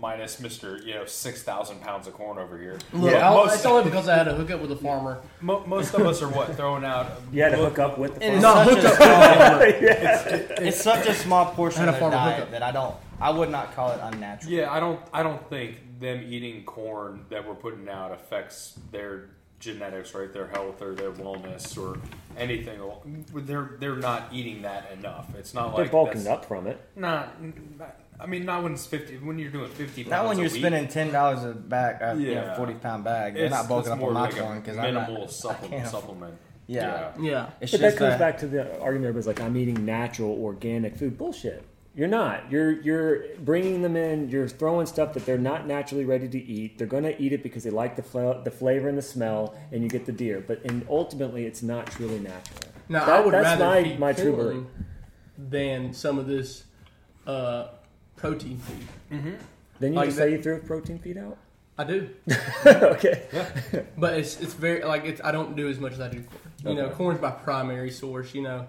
minus 0.00 0.40
Mister, 0.40 0.78
you 0.84 0.94
know, 0.94 1.04
six 1.04 1.44
thousand 1.44 1.82
pounds 1.82 2.08
of 2.08 2.14
corn 2.14 2.36
over 2.38 2.58
here. 2.58 2.78
yeah. 2.92 3.30
Most- 3.30 3.54
it's 3.54 3.64
only 3.64 3.84
because 3.84 4.08
I 4.08 4.16
had 4.16 4.24
to 4.24 4.34
hook 4.34 4.50
up 4.50 4.60
with 4.60 4.72
a 4.72 4.76
farmer. 4.76 5.20
Mo- 5.40 5.64
most 5.68 5.94
of 5.94 6.04
us 6.04 6.20
are 6.20 6.28
what 6.28 6.56
throwing 6.56 6.84
out. 6.84 7.12
You 7.32 7.42
had 7.44 7.50
to 7.52 7.58
hook 7.58 7.78
up 7.78 7.96
with 7.96 8.16
the 8.16 8.26
It 8.26 8.34
is 8.34 8.42
farm. 8.42 8.68
such 8.68 8.82
a 8.82 8.96
small, 8.96 9.60
it's 10.66 10.80
such 10.82 11.06
a 11.06 11.14
small 11.14 11.46
portion 11.52 11.88
of 11.88 11.94
a 11.94 12.00
their 12.00 12.10
diet 12.10 12.34
hookup. 12.38 12.50
that 12.50 12.62
I 12.64 12.72
don't. 12.72 12.96
I 13.20 13.30
would 13.30 13.50
not 13.50 13.72
call 13.76 13.92
it 13.92 14.00
unnatural. 14.02 14.52
Yeah, 14.52 14.72
I 14.72 14.80
don't. 14.80 14.98
I 15.12 15.22
don't 15.22 15.48
think 15.48 16.00
them 16.00 16.24
eating 16.28 16.64
corn 16.64 17.24
that 17.30 17.46
we're 17.46 17.54
putting 17.54 17.88
out 17.88 18.10
affects 18.10 18.76
their 18.90 19.30
genetics, 19.66 20.14
right? 20.14 20.32
Their 20.32 20.46
health 20.46 20.80
or 20.80 20.94
their 20.94 21.10
wellness 21.12 21.76
or 21.76 21.98
anything. 22.38 22.80
They're 23.34 23.76
they're 23.78 23.96
not 23.96 24.28
eating 24.32 24.62
that 24.62 24.90
enough. 24.92 25.34
It's 25.36 25.52
not 25.52 25.66
like 25.68 25.76
They're 25.76 25.84
like 25.84 25.92
bulking 25.92 26.26
up 26.26 26.44
from 26.46 26.66
it. 26.66 26.80
Not, 26.96 27.42
not- 27.78 28.00
I 28.18 28.24
mean, 28.24 28.46
not 28.46 28.62
when 28.62 28.72
it's 28.72 28.86
fifty. 28.86 29.18
When 29.18 29.38
you're 29.38 29.50
doing 29.50 29.68
fifty. 29.70 30.04
Not 30.04 30.26
when 30.26 30.38
a 30.38 30.40
you're 30.40 30.50
week. 30.50 30.60
spending 30.60 30.88
ten 30.88 31.12
dollars 31.12 31.44
a 31.44 31.52
bag, 31.52 32.00
uh, 32.02 32.14
you 32.18 32.28
know, 32.28 32.32
Yeah. 32.44 32.56
forty 32.56 32.72
pound 32.74 33.04
bag. 33.04 33.34
They're 33.34 33.44
It's- 33.44 33.60
not 33.60 33.68
bulking 33.68 33.92
it's 33.92 33.92
up 33.92 33.98
more 33.98 34.08
on 34.08 34.14
my 34.14 34.20
like 34.22 34.38
a 34.38 34.54
because 34.54 34.78
I'm 34.78 34.94
minimal 34.94 35.14
not. 35.18 35.22
I 35.24 35.26
supplement. 35.32 35.88
supplement. 35.88 36.34
Yeah. 36.68 37.12
Yeah, 37.20 37.50
It's 37.60 37.70
But 37.72 37.80
that 37.82 37.96
comes 37.96 38.14
uh, 38.14 38.18
back 38.18 38.38
to 38.38 38.46
the 38.48 38.62
argument 38.80 39.08
everybody's 39.10 39.26
like, 39.28 39.40
I'm 39.40 39.56
eating 39.56 39.84
natural, 39.84 40.30
organic 40.42 40.96
food. 40.96 41.16
Bullshit. 41.16 41.62
You're 41.96 42.08
not. 42.08 42.50
You're 42.52 42.72
you're 42.82 43.24
bringing 43.38 43.80
them 43.80 43.96
in. 43.96 44.28
You're 44.28 44.48
throwing 44.48 44.86
stuff 44.86 45.14
that 45.14 45.24
they're 45.24 45.38
not 45.38 45.66
naturally 45.66 46.04
ready 46.04 46.28
to 46.28 46.38
eat. 46.38 46.76
They're 46.76 46.86
going 46.86 47.04
to 47.04 47.20
eat 47.20 47.32
it 47.32 47.42
because 47.42 47.64
they 47.64 47.70
like 47.70 47.96
the 47.96 48.02
fla- 48.02 48.42
the 48.44 48.50
flavor 48.50 48.88
and 48.88 48.98
the 48.98 49.02
smell, 49.02 49.54
and 49.72 49.82
you 49.82 49.88
get 49.88 50.04
the 50.04 50.12
deer. 50.12 50.44
But 50.46 50.62
and 50.66 50.86
ultimately, 50.90 51.46
it's 51.46 51.62
not 51.62 51.86
truly 51.86 52.18
natural. 52.18 52.70
now 52.90 53.06
That- 53.06 53.20
I 53.20 53.24
would 53.24 53.32
that's 53.32 53.44
rather 53.60 53.64
my- 53.64 53.82
feed 53.82 53.98
my 53.98 54.12
true 54.12 54.34
corn 54.36 54.66
than 55.38 55.94
some 55.94 56.18
of 56.18 56.26
this 56.26 56.64
uh, 57.26 57.68
protein 58.16 58.58
feed. 58.58 58.86
Then 59.80 59.92
you 59.92 59.96
Like 59.98 60.06
just 60.08 60.18
that- 60.18 60.24
say 60.24 60.32
you 60.32 60.42
threw 60.42 60.60
protein 60.60 60.98
feed 60.98 61.16
out. 61.18 61.38
I 61.78 61.84
do, 61.84 62.08
okay. 62.66 63.26
Yeah. 63.34 63.82
but 63.98 64.18
it's 64.18 64.40
it's 64.40 64.54
very 64.54 64.82
like 64.82 65.04
it's 65.04 65.20
I 65.22 65.30
don't 65.30 65.56
do 65.56 65.68
as 65.68 65.78
much 65.78 65.92
as 65.92 66.00
I 66.00 66.08
do 66.08 66.22
corn. 66.22 66.74
You 66.76 66.82
know, 66.82 66.88
corn's 66.90 67.20
my 67.20 67.30
primary 67.30 67.90
source. 67.90 68.34
You 68.34 68.42
know, 68.42 68.66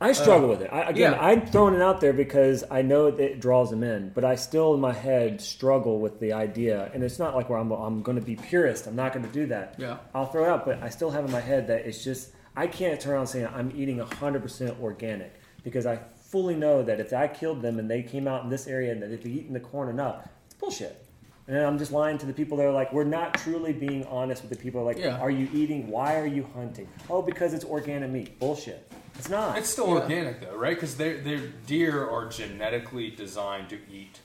I 0.00 0.12
struggle 0.12 0.48
with 0.48 0.60
it. 0.60 0.70
I, 0.72 0.90
again, 0.90 1.12
yeah. 1.12 1.20
I'm 1.20 1.46
throwing 1.46 1.74
it 1.74 1.80
out 1.80 2.00
there 2.00 2.12
because 2.12 2.64
I 2.70 2.82
know 2.82 3.10
that 3.10 3.20
it 3.22 3.40
draws 3.40 3.70
them 3.70 3.82
in, 3.82 4.10
but 4.14 4.24
I 4.24 4.34
still 4.34 4.74
in 4.74 4.80
my 4.80 4.92
head 4.92 5.40
struggle 5.40 5.98
with 6.00 6.20
the 6.20 6.32
idea. 6.32 6.90
And 6.92 7.02
it's 7.02 7.18
not 7.18 7.34
like 7.34 7.48
where 7.48 7.58
I'm, 7.58 7.70
I'm 7.70 8.02
going 8.02 8.18
to 8.18 8.24
be 8.24 8.36
purist. 8.36 8.86
I'm 8.86 8.96
not 8.96 9.12
going 9.12 9.24
to 9.24 9.32
do 9.32 9.46
that. 9.46 9.76
Yeah. 9.78 9.98
I'll 10.14 10.26
throw 10.26 10.44
it 10.44 10.48
out, 10.48 10.66
but 10.66 10.82
I 10.82 10.88
still 10.90 11.10
have 11.10 11.24
in 11.24 11.30
my 11.32 11.40
head 11.40 11.68
that 11.68 11.86
it's 11.86 12.02
just 12.04 12.32
I 12.56 12.66
can't 12.66 13.00
turn 13.00 13.14
around 13.14 13.28
saying 13.28 13.46
I'm 13.54 13.72
eating 13.74 13.98
100% 13.98 14.80
organic 14.80 15.32
because 15.62 15.86
I 15.86 16.00
fully 16.26 16.56
know 16.56 16.82
that 16.82 17.00
if 17.00 17.12
I 17.12 17.28
killed 17.28 17.62
them 17.62 17.78
and 17.78 17.90
they 17.90 18.02
came 18.02 18.26
out 18.28 18.42
in 18.44 18.50
this 18.50 18.66
area 18.66 18.92
and 18.92 19.00
that 19.02 19.08
they've 19.10 19.26
eaten 19.26 19.54
the 19.54 19.60
corn 19.60 19.88
enough, 19.88 20.28
it's 20.46 20.54
bullshit. 20.54 21.00
And 21.46 21.58
I'm 21.58 21.78
just 21.78 21.92
lying 21.92 22.16
to 22.18 22.26
the 22.26 22.32
people 22.32 22.56
that 22.56 22.64
are 22.66 22.72
like, 22.72 22.92
we're 22.92 23.04
not 23.04 23.34
truly 23.34 23.72
being 23.72 24.04
honest 24.06 24.42
with 24.42 24.50
the 24.50 24.56
people. 24.56 24.82
Like, 24.82 24.98
Yeah. 24.98 25.18
are 25.18 25.30
you 25.30 25.48
eating? 25.52 25.88
Why 25.88 26.18
are 26.18 26.26
you 26.26 26.48
hunting? 26.54 26.88
Oh, 27.10 27.20
because 27.22 27.52
it's 27.54 27.64
organic 27.64 28.10
meat. 28.10 28.38
Bullshit. 28.38 28.90
It's 29.16 29.28
not. 29.28 29.56
It's 29.58 29.68
still 29.70 29.86
organic 29.88 30.40
though, 30.40 30.56
right? 30.56 30.74
Because 30.76 30.96
their 30.96 31.18
their 31.20 31.38
deer 31.66 32.06
are 32.08 32.26
genetically 32.28 33.10
designed 33.10 33.68
to 33.70 33.78
eat 33.90 34.20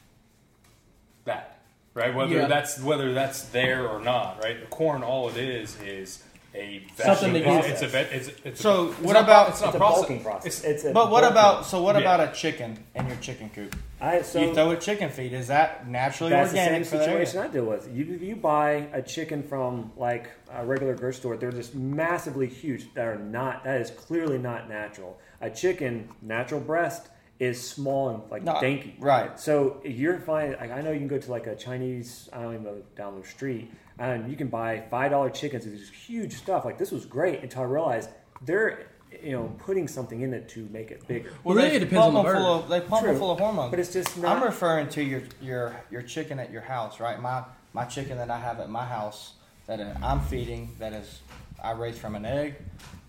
that, 1.26 1.60
right? 1.94 2.14
Whether 2.14 2.36
Yeah. 2.38 2.48
that's 2.48 2.80
whether 2.82 3.14
that's 3.14 3.44
there 3.44 3.88
or 3.88 4.00
not, 4.02 4.42
right? 4.44 4.60
The 4.60 4.68
corn, 4.68 5.04
all 5.04 5.30
it 5.30 5.38
is 5.38 5.80
is 5.82 6.24
a 6.56 6.82
Something 6.98 7.34
vegetable. 7.34 7.56
that 7.62 7.66
you- 7.68 7.72
It's 7.74 7.82
a 7.82 7.88
ve- 7.88 7.98
it's, 8.00 8.28
it's 8.44 8.62
So 8.62 8.88
a, 8.88 8.90
it's 8.92 9.00
what 9.02 9.14
not- 9.14 9.24
about- 9.24 9.50
it's 9.50 9.62
not 9.62 9.68
it's 9.68 9.76
a 9.76 9.78
process- 9.78 10.00
bulking 10.00 10.24
process. 10.24 10.46
It's, 10.46 10.64
It's 10.64 10.84
a 10.86 10.92
But 10.94 11.12
what 11.12 11.22
bulking- 11.22 11.32
about 11.32 11.66
so 11.66 11.82
what 11.82 11.96
Yeah. 11.96 12.02
about 12.02 12.20
a 12.22 12.32
chicken 12.34 12.78
in 12.96 13.08
your 13.08 13.18
chicken 13.18 13.50
coop? 13.54 13.76
I 14.02 14.22
so 14.22 14.40
you 14.42 14.54
throw 14.54 14.72
it 14.72 14.82
chicken 14.82 15.10
feed. 15.10 15.34
Is 15.34 15.48
that 15.48 15.88
naturally 15.88 16.32
That's 16.32 16.52
the 16.54 16.58
organic 16.60 16.86
same 16.86 17.00
the 17.00 17.06
area? 17.06 17.26
situation 17.26 17.50
I 17.50 17.54
deal 17.54 17.66
with. 17.66 17.90
You 17.94 18.06
you 18.06 18.36
buy 18.36 18.88
a 18.94 19.02
chicken 19.02 19.44
from 19.44 19.92
like 19.98 20.30
a 20.54 20.66
regular 20.66 20.96
grocery 20.96 21.20
store, 21.20 21.38
they're 21.38 21.52
just 21.52 21.76
massively 21.76 22.48
huge. 22.48 22.94
That 22.94 23.06
are 23.08 23.20
not. 23.20 23.64
That 23.66 23.82
is 23.82 23.92
clearly 23.92 24.38
not 24.38 24.70
natural. 24.70 25.20
A 25.42 25.50
chicken 25.50 26.10
natural 26.22 26.62
breast 26.62 27.10
is 27.40 27.62
small 27.66 28.10
and 28.10 28.22
like 28.32 28.44
No, 28.44 28.60
dainty. 28.60 28.96
right. 29.00 29.40
So 29.40 29.82
you're 29.86 30.20
fine. 30.20 30.58
Like, 30.60 30.72
I 30.72 30.82
know 30.82 30.92
you 30.92 31.00
can 31.00 31.08
go 31.08 31.18
to 31.20 31.32
like 31.32 31.48
a 31.48 31.56
Chinese. 31.56 32.30
I 32.34 32.42
don't 32.42 32.54
even 32.54 32.64
know 32.66 32.82
down 32.98 33.20
the 33.20 33.26
street, 33.28 33.72
and 34.00 34.30
you 34.32 34.36
can 34.38 34.48
buy 34.48 34.84
five 34.90 35.12
dollar 35.12 35.30
chickens. 35.30 35.66
It's 35.66 35.80
this 35.82 35.90
huge 35.90 36.34
stuff. 36.34 36.66
Like 36.66 36.78
this 36.78 36.92
was 36.92 37.06
great 37.06 37.44
until 37.44 37.62
I 37.62 37.66
realized 37.66 38.10
they're 38.42 38.88
you 39.24 39.32
know 39.32 39.54
putting 39.60 39.88
something 39.88 40.22
in 40.22 40.34
it 40.34 40.48
to 40.50 40.68
make 40.72 40.92
it 40.92 41.08
bigger. 41.08 41.34
Well, 41.44 41.56
really, 41.56 41.70
they 41.70 41.76
it 41.78 41.80
depends 41.82 42.06
on 42.06 42.14
pump 42.14 42.26
the 42.28 42.32
them 42.32 42.42
bird. 42.42 42.44
full 42.46 42.54
of 42.64 42.70
they 42.70 42.82
pump 42.82 43.06
them 43.06 43.18
full 43.18 43.32
of 43.32 43.40
hormones. 43.40 43.72
But 43.72 43.80
it's 43.80 43.94
just 43.94 44.18
not. 44.18 44.38
I'm 44.38 44.44
referring 44.44 44.90
to 44.90 45.04
your 45.04 45.22
your 45.42 45.76
your 45.92 46.02
chicken 46.02 46.40
at 46.40 46.52
your 46.52 46.62
house, 46.62 47.00
right? 47.00 47.20
My 47.22 47.44
my 47.74 47.86
chicken 47.86 48.18
that 48.18 48.32
I 48.32 48.40
have 48.40 48.60
at 48.60 48.70
my 48.70 48.86
house 48.86 49.34
that 49.68 49.80
uh, 49.80 49.94
I'm 50.02 50.22
feeding 50.22 50.76
that 50.80 50.94
is 50.94 51.20
I 51.62 51.72
raised 51.72 52.00
from 52.00 52.16
an 52.16 52.26
egg 52.26 52.56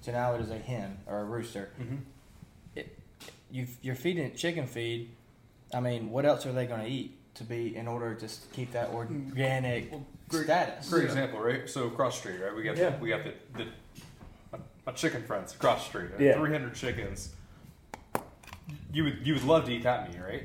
to 0.05 0.12
now 0.12 0.34
it 0.34 0.41
is 0.41 0.51
a 0.51 0.59
hen 0.59 0.99
or 1.07 1.20
a 1.20 1.24
rooster. 1.24 1.70
Mm-hmm. 1.80 1.97
It, 2.74 2.99
you 3.51 3.66
you're 3.82 3.95
feeding 3.95 4.24
it 4.24 4.36
chicken 4.36 4.66
feed. 4.66 5.11
I 5.72 5.80
mean, 5.80 6.11
what 6.11 6.24
else 6.26 6.47
are 6.47 6.53
they 6.53 6.66
going 6.66 6.80
to 6.82 6.88
eat 6.88 7.16
to 7.34 7.45
be 7.45 7.76
in 7.76 7.86
order 7.86 8.14
to 8.14 8.24
s- 8.24 8.45
keep 8.53 8.72
that 8.72 8.88
organic 8.91 9.91
great- 9.93 10.01
status? 10.41 10.89
Great 10.89 11.05
example, 11.05 11.41
right? 11.41 11.68
So 11.68 11.87
across 11.87 12.14
the 12.20 12.28
street, 12.31 12.45
right? 12.45 12.55
We 12.55 12.62
got 12.62 12.76
Yeah. 12.76 12.91
the, 12.91 12.99
we 12.99 13.09
got 13.09 13.24
the, 13.24 13.35
the 13.57 13.66
my, 14.53 14.59
my 14.87 14.93
chicken 14.93 15.22
friends 15.24 15.55
across 15.55 15.83
the 15.85 15.89
street. 15.89 16.11
Right? 16.12 16.20
Yeah. 16.20 16.35
Three 16.39 16.53
hundred 16.53 16.74
chickens. 16.74 17.31
You 18.93 19.05
would 19.05 19.26
you 19.26 19.35
would 19.35 19.45
love 19.45 19.64
to 19.66 19.72
eat 19.72 19.83
that 19.85 20.09
meat, 20.11 20.20
right? 20.20 20.43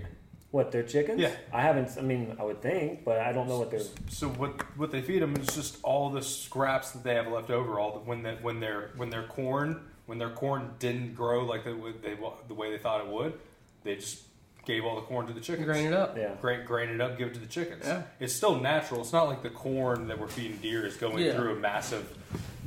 what 0.52 0.72
they're 0.72 0.84
chickens? 0.84 1.20
Yeah. 1.20 1.36
I 1.52 1.62
haven't. 1.62 1.98
I 1.98 2.02
mean, 2.02 2.38
I 2.40 2.44
would 2.44 2.62
think, 2.62 3.04
but 3.04 3.20
I 3.20 3.34
don't 3.34 3.50
know 3.50 3.60
what 3.60 3.72
they're. 3.72 3.82
So 4.10 4.30
what 4.30 4.62
what 4.78 4.90
they 4.90 5.02
feed 5.02 5.22
them 5.22 5.36
is 5.36 5.48
just 5.54 5.80
all 5.84 6.10
the 6.10 6.22
scraps 6.22 6.92
that 6.92 7.04
they 7.04 7.16
have 7.16 7.28
left 7.28 7.50
over. 7.52 7.78
All 7.78 7.92
the, 7.92 8.00
when 8.00 8.24
that 8.24 8.42
when 8.42 8.62
their 8.62 8.92
when 8.96 9.10
their 9.10 9.24
corn 9.24 9.82
when 10.06 10.18
their 10.18 10.30
corn 10.30 10.72
didn't 10.80 11.14
grow 11.14 11.44
like 11.44 11.66
they, 11.66 11.74
would- 11.74 12.02
they 12.02 12.16
the 12.48 12.54
way 12.54 12.72
they 12.72 12.78
thought 12.78 13.02
it 13.02 13.08
would, 13.08 13.34
they 13.84 13.96
just 13.96 14.22
gave 14.66 14.84
all 14.84 14.96
the 14.96 15.02
corn 15.02 15.28
to 15.28 15.34
the 15.34 15.40
chickens. 15.40 15.66
Grain 15.66 15.88
it 15.88 15.94
up. 15.94 16.18
Yeah. 16.18 16.32
Grain, 16.42 16.66
grain 16.66 16.90
it 16.90 17.02
up, 17.02 17.18
give 17.18 17.30
it 17.30 17.34
to 17.36 17.40
the 17.40 17.46
chickens. 17.46 17.84
Yeah. 17.86 18.04
It's 18.20 18.34
still 18.34 18.60
natural. 18.60 19.02
It's 19.02 19.14
not 19.14 19.28
like 19.28 19.44
the 19.44 19.50
corn 19.50 20.08
that 20.08 20.20
we're 20.20 20.28
feeding 20.28 20.58
deer 20.58 20.86
is 20.86 20.98
going 20.98 21.20
Yeah. 21.20 21.36
through 21.36 21.54
a 21.54 21.56
massive, 21.56 22.18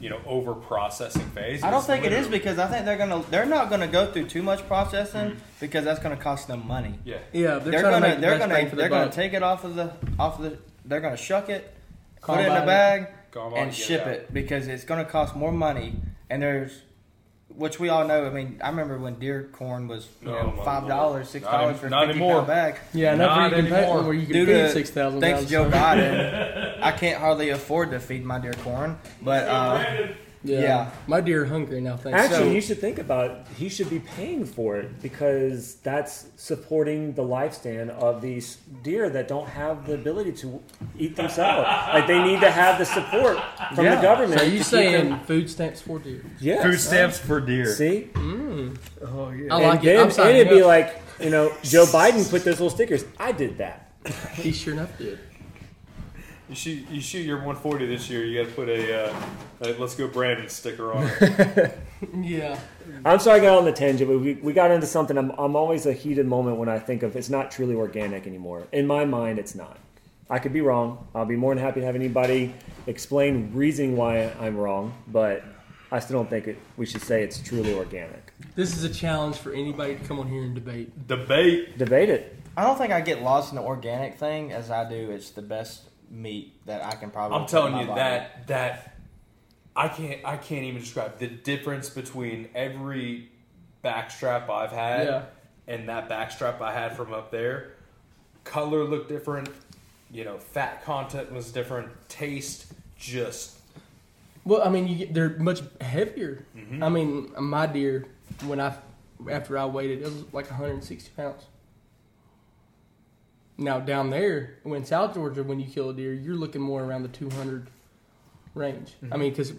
you 0.01 0.09
know, 0.09 0.21
over 0.27 0.55
processing 0.55 1.29
phase. 1.31 1.63
I 1.63 1.71
don't 1.71 1.79
It's 1.79 1.87
think 1.87 2.05
it 2.05 2.13
is 2.13 2.29
because 2.29 2.59
I 2.59 2.67
think 2.69 2.85
they're 2.85 2.97
gonna 2.97 3.23
they're 3.31 3.47
not 3.47 3.71
gonna 3.71 3.89
go 3.89 4.11
through 4.13 4.29
too 4.29 4.43
much 4.43 4.67
processing 4.67 5.31
mm-hmm. 5.31 5.39
because 5.61 5.85
that's 5.85 6.01
gonna 6.01 6.17
cost 6.17 6.49
them 6.49 6.67
money. 6.67 6.99
Yeah. 7.05 7.19
Yeah, 7.33 7.59
they're, 7.59 7.73
They're, 7.73 7.81
trying 7.81 7.93
gonna 7.93 7.95
to 7.95 8.01
make 8.01 8.15
the 8.17 8.21
they're 8.21 8.39
best 8.39 8.49
gonna 8.49 8.71
for 8.71 8.77
they're 8.77 8.89
their 8.89 8.99
gonna 8.99 9.13
take 9.13 9.33
it 9.33 9.43
off 9.43 9.65
of 9.65 9.75
the 9.75 9.93
off 10.19 10.39
of 10.39 10.51
the 10.51 10.59
they're 10.85 11.01
gonna 11.01 11.17
shuck 11.17 11.49
it, 11.49 11.75
put 12.23 12.39
it 12.39 12.47
in 12.47 12.57
a 12.57 12.65
bag, 12.67 13.09
and 13.57 13.75
ship 13.75 14.07
it 14.07 14.21
it 14.21 14.35
because 14.35 14.69
it's 14.69 14.85
gonna 14.85 15.05
cost 15.05 15.37
more 15.37 15.53
money. 15.53 15.97
And 16.31 16.43
there's 16.43 16.83
which 17.55 17.81
we 17.81 17.89
all 17.89 18.07
know. 18.07 18.27
I 18.27 18.31
mean, 18.31 18.61
I 18.63 18.69
remember 18.71 18.99
when 18.99 19.15
deer 19.19 19.49
corn 19.53 19.89
was 19.89 20.07
you 20.23 20.31
Oh, 20.31 20.33
know 20.43 20.55
my 20.59 20.65
five 20.65 20.87
dollars, 20.87 21.29
six 21.29 21.45
dollars 21.47 21.79
for 21.79 21.87
a 21.87 21.91
not 21.91 22.07
fifty 22.07 22.19
anymore. 22.21 22.35
pound 22.37 22.47
bag. 22.47 22.77
Yeah, 22.95 23.15
Not 23.15 23.39
enough 23.39 23.51
you 23.51 23.57
can 23.63 23.67
pay 23.73 23.77
anymore. 23.85 24.03
where 24.03 24.15
you 24.15 24.27
can 24.27 24.33
Due 24.35 24.47
feed 24.47 24.71
six 24.73 24.91
thousand. 24.91 25.21
thanks 25.21 25.43
to 25.45 25.49
Joe 25.49 25.69
Biden, 25.71 26.79
I 26.83 26.93
can't 26.93 27.19
hardly 27.21 27.51
afford 27.51 27.91
to 27.93 28.01
feed 28.01 28.25
my 28.25 28.39
deer 28.39 28.53
corn. 28.65 28.99
But 29.23 29.49
uh, 29.49 30.09
Yeah. 30.45 30.61
Yeah. 30.61 30.91
my 31.07 31.21
deer 31.21 31.43
are 31.43 31.47
hungry 31.47 31.81
now. 31.81 31.97
Thanks. 31.97 32.19
Actually, 32.19 32.49
So- 32.51 32.53
you 32.55 32.61
should 32.61 32.79
think 32.81 32.99
about 32.99 33.31
it. 33.31 33.37
He 33.57 33.69
should 33.69 33.91
be 33.91 33.99
paying 33.99 34.45
for 34.45 34.77
it 34.77 35.03
because 35.03 35.75
that's 35.83 36.27
supporting 36.37 37.13
the 37.15 37.23
lifespan 37.23 37.91
of 37.91 38.21
these 38.23 38.59
deer 38.85 39.11
that 39.11 39.27
don't 39.29 39.49
have 39.49 39.87
the 39.87 39.95
ability 39.95 40.33
to 40.33 40.61
eat 40.99 41.17
themselves. 41.17 41.67
like 41.93 42.07
they 42.07 42.23
need 42.23 42.41
to 42.41 42.51
have 42.51 42.79
the 42.79 42.85
support 42.85 43.39
from 43.75 43.85
Yeah. 43.85 43.97
the 43.97 44.03
government. 44.03 44.41
so 44.41 44.47
you 44.47 44.63
saying 44.63 45.19
food 45.27 45.51
stamps 45.51 45.81
for 45.81 45.99
deer? 45.99 46.23
yes. 46.41 46.63
Food 46.63 46.79
stamps 46.81 47.19
for 47.19 47.41
deer. 47.41 47.67
See, 47.75 48.09
mm. 48.15 48.77
Oh 49.03 49.31
yeah, 49.31 49.55
I 49.55 49.59
and 49.61 49.69
like 49.69 49.81
it. 49.81 49.87
then 49.87 50.01
I'm 50.11 50.27
and 50.29 50.37
it'd 50.37 50.49
be 50.53 50.63
like 50.63 51.01
you 51.21 51.31
know 51.31 51.53
Joe 51.63 51.85
Biden 51.87 52.29
put 52.31 52.45
those 52.45 52.61
little 52.61 52.71
stickers. 52.71 53.05
I 53.19 53.33
did 53.33 53.59
that. 53.59 53.91
he 54.35 54.53
sure 54.53 54.75
enough 54.75 54.97
did. 54.99 55.19
You 56.49 56.55
shoot 56.55 56.89
you 56.91 57.01
shoot 57.01 57.27
your 57.27 57.37
140 57.37 57.87
this 57.87 58.09
year. 58.09 58.25
You 58.25 58.43
got 58.43 58.49
to 58.49 58.55
put 58.55 58.69
a, 58.69 59.07
uh, 59.07 59.21
a 59.61 59.73
"Let's 59.75 59.95
Go 59.95 60.09
Brandon" 60.09 60.49
sticker 60.49 60.93
on 60.93 61.11
it. 61.21 61.79
Yeah, 62.23 62.57
I'm 63.05 63.19
sorry 63.19 63.41
I 63.41 63.43
got 63.43 63.59
on 63.59 63.65
the 63.65 63.73
tangent, 63.73 64.09
but 64.09 64.21
we, 64.21 64.35
we 64.35 64.53
got 64.53 64.71
into 64.71 64.87
something. 64.87 65.19
I'm, 65.19 65.31
I'm 65.31 65.57
always 65.57 65.85
a 65.85 65.93
heated 65.93 66.29
moment 66.29 66.57
when 66.59 66.69
I 66.69 66.79
think 66.79 67.03
of 67.03 67.17
it's 67.17 67.29
not 67.29 67.51
truly 67.51 67.75
organic 67.75 68.25
anymore. 68.25 68.69
In 68.71 68.87
my 68.87 69.05
mind, 69.05 69.41
it's 69.41 69.57
not. 69.57 69.79
I 70.31 70.39
could 70.39 70.53
be 70.53 70.61
wrong. 70.61 71.09
I'll 71.17 71.27
be 71.27 71.35
more 71.35 71.53
than 71.53 71.65
happy 71.65 71.81
to 71.81 71.87
have 71.87 71.97
anybody 71.97 72.55
explain 72.87 73.51
reasoning 73.53 73.97
why 73.97 74.31
I'm 74.39 74.57
wrong, 74.57 74.95
but 75.09 75.43
I 75.91 75.99
still 75.99 76.19
don't 76.19 76.31
think 76.31 76.47
it, 76.47 76.59
we 76.77 76.87
should 76.87 77.03
say 77.03 77.25
it's 77.25 77.41
truly 77.41 77.75
organic. 77.75 78.33
this 78.55 78.77
is 78.77 78.85
a 78.85 78.95
challenge 78.95 79.39
for 79.39 79.53
anybody 79.53 79.97
to 79.97 80.05
come 80.05 80.21
on 80.21 80.29
here 80.29 80.45
and 80.45 80.55
debate. 80.55 81.09
Debate. 81.09 81.79
Debate 81.79 82.11
it. 82.11 82.37
I 82.57 82.63
don't 82.63 82.79
think 82.79 82.93
I 82.93 83.01
get 83.01 83.23
lost 83.23 83.51
in 83.53 83.57
the 83.57 83.63
organic 83.63 84.19
thing 84.19 84.53
as 84.53 84.71
I 84.71 84.89
do. 84.89 85.11
It's 85.11 85.31
the 85.31 85.43
best 85.43 85.88
meat 86.11 86.55
that 86.67 86.85
I 86.85 86.95
can 86.95 87.11
probably. 87.11 87.39
I'm 87.39 87.47
telling 87.47 87.77
you 87.79 87.87
body. 87.87 88.01
that 88.01 88.47
that 88.49 88.97
I 89.77 89.89
can't 89.89 90.21
I 90.25 90.37
can't 90.37 90.65
even 90.65 90.81
describe 90.81 91.19
the 91.19 91.27
difference 91.29 91.89
between 91.91 92.49
every 92.55 93.31
backstrap 93.85 94.49
I've 94.51 94.73
had 94.73 95.07
Yeah. 95.07 95.23
and 95.67 95.89
that 95.89 96.09
backstrap 96.09 96.61
I 96.61 96.73
had 96.73 96.97
from 96.97 97.13
up 97.13 97.31
there. 97.31 97.73
Color 98.45 98.85
looked 98.85 99.09
different. 99.09 99.49
You 100.11 100.25
know, 100.25 100.39
fat 100.39 100.85
content 100.85 101.31
was 101.33 101.53
different. 101.53 101.89
Taste 102.09 102.73
just 102.99 103.57
Well, 104.45 104.63
I 104.67 104.71
mean, 104.71 104.89
you 104.89 104.97
get, 104.97 105.15
they're 105.15 105.37
much 105.39 105.61
heavier. 105.81 106.45
Mm-hmm. 106.57 106.83
I 106.83 106.89
mean, 106.89 107.33
my 107.39 107.67
deer, 107.67 108.07
when 108.47 108.59
I 108.61 108.75
after 109.31 109.59
I 109.59 109.67
weighed 109.67 109.91
it, 109.91 109.99
it 110.01 110.05
was 110.05 110.25
like 110.33 110.47
160 110.47 111.11
pounds. 111.17 111.43
Now 113.59 113.81
down 113.81 114.11
there, 114.11 114.55
when 114.63 114.85
South 114.85 115.15
Georgia, 115.15 115.43
when 115.43 115.59
you 115.59 115.67
kill 115.67 115.91
a 115.91 115.95
deer, 115.95 116.13
you're 116.15 116.37
looking 116.37 116.63
more 116.63 116.83
around 116.85 117.03
the 117.03 117.09
200 117.09 117.67
range. 118.55 118.93
I 119.11 119.17
mean, 119.17 119.31
because 119.31 119.53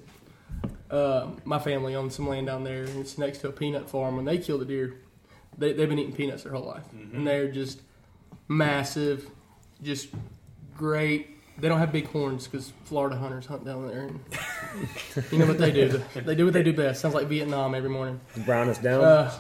uh, 0.90 1.28
my 1.44 1.60
family 1.60 1.96
owns 1.96 2.16
some 2.16 2.28
land 2.28 2.48
down 2.48 2.64
there, 2.64 2.84
and 2.84 3.00
it's 3.00 3.18
next 3.18 3.40
to 3.40 3.50
a 3.50 3.52
peanut 3.52 3.90
farm. 3.90 4.16
When 4.16 4.26
they 4.26 4.38
kill 4.38 4.58
the 4.58 4.66
deer, 4.66 4.96
they, 5.58 5.74
they've 5.74 5.90
been 5.90 6.00
eating 6.00 6.16
peanuts 6.16 6.44
their 6.44 6.54
whole 6.54 6.66
life, 6.66 6.84
and 7.14 7.28
they're 7.28 7.52
just 7.52 7.82
massive, 8.48 9.30
just 9.84 10.08
great. 10.78 11.36
They 11.60 11.68
don't 11.68 11.80
have 11.80 11.92
big 11.92 12.08
horns 12.08 12.48
because 12.48 12.72
Florida 12.86 13.18
hunters 13.18 13.46
hunt 13.48 13.66
down 13.66 13.86
there, 13.90 14.04
and 14.04 14.20
you 15.32 15.40
know 15.40 15.46
what 15.46 15.58
they 15.58 15.72
do. 15.72 16.02
They 16.16 16.36
do 16.36 16.46
what 16.46 16.54
they 16.54 16.64
do 16.64 16.72
best. 16.72 17.02
Sounds 17.02 17.14
like 17.14 17.28
Vietnam 17.28 17.76
every 17.76 17.90
morning. 17.90 18.22
Brown 18.46 18.70
us 18.70 18.78
down. 18.78 19.04
Uh, 19.04 19.38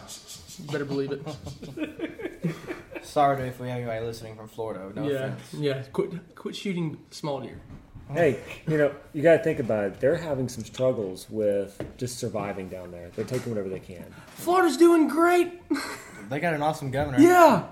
better 0.69 0.83
believe 0.83 1.13
it. 1.13 1.25
Sorry 3.09 3.47
if 3.47 3.59
we 3.59 3.67
have 3.69 3.77
anybody 3.77 4.05
listening 4.05 4.35
from 4.35 4.47
Florida. 4.47 4.91
No 4.95 5.07
yeah, 5.09 5.17
offense. 5.25 5.53
yeah. 5.55 5.81
Quit, 5.91 6.35
quit 6.35 6.55
shooting 6.55 6.97
small 7.09 7.41
deer. 7.41 7.59
hey, 8.13 8.39
you 8.67 8.77
know, 8.77 8.93
you 9.13 9.23
got 9.23 9.37
to 9.37 9.43
think 9.43 9.59
about 9.59 9.85
it. 9.85 9.99
They're 9.99 10.15
having 10.15 10.47
some 10.47 10.63
struggles 10.63 11.27
with 11.29 11.81
just 11.97 12.19
surviving 12.19 12.69
down 12.69 12.91
there. 12.91 13.09
They're 13.15 13.25
taking 13.25 13.51
whatever 13.51 13.67
they 13.69 13.79
can. 13.79 14.05
Florida's 14.35 14.77
doing 14.77 15.07
great. 15.07 15.59
They 16.29 16.39
got 16.39 16.53
an 16.53 16.61
awesome 16.61 16.91
governor. 16.91 17.19
Yeah, 17.19 17.63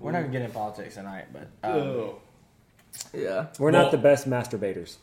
We're 0.00 0.12
not 0.12 0.20
gonna 0.20 0.32
get 0.32 0.42
in 0.42 0.50
politics 0.50 0.94
tonight, 0.96 1.26
but 1.32 1.48
um, 1.66 2.10
yeah. 3.14 3.46
We're 3.58 3.70
Well- 3.72 3.82
not 3.84 3.90
the 3.90 3.96
best 3.98 4.28
masturbators. 4.28 4.96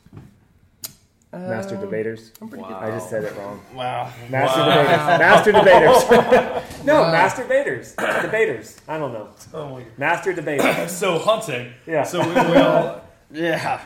Uh, 1.36 1.40
Master 1.50 1.76
debaters. 1.76 2.32
I'm 2.42 2.48
pretty 2.48 2.64
I 2.64 2.92
just 2.92 3.10
said 3.10 3.26
it 3.26 3.36
wrong. 3.38 3.60
wow. 3.74 4.12
Master 4.30 4.60
Wow. 4.62 4.82
debaters. 4.84 4.98
Master 5.20 5.52
debaters. 5.52 6.84
no, 6.86 7.02
Wow. 7.02 7.12
master 7.12 7.44
debaters. 7.44 7.96
Debaters. 8.22 8.82
I 8.88 8.98
don't 8.98 9.12
know. 9.14 9.82
Master 9.98 10.32
debaters. 10.34 10.92
so 10.98 11.20
hunting. 11.20 11.74
Yeah. 11.86 12.04
So 12.04 12.20
we, 12.26 12.34
we 12.52 12.58
all. 12.58 13.02
Yeah. 13.32 13.82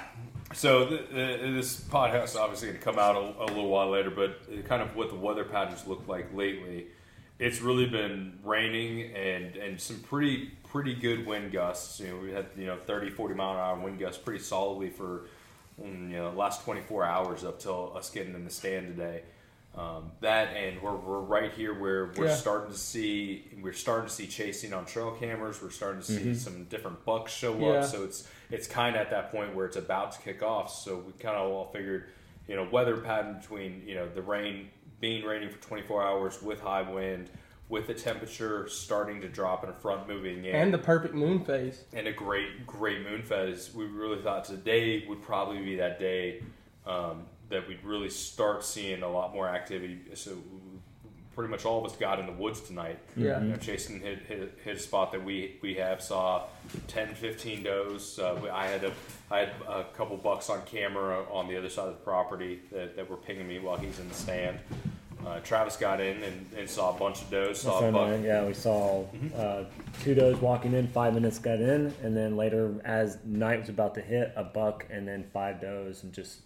So 0.54 0.86
the, 0.86 0.98
the, 1.12 1.52
this 1.54 1.80
podcast 1.80 2.36
obviously 2.36 2.68
going 2.70 2.80
to 2.80 2.84
come 2.86 3.00
out 3.00 3.16
a, 3.16 3.44
a 3.44 3.48
little 3.48 3.70
while 3.70 3.90
later, 3.90 4.12
but 4.12 4.42
kind 4.66 4.82
of 4.82 4.96
what 4.96 5.10
the 5.10 5.16
weather 5.16 5.44
patterns 5.46 5.88
look 5.88 6.08
like 6.08 6.34
lately. 6.36 6.88
it's 7.40 7.62
really 7.62 7.86
been 7.86 8.38
raining 8.44 9.16
and 9.16 9.56
and 9.56 9.80
some 9.80 9.98
pretty 10.02 10.52
pretty 10.70 10.94
good 10.94 11.26
wind 11.26 11.52
gusts. 11.52 12.00
You 12.02 12.10
know, 12.10 12.18
we 12.18 12.32
had 12.32 12.48
you 12.58 12.66
know 12.68 12.78
30, 12.86 13.10
40 13.12 13.34
mile 13.34 13.54
an 13.54 13.58
hour 13.60 13.80
wind 13.80 13.98
gusts 13.98 14.22
pretty 14.22 14.44
solidly 14.44 14.90
for 14.90 15.26
mm, 15.82 16.10
you 16.12 16.18
know 16.18 16.32
last 16.32 16.64
24 16.64 17.04
hours 17.06 17.44
up 17.44 17.60
till 17.60 17.94
us 17.96 18.10
getting 18.10 18.34
in 18.36 18.44
the 18.46 18.52
stand 18.52 18.88
today. 18.96 19.24
Um, 19.78 20.12
that 20.22 20.48
and 20.58 20.82
we're, 20.82 20.96
we're 20.96 21.20
right 21.20 21.52
here 21.54 21.80
where 21.80 22.12
we're 22.18 22.26
Yeah. 22.26 22.36
starting 22.36 22.72
to 22.72 22.78
see 22.78 23.46
we're 23.62 23.72
starting 23.72 24.08
to 24.08 24.14
see 24.14 24.26
chasing 24.28 24.74
on 24.74 24.86
trail 24.86 25.12
cameras. 25.12 25.62
We're 25.62 25.70
starting 25.70 26.02
to 26.02 26.08
see 26.08 26.34
some 26.36 26.64
different 26.66 27.06
bucks 27.06 27.32
show 27.32 27.56
Yeah. 27.58 27.80
up. 27.80 27.86
So 27.86 28.04
it's 28.04 28.28
it's 28.50 28.68
kind 28.68 28.96
of 28.96 29.02
at 29.04 29.12
that 29.12 29.32
point 29.32 29.56
where 29.56 29.68
it's 29.68 29.78
about 29.78 30.12
to 30.14 30.22
kick 30.22 30.42
off. 30.42 30.74
So 30.74 30.98
we 30.98 31.14
kind 31.14 31.38
of 31.38 31.52
all 31.52 31.70
figured, 31.72 32.06
you 32.48 32.56
know, 32.56 32.68
weather 32.72 32.98
pattern 32.98 33.38
between 33.40 33.84
you 33.86 33.94
know 33.96 34.10
the 34.10 34.24
rain 34.24 34.70
being 35.00 35.24
raining 35.24 35.50
for 35.50 35.60
24 35.62 36.04
hours 36.04 36.42
with 36.42 36.60
high 36.60 36.82
wind, 36.82 37.30
with 37.70 37.86
the 37.88 37.94
temperature 37.94 38.68
starting 38.68 39.22
to 39.22 39.30
drop 39.30 39.64
and 39.64 39.72
a 39.72 39.76
front 39.76 40.08
moving 40.08 40.44
in, 40.46 40.56
And 40.56 40.74
the 40.74 40.78
perfect 40.80 41.14
moon 41.14 41.46
phase. 41.46 41.84
and 41.94 42.08
a 42.08 42.12
great 42.12 42.66
great 42.66 43.04
moon 43.08 43.22
phase. 43.22 43.72
We 43.74 43.86
really 43.86 44.22
thought 44.22 44.44
today 44.46 45.06
would 45.08 45.22
probably 45.22 45.60
be 45.64 45.76
that 45.78 46.00
day 46.00 46.42
um, 46.88 47.24
that 47.50 47.68
we'd 47.68 47.84
really 47.84 48.10
start 48.10 48.64
seeing 48.66 49.04
a 49.04 49.10
lot 49.10 49.34
more 49.34 49.48
activity. 49.48 50.00
So 50.16 50.38
pretty 51.36 51.52
much 51.52 51.64
all 51.64 51.84
of 51.86 51.90
us 51.90 51.96
got 51.98 52.20
in 52.20 52.26
the 52.26 52.34
woods 52.34 52.60
tonight. 52.60 53.00
Yeah. 53.16 53.40
You 53.40 53.50
know, 53.50 53.56
Jason 53.58 54.00
hit, 54.02 54.24
hit, 54.28 54.58
hit 54.64 54.76
a 54.76 54.80
spot 54.80 55.12
that 55.12 55.24
we 55.24 55.58
we 55.62 55.76
have 55.76 56.02
saw 56.02 56.48
10, 56.88 57.14
15 57.14 57.64
does. 57.64 58.18
Uh, 58.18 58.50
I 58.52 58.66
had 58.66 58.84
a 58.84 58.92
I 59.30 59.40
had 59.40 59.50
a 59.68 59.84
couple 59.96 60.18
bucks 60.18 60.50
on 60.50 60.64
camera 60.66 61.24
on 61.32 61.48
the 61.48 61.56
other 61.56 61.70
side 61.70 61.88
of 61.88 61.94
the 61.94 62.04
property 62.04 62.62
that, 62.72 62.96
that 62.96 63.08
were 63.08 63.16
pinging 63.18 63.48
me 63.48 63.60
while 63.60 63.78
he's 63.78 64.00
in 64.00 64.10
the 64.10 64.16
stand. 64.16 64.58
Uh, 65.26 65.40
Travis 65.42 65.76
got 65.76 66.00
in 66.00 66.24
and, 66.24 66.46
and 66.58 66.70
saw 66.70 66.96
a 66.96 67.00
bunch 67.00 67.22
of 67.22 67.30
does. 67.30 67.62
Saw 67.62 67.80
So 67.82 67.90
a 67.90 67.92
buck. 67.92 68.20
yeah, 68.24 68.46
we 68.46 68.54
saw 68.54 69.06
uh, 69.38 69.66
two 70.02 70.16
does 70.16 70.38
walking 70.38 70.74
in, 70.74 70.88
five 70.88 71.14
minutes 71.14 71.40
got 71.40 71.60
in, 71.60 71.94
and 72.02 72.16
then 72.16 72.38
later, 72.38 72.74
as 72.86 73.18
night 73.26 73.60
was 73.60 73.70
about 73.70 73.96
to 73.96 74.02
hit, 74.02 74.32
a 74.36 74.44
buck, 74.44 74.86
and 74.90 75.08
then 75.08 75.26
five 75.34 75.60
does, 75.60 76.04
and 76.04 76.14
just 76.14 76.40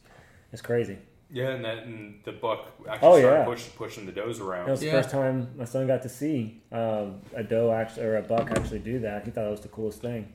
it's 0.52 0.62
crazy. 0.62 0.98
Yeah, 1.32 1.50
and 1.50 1.66
that 1.66 1.84
and 1.86 2.20
the 2.26 2.32
buck 2.32 2.68
actually 2.90 3.08
Oh, 3.08 3.20
started 3.20 3.40
yeah. 3.40 3.46
push, 3.46 3.68
pushing 3.76 4.06
the 4.06 4.12
does 4.12 4.40
around. 4.40 4.66
That 4.66 4.72
was 4.72 4.84
Yeah. 4.84 4.92
the 4.92 4.98
first 5.02 5.10
time 5.12 5.50
my 5.56 5.66
son 5.66 5.88
got 5.88 6.02
to 6.04 6.10
see 6.10 6.62
um, 6.72 7.22
a 7.36 7.44
doe 7.44 7.72
actually 7.72 8.06
or 8.06 8.18
a 8.18 8.22
buck 8.22 8.52
actually 8.52 8.80
do 8.80 9.00
that. 9.00 9.26
He 9.26 9.32
thought 9.32 9.48
it 9.48 9.52
was 9.52 9.62
the 9.62 9.68
coolest 9.70 10.02
thing. 10.02 10.32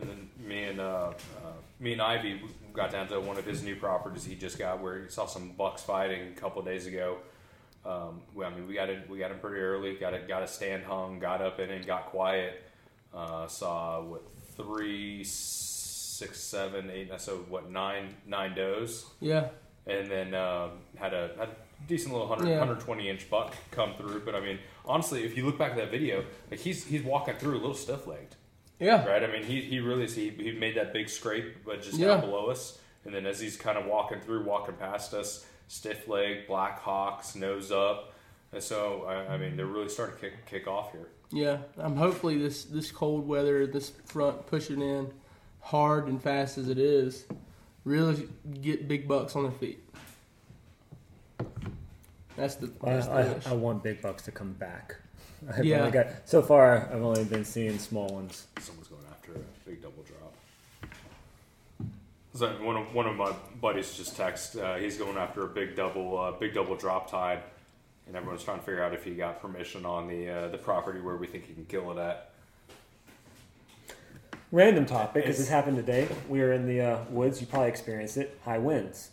And 0.00 0.08
then 0.10 0.28
me 0.46 0.64
and 0.64 0.80
uh, 0.80 1.12
uh, 1.42 1.52
me 1.80 1.92
and 1.92 2.02
Ivy 2.02 2.42
got 2.74 2.90
down 2.90 3.08
to 3.08 3.20
one 3.20 3.38
of 3.38 3.46
his 3.46 3.62
new 3.62 3.76
properties 3.76 4.24
he 4.24 4.34
just 4.34 4.58
got 4.58 4.80
where 4.82 5.02
he 5.04 5.08
saw 5.08 5.24
some 5.26 5.52
bucks 5.52 5.82
fighting 5.82 6.32
a 6.36 6.40
couple 6.40 6.60
of 6.60 6.66
days 6.66 6.86
ago. 6.86 7.18
Um, 7.86 8.22
well, 8.34 8.50
I 8.50 8.54
mean, 8.54 8.66
we 8.66 8.74
got 8.74 8.88
it. 8.88 9.08
We 9.10 9.18
got 9.18 9.30
him 9.30 9.38
pretty 9.40 9.60
early. 9.60 9.94
Got 9.96 10.14
it. 10.14 10.26
Got 10.26 10.42
a 10.42 10.46
stand 10.46 10.84
hung. 10.84 11.18
Got 11.18 11.42
up 11.42 11.60
in 11.60 11.70
and 11.70 11.86
got 11.86 12.06
quiet. 12.06 12.62
Uh, 13.12 13.46
saw 13.46 14.02
what 14.02 14.22
three, 14.56 15.22
six, 15.24 16.40
seven, 16.40 16.90
eight. 16.90 17.10
So 17.18 17.38
what 17.48 17.70
nine 17.70 18.14
nine 18.26 18.54
does, 18.54 19.04
Yeah. 19.20 19.48
and 19.86 20.10
then 20.10 20.34
um, 20.34 20.70
had 20.96 21.12
a 21.14 21.30
had 21.38 21.48
a 21.50 21.56
decent 21.86 22.12
little 22.12 22.28
100, 22.28 22.48
Yeah. 22.48 22.58
120 22.58 23.08
inch 23.10 23.28
buck 23.28 23.54
come 23.70 23.94
through. 23.96 24.22
But 24.24 24.34
I 24.34 24.40
mean, 24.40 24.58
honestly, 24.86 25.24
if 25.24 25.36
you 25.36 25.44
look 25.44 25.58
back 25.58 25.72
at 25.72 25.76
that 25.76 25.90
video, 25.90 26.24
like 26.50 26.60
he's 26.60 26.84
he's 26.84 27.02
walking 27.02 27.34
through 27.36 27.54
a 27.54 27.60
little 27.60 27.74
stiff 27.74 28.06
legged 28.06 28.36
Yeah. 28.80 29.04
right? 29.04 29.22
I 29.22 29.26
mean, 29.26 29.42
he, 29.44 29.60
he 29.60 29.80
really 29.80 30.04
is. 30.04 30.14
He, 30.14 30.30
he 30.30 30.52
made 30.52 30.76
that 30.76 30.92
big 30.92 31.08
scrape, 31.08 31.64
but 31.64 31.82
just 31.82 31.98
Yeah. 31.98 32.08
down 32.08 32.20
below 32.22 32.46
us. 32.46 32.78
And 33.04 33.14
then 33.14 33.26
as 33.26 33.38
he's 33.38 33.56
kind 33.58 33.76
of 33.76 33.84
walking 33.84 34.20
through, 34.20 34.44
walking 34.44 34.76
past 34.76 35.12
us, 35.12 35.44
stiff 35.68 36.08
leg, 36.08 36.46
black 36.46 36.80
hawks, 36.80 37.34
nose 37.34 37.70
up. 37.72 38.12
And 38.52 38.62
so, 38.62 39.04
I, 39.08 39.34
I 39.34 39.36
mean, 39.38 39.56
they're 39.56 39.66
really 39.66 39.88
starting 39.88 40.16
to 40.16 40.20
kick, 40.20 40.46
kick 40.46 40.66
off 40.68 40.92
here. 40.92 41.08
Yeah. 41.32 41.58
I'm 41.78 41.96
hopefully 41.96 42.38
this 42.38 42.64
this 42.64 42.90
cold 42.92 43.26
weather, 43.26 43.66
this 43.66 43.90
front 44.06 44.46
pushing 44.46 44.80
in 44.80 45.12
hard 45.60 46.06
and 46.08 46.22
fast 46.22 46.58
as 46.58 46.68
it 46.68 46.78
is, 46.78 47.24
really 47.84 48.28
get 48.62 48.86
big 48.86 49.08
bucks 49.08 49.34
on 49.34 49.42
their 49.44 49.52
feet. 49.52 49.80
That's 52.36 52.56
the, 52.56 52.70
I, 52.84 52.96
the 52.96 53.40
I. 53.46 53.50
I 53.50 53.52
want 53.54 53.82
big 53.82 54.00
bucks 54.02 54.22
to 54.24 54.30
come 54.32 54.52
back. 54.54 54.96
I've 55.56 55.64
Yeah. 55.64 55.80
only 55.80 55.90
got 55.92 56.06
so 56.24 56.42
far. 56.42 56.88
I've 56.92 57.02
only 57.02 57.24
been 57.24 57.44
seeing 57.44 57.78
small 57.78 58.08
ones. 58.08 58.46
Someone's 58.60 58.88
going 58.88 59.02
after 59.10 59.32
a 59.32 59.38
big 59.68 59.82
double 59.82 60.02
drop. 60.02 60.23
So 62.34 62.48
one 62.64 62.76
of 62.76 62.92
one 62.92 63.06
of 63.06 63.14
my 63.16 63.32
buddies 63.60 63.96
just 63.96 64.16
texted. 64.18 64.60
Uh, 64.62 64.76
he's 64.78 64.96
going 64.98 65.16
after 65.16 65.44
a 65.44 65.48
big 65.48 65.76
double, 65.76 66.18
uh, 66.18 66.32
big 66.32 66.52
double 66.52 66.74
drop 66.76 67.08
tine, 67.08 67.38
and 68.08 68.16
everyone's 68.16 68.42
trying 68.42 68.58
to 68.58 68.64
figure 68.64 68.82
out 68.82 68.92
if 68.92 69.04
he 69.04 69.14
got 69.14 69.40
permission 69.40 69.86
on 69.86 70.08
the 70.08 70.28
uh, 70.28 70.48
the 70.48 70.58
property 70.58 71.00
where 71.00 71.16
we 71.16 71.26
think 71.28 71.46
he 71.46 71.54
can 71.54 71.64
kill 71.66 71.92
it 71.92 71.98
at. 71.98 72.30
Random 74.50 74.84
topic, 74.86 75.14
because 75.24 75.30
It's- 75.30 75.38
this 75.38 75.48
happened 75.48 75.76
today. 75.76 76.08
We 76.28 76.40
were 76.40 76.52
in 76.52 76.66
the 76.66 76.80
uh, 76.80 76.98
woods. 77.08 77.40
You 77.40 77.46
probably 77.46 77.68
experienced 77.68 78.16
it. 78.16 78.38
High 78.44 78.58
winds. 78.58 79.10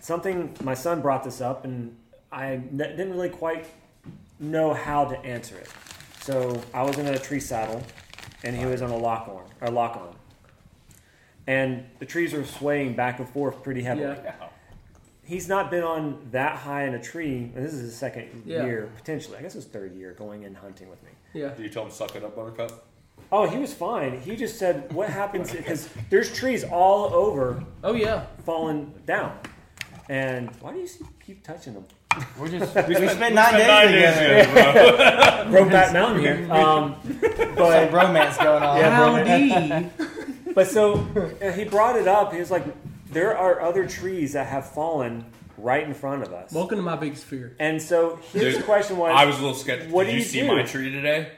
Something 0.00 0.56
my 0.62 0.74
son 0.74 1.00
brought 1.00 1.22
this 1.24 1.40
up, 1.40 1.64
and 1.64 1.96
I 2.32 2.52
n- 2.54 2.76
didn't 2.76 3.10
really 3.12 3.28
quite 3.30 3.66
know 4.38 4.72
how 4.74 5.04
to 5.04 5.18
answer 5.24 5.56
it. 5.58 5.68
So 6.22 6.60
I 6.72 6.82
was 6.82 6.98
in 6.98 7.06
a 7.06 7.18
tree 7.18 7.40
saddle, 7.40 7.82
and 8.44 8.56
he 8.56 8.64
was 8.64 8.80
on 8.82 8.90
a 8.90 8.96
lock 8.96 9.28
on 9.28 9.44
or 9.60 9.70
lock 9.72 9.96
on, 9.96 10.14
and 11.50 11.84
the 11.98 12.06
trees 12.06 12.32
were 12.32 12.44
swaying 12.44 12.94
back 12.94 13.18
and 13.18 13.28
forth 13.28 13.62
pretty 13.62 13.82
heavily. 13.82 14.16
Yeah. 14.24 14.34
He's 15.24 15.48
not 15.48 15.70
been 15.70 15.82
on 15.84 16.28
that 16.32 16.56
high 16.56 16.84
in 16.86 16.94
a 16.94 17.02
tree, 17.02 17.50
and 17.54 17.64
this 17.64 17.72
is 17.72 17.80
his 17.82 17.96
second 17.96 18.42
Yeah. 18.44 18.64
year 18.64 18.88
potentially. 18.96 19.36
I 19.38 19.42
guess 19.42 19.54
his 19.54 19.64
third 19.66 19.94
year 19.94 20.12
going 20.12 20.42
in 20.44 20.54
hunting 20.54 20.88
with 20.88 21.02
me. 21.02 21.10
yeah. 21.34 21.48
Did 21.48 21.62
you 21.64 21.68
tell 21.70 21.84
him 21.84 21.90
suck 21.90 22.14
it 22.16 22.22
up, 22.24 22.34
Buttercup? 22.36 22.72
Oh, 23.32 23.48
he 23.48 23.58
was 23.58 23.72
fine. 23.74 24.18
He 24.20 24.34
just 24.34 24.58
said, 24.58 24.92
"What 24.92 25.08
happens?" 25.08 25.52
Because 25.52 25.88
there's 26.08 26.32
trees 26.32 26.64
all 26.64 27.12
over 27.14 27.62
Oh 27.84 27.94
yeah. 27.94 28.26
falling 28.44 28.92
down. 29.06 29.32
And 30.08 30.50
why 30.60 30.72
do 30.72 30.78
you 30.80 30.88
keep 31.24 31.44
touching 31.44 31.74
them? 31.74 31.84
We're 32.38 32.48
just 32.48 32.74
we 32.88 32.94
spent 32.96 33.34
nine 33.34 33.54
days 33.54 33.66
Nine 33.68 33.92
days 33.92 34.14
together. 34.16 34.40
ago, 34.40 35.50
bro. 35.50 35.64
Brokeback 35.64 35.92
Mountain 35.92 36.20
here. 36.26 36.38
Um, 36.50 36.96
Some 37.36 37.54
but 37.54 37.92
romance 37.92 38.36
going 38.36 38.62
on. 38.64 38.76
Yeah, 38.78 38.90
Howdy. 38.96 39.90
but 40.54 40.66
so 40.66 40.94
uh, 41.42 41.52
he 41.52 41.64
brought 41.64 41.96
it 41.96 42.08
up. 42.08 42.32
He 42.32 42.38
was 42.40 42.50
like, 42.50 42.64
"There 43.10 43.36
are 43.36 43.60
other 43.60 43.86
trees 43.86 44.32
that 44.34 44.46
have 44.48 44.70
fallen 44.70 45.24
right 45.58 45.82
in 45.84 45.94
front 45.94 46.22
of 46.22 46.32
us." 46.32 46.52
Welcome 46.52 46.76
to 46.78 46.82
my 46.82 46.96
biggest 46.96 47.24
fear. 47.24 47.54
And 47.58 47.80
so 47.80 48.16
his 48.32 48.56
Dude, 48.56 48.64
question 48.64 48.96
was, 48.96 49.12
I 49.14 49.24
was 49.24 49.36
a 49.38 49.40
little 49.40 49.54
sketched. 49.54 49.90
What 49.90 50.04
Did 50.04 50.10
do 50.10 50.16
you 50.16 50.22
you 50.22 50.28
see 50.28 50.40
do? 50.40 50.48
my 50.48 50.62
tree 50.62 50.90
today? 50.90 51.32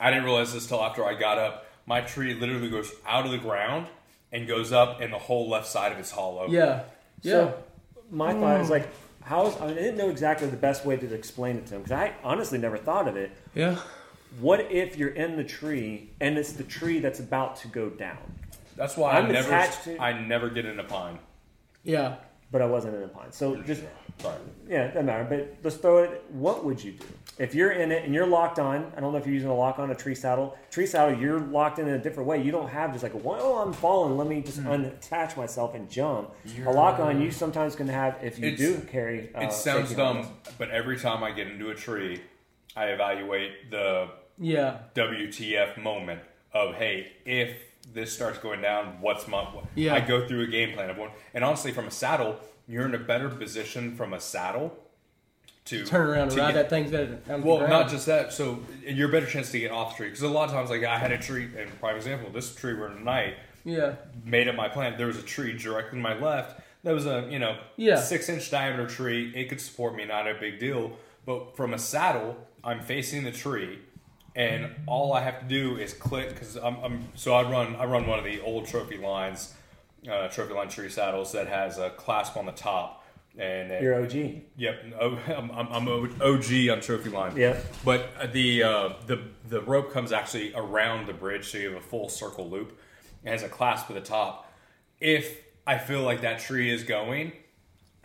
I 0.00 0.10
didn't 0.10 0.24
realize 0.24 0.52
this 0.52 0.66
till 0.66 0.82
after 0.82 1.04
I 1.04 1.14
got 1.14 1.38
up. 1.38 1.66
My 1.86 2.00
tree 2.02 2.34
literally 2.34 2.68
goes 2.70 2.92
out 3.06 3.24
of 3.24 3.30
the 3.32 3.38
ground 3.38 3.86
and 4.30 4.46
goes 4.46 4.72
up, 4.72 5.00
and 5.00 5.12
the 5.12 5.18
whole 5.18 5.48
left 5.48 5.66
side 5.66 5.90
of 5.92 5.98
it's 5.98 6.10
hollow. 6.10 6.46
Yeah. 6.48 6.82
Yeah. 7.22 7.32
So 7.32 7.62
my 8.10 8.32
thought 8.34 8.60
is 8.60 8.70
like, 8.70 8.88
how 9.22 9.46
is, 9.48 9.56
I 9.56 9.68
didn't 9.68 9.96
know 9.96 10.08
exactly 10.10 10.48
the 10.48 10.56
best 10.56 10.84
way 10.84 10.96
to 10.96 11.14
explain 11.14 11.56
it 11.56 11.66
to 11.66 11.74
him 11.76 11.82
because 11.82 11.92
I 11.92 12.12
honestly 12.22 12.58
never 12.58 12.76
thought 12.78 13.08
of 13.08 13.16
it. 13.16 13.30
yeah. 13.54 13.78
What 14.40 14.70
if 14.70 14.98
you're 14.98 15.08
in 15.08 15.36
the 15.38 15.44
tree 15.44 16.10
and 16.20 16.36
it's 16.36 16.52
the 16.52 16.62
tree 16.62 16.98
that's 17.00 17.18
about 17.18 17.56
to 17.56 17.68
go 17.68 17.88
down? 17.88 18.18
That's 18.78 18.96
why 18.96 19.10
i 19.12 19.18
I'm 19.18 19.30
never, 19.30 19.48
attached 19.48 19.84
to- 19.84 19.98
I 20.00 20.12
never 20.18 20.48
get 20.48 20.64
in 20.64 20.78
a 20.80 20.84
pine. 20.84 21.18
Yeah. 21.84 22.16
But 22.50 22.62
I 22.62 22.66
wasn't 22.66 22.94
in 22.96 23.02
a 23.02 23.08
pine. 23.08 23.30
So 23.30 23.56
just 23.62 23.82
Sorry. 24.18 24.36
yeah, 24.66 24.84
it 24.84 24.88
doesn't 24.94 25.04
matter. 25.04 25.26
But 25.28 25.56
let's 25.62 25.76
throw 25.76 25.98
it. 26.04 26.24
What 26.30 26.64
would 26.64 26.82
you 26.82 26.92
do 26.92 27.04
if 27.38 27.54
you're 27.54 27.72
in 27.72 27.92
it 27.92 28.04
and 28.04 28.14
you're 28.14 28.26
locked 28.26 28.58
on? 28.58 28.90
I 28.96 29.00
don't 29.00 29.12
know 29.12 29.18
if 29.18 29.26
you're 29.26 29.34
using 29.34 29.50
a 29.50 29.54
lock 29.54 29.78
on 29.78 29.90
a 29.90 29.94
tree 29.94 30.14
saddle. 30.14 30.56
Tree 30.70 30.86
saddle, 30.86 31.18
you're 31.20 31.40
locked 31.40 31.78
in 31.78 31.86
in 31.88 31.92
a 31.94 31.98
different 31.98 32.26
way. 32.26 32.42
You 32.42 32.50
don't 32.50 32.68
have 32.70 32.92
just 32.92 33.02
like, 33.02 33.12
well, 33.22 33.58
I'm 33.58 33.74
falling. 33.74 34.16
Let 34.16 34.28
me 34.28 34.40
just 34.40 34.60
unattach 34.62 35.36
myself 35.36 35.74
and 35.74 35.90
jump. 35.90 36.30
A 36.64 36.70
lock 36.72 36.98
on, 37.00 37.20
you 37.20 37.30
sometimes 37.30 37.76
can 37.76 37.88
have 37.88 38.16
if 38.22 38.38
you 38.38 38.48
It's- 38.48 38.58
do 38.58 38.80
carry. 38.86 39.28
Uh, 39.34 39.42
It 39.42 39.52
sounds 39.52 39.88
safety 39.90 39.96
dumb, 39.96 40.22
harness. 40.22 40.54
but 40.56 40.70
every 40.70 40.98
time 40.98 41.22
I 41.22 41.32
get 41.32 41.48
into 41.48 41.68
a 41.68 41.74
tree, 41.74 42.22
I 42.74 42.86
evaluate 42.86 43.70
the 43.70 44.08
Yeah. 44.38 44.78
WTF 44.94 45.76
moment 45.76 46.20
of 46.54 46.76
hey, 46.76 47.12
if 47.26 47.50
this 47.92 48.12
starts 48.12 48.38
going 48.38 48.60
down, 48.60 49.00
what's 49.00 49.26
my? 49.28 49.42
what? 49.44 49.64
Yeah. 49.74 49.94
I 49.94 50.00
go 50.00 50.26
through 50.26 50.42
a 50.42 50.46
game 50.46 50.74
plan 50.74 50.90
of 50.90 50.98
one, 50.98 51.10
and 51.34 51.44
honestly, 51.44 51.72
from 51.72 51.86
a 51.86 51.90
saddle, 51.90 52.36
you're 52.66 52.84
in 52.86 52.94
a 52.94 52.98
better 52.98 53.28
position 53.28 53.94
from 53.96 54.12
a 54.12 54.20
saddle 54.20 54.76
to 55.66 55.84
Turn 55.84 56.06
around 56.08 56.28
and 56.30 56.38
ride 56.38 56.52
get- 56.54 56.54
that 56.54 56.70
thing's 56.70 56.90
better. 56.90 57.18
Well, 57.28 57.66
not 57.68 57.88
just 57.90 58.06
that. 58.06 58.32
So 58.32 58.60
you're 58.86 59.08
a 59.08 59.12
better 59.12 59.26
chance 59.26 59.50
to 59.52 59.58
get 59.60 59.70
off 59.70 59.92
the 59.92 59.96
tree 59.98 60.06
because 60.08 60.22
a 60.22 60.28
lot 60.28 60.48
of 60.48 60.54
times, 60.54 60.70
like 60.70 60.84
I 60.84 60.98
had 60.98 61.12
a 61.12 61.18
tree, 61.18 61.48
and 61.58 61.78
prime 61.80 61.96
example, 61.96 62.30
this 62.30 62.54
tree 62.54 62.74
we're 62.74 62.90
in 62.90 62.98
tonight 62.98 63.34
Yeah. 63.64 63.96
made 64.24 64.48
up 64.48 64.54
my 64.54 64.68
plan. 64.68 64.96
There 64.96 65.06
was 65.06 65.18
a 65.18 65.22
tree 65.22 65.52
directly 65.56 65.98
to 65.98 66.02
my 66.02 66.18
left. 66.18 66.60
That 66.84 66.92
was 66.94 67.06
a 67.06 67.26
you 67.30 67.38
know 67.38 67.58
Yeah. 67.76 67.96
six 67.96 68.28
inch 68.30 68.50
diameter 68.50 68.86
tree. 68.86 69.32
It 69.34 69.48
could 69.50 69.60
support 69.60 69.94
me, 69.94 70.04
not 70.06 70.26
a 70.26 70.34
big 70.34 70.58
deal. 70.58 70.92
But 71.26 71.54
from 71.56 71.74
a 71.74 71.78
saddle, 71.78 72.36
I'm 72.64 72.80
facing 72.80 73.24
the 73.24 73.32
tree, 73.32 73.80
and 74.38 74.70
all 74.86 75.12
I 75.12 75.20
have 75.22 75.40
to 75.40 75.46
do 75.46 75.76
is 75.76 75.92
click 75.92 76.28
because 76.30 76.56
I'm, 76.56 76.76
I'm 76.82 77.08
so 77.14 77.34
I 77.34 77.42
run 77.50 77.76
I 77.76 77.84
run 77.84 78.06
one 78.06 78.18
of 78.18 78.24
the 78.24 78.40
old 78.40 78.66
trophy 78.66 78.96
lines, 78.96 79.52
uh, 80.10 80.28
trophy 80.28 80.54
line 80.54 80.68
tree 80.68 80.88
saddles 80.88 81.32
that 81.32 81.48
has 81.48 81.76
a 81.78 81.90
clasp 81.90 82.36
on 82.36 82.46
the 82.46 82.52
top. 82.52 83.04
and 83.36 83.70
they- 83.70 83.82
You're 83.82 84.00
OG. 84.02 84.42
Yep, 84.56 84.84
I'm, 85.00 85.50
I'm, 85.50 85.68
I'm 85.72 85.88
OG 85.88 86.68
on 86.70 86.80
trophy 86.80 87.10
line. 87.10 87.36
Yep. 87.36 87.64
But 87.84 88.32
the 88.32 88.62
uh, 88.62 88.88
the 89.06 89.20
the 89.48 89.60
rope 89.62 89.92
comes 89.92 90.12
actually 90.12 90.52
around 90.54 91.06
the 91.08 91.12
bridge, 91.14 91.50
so 91.50 91.58
you 91.58 91.70
have 91.72 91.78
a 91.78 91.86
full 91.86 92.08
circle 92.08 92.48
loop. 92.48 92.78
It 93.24 93.30
has 93.30 93.42
a 93.42 93.48
clasp 93.48 93.90
at 93.90 93.94
the 93.94 94.00
top. 94.00 94.50
If 95.00 95.36
I 95.66 95.78
feel 95.78 96.02
like 96.02 96.20
that 96.22 96.38
tree 96.38 96.70
is 96.70 96.84
going, 96.84 97.32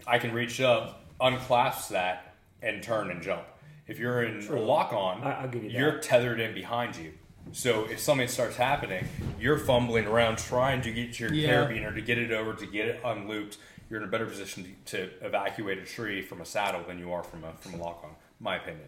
I 0.08 0.18
can 0.18 0.34
reach 0.34 0.60
up, 0.62 1.06
unclasp 1.22 1.92
that, 1.92 2.36
and 2.62 2.82
turn 2.84 3.10
and 3.12 3.22
jump. 3.22 3.44
If 3.88 4.00
you're 4.00 4.24
in 4.24 4.46
a 4.48 4.56
lock 4.60 4.94
on, 4.94 5.24
I- 5.24 5.42
I'll 5.42 5.48
give 5.48 5.64
you 5.64 5.70
that. 5.72 5.78
you're 5.78 6.00
tethered 6.00 6.40
in 6.40 6.54
behind 6.54 6.96
you. 6.96 7.14
So 7.52 7.86
if 7.86 8.00
something 8.00 8.28
starts 8.30 8.56
happening, 8.56 9.06
you're 9.40 9.58
fumbling 9.60 10.06
around 10.08 10.38
trying 10.38 10.82
to 10.84 10.92
get 10.92 11.20
your 11.20 11.34
Yeah. 11.34 11.66
carabiner 11.66 11.94
to 11.94 12.02
get 12.02 12.18
it 12.18 12.32
over 12.32 12.54
to 12.54 12.66
get 12.66 12.88
it 12.88 13.02
unlooped. 13.04 13.58
You're 13.90 14.02
in 14.02 14.08
a 14.08 14.10
better 14.12 14.26
position 14.26 14.76
to, 14.86 14.98
to 14.98 15.26
evacuate 15.26 15.78
a 15.78 15.84
tree 15.86 16.22
from 16.22 16.40
a 16.42 16.46
saddle 16.46 16.84
than 16.88 16.98
you 16.98 17.12
are 17.12 17.22
from 17.24 17.44
a 17.44 17.52
from 17.60 17.74
a 17.80 17.84
lock 17.84 18.02
on. 18.04 18.12
My 18.40 18.56
opinion. 18.56 18.88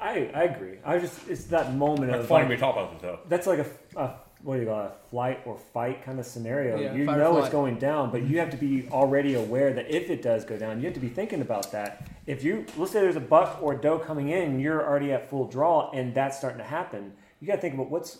I, 0.00 0.30
I 0.34 0.42
agree. 0.44 0.78
I 0.84 0.98
just 0.98 1.28
it's 1.28 1.44
that 1.46 1.74
moment 1.74 2.10
It's 2.12 2.20
of 2.20 2.28
funny 2.28 2.42
like, 2.44 2.50
we 2.50 2.56
talk 2.56 2.76
about 2.76 2.92
it 2.94 3.00
though. 3.02 3.18
that's 3.28 3.46
like 3.46 3.58
a, 3.58 3.66
a 4.00 4.14
what 4.46 4.54
do 4.54 4.60
you 4.62 4.66
call 4.68 4.84
it, 4.84 4.92
a 5.04 5.08
flight 5.10 5.40
or 5.44 5.58
fight 5.74 6.04
kind 6.04 6.20
of 6.20 6.24
scenario. 6.24 6.78
Yeah, 6.78 6.94
you 6.94 7.04
know 7.04 7.38
it's 7.38 7.48
going 7.48 7.78
down, 7.78 8.10
but 8.12 8.22
you 8.22 8.38
have 8.38 8.50
to 8.50 8.56
be 8.56 8.88
already 8.92 9.34
aware 9.34 9.72
that 9.72 9.90
if 9.94 10.08
it 10.08 10.22
does 10.22 10.44
go 10.44 10.56
down, 10.56 10.78
you 10.78 10.84
have 10.84 10.94
to 10.94 11.00
be 11.00 11.08
thinking 11.08 11.40
about 11.40 11.72
that. 11.72 12.06
If 12.26 12.44
you 12.44 12.64
let's 12.76 12.92
say 12.92 13.00
there's 13.00 13.16
a 13.16 13.20
buck 13.20 13.58
or 13.60 13.72
a 13.74 13.80
doe 13.80 13.98
coming 13.98 14.28
in, 14.28 14.60
you're 14.60 14.86
already 14.86 15.12
at 15.12 15.28
full 15.28 15.46
draw, 15.48 15.90
and 15.90 16.14
that's 16.14 16.38
starting 16.38 16.58
to 16.58 16.64
happen. 16.64 17.12
You 17.40 17.46
got 17.48 17.56
to 17.56 17.60
think 17.60 17.74
about 17.74 17.90
what's 17.90 18.18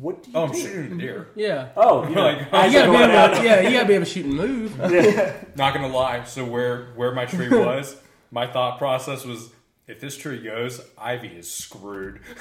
what 0.00 0.22
do 0.22 0.30
you 0.32 0.36
Oh, 0.36 0.44
I'm 0.44 0.50
do? 0.52 0.58
shooting 0.60 0.90
the 0.98 1.02
deer. 1.02 1.28
Yeah. 1.36 1.68
Oh, 1.76 2.02
you 2.08 2.14
know, 2.14 2.22
Like, 2.24 2.52
as 2.52 2.72
You 2.72 2.78
gotta 2.80 2.90
be 2.92 2.96
able 2.98 3.16
out- 3.16 3.36
to, 3.36 3.42
yeah, 3.44 3.60
you 3.60 3.70
gotta 3.70 3.86
be 3.88 3.94
able 3.94 4.04
to 4.04 4.10
shoot 4.10 4.26
and 4.26 4.34
move. 4.34 4.76
Not 5.56 5.72
gonna 5.74 5.88
lie. 5.88 6.24
So 6.24 6.44
where 6.44 6.86
where 6.96 7.12
my 7.12 7.24
tree 7.24 7.48
was, 7.64 7.96
my 8.30 8.46
thought 8.46 8.78
process 8.78 9.24
was, 9.24 9.50
if 9.88 9.98
this 10.00 10.16
tree 10.16 10.42
goes, 10.42 10.80
Ivy 10.96 11.28
is 11.28 11.52
screwed. 11.52 12.18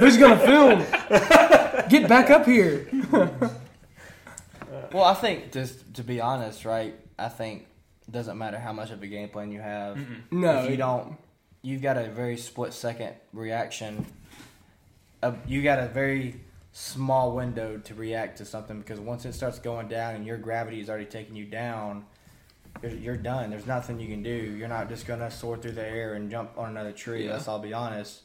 Who's 0.00 0.16
gonna 0.16 0.38
film? 0.38 0.80
Get 1.88 2.08
back 2.08 2.30
up 2.30 2.46
here. 2.46 2.88
Well, 4.92 5.04
I 5.04 5.14
think 5.14 5.52
just 5.52 5.94
to 5.94 6.02
be 6.02 6.20
honest, 6.20 6.64
right? 6.64 6.96
I 7.16 7.28
think 7.28 7.66
it 8.08 8.10
doesn't 8.10 8.36
matter 8.36 8.58
how 8.58 8.72
much 8.72 8.90
of 8.90 9.00
a 9.02 9.06
game 9.06 9.28
plan 9.28 9.52
you 9.52 9.60
have. 9.60 9.96
No, 10.32 10.64
if 10.64 10.70
you 10.70 10.76
don't, 10.76 11.16
you've 11.62 11.80
got 11.82 11.96
a 11.96 12.08
very 12.08 12.36
split 12.36 12.72
second 12.72 13.14
reaction. 13.32 14.04
Uh, 15.22 15.34
you 15.46 15.62
got 15.62 15.78
a 15.78 15.86
very 15.86 16.40
small 16.72 17.36
window 17.36 17.78
to 17.78 17.94
react 17.94 18.38
to 18.38 18.44
something 18.44 18.80
because 18.80 18.98
once 18.98 19.24
it 19.24 19.32
starts 19.32 19.60
going 19.60 19.86
down 19.86 20.16
and 20.16 20.26
your 20.26 20.38
gravity 20.38 20.80
is 20.80 20.90
already 20.90 21.04
taking 21.04 21.36
you 21.36 21.44
down, 21.44 22.04
you're, 22.82 22.92
you're 22.92 23.16
done. 23.16 23.50
There's 23.50 23.66
nothing 23.66 24.00
you 24.00 24.08
can 24.08 24.22
do. 24.22 24.30
You're 24.30 24.68
not 24.68 24.88
just 24.88 25.06
gonna 25.06 25.30
soar 25.30 25.56
through 25.56 25.72
the 25.72 25.86
air 25.86 26.14
and 26.14 26.30
jump 26.30 26.50
on 26.56 26.70
another 26.70 26.92
tree. 26.92 27.26
Yeah. 27.26 27.32
Let's 27.34 27.48
all 27.48 27.58
be 27.58 27.72
honest. 27.72 28.20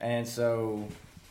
And 0.00 0.26
so, 0.26 0.88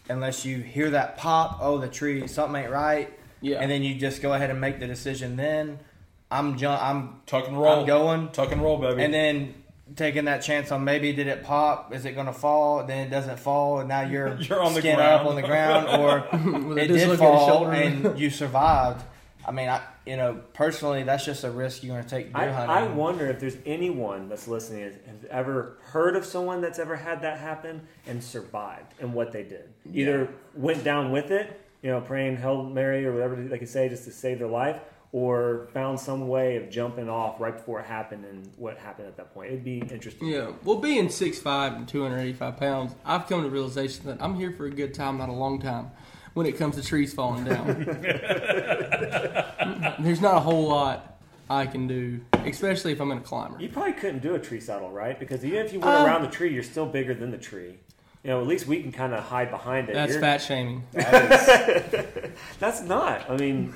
unless 0.10 0.46
you 0.46 0.58
hear 0.58 0.92
that 0.92 1.18
pop, 1.18 1.58
oh, 1.62 1.78
the 1.80 1.88
tree, 1.88 2.28
something 2.28 2.62
ain't 2.64 2.72
right 2.72 3.12
Yeah. 3.42 3.60
and 3.60 3.70
then 3.72 3.82
you 3.84 3.96
just 3.96 4.22
go 4.22 4.34
ahead 4.34 4.50
and 4.50 4.62
make 4.62 4.80
the 4.80 4.88
decision. 4.88 5.36
Then 5.36 5.80
I'm 6.32 6.58
ju- 6.58 6.68
I'm 6.68 7.22
Tuck 7.26 7.48
and 7.48 7.58
roll. 7.60 7.80
I'm 7.82 7.88
going, 7.88 8.30
Tuck 8.30 8.52
and 8.52 8.62
roll, 8.62 8.78
baby. 8.78 9.04
and 9.04 9.12
then 9.14 9.56
taking 9.96 10.26
that 10.26 10.44
chance 10.44 10.72
on 10.72 10.84
maybe 10.84 11.12
did 11.14 11.26
it 11.26 11.44
pop? 11.44 11.92
Is 11.96 12.06
it 12.06 12.12
going 12.14 12.28
to 12.28 12.34
fall? 12.34 12.84
Then 12.86 13.08
it 13.08 13.10
doesn't 13.10 13.40
fall, 13.40 13.80
and 13.80 13.90
now 13.90 14.02
you're 14.02 14.36
You're 14.40 14.62
on 14.62 14.76
the 14.76 14.82
skin 14.82 14.98
ground. 14.98 15.22
up 15.22 15.26
on 15.26 15.36
the 15.36 15.42
ground, 15.42 15.88
or 16.00 16.28
it 16.80 16.88
did 16.88 17.18
fall 17.18 17.66
and 17.72 18.20
you 18.20 18.30
survived. 18.30 19.04
I 19.46 19.52
mean, 19.52 19.70
I 19.70 19.82
you 20.06 20.18
know 20.18 20.42
personally, 20.54 21.04
that's 21.04 21.26
just 21.26 21.44
a 21.44 21.52
risk 21.52 21.84
you're 21.84 21.96
going 21.96 22.04
to 22.04 22.10
take 22.10 22.36
I, 22.36 22.50
hunting. 22.50 22.70
I 22.70 22.88
wonder 22.94 23.28
if 23.28 23.40
there's 23.40 23.58
anyone 23.66 24.30
that's 24.30 24.48
listening 24.48 24.84
has, 24.84 24.94
has 24.94 25.26
ever 25.30 25.78
heard 25.82 26.16
of 26.16 26.26
someone 26.26 26.62
that's 26.62 26.80
ever 26.80 26.96
had 26.96 27.22
that 27.22 27.40
happen 27.40 27.82
and 28.06 28.24
survived 28.24 28.94
and 29.00 29.14
what 29.14 29.32
they 29.32 29.44
did. 29.44 29.70
Either 29.94 30.30
went 30.54 30.84
down 30.84 31.12
with 31.12 31.32
it, 31.32 31.60
you 31.82 31.90
know, 31.90 32.02
praying 32.02 32.38
Hail 32.38 32.64
Mary 32.64 33.06
or 33.06 33.14
whatever 33.14 33.36
they 33.36 33.58
could 33.58 33.70
say 33.70 33.90
just 33.90 34.04
to 34.06 34.12
save 34.12 34.40
their 34.40 34.48
life, 34.48 34.80
or 35.12 35.68
found 35.74 36.00
some 36.00 36.28
way 36.28 36.56
of 36.58 36.70
jumping 36.70 37.10
off 37.10 37.40
right 37.40 37.56
before 37.56 37.80
it 37.80 37.86
happened 37.86 38.26
and 38.26 38.48
what 38.58 38.78
happened 38.78 39.08
at 39.08 39.18
that 39.18 39.34
point. 39.34 39.48
It'd 39.52 39.64
be 39.64 39.80
interesting. 39.80 40.28
Yeah, 40.28 40.52
well, 40.64 40.78
being 40.78 41.08
6'5 41.08 41.78
and 41.78 41.88
285 41.88 42.58
pounds, 42.58 42.96
I've 43.04 43.28
come 43.28 43.40
to 43.40 43.48
the 43.48 43.52
realization 43.52 44.06
that 44.06 44.22
I'm 44.22 44.36
here 44.36 44.52
for 44.52 44.66
a 44.66 44.70
good 44.70 44.94
time, 44.94 45.18
not 45.18 45.30
a 45.30 45.34
long 45.34 45.60
time, 45.60 45.90
when 46.40 46.48
it 46.48 46.58
comes 46.58 46.78
to 46.78 46.82
trees 46.82 47.14
falling 47.14 47.44
down. 47.44 47.68
There's 50.00 50.22
not 50.22 50.38
a 50.38 50.40
whole 50.40 50.70
lot 50.70 51.20
I 51.50 51.66
can 51.66 51.86
do, 51.86 52.22
especially 52.46 52.94
if 52.94 53.02
I'm 53.02 53.12
in 53.12 53.18
a 53.18 53.22
climber. 53.22 53.60
You 53.60 53.68
probably 53.68 53.92
couldn't 53.92 54.24
do 54.24 54.36
a 54.36 54.40
tree 54.40 54.62
saddle, 54.62 54.90
right? 54.90 55.20
Because 55.20 55.44
even 55.44 55.66
if 55.66 55.74
you 55.74 55.82
went 55.82 55.98
Um, 55.98 56.06
around 56.06 56.22
the 56.22 56.30
tree, 56.30 56.54
you're 56.54 56.64
still 56.64 56.86
bigger 56.86 57.14
than 57.14 57.32
the 57.32 57.38
tree. 57.38 57.76
You 58.24 58.30
know, 58.30 58.40
at 58.40 58.48
least 58.48 58.68
we 58.68 58.82
can 58.82 58.94
kind 58.94 59.14
of 59.14 59.22
hide 59.22 59.52
behind 59.52 59.90
it. 59.90 59.96
That's 59.96 60.12
You're- 60.14 60.22
fat 60.22 60.38
shaming. 60.38 60.84
That's 60.94 62.84
not. 62.84 63.30
I 63.30 63.36
mean, 63.36 63.74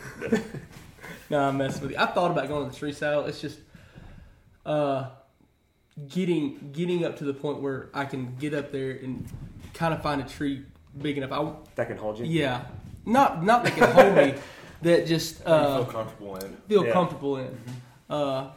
No, 1.30 1.40
I'm 1.42 1.58
messing 1.58 1.82
with 1.82 1.92
you. 1.92 1.98
I 1.98 2.06
thought 2.06 2.32
about 2.32 2.48
going 2.48 2.64
to 2.66 2.72
the 2.72 2.78
tree 2.80 2.94
saddle. 2.94 3.26
It's 3.26 3.42
just 3.42 3.60
uh, 4.66 5.10
getting 6.08 6.70
getting 6.72 7.04
up 7.04 7.18
to 7.18 7.26
the 7.26 7.34
point 7.34 7.60
where 7.62 7.90
I 7.94 8.06
can 8.06 8.38
get 8.38 8.54
up 8.54 8.72
there 8.72 8.92
and 8.92 9.28
kind 9.74 9.94
of 9.94 10.02
find 10.02 10.22
a 10.22 10.26
tree 10.26 10.64
big 11.02 11.18
enough. 11.18 11.32
I, 11.32 11.54
that 11.76 11.88
can 11.88 11.98
hold 11.98 12.20
you. 12.20 12.26
yeah, 12.26 12.66
not 13.06 13.44
not 13.44 13.64
that 13.64 13.76
can 13.76 13.92
hold 13.92 14.16
me. 14.16 14.36
That 14.84 15.08
just 15.08 15.40
you 15.40 15.46
uh, 15.46 15.86
feel 15.86 15.94
comfortable 15.94 16.36
in. 16.36 16.58
feel 16.68 16.86
Yeah. 16.86 16.92
comfortable 16.92 17.38
in, 17.38 17.58
uh, 18.10 18.50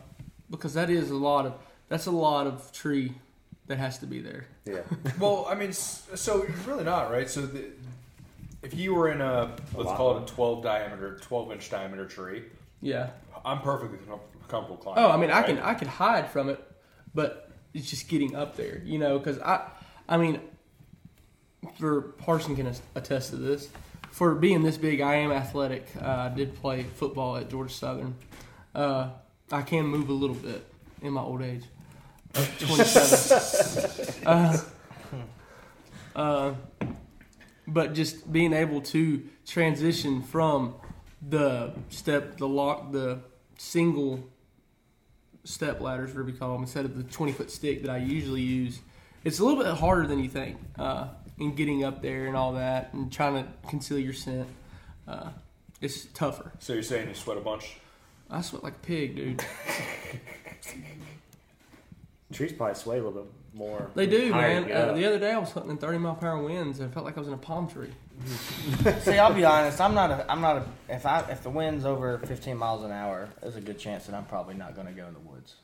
because 0.50 0.74
that 0.74 0.90
is 0.90 1.10
a 1.10 1.14
lot 1.16 1.46
of 1.46 1.54
that's 1.88 2.06
a 2.06 2.10
lot 2.10 2.48
of 2.48 2.72
tree 2.72 3.12
that 3.68 3.78
has 3.78 3.98
to 3.98 4.06
be 4.06 4.18
there. 4.18 4.46
Yeah. 4.64 4.80
Well, 5.20 5.46
I 5.48 5.54
mean, 5.54 5.68
s- 5.68 6.04
so 6.16 6.42
it's 6.42 6.66
really 6.66 6.82
not 6.82 7.12
right. 7.12 7.30
So 7.30 7.42
the, 7.42 7.66
if 8.60 8.74
you 8.74 8.92
were 8.92 9.08
in 9.12 9.20
a 9.20 9.54
let's 9.76 9.86
lot. 9.86 9.96
call 9.96 10.16
it 10.16 10.24
a 10.24 10.26
12 10.34 10.64
diameter, 10.64 11.16
12 11.22 11.52
inch 11.52 11.70
diameter 11.70 12.06
tree, 12.06 12.42
Yeah. 12.82 13.10
I'm 13.44 13.60
perfectly 13.60 13.98
comfortable 14.48 14.78
climbing. 14.78 15.04
Oh, 15.04 15.10
I 15.12 15.16
mean, 15.16 15.30
I 15.30 15.34
right? 15.42 15.46
can 15.46 15.58
I 15.60 15.74
can 15.74 15.86
hide 15.86 16.28
from 16.28 16.48
it, 16.48 16.58
but 17.14 17.52
it's 17.72 17.88
just 17.88 18.08
getting 18.08 18.34
up 18.34 18.56
there, 18.56 18.82
you 18.84 18.98
know. 18.98 19.16
Because 19.20 19.38
I, 19.38 19.68
I 20.08 20.16
mean, 20.16 20.40
for 21.78 22.02
Parson 22.02 22.56
can 22.56 22.72
attest 22.94 23.30
to 23.30 23.36
this. 23.36 23.68
For 24.10 24.34
being 24.34 24.62
this 24.62 24.78
big, 24.78 25.00
I 25.00 25.16
am 25.16 25.30
athletic. 25.30 25.86
Uh, 26.00 26.06
I 26.06 26.28
did 26.34 26.54
play 26.54 26.84
football 26.84 27.36
at 27.36 27.50
Georgia 27.50 27.72
Southern. 27.72 28.14
Uh, 28.74 29.10
I 29.52 29.62
can 29.62 29.86
move 29.86 30.08
a 30.08 30.12
little 30.12 30.36
bit 30.36 30.64
in 31.02 31.12
my 31.12 31.20
old 31.22 31.42
age. 31.42 31.64
Uh, 34.26 34.58
uh, 36.16 36.54
but 37.68 37.94
just 37.94 38.32
being 38.32 38.52
able 38.52 38.80
to 38.80 39.22
transition 39.46 40.20
from 40.20 40.74
the 41.28 41.72
step, 41.90 42.38
the 42.38 42.48
lock, 42.48 42.90
the 42.90 43.20
single 43.56 44.28
step 45.44 45.80
ladders, 45.80 46.10
whatever 46.10 46.30
you 46.30 46.36
call 46.36 46.52
them, 46.54 46.62
instead 46.62 46.84
of 46.84 46.96
the 46.96 47.02
20 47.04 47.32
foot 47.32 47.50
stick 47.50 47.82
that 47.82 47.90
I 47.90 47.98
usually 47.98 48.42
use. 48.42 48.80
It's 49.24 49.38
a 49.38 49.44
little 49.44 49.62
bit 49.62 49.72
harder 49.74 50.06
than 50.06 50.18
you 50.18 50.28
think 50.28 50.58
uh, 50.78 51.08
in 51.38 51.54
getting 51.54 51.84
up 51.84 52.02
there 52.02 52.26
and 52.26 52.36
all 52.36 52.54
that 52.54 52.92
and 52.92 53.12
trying 53.12 53.34
to 53.34 53.50
conceal 53.68 53.98
your 53.98 54.12
scent. 54.12 54.48
Uh, 55.06 55.30
it's 55.80 56.06
tougher. 56.06 56.52
So 56.58 56.72
you're 56.72 56.82
saying 56.82 57.08
you 57.08 57.14
sweat 57.14 57.36
a 57.36 57.40
bunch? 57.40 57.76
I 58.30 58.40
sweat 58.40 58.64
like 58.64 58.74
a 58.74 58.78
pig, 58.78 59.16
dude. 59.16 59.44
Trees 62.32 62.52
probably 62.52 62.74
sway 62.74 62.98
a 62.98 63.04
little 63.04 63.22
bit 63.22 63.32
more. 63.54 63.90
They 63.94 64.06
do, 64.06 64.32
man. 64.32 64.70
Uh, 64.70 64.92
the 64.94 65.04
other 65.04 65.18
day 65.18 65.32
I 65.32 65.38
was 65.38 65.52
hunting 65.52 65.72
in 65.72 65.78
30 65.78 65.98
mile 65.98 66.14
per 66.16 66.26
hour 66.26 66.42
winds 66.42 66.80
and 66.80 66.90
I 66.90 66.92
felt 66.92 67.06
like 67.06 67.16
I 67.16 67.20
was 67.20 67.28
in 67.28 67.34
a 67.34 67.38
palm 67.38 67.68
tree. 67.68 67.92
See, 69.00 69.18
I'll 69.18 69.34
be 69.34 69.44
honest. 69.44 69.80
I'm 69.80 69.94
not. 69.94 70.10
A, 70.10 70.30
I'm 70.30 70.40
not. 70.40 70.56
A, 70.56 70.66
if 70.88 71.06
I 71.06 71.20
if 71.30 71.42
the 71.42 71.50
wind's 71.50 71.84
over 71.84 72.18
15 72.18 72.56
miles 72.56 72.82
an 72.82 72.90
hour, 72.90 73.28
there's 73.40 73.56
a 73.56 73.60
good 73.60 73.78
chance 73.78 74.06
that 74.06 74.14
I'm 74.14 74.24
probably 74.24 74.54
not 74.54 74.74
going 74.74 74.86
to 74.86 74.92
go 74.92 75.06
in 75.06 75.12
the 75.12 75.20
woods. 75.20 75.54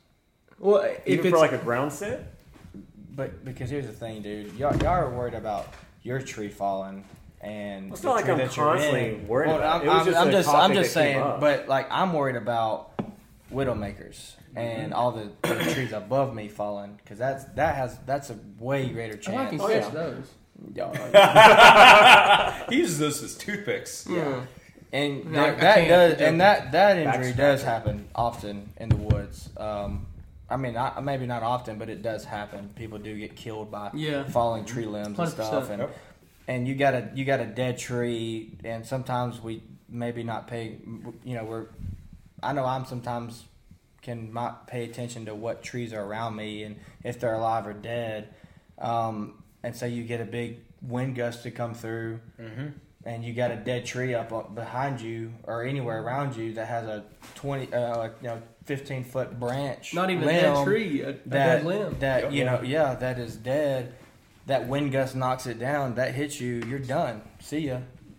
Well, 0.58 0.82
if 0.82 1.00
Even 1.06 1.26
it's 1.26 1.34
for 1.34 1.38
like 1.38 1.52
a 1.52 1.58
ground 1.58 1.92
sit. 1.92 2.24
But 3.14 3.44
because 3.44 3.70
here's 3.70 3.86
the 3.86 3.93
thing, 3.93 4.22
dude, 4.22 4.55
y'all, 4.55 4.74
y'all 4.76 4.89
are 4.89 5.10
worried 5.10 5.34
about 5.34 5.68
your 6.02 6.20
tree 6.20 6.48
falling, 6.48 7.05
and 7.40 7.93
It's 7.93 8.02
not 8.02 8.16
like 8.16 8.28
I'm 8.28 8.39
that 8.39 8.51
constantly 8.51 9.14
worried 9.26 9.48
Well, 9.48 9.59
about. 9.59 9.82
I'm, 9.82 9.86
It 9.86 9.90
was 9.90 9.97
I'm- 9.97 10.06
just 10.06 10.18
I'm 10.18 10.28
a 10.28 10.32
just, 10.32 10.48
I'm 10.48 10.74
just 10.74 10.94
that 10.94 11.01
saying, 11.01 11.40
but 11.40 11.68
like 11.68 11.89
I'm 11.90 12.12
worried 12.12 12.36
about 12.36 12.90
widowmakers 13.52 14.34
and 14.56 14.93
all 14.94 15.12
the, 15.12 15.30
the 15.43 15.72
trees 15.72 15.93
above 15.93 16.34
me 16.34 16.48
falling 16.48 16.98
because 17.02 17.18
that's 17.18 17.44
that 17.55 17.74
has 17.74 17.98
that's 18.06 18.30
a 18.30 18.39
way 18.59 18.89
greater 18.89 19.18
oh, 19.28 19.36
I 19.36 19.47
can 19.47 19.59
chance. 19.59 19.62
Oh, 19.62 19.68
catch 19.68 19.94
yeah. 19.94 20.01
those. 20.01 20.30
Y'all- 20.74 22.68
He 22.70 22.76
uses 22.76 22.98
those 22.98 23.22
as 23.22 23.34
toothpicks. 23.36 24.06
Yeah. 24.09 24.43
And 24.93 25.24
No, 25.32 25.40
that, 25.40 25.59
that 25.60 25.89
does, 25.89 26.20
and 26.20 26.40
that 26.40 26.72
that 26.72 26.98
injury 26.98 27.32
does 27.32 27.62
happen 27.62 28.09
often 28.14 28.72
in 28.76 28.90
the 28.90 28.97
woods. 28.97 29.48
Um, 29.56 30.06
I 30.52 30.56
mean, 30.56 30.74
not, 30.74 31.02
maybe 31.02 31.24
not 31.26 31.42
often, 31.42 31.78
but 31.78 31.88
it 31.88 32.02
does 32.02 32.24
happen. 32.24 32.70
People 32.76 32.98
do 32.98 33.16
get 33.18 33.34
killed 33.34 33.70
by 33.70 33.90
Yeah. 33.94 34.24
falling 34.24 34.64
tree 34.66 34.84
limbs 34.84 35.06
and 35.06 35.16
100%. 35.16 35.46
stuff, 35.46 35.70
and 35.70 35.80
Yep. 35.80 35.96
and 36.48 36.68
you 36.68 36.74
got 36.74 36.94
a 36.94 37.08
you 37.14 37.24
got 37.24 37.40
a 37.40 37.46
dead 37.46 37.78
tree, 37.78 38.58
and 38.62 38.84
sometimes 38.84 39.40
we 39.40 39.62
maybe 39.88 40.22
not 40.22 40.46
pay. 40.48 40.76
You 41.24 41.34
know, 41.36 41.44
we're 41.44 41.66
I 42.42 42.52
know 42.52 42.64
I'm 42.66 42.84
sometimes 42.84 43.44
can 44.02 44.32
not 44.32 44.66
pay 44.66 44.84
attention 44.84 45.24
to 45.26 45.34
what 45.34 45.62
trees 45.62 45.92
are 45.94 46.04
around 46.04 46.34
me 46.36 46.64
and 46.64 46.76
if 47.04 47.18
they're 47.20 47.34
alive 47.34 47.66
or 47.66 47.72
dead. 47.72 48.28
Um, 48.78 49.42
and 49.62 49.74
say 49.76 49.88
you 49.90 50.02
get 50.02 50.20
a 50.20 50.24
big 50.24 50.58
wind 50.82 51.14
gust 51.14 51.44
to 51.44 51.50
come 51.52 51.72
through, 51.72 52.18
and 53.06 53.24
you 53.24 53.32
got 53.32 53.50
a 53.52 53.56
dead 53.56 53.86
tree 53.86 54.12
up 54.14 54.54
behind 54.54 55.00
you 55.00 55.32
or 55.44 55.62
anywhere 55.64 56.02
around 56.02 56.36
you 56.36 56.52
that 56.54 56.66
has 56.66 56.84
a 56.86 57.04
twenty, 57.36 57.72
uh, 57.72 57.96
like, 57.96 58.14
you 58.20 58.28
know, 58.28 58.42
fifteen 58.64 59.05
foot 59.05 59.39
branch. 59.39 59.94
Not 59.94 60.10
even 60.10 60.24
a 60.24 60.32
dead 60.32 60.64
tree, 60.64 61.01
a, 61.02 61.10
a 61.10 61.12
that 61.12 61.22
dead 61.56 61.64
limb. 61.66 61.97
that 62.01 62.32
you 62.32 62.44
know, 62.44 62.62
yeah, 62.62 62.94
that 62.94 63.18
is 63.18 63.36
dead. 63.36 63.94
That 64.47 64.66
wind 64.68 64.90
gust 64.93 65.14
knocks 65.14 65.47
it 65.47 65.59
down. 65.59 65.94
That 65.94 66.14
hits 66.14 66.40
you. 66.40 66.62
You're 66.66 66.78
done. 66.80 67.22
See 67.40 67.60
ya. 67.60 67.78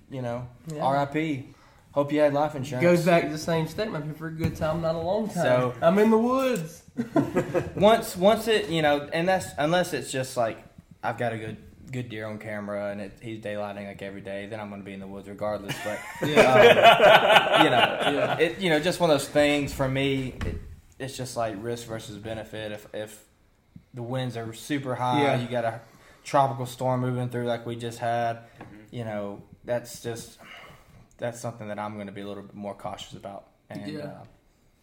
You 0.10 0.22
know, 0.22 0.48
Yeah. 0.74 0.84
R.I.P. 0.84 1.49
Hope 1.91 2.11
you 2.11 2.20
had 2.22 2.34
life 2.34 2.56
insurance. 2.56 2.82
Goes 2.84 3.06
back 3.06 3.24
to 3.24 3.30
the 3.30 3.38
same 3.38 3.68
statement. 3.68 4.06
I'm 4.06 4.14
for 4.15 4.28
a 4.28 4.32
good 4.32 4.56
time, 4.56 4.82
not 4.82 4.95
a 4.95 4.99
long 4.99 5.28
time. 5.28 5.44
So- 5.44 5.74
I'm 5.82 5.98
in 5.99 6.10
the 6.11 6.18
woods. 6.18 6.82
once 7.76 8.15
once 8.15 8.48
it 8.48 8.70
you 8.70 8.82
know 8.84 9.10
and 9.14 9.28
that's 9.28 9.48
unless 9.57 9.94
it's 9.94 10.11
just 10.11 10.38
like 10.38 10.64
i've 11.03 11.18
got 11.18 11.34
a 11.34 11.38
good 11.40 11.57
good 11.94 12.10
deer 12.10 12.26
on 12.28 12.38
camera 12.40 12.91
and 12.91 12.99
it, 12.99 13.14
he's 13.22 13.40
daylighting 13.40 13.88
like 13.88 14.02
every 14.02 14.20
day 14.22 14.48
then 14.48 14.60
i'm 14.60 14.70
going 14.70 14.82
to 14.82 14.86
be 14.86 14.94
in 14.94 14.99
the 14.99 15.07
woods 15.07 15.30
regardless 15.30 15.76
but 15.86 15.99
Yeah. 16.28 16.41
um, 17.60 17.64
you 17.65 17.70
know 17.70 18.20
Yeah. 18.20 18.38
it 18.40 18.60
you 18.60 18.70
know 18.70 18.80
just 18.80 18.99
one 18.99 19.10
of 19.10 19.18
those 19.20 19.28
things 19.30 19.74
for 19.74 19.88
me 19.88 20.36
it, 20.45 20.56
it's 20.99 21.15
just 21.15 21.38
like 21.38 21.56
risk 21.61 21.88
versus 21.88 22.18
benefit 22.18 22.72
if 22.72 22.88
if 22.94 23.24
the 23.94 24.03
winds 24.03 24.36
are 24.36 24.52
super 24.53 24.95
high 24.95 25.22
Yeah. 25.22 25.38
you 25.41 25.48
got 25.48 25.65
a 25.65 25.80
tropical 26.24 26.65
storm 26.65 27.02
moving 27.02 27.30
through 27.30 27.45
like 27.45 27.65
we 27.65 27.76
just 27.76 27.99
had 27.99 28.40
you 28.91 29.03
know 29.06 29.41
that's 29.65 30.02
just 30.02 30.38
that's 31.18 31.40
something 31.40 31.68
that 31.68 31.78
i'm 31.80 31.94
going 31.95 32.07
to 32.07 32.14
be 32.14 32.22
a 32.22 32.28
little 32.28 32.44
bit 32.44 32.56
more 32.56 32.74
cautious 32.74 33.14
about 33.14 33.48
and 33.70 33.88
Yeah. 33.91 33.99
uh, 34.06 34.24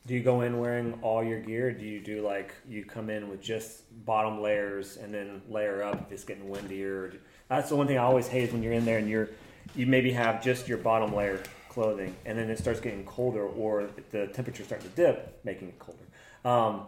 Do 0.07 0.15
you 0.15 0.23
go 0.23 0.41
in 0.41 0.59
wearing 0.59 0.99
all 1.03 1.23
your 1.23 1.41
gear? 1.41 1.73
Do 1.73 1.85
you 1.85 2.01
do 2.01 2.23
like 2.23 2.55
you 2.69 2.85
come 2.85 3.11
in 3.11 3.29
with 3.29 3.43
just 3.43 3.83
bottom 4.07 4.41
layers 4.41 4.97
and 4.97 5.13
then 5.13 5.43
layer 5.49 5.83
up 5.83 6.01
if 6.07 6.13
it's 6.13 6.25
getting 6.25 6.49
windier? 6.49 7.13
That's 7.49 7.69
the 7.69 7.77
one 7.77 7.87
thing 7.87 7.99
I 7.99 8.03
always 8.03 8.27
hate 8.27 8.45
is 8.45 8.53
when 8.53 8.63
you're 8.63 8.73
in 8.73 8.85
there 8.85 8.99
and 8.99 9.09
you're 9.09 9.29
you 9.77 9.87
maybe 9.87 10.11
have 10.13 10.43
just 10.43 10.67
your 10.67 10.79
bottom 10.79 11.15
layer 11.15 11.43
clothing 11.69 12.17
and 12.27 12.37
then 12.39 12.51
it 12.51 12.59
starts 12.59 12.81
getting 12.81 13.05
colder 13.05 13.47
or 13.47 13.91
the 14.11 14.27
temperature 14.29 14.65
starting 14.65 14.89
to 14.91 14.97
dip, 14.97 15.39
making 15.45 15.69
it 15.69 15.79
colder. 15.79 16.05
Um, 16.45 16.87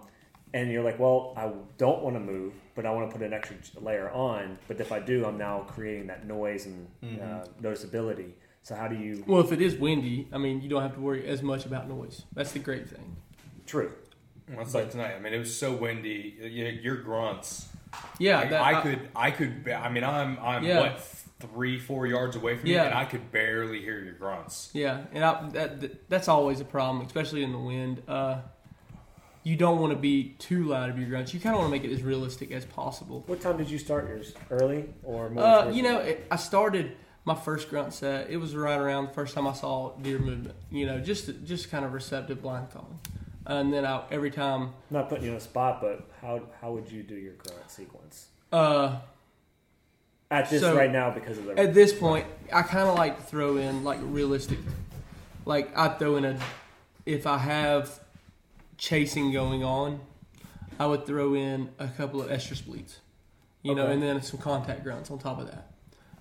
and 0.55 0.71
you're 0.71 0.83
like, 0.83 0.99
well, 0.99 1.33
I 1.37 1.51
don't 1.79 2.03
want 2.03 2.17
to 2.17 2.21
move, 2.21 2.53
but 2.75 2.85
I 2.85 2.91
want 2.91 3.11
to 3.11 3.17
put 3.17 3.25
an 3.25 3.33
extra 3.33 3.57
layer 3.81 4.11
on. 4.11 4.59
But 4.69 4.81
if 4.81 4.93
I 4.93 5.01
do, 5.01 5.25
I'm 5.25 5.39
now 5.39 5.61
creating 5.61 6.07
that 6.09 6.27
noise 6.27 6.67
and 6.67 6.87
uh, 7.23 7.45
noticeability. 7.63 8.33
So 8.63 8.75
how 8.77 8.89
do 8.89 8.97
you? 8.97 9.25
Well, 9.27 9.41
if 9.41 9.53
it 9.53 9.61
is 9.61 9.75
windy, 9.75 10.29
I 10.33 10.39
mean, 10.39 10.63
you 10.63 10.69
don't 10.69 10.83
have 10.83 10.95
to 10.95 11.01
worry 11.01 11.27
as 11.27 11.43
much 11.43 11.67
about 11.67 11.89
noise. 11.89 12.23
That's 12.33 12.53
the 12.53 12.61
great 12.61 12.89
thing. 12.89 13.17
True. 13.67 13.93
It's 14.49 14.75
like 14.75 14.91
tonight. 14.91 15.15
I 15.15 15.21
mean, 15.21 15.33
it 15.33 15.39
was 15.39 15.55
so 15.57 15.73
windy. 15.73 16.37
Your 16.83 16.97
grunts. 16.97 17.69
Yeah, 18.19 18.41
I, 18.41 18.47
that, 18.47 18.63
I 18.63 18.81
could. 18.81 19.09
I 19.17 19.31
could. 19.31 19.69
I 19.69 19.89
mean, 19.89 20.05
I'm. 20.05 20.39
I'm 20.41 20.65
Yeah. 20.65 20.81
what 20.81 21.01
three, 21.41 21.79
four 21.79 22.07
yards 22.07 22.37
away 22.37 22.57
from 22.57 22.69
you, 22.69 22.79
and 22.79 22.95
I 22.95 23.05
could 23.05 23.33
barely 23.33 23.81
hear 23.81 23.99
your 24.01 24.15
grunts. 24.15 24.71
Yeah, 24.73 25.03
and 25.13 25.25
I, 25.25 25.49
that, 25.51 25.81
that 25.81 26.09
that's 26.09 26.29
always 26.29 26.61
a 26.61 26.65
problem, 26.65 27.05
especially 27.05 27.43
in 27.43 27.53
the 27.53 27.59
wind. 27.59 28.03
Uh, 28.07 28.39
you 29.43 29.57
don't 29.57 29.81
want 29.81 29.93
to 29.93 29.99
be 29.99 30.35
too 30.39 30.65
loud 30.65 30.89
of 30.89 30.99
your 30.99 31.09
grunts. 31.09 31.35
You 31.35 31.41
kind 31.41 31.55
of 31.57 31.61
want 31.61 31.73
to 31.73 31.77
make 31.81 31.91
it 31.91 31.93
as 31.93 32.03
realistic 32.03 32.53
as 32.53 32.65
possible. 32.65 33.25
What 33.27 33.41
time 33.41 33.57
did 33.57 33.69
you 33.69 33.79
start 33.79 34.07
yours? 34.09 34.35
Early 34.51 34.85
or 35.03 35.31
more? 35.31 35.43
Uh, 35.45 35.71
you 35.71 35.83
know, 35.83 35.99
it, 35.99 36.27
I 36.31 36.37
started 36.37 36.97
my 37.25 37.35
first 37.35 37.69
grunt 37.71 37.93
set. 37.95 38.31
It 38.31 38.37
was 38.39 38.55
right 38.55 38.79
around 38.79 39.09
the 39.09 39.13
first 39.13 39.35
time 39.35 39.47
I 39.47 39.53
saw 39.53 39.93
deer 39.97 40.19
movement. 40.19 40.57
You 40.71 40.87
know, 40.87 41.01
just 41.01 41.31
just 41.45 41.71
kind 41.71 41.85
of 41.85 41.93
receptive 41.93 42.43
blind 42.43 42.71
calling, 42.71 42.99
and 43.47 43.73
then 43.73 43.85
I 43.85 44.03
every 44.11 44.31
time. 44.31 44.71
not 44.91 45.09
putting 45.09 45.25
you 45.25 45.31
on 45.31 45.37
the 45.37 45.41
spot, 45.41 45.81
but 45.81 46.09
how 46.21 46.41
how 46.61 46.73
would 46.73 46.91
you 46.91 47.03
do 47.03 47.15
your 47.15 47.35
grunt 47.35 47.71
sequence 47.71 48.29
Uh, 48.53 48.97
at 50.31 50.51
this 50.51 50.61
So, 50.63 50.77
right 50.77 50.91
now 50.91 51.11
because 51.11 51.39
of 51.39 51.45
the 51.45 51.59
At 51.59 51.75
this 51.75 51.93
point, 51.93 52.27
I 52.53 52.63
kind 52.63 52.89
of 52.89 52.97
like 52.97 53.17
to 53.19 53.23
throw 53.23 53.57
in 53.57 53.85
like 53.85 53.99
realistic, 54.03 54.59
like 55.45 55.77
I 55.77 55.89
throw 55.89 56.17
in 56.17 56.25
a, 56.25 56.39
if 57.07 57.27
I 57.27 57.39
have 57.39 58.01
chasing 58.79 59.31
going 59.33 59.63
on, 59.63 60.01
I 60.81 60.87
would 60.87 61.07
throw 61.07 61.35
in 61.35 61.69
a 61.79 61.87
couple 61.87 62.21
of 62.23 62.31
extra 62.33 62.57
splits, 62.57 62.99
you 63.63 63.75
know, 63.75 63.87
and 63.87 64.03
then 64.03 64.23
some 64.23 64.41
contact 64.41 64.83
grunts 64.83 65.11
on 65.11 65.19
top 65.19 65.39
of 65.39 65.47
that, 65.47 65.71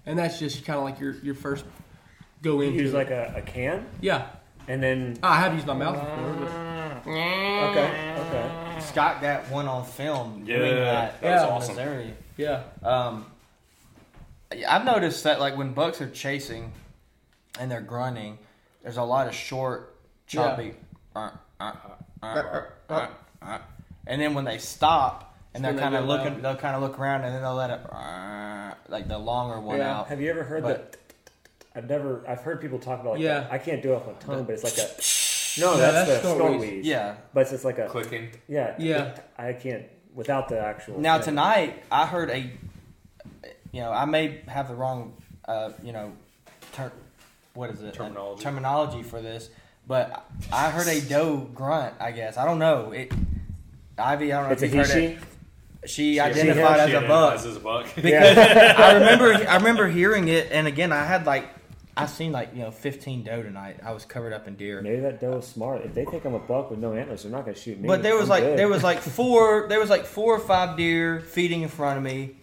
and 0.05 0.17
that's 0.17 0.39
just 0.39 0.65
kind 0.65 0.77
of 0.77 0.85
like 0.85 0.99
your 0.99 1.13
your 1.23 1.35
first 1.35 1.65
go 2.41 2.61
you 2.61 2.69
into 2.69 2.83
use 2.83 2.93
like 2.93 3.09
a, 3.11 3.33
a 3.37 3.41
can 3.41 3.85
yeah. 4.01 4.27
and 4.67 4.81
then 4.81 5.17
I 5.21 5.39
have 5.39 5.53
used 5.53 5.67
my 5.67 5.73
mouth 5.73 5.99
before, 5.99 6.33
but 6.33 7.09
okay 7.69 8.15
okay 8.19 8.79
Scott 8.81 9.21
got 9.21 9.49
one 9.49 9.67
on 9.67 9.85
film 9.85 10.43
Yeah, 10.45 10.57
doing 10.57 10.75
that, 10.75 11.21
that 11.21 11.33
was 11.33 11.43
in 11.43 11.49
awesome. 11.49 11.75
Missouri. 11.75 12.13
yeah, 12.37 12.63
Um, 12.83 13.25
I've 14.67 14.83
noticed 14.85 15.23
that 15.23 15.39
like 15.39 15.55
when 15.55 15.73
bucks 15.73 16.01
are 16.01 16.09
chasing 16.09 16.73
and 17.59 17.69
they're 17.71 17.79
grunting, 17.81 18.37
there's 18.83 18.97
a 18.97 19.03
lot 19.03 19.27
of 19.27 19.35
short, 19.35 19.95
choppy, 20.27 20.73
uh, 21.15 21.29
uh, 21.59 21.73
uh, 22.23 22.25
uh, 22.25 22.61
uh, 22.89 23.07
uh. 23.41 23.59
and 24.07 24.21
then 24.21 24.33
when 24.33 24.45
they 24.45 24.57
stop 24.57 25.30
and 25.53 25.63
they're 25.63 25.73
kind 25.73 25.95
of 25.95 26.03
go 26.03 26.07
looking, 26.07 26.33
loud. 26.35 26.41
they'll 26.43 26.55
kind 26.55 26.75
of 26.75 26.81
look 26.81 26.97
around 26.99 27.23
and 27.23 27.33
then 27.35 27.41
they'll 27.41 27.55
let 27.55 27.69
it 27.69 27.79
uh, 27.91 28.73
like 28.89 29.07
the 29.07 29.17
longer 29.17 29.59
one 29.59 29.77
Yeah. 29.77 29.99
out. 29.99 30.07
have 30.07 30.21
you 30.21 30.29
ever 30.29 30.43
heard 30.43 30.63
But- 30.63 30.91
the 30.93 30.97
I've 31.73 31.89
never 31.89 32.21
I've 32.27 32.41
heard 32.41 32.59
people 32.59 32.79
talk 32.79 32.99
about 32.99 33.13
like 33.13 33.21
Yeah. 33.21 33.41
that. 33.41 33.51
I 33.51 33.57
can't 33.57 33.81
do 33.81 33.93
it 33.93 33.95
off 33.95 34.05
my 34.07 34.13
tongue 34.13 34.43
but 34.45 34.53
it's 34.55 34.63
like 34.63 34.77
a 34.77 34.89
no 35.61 35.73
Yeah, 35.75 35.91
that's, 35.91 36.09
that's 36.09 36.21
the 36.23 36.27
snort 36.33 36.37
snort 36.37 36.51
wheeze. 36.59 36.71
wheeze 36.71 36.85
Yeah. 36.85 37.15
but 37.33 37.41
it's 37.41 37.51
just 37.51 37.63
like 37.65 37.77
a 37.79 37.87
Clicking. 37.87 38.29
yeah 38.47 38.75
Yeah. 38.77 39.15
I 39.37 39.53
can't 39.53 39.85
without 40.13 40.49
the 40.49 40.59
actual 40.59 40.99
Now 40.99 41.15
thing. 41.17 41.25
tonight, 41.25 41.83
I 41.89 42.05
heard 42.05 42.29
a, 42.29 42.39
you 43.71 43.79
know, 43.81 43.91
I 43.91 44.03
may 44.03 44.41
have 44.47 44.67
the 44.67 44.75
wrong, 44.75 45.13
uh, 45.47 45.71
you 45.81 45.93
know, 45.93 46.11
ter- 46.73 46.91
what 47.53 47.69
is 47.69 47.81
it? 47.81 47.93
Terminology. 47.93 48.43
terminology 48.43 49.03
for 49.03 49.21
this, 49.21 49.49
but 49.87 50.25
I 50.51 50.69
heard 50.69 50.87
a 50.87 50.99
doe 50.99 51.37
grunt. 51.53 51.95
I 52.01 52.11
guess 52.11 52.35
I 52.37 52.43
don't 52.43 52.59
know 52.59 52.91
it. 52.91 53.13
Ivy, 53.97 54.33
I 54.33 54.37
don't 54.39 54.47
know 54.47 54.51
it's 54.53 54.61
if 54.63 54.73
you've 54.73 54.85
heard 54.85 54.93
she 54.93 55.05
it. 55.05 55.19
She 55.85 56.13
She- 56.13 56.19
identified 56.19 56.89
she 56.89 56.95
as 56.95 57.03
a 57.03 57.07
buck 57.07 57.33
As 57.35 57.55
a 57.55 57.59
buck. 57.59 57.87
because 57.95 58.37
I 58.37 58.93
remember 58.93 59.33
I 59.49 59.55
remember 59.55 59.87
hearing 59.89 60.27
it, 60.27 60.49
and 60.51 60.67
again, 60.67 60.91
I 60.91 61.03
had 61.05 61.25
like 61.25 61.45
I 61.97 62.05
seen 62.05 62.31
like 62.31 62.49
you 62.53 62.61
know 62.61 62.71
15 62.71 63.23
doe 63.23 63.41
tonight. 63.43 63.77
I 63.83 63.91
was 63.91 64.05
covered 64.05 64.31
up 64.33 64.47
in 64.47 64.55
deer. 64.55 64.81
maybe 64.81 65.01
that 65.01 65.19
doe 65.19 65.37
is 65.39 65.45
smart 65.47 65.81
if 65.83 65.93
they 65.93 66.05
think 66.05 66.23
I'm 66.25 66.33
a 66.35 66.39
buck 66.39 66.69
with 66.69 66.79
no 66.79 66.93
antlers 66.93 67.23
they're 67.23 67.31
not 67.31 67.45
gonna 67.45 67.57
shoot 67.57 67.79
me 67.79 67.87
But 67.87 68.01
there 68.03 68.13
was 68.15 68.23
I'm 68.25 68.29
like 68.29 68.43
good. 68.43 68.59
there 68.59 68.69
was 68.69 68.83
like 68.83 68.99
four 69.17 69.67
there 69.67 69.79
was 69.79 69.89
like 69.89 70.05
four 70.05 70.35
or 70.35 70.39
five 70.39 70.77
deer 70.77 71.19
feeding 71.19 71.63
in 71.63 71.69
front 71.69 71.97
of 71.97 72.03
me, 72.03 72.35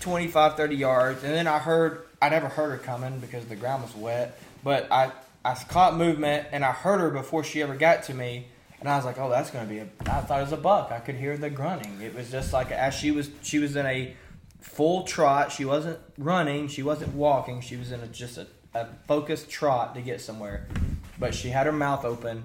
25, 0.00 0.56
30 0.56 0.76
yards, 0.76 1.24
and 1.24 1.32
then 1.34 1.46
I 1.46 1.58
heard 1.58 2.02
I 2.20 2.28
never 2.28 2.48
heard 2.48 2.70
her 2.70 2.78
coming 2.78 3.18
because 3.20 3.44
the 3.46 3.56
ground 3.56 3.82
was 3.82 3.94
wet. 3.96 4.38
But 4.62 4.90
I 4.92 5.12
I 5.44 5.54
caught 5.68 5.96
movement 5.96 6.48
and 6.52 6.64
I 6.64 6.72
heard 6.72 7.00
her 7.00 7.10
before 7.10 7.42
she 7.44 7.62
ever 7.62 7.74
got 7.74 8.04
to 8.04 8.14
me, 8.14 8.48
and 8.86 8.92
I 8.92 8.98
was 8.98 9.04
like, 9.04 9.18
oh, 9.18 9.28
that's 9.28 9.50
gonna 9.50 9.66
be 9.66 9.78
a. 9.78 9.88
I 10.02 10.20
thought 10.20 10.38
it 10.38 10.44
was 10.44 10.52
a 10.52 10.56
buck. 10.56 10.92
I 10.92 11.00
could 11.00 11.16
hear 11.16 11.36
the 11.36 11.50
grunting. 11.50 12.00
It 12.00 12.14
was 12.14 12.30
just 12.30 12.52
like 12.52 12.70
as 12.70 12.94
she 12.94 13.10
was 13.10 13.28
she 13.42 13.58
was 13.58 13.74
in 13.74 13.84
a 13.84 14.14
full 14.60 15.02
trot. 15.02 15.50
She 15.50 15.64
wasn't 15.64 15.98
running. 16.16 16.68
She 16.68 16.84
wasn't 16.84 17.12
walking. 17.12 17.60
She 17.62 17.76
was 17.76 17.90
in 17.90 17.98
a, 17.98 18.06
just 18.06 18.38
a, 18.38 18.46
a 18.74 18.86
focused 19.08 19.50
trot 19.50 19.96
to 19.96 20.00
get 20.00 20.20
somewhere. 20.20 20.68
But 21.18 21.34
she 21.34 21.48
had 21.48 21.66
her 21.66 21.72
mouth 21.72 22.04
open, 22.04 22.44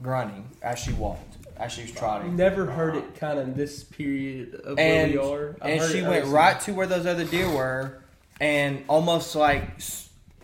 grunting 0.00 0.48
as 0.62 0.78
she 0.78 0.92
walked, 0.92 1.38
as 1.56 1.72
she 1.72 1.82
was 1.82 1.90
trotting. 1.90 2.36
never 2.36 2.66
heard 2.66 2.94
it 2.94 3.16
kind 3.16 3.40
of 3.40 3.56
this 3.56 3.82
period 3.82 4.54
of 4.54 4.78
And, 4.78 5.12
where 5.12 5.24
we 5.24 5.28
are. 5.28 5.56
I've 5.60 5.82
and 5.82 5.90
she 5.90 6.02
went 6.02 6.26
right 6.26 6.60
to 6.60 6.72
where 6.72 6.86
those 6.86 7.04
other 7.04 7.24
deer 7.24 7.50
were, 7.50 8.00
and 8.40 8.84
almost 8.86 9.34
like 9.34 9.64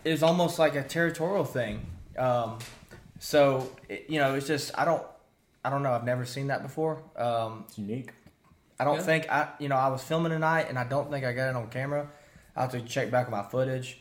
it 0.03 0.11
was 0.11 0.23
almost 0.23 0.59
like 0.59 0.75
a 0.75 0.83
territorial 0.83 1.45
thing. 1.45 1.85
Um, 2.17 2.59
so 3.25 3.71
you 4.09 4.19
know, 4.19 4.35
it's 4.35 4.45
just 4.45 4.71
I 4.77 4.85
don't, 4.85 5.01
I 5.63 5.69
don't 5.71 5.81
know. 5.81 5.91
I've 5.93 6.03
never 6.03 6.25
seen 6.25 6.47
that 6.47 6.61
before. 6.61 7.01
Um, 7.17 7.63
it's 7.67 7.77
unique 7.79 8.11
I 8.79 8.83
don't 8.83 8.97
Yeah. 8.97 9.01
think 9.03 9.31
I, 9.31 9.47
you 9.59 9.67
know, 9.69 9.77
I 9.77 9.87
was 9.87 10.03
filming 10.03 10.31
tonight, 10.31 10.67
and 10.69 10.77
I 10.77 10.83
don't 10.83 11.09
think 11.09 11.25
I 11.25 11.33
got 11.33 11.49
it 11.49 11.55
on 11.55 11.69
camera. 11.69 12.07
I 12.55 12.61
have 12.61 12.71
to 12.71 12.81
check 12.81 13.09
back 13.09 13.25
on 13.25 13.31
my 13.31 13.41
footage. 13.43 13.99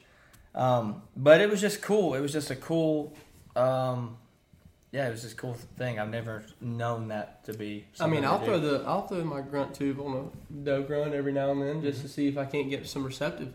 Um, 0.55 1.03
but 1.17 1.41
it 1.41 1.49
was 1.49 1.61
just 1.61 1.81
cool. 1.81 2.15
It 2.15 2.21
was 2.21 2.33
just 2.33 2.51
a 2.51 2.57
cool, 2.57 3.15
um, 3.57 4.17
yeah, 4.93 5.09
it 5.09 5.11
was 5.11 5.23
just 5.23 5.35
a 5.35 5.37
cool 5.37 5.55
thing. 5.79 5.99
I've 5.99 6.11
never 6.11 6.45
known 6.61 7.09
that 7.09 7.45
to 7.45 7.53
be. 7.55 7.87
I 8.01 8.07
mean, 8.07 8.23
something 8.23 8.25
I'll 8.27 8.45
throw 8.45 8.61
do. 8.61 8.79
the 8.79 8.85
I'll 8.85 9.07
throw 9.07 9.25
my 9.25 9.41
grunt 9.41 9.75
tube 9.75 10.01
on 10.01 10.13
a 10.53 10.65
doe 10.65 10.83
grunt 10.83 11.15
every 11.15 11.33
now 11.33 11.51
and 11.53 11.63
then 11.63 11.81
just 11.83 12.03
to 12.03 12.09
see 12.09 12.29
if 12.29 12.37
I 12.37 12.45
can't 12.45 12.69
get 12.69 12.87
some 12.87 13.05
receptive 13.05 13.53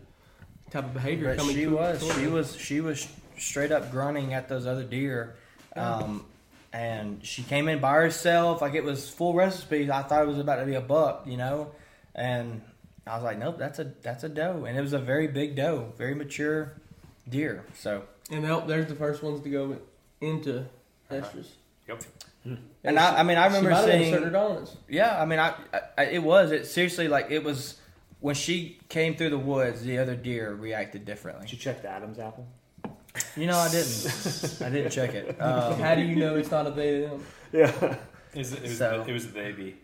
type 0.70 0.84
of 0.84 0.94
behavior 0.94 1.28
But 1.28 1.38
coming. 1.38 1.54
she 1.54 1.64
to- 1.64 1.76
was, 1.76 2.12
she 2.18 2.26
was, 2.26 2.56
she 2.56 2.80
was 2.80 3.08
straight 3.38 3.72
up 3.72 3.90
grunting 3.90 4.34
at 4.34 4.48
those 4.48 4.66
other 4.66 4.84
deer. 4.84 5.36
Um, 5.76 6.26
and 6.72 7.24
she 7.24 7.42
came 7.42 7.68
in 7.68 7.80
by 7.80 7.94
herself, 7.94 8.60
like 8.62 8.74
it 8.74 8.84
was 8.84 9.08
full 9.08 9.34
recipe. 9.34 9.90
I 9.90 10.02
thought 10.02 10.22
it 10.22 10.28
was 10.28 10.38
about 10.38 10.56
to 10.56 10.66
be 10.66 10.74
a 10.74 10.80
buck, 10.80 11.24
you 11.26 11.36
know, 11.36 11.72
and 12.14 12.60
I 13.06 13.14
was 13.16 13.24
like, 13.24 13.38
nope, 13.38 13.56
that's 13.58 13.78
a 13.78 13.84
that's 14.02 14.22
a 14.24 14.28
doe, 14.28 14.64
and 14.66 14.76
it 14.78 14.80
was 14.80 14.92
a 14.92 14.98
very 14.98 15.26
big 15.26 15.56
doe, 15.56 15.92
very 15.98 16.14
mature 16.14 16.74
deer. 17.28 17.64
So 17.74 18.04
And 18.30 18.44
they'll- 18.44 18.60
there's 18.62 18.86
the 18.86 18.94
first 18.94 19.22
ones 19.22 19.40
to 19.42 19.48
go 19.50 19.76
into 20.20 20.64
estrus. 21.10 21.48
Yep. 21.88 22.02
And 22.84 22.98
I, 22.98 23.18
I 23.18 23.22
mean, 23.22 23.36
I 23.36 23.46
remember 23.46 23.70
might 23.70 23.76
have 23.78 23.86
been 23.86 24.00
seeing. 24.02 24.14
asserting 24.14 24.32
her. 24.32 24.64
Yeah, 24.88 25.20
I 25.20 25.24
mean, 25.26 25.38
I, 25.38 25.54
I 25.98 26.04
it 26.04 26.22
was 26.22 26.52
it 26.52 26.66
seriously 26.66 27.08
like 27.08 27.30
it 27.30 27.42
was 27.44 27.78
when 28.20 28.34
she 28.34 28.78
came 28.88 29.14
through 29.16 29.30
the 29.30 29.38
woods. 29.38 29.82
The 29.82 29.98
other 29.98 30.14
deer 30.16 30.54
reacted 30.54 31.04
differently. 31.04 31.46
Did 31.46 31.52
you 31.52 31.58
check 31.58 31.82
the 31.82 31.88
Adam's 31.88 32.18
apple? 32.18 32.46
You 33.36 33.46
know, 33.46 33.56
I 33.58 33.68
didn't. 33.70 34.58
I 34.64 34.70
didn't 34.70 34.90
check 34.90 35.14
it. 35.14 35.36
Um, 35.40 35.80
How 35.80 35.94
do 35.94 36.02
you 36.02 36.16
know 36.16 36.36
it's 36.36 36.50
not 36.50 36.66
a 36.66 36.70
they 36.70 37.00
them? 37.02 37.24
Yeah. 37.52 37.72
It 38.32 38.38
was, 38.38 38.52
it 38.52 38.62
was, 38.62 38.78
So- 38.78 39.04
it 39.06 39.12
was 39.12 39.26
the 39.26 39.32
baby. 39.32 39.76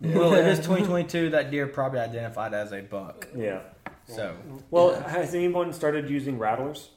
well, 0.00 0.32
it 0.34 0.46
is 0.46 0.58
2022. 0.60 1.30
That 1.30 1.50
deer 1.50 1.66
probably 1.66 2.00
identified 2.00 2.54
as 2.54 2.72
a 2.72 2.80
buck. 2.80 3.28
Yeah. 3.36 3.60
So 4.06 4.34
Well, 4.70 4.94
has 5.00 5.34
anyone 5.34 5.72
started 5.72 6.08
using 6.10 6.38
rattlers? 6.38 6.88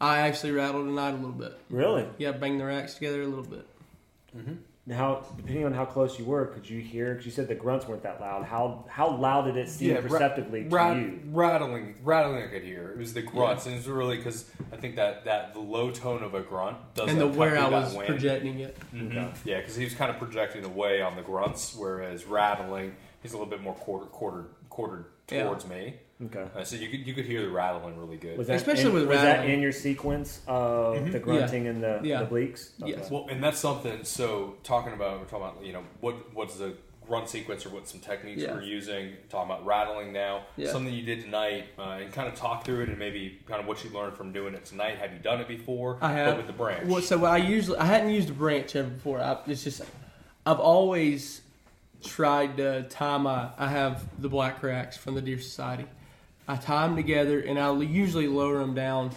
I 0.00 0.20
actually 0.20 0.52
rattled 0.52 0.86
tonight 0.86 1.10
a 1.10 1.16
little 1.16 1.32
bit. 1.32 1.58
Really? 1.68 2.06
Yeah, 2.16 2.32
bang 2.32 2.56
the 2.58 2.64
racks 2.64 2.94
together 2.94 3.20
a 3.22 3.26
little 3.26 3.44
bit. 3.44 3.66
How, 4.90 5.24
depending 5.36 5.66
on 5.66 5.72
how 5.72 5.84
close 5.84 6.18
you 6.18 6.24
were, 6.24 6.46
could 6.46 6.68
you 6.68 6.80
hear? 6.80 7.10
Because 7.10 7.24
you 7.26 7.30
said 7.30 7.46
the 7.46 7.54
grunts 7.54 7.86
weren't 7.86 8.02
that 8.02 8.20
loud. 8.20 8.44
How 8.44 8.86
how 8.88 9.10
loud 9.14 9.42
did 9.42 9.56
it 9.56 9.68
seem 9.68 9.94
ra- 9.94 10.00
perceptibly 10.00 10.64
to 10.64 10.68
rat- 10.70 10.96
you? 10.96 11.20
Rattling, 11.26 11.94
rattling. 12.02 12.42
I 12.42 12.46
could 12.48 12.64
hear. 12.64 12.90
It 12.90 12.98
was 12.98 13.12
the 13.14 13.22
grunts, 13.22 13.66
and 13.66 13.74
it 13.74 13.78
was 13.78 13.86
really 13.88 14.16
because 14.16 14.50
I 14.72 14.76
think 14.76 14.96
that 14.96 15.26
that 15.26 15.52
the 15.52 15.60
low 15.60 15.90
tone 15.92 16.22
of 16.24 16.34
a 16.34 16.40
grunt 16.40 16.78
does 16.94 17.08
and 17.08 17.20
the 17.20 17.28
cut 17.28 17.36
where 17.36 17.58
I 17.58 17.68
was 17.68 17.94
wind. 17.94 18.08
projecting 18.08 18.60
it. 18.60 18.76
Mhm. 18.92 19.10
Okay. 19.16 19.28
Yeah, 19.44 19.58
because 19.58 19.76
he 19.76 19.84
was 19.84 19.94
kind 19.94 20.10
of 20.10 20.18
projecting 20.18 20.64
away 20.64 21.02
on 21.02 21.14
the 21.14 21.22
grunts, 21.22 21.76
whereas 21.76 22.24
rattling, 22.26 22.96
he's 23.22 23.32
a 23.32 23.36
little 23.36 23.50
bit 23.50 23.62
more 23.62 23.74
quarter, 23.74 24.06
quartered, 24.06 24.46
quartered 24.70 25.04
Yeah. 25.30 25.44
towards 25.44 25.68
me. 25.68 25.96
Okay. 26.26 26.44
Uh, 26.54 26.64
so 26.64 26.76
you 26.76 26.88
could 26.88 27.06
you 27.06 27.14
could 27.14 27.24
hear 27.24 27.42
the 27.42 27.48
rattling 27.50 27.98
really 27.98 28.16
good. 28.16 28.36
Was 28.36 28.48
that 28.48 28.56
Especially 28.56 28.86
in, 28.86 28.92
with 28.92 29.08
was 29.08 29.20
that 29.20 29.48
in 29.48 29.60
your 29.60 29.72
sequence 29.72 30.40
of 30.46 31.12
the 31.12 31.18
grunting 31.18 31.66
and 31.66 31.82
the, 31.82 32.00
Yeah. 32.02 32.20
the 32.20 32.26
bleats? 32.26 32.72
Yes. 32.78 33.10
Well, 33.10 33.26
and 33.30 33.42
that's 33.42 33.58
something. 33.58 34.04
So 34.04 34.56
talking 34.62 34.92
about 34.92 35.18
we're 35.20 35.26
talking 35.26 35.46
about 35.48 35.64
you 35.64 35.72
know 35.72 35.82
what 36.00 36.34
what's 36.34 36.56
the 36.56 36.74
grunt 37.06 37.28
sequence 37.28 37.64
or 37.66 37.70
what 37.70 37.88
some 37.88 38.00
techniques 38.00 38.42
Yeah. 38.42 38.52
we're 38.52 38.62
using. 38.62 39.14
Talking 39.30 39.50
about 39.50 39.64
rattling 39.64 40.12
now. 40.12 40.42
Yeah. 40.56 40.70
Something 40.70 40.92
you 40.92 41.02
did 41.02 41.22
tonight, 41.22 41.68
uh, 41.78 41.98
and 42.02 42.12
kind 42.12 42.28
of 42.28 42.34
talk 42.34 42.64
through 42.64 42.82
it 42.82 42.88
and 42.90 42.98
maybe 42.98 43.38
kind 43.46 43.60
of 43.60 43.66
what 43.66 43.82
you 43.82 43.90
learned 43.90 44.14
from 44.16 44.30
doing 44.32 44.54
it 44.54 44.64
tonight. 44.66 44.98
Have 44.98 45.12
you 45.12 45.18
done 45.20 45.40
it 45.40 45.48
before? 45.48 45.96
I 46.02 46.12
have. 46.12 46.32
But 46.32 46.36
with 46.36 46.46
the 46.48 46.52
branch. 46.52 46.86
Well, 46.86 47.00
so 47.02 47.24
I 47.24 47.38
usually 47.38 47.78
I 47.78 47.86
hadn't 47.86 48.10
used 48.10 48.28
a 48.28 48.34
branch 48.34 48.76
ever 48.76 48.90
before. 48.90 49.20
I, 49.20 49.38
it's 49.46 49.64
just 49.64 49.80
I've 50.44 50.60
always 50.60 51.40
tried 52.04 52.58
to 52.58 52.82
tie 52.90 53.16
my. 53.16 53.48
I 53.56 53.68
have 53.68 54.04
the 54.20 54.28
black 54.28 54.62
racks 54.62 54.98
from 54.98 55.14
the 55.14 55.22
Deer 55.22 55.38
Society. 55.38 55.86
I 56.50 56.56
tie 56.56 56.86
them 56.86 56.96
together 56.96 57.40
and 57.40 57.58
I'll 57.58 57.80
usually 57.80 58.26
lower 58.26 58.58
them 58.58 58.74
down 58.74 59.12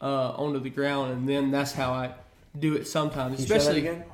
uh, 0.00 0.30
onto 0.30 0.60
the 0.60 0.70
ground, 0.70 1.12
and 1.12 1.28
then 1.28 1.50
that's 1.50 1.72
how 1.72 1.92
I 1.92 2.14
do 2.58 2.74
it 2.74 2.88
sometimes. 2.88 3.34
Can 3.34 3.42
you 3.42 3.48
show 3.48 3.54
that 3.54 3.60
Especially 3.60 3.80
again? 3.80 4.04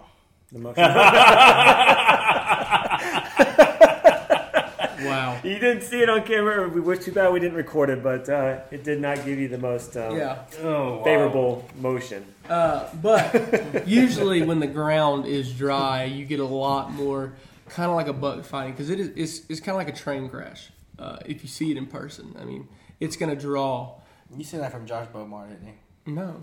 The 0.51 0.59
motion. 0.59 0.83
wow. 5.07 5.41
you 5.45 5.61
didn't 5.61 5.83
see 5.83 6.03
it 6.03 6.11
on 6.11 6.25
camera. 6.25 6.69
We 6.69 6.81
wish 6.81 7.05
too 7.05 7.13
bad 7.13 7.33
we 7.33 7.39
didn't 7.39 7.57
record 7.57 7.91
it, 7.91 8.03
but 8.03 8.29
uh, 8.29 8.63
it 8.73 8.83
did 8.83 9.01
not 9.01 9.25
give 9.25 9.39
you 9.39 9.47
the 9.47 9.59
most 9.59 9.97
um, 9.97 10.17
Yeah. 10.17 10.43
oh, 10.63 10.97
wow. 10.97 11.05
favorable 11.05 11.69
motion. 11.79 12.25
Uh, 12.49 12.89
but 13.01 13.87
usually 13.87 14.43
when 14.43 14.59
the 14.59 14.67
ground 14.67 15.27
is 15.27 15.53
dry, 15.53 16.03
you 16.03 16.25
get 16.25 16.41
a 16.41 16.45
lot 16.45 16.93
more 16.93 17.33
kind 17.69 17.91
of 17.91 17.97
like 17.97 18.09
a 18.09 18.13
buck 18.13 18.45
fighting 18.45 18.73
because 18.73 18.91
it 18.91 19.01
is 19.01 19.11
it's, 19.15 19.43
it's 19.49 19.61
kind 19.61 19.71
of 19.71 19.77
like 19.77 19.89
a 19.89 19.97
train 19.97 20.29
crash. 20.29 20.71
Uh, 20.98 21.18
if 21.27 21.43
you 21.43 21.48
see 21.48 21.70
it 21.70 21.77
in 21.77 21.86
person, 21.86 22.35
I 22.40 22.44
mean, 22.44 22.68
it's 23.01 23.16
going 23.16 23.35
to 23.35 23.40
draw. 23.40 23.94
you 24.36 24.44
seen 24.44 24.60
that 24.60 24.73
from 24.73 24.86
Josh 24.86 25.06
Bomar, 25.09 25.48
didn't 25.48 25.66
you? 25.66 26.12
No, 26.14 26.43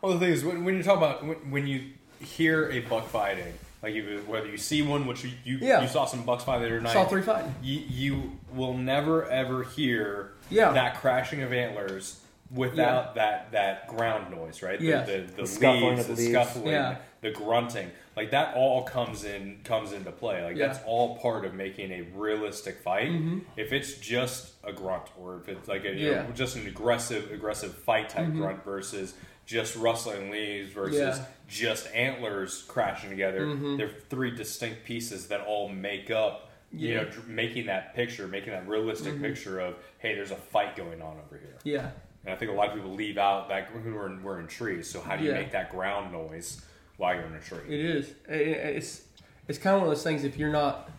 Well, 0.00 0.12
the 0.14 0.20
thing 0.20 0.32
is, 0.32 0.44
when, 0.44 0.64
when 0.64 0.76
you 0.76 0.82
talk 0.82 0.96
about 0.98 1.24
when, 1.26 1.50
when 1.50 1.66
you 1.66 1.90
hear 2.20 2.70
a 2.70 2.80
buck 2.80 3.08
fighting, 3.08 3.52
like 3.82 3.94
you, 3.94 4.22
whether 4.26 4.48
you 4.48 4.56
see 4.58 4.82
one, 4.82 5.06
which 5.06 5.24
you 5.24 5.30
you, 5.44 5.58
Yeah. 5.60 5.80
you 5.82 5.88
saw 5.88 6.04
some 6.04 6.24
bucks 6.24 6.44
fight 6.44 6.60
the 6.60 6.66
other 6.66 6.80
night, 6.80 6.92
saw 6.92 7.06
three 7.06 7.22
fighting. 7.22 7.52
you, 7.62 7.80
you 7.88 8.32
will 8.54 8.74
never 8.74 9.28
ever 9.28 9.64
hear 9.64 10.32
Yeah. 10.50 10.70
that 10.72 11.00
crashing 11.00 11.42
of 11.42 11.52
antlers 11.52 12.20
without 12.54 13.14
that 13.16 13.50
that 13.52 13.88
ground 13.88 14.30
noise, 14.30 14.62
right? 14.62 14.80
Yeah. 14.80 15.02
The, 15.02 15.12
the, 15.12 15.18
the, 15.18 15.32
The 15.42 15.46
scuffling 15.46 15.84
leaves, 15.96 16.00
of 16.00 16.06
the 16.08 16.14
the 16.14 16.20
leaves. 16.20 16.32
scuffling, 16.32 16.66
Yeah. 16.72 16.96
the 17.22 17.30
grunting, 17.32 17.90
like 18.18 18.32
that 18.32 18.56
all 18.56 18.82
comes 18.82 19.22
in 19.22 19.60
comes 19.62 19.92
into 19.92 20.10
play. 20.10 20.42
Like 20.42 20.56
Yeah. 20.56 20.66
that's 20.66 20.80
all 20.84 21.16
part 21.18 21.44
of 21.44 21.54
making 21.54 21.92
a 21.92 22.02
realistic 22.14 22.80
fight. 22.80 23.10
Mhm. 23.10 23.42
If 23.56 23.72
it's 23.72 23.94
just 23.94 24.54
a 24.64 24.72
grunt, 24.72 25.04
or 25.16 25.36
if 25.36 25.48
it's 25.48 25.68
like 25.68 25.84
a, 25.84 25.94
Yeah. 25.94 26.22
know, 26.24 26.32
just 26.34 26.56
an 26.56 26.66
aggressive 26.66 27.30
aggressive 27.30 27.72
fight 27.74 28.08
type 28.08 28.26
Mhm. 28.26 28.38
grunt 28.38 28.64
versus 28.64 29.14
just 29.46 29.76
rustling 29.76 30.30
leaves 30.32 30.72
versus 30.72 30.98
Yeah. 31.18 31.24
just 31.46 31.94
antlers 31.94 32.64
crashing 32.64 33.08
together. 33.10 33.46
Mhm. 33.46 33.76
They're 33.78 33.94
three 34.10 34.32
distinct 34.32 34.84
pieces 34.84 35.28
that 35.28 35.42
all 35.42 35.68
make 35.68 36.10
up 36.10 36.46
you 36.70 36.94
know, 36.94 37.04
dr- 37.04 37.26
making 37.28 37.64
that 37.64 37.94
picture, 37.94 38.28
making 38.28 38.52
that 38.52 38.68
realistic 38.68 39.14
Mhm. 39.14 39.22
picture 39.22 39.58
of, 39.58 39.74
hey, 40.00 40.14
there's 40.14 40.32
a 40.32 40.36
fight 40.36 40.76
going 40.76 41.00
on 41.00 41.16
over 41.24 41.38
here. 41.38 41.56
Yeah, 41.64 41.92
And 42.26 42.34
I 42.34 42.36
think 42.36 42.50
a 42.50 42.54
lot 42.54 42.68
of 42.68 42.74
people 42.74 42.90
leave 42.92 43.16
out 43.16 43.48
that 43.48 43.72
when 43.72 43.94
we're 43.94 44.06
in, 44.06 44.22
we're 44.22 44.38
in 44.38 44.48
trees. 44.48 44.86
So 44.90 45.00
how 45.00 45.16
do 45.16 45.24
you 45.24 45.32
make 45.32 45.52
that 45.52 45.70
ground 45.70 46.12
noise 46.12 46.60
while 46.98 47.14
you're 47.14 47.24
in 47.24 47.34
a 47.34 47.40
tree? 47.40 47.60
it 47.66 47.80
is. 47.80 48.08
It- 48.28 48.32
it- 48.48 48.76
It's 48.76 49.02
it's 49.48 49.58
kind 49.58 49.74
of 49.76 49.80
one 49.82 49.90
of 49.90 49.96
those 49.96 50.04
things. 50.04 50.24
If 50.24 50.36
you're 50.36 50.52
not 50.52 50.90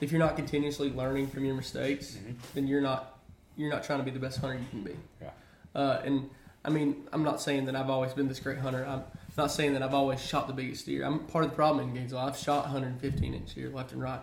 if 0.00 0.12
you're 0.12 0.20
not 0.20 0.36
continuously 0.36 0.90
learning 0.92 1.26
from 1.28 1.44
your 1.46 1.54
mistakes, 1.56 2.12
Mhm. 2.16 2.34
then 2.54 2.66
you're 2.68 2.80
not 2.82 3.18
you're 3.56 3.70
not 3.70 3.82
trying 3.82 3.98
to 3.98 4.04
be 4.04 4.12
the 4.12 4.20
best 4.20 4.38
hunter 4.38 4.56
you 4.56 4.66
can 4.70 4.84
be. 4.84 4.96
Yeah. 5.20 5.30
Uh, 5.74 6.00
and 6.04 6.30
I 6.64 6.70
mean, 6.70 7.08
I'm 7.12 7.24
not 7.24 7.40
saying 7.40 7.64
that 7.64 7.74
I've 7.74 7.90
always 7.90 8.12
been 8.12 8.28
this 8.28 8.38
great 8.38 8.58
hunter. 8.58 8.84
I'm 8.86 9.02
not 9.36 9.50
saying 9.50 9.72
that 9.72 9.82
I've 9.82 9.94
always 9.94 10.20
shot 10.20 10.46
the 10.46 10.52
biggest 10.52 10.86
deer. 10.86 11.04
I'm 11.04 11.20
part 11.26 11.44
of 11.44 11.50
the 11.50 11.56
problem 11.56 11.88
in 11.88 11.94
Gainesville. 11.94 12.18
I've 12.20 12.36
shot 12.36 12.64
115 12.66 13.34
inch 13.34 13.54
deer 13.54 13.70
left 13.70 13.92
and 13.92 14.00
right. 14.02 14.20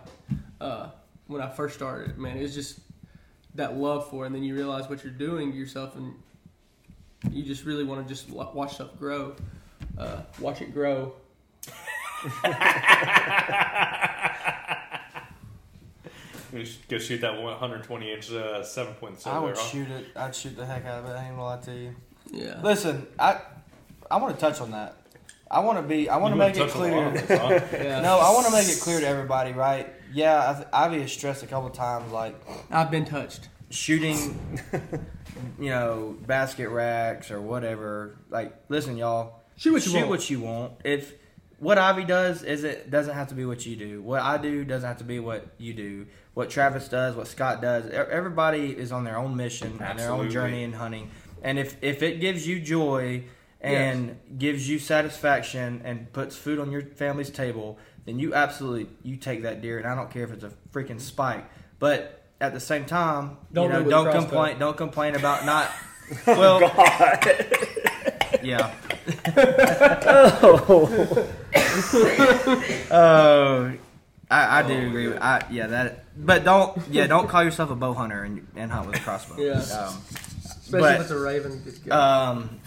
Uh, 0.60 0.90
when 1.26 1.42
I 1.42 1.50
first 1.50 1.74
started, 1.74 2.16
man, 2.16 2.38
it 2.38 2.42
was 2.42 2.54
just 2.54 2.78
that 3.56 3.76
love 3.76 4.08
for 4.08 4.24
it. 4.24 4.26
And 4.28 4.34
then 4.34 4.42
you 4.44 4.54
realize 4.54 4.88
what 4.88 5.02
you're 5.02 5.12
doing 5.12 5.50
to 5.52 5.58
yourself, 5.58 5.96
and 5.96 6.14
you 7.30 7.42
just 7.42 7.64
really 7.64 7.84
want 7.84 8.06
to 8.06 8.14
just 8.14 8.30
watch 8.30 8.74
stuff 8.74 8.96
grow. 8.98 9.34
Uh, 9.98 10.22
watch 10.40 10.60
it 10.62 10.72
grow. 10.74 11.14
You 16.52 16.64
should 16.64 16.88
go 16.88 16.98
shoot 16.98 17.20
that 17.20 17.40
120 17.40 18.12
inch 18.12 18.32
uh, 18.32 18.62
seven 18.62 18.94
point 18.94 19.20
I 19.26 19.38
would 19.38 19.58
shoot 19.58 19.90
it. 19.90 20.06
I'd 20.16 20.34
shoot 20.34 20.56
the 20.56 20.64
heck 20.64 20.86
out 20.86 21.04
of 21.04 21.10
it. 21.10 21.12
I 21.14 21.26
ain't 21.26 21.36
gonna 21.36 21.44
lie 21.44 21.58
to 21.58 21.74
you. 21.74 21.94
Yeah. 22.30 22.60
Listen, 22.62 23.06
I 23.18 23.40
I 24.10 24.16
want 24.18 24.34
to 24.34 24.40
touch 24.40 24.60
on 24.60 24.70
that. 24.70 24.96
I 25.50 25.60
want 25.60 25.78
to 25.78 25.82
be. 25.82 26.08
I 26.08 26.16
want 26.16 26.32
to 26.32 26.38
make 26.38 26.56
it 26.56 26.70
clear. 26.70 26.92
yeah. 27.72 28.00
No, 28.00 28.18
I 28.18 28.32
want 28.32 28.46
to 28.46 28.52
make 28.52 28.68
it 28.68 28.80
clear 28.80 29.00
to 29.00 29.06
everybody, 29.06 29.52
right? 29.52 29.92
Yeah, 30.12 30.50
I 30.50 30.54
th- 30.54 30.68
Ivy 30.72 31.00
has 31.02 31.12
stressed 31.12 31.42
a 31.42 31.46
couple 31.46 31.68
times, 31.70 32.10
like 32.12 32.34
I've 32.70 32.90
been 32.90 33.04
touched. 33.04 33.48
shooting, 33.70 34.38
you 35.58 35.70
know, 35.70 36.16
basket 36.26 36.68
racks 36.68 37.30
or 37.30 37.40
whatever. 37.40 38.16
Like, 38.30 38.54
listen, 38.68 38.96
y'all, 38.96 39.35
Shoot 39.56 39.72
what 39.72 39.86
you 39.86 39.92
shoot 39.92 39.98
want. 39.98 40.10
what 40.10 40.30
you 40.30 40.40
want. 40.40 40.72
If 40.84 41.14
what 41.58 41.78
Ivy 41.78 42.04
does 42.04 42.42
is 42.42 42.64
it 42.64 42.90
doesn't 42.90 43.14
have 43.14 43.28
to 43.28 43.34
be 43.34 43.46
what 43.46 43.64
you 43.64 43.76
do. 43.76 44.02
What 44.02 44.20
I 44.20 44.36
do 44.36 44.64
doesn't 44.64 44.86
have 44.86 44.98
to 44.98 45.04
be 45.04 45.18
what 45.18 45.46
you 45.58 45.72
do. 45.72 46.06
What 46.34 46.50
Travis 46.50 46.88
does, 46.88 47.16
what 47.16 47.28
Scott 47.28 47.62
does. 47.62 47.88
Everybody 47.88 48.76
is 48.76 48.92
on 48.92 49.04
their 49.04 49.16
own 49.16 49.36
mission 49.36 49.78
and 49.80 49.98
their 49.98 50.10
own 50.10 50.30
journey 50.30 50.62
in 50.64 50.74
hunting. 50.74 51.10
And 51.42 51.58
if 51.58 51.76
if 51.82 52.02
it 52.02 52.20
gives 52.20 52.46
you 52.46 52.60
joy 52.60 53.24
and 53.60 54.18
gives 54.36 54.68
you 54.68 54.78
satisfaction 54.78 55.80
and 55.84 56.12
puts 56.12 56.36
food 56.36 56.58
on 56.58 56.70
your 56.70 56.82
family's 56.82 57.30
table, 57.30 57.78
then 58.04 58.18
you 58.18 58.34
absolutely 58.34 58.88
you 59.02 59.16
take 59.16 59.42
that 59.42 59.62
deer. 59.62 59.78
And 59.78 59.86
I 59.86 59.94
don't 59.94 60.10
care 60.10 60.24
if 60.24 60.32
it's 60.32 60.44
a 60.44 60.52
freaking 60.72 61.00
spike, 61.00 61.44
but 61.78 62.24
at 62.40 62.52
the 62.52 62.60
same 62.60 62.84
time, 62.84 63.38
Don't 63.52 63.72
you 63.72 63.84
know, 63.84 63.90
don't 63.90 64.12
complain. 64.12 64.58
Don't 64.58 64.76
complain 64.76 65.14
about 65.14 65.46
not. 65.46 65.70
Well, 66.24 66.60
oh, 66.62 67.18
yeah. 68.42 68.74
Oh, 70.42 71.28
Oh, 72.90 73.72
I, 74.30 74.58
I 74.60 74.62
do 74.66 74.86
agree 74.88 75.08
with. 75.08 75.18
I 75.20 75.46
yeah 75.50 75.66
that. 75.68 76.04
But 76.18 76.44
don't 76.44 76.76
yeah 76.90 77.06
don't 77.06 77.28
call 77.28 77.44
yourself 77.44 77.70
a 77.70 77.76
bow 77.76 77.92
hunter 77.94 78.24
and, 78.24 78.46
and 78.56 78.70
hunt 78.70 78.86
with 78.88 78.96
a 78.96 79.00
crossbow. 79.00 79.36
Yeah. 79.38 79.52
Um, 79.52 80.02
Especially 80.44 80.80
But- 80.80 80.94
if 80.96 81.00
it's 81.02 81.10
a 81.10 81.18
raven. 81.18 81.62
It's 81.66 81.78
good. 81.78 81.92
um, 81.92 82.60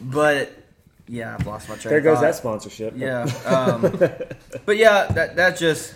but 0.00 0.52
yeah, 1.06 1.34
I've 1.38 1.46
lost 1.46 1.68
my 1.68 1.76
train. 1.76 1.90
there 1.90 2.00
goes 2.00 2.16
thought. 2.16 2.22
that 2.22 2.34
sponsorship. 2.36 2.94
Yeah. 2.96 3.22
Um, 3.44 3.82
but 4.66 4.76
yeah, 4.76 5.06
that 5.12 5.36
that 5.36 5.58
just 5.58 5.94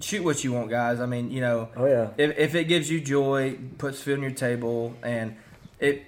shoot 0.00 0.24
what 0.24 0.42
you 0.42 0.52
want, 0.52 0.70
guys. 0.70 1.00
I 1.00 1.06
mean, 1.06 1.30
you 1.30 1.40
know, 1.40 1.68
Oh 1.76 1.86
yeah. 1.86 2.08
if 2.16 2.36
if 2.38 2.54
it 2.54 2.64
gives 2.64 2.90
you 2.90 3.00
joy, 3.00 3.58
puts 3.78 4.00
food 4.02 4.16
on 4.18 4.22
your 4.22 4.32
table, 4.32 4.94
and 5.02 5.36
it. 5.78 6.04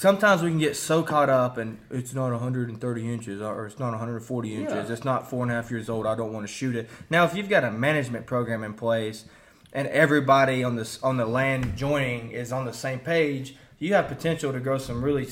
Sometimes 0.00 0.40
we 0.40 0.48
can 0.48 0.58
get 0.58 0.76
so 0.76 1.02
caught 1.02 1.28
up, 1.28 1.58
and 1.58 1.76
it's 1.90 2.14
not 2.14 2.30
130 2.30 3.12
inches, 3.12 3.42
or 3.42 3.66
it's 3.66 3.78
not 3.78 3.90
140 3.90 4.54
inches. 4.54 4.72
Yeah. 4.72 4.92
It's 4.94 5.04
not 5.04 5.28
four 5.28 5.42
and 5.42 5.52
a 5.52 5.56
half 5.56 5.70
years 5.70 5.90
old. 5.90 6.06
I 6.06 6.14
don't 6.14 6.32
want 6.32 6.46
to 6.46 6.50
shoot 6.50 6.74
it. 6.74 6.88
Now, 7.10 7.26
if 7.26 7.34
you've 7.36 7.50
got 7.50 7.64
a 7.64 7.70
management 7.70 8.24
program 8.24 8.64
in 8.64 8.72
place, 8.72 9.26
and 9.74 9.86
everybody 9.88 10.64
on 10.64 10.76
this 10.76 11.02
on 11.02 11.18
the 11.18 11.26
land 11.26 11.76
joining 11.76 12.30
is 12.30 12.50
on 12.50 12.64
the 12.64 12.72
same 12.72 13.00
page, 13.00 13.56
you 13.78 13.92
have 13.92 14.08
potential 14.08 14.54
to 14.54 14.58
grow 14.58 14.78
some 14.78 15.04
really 15.04 15.28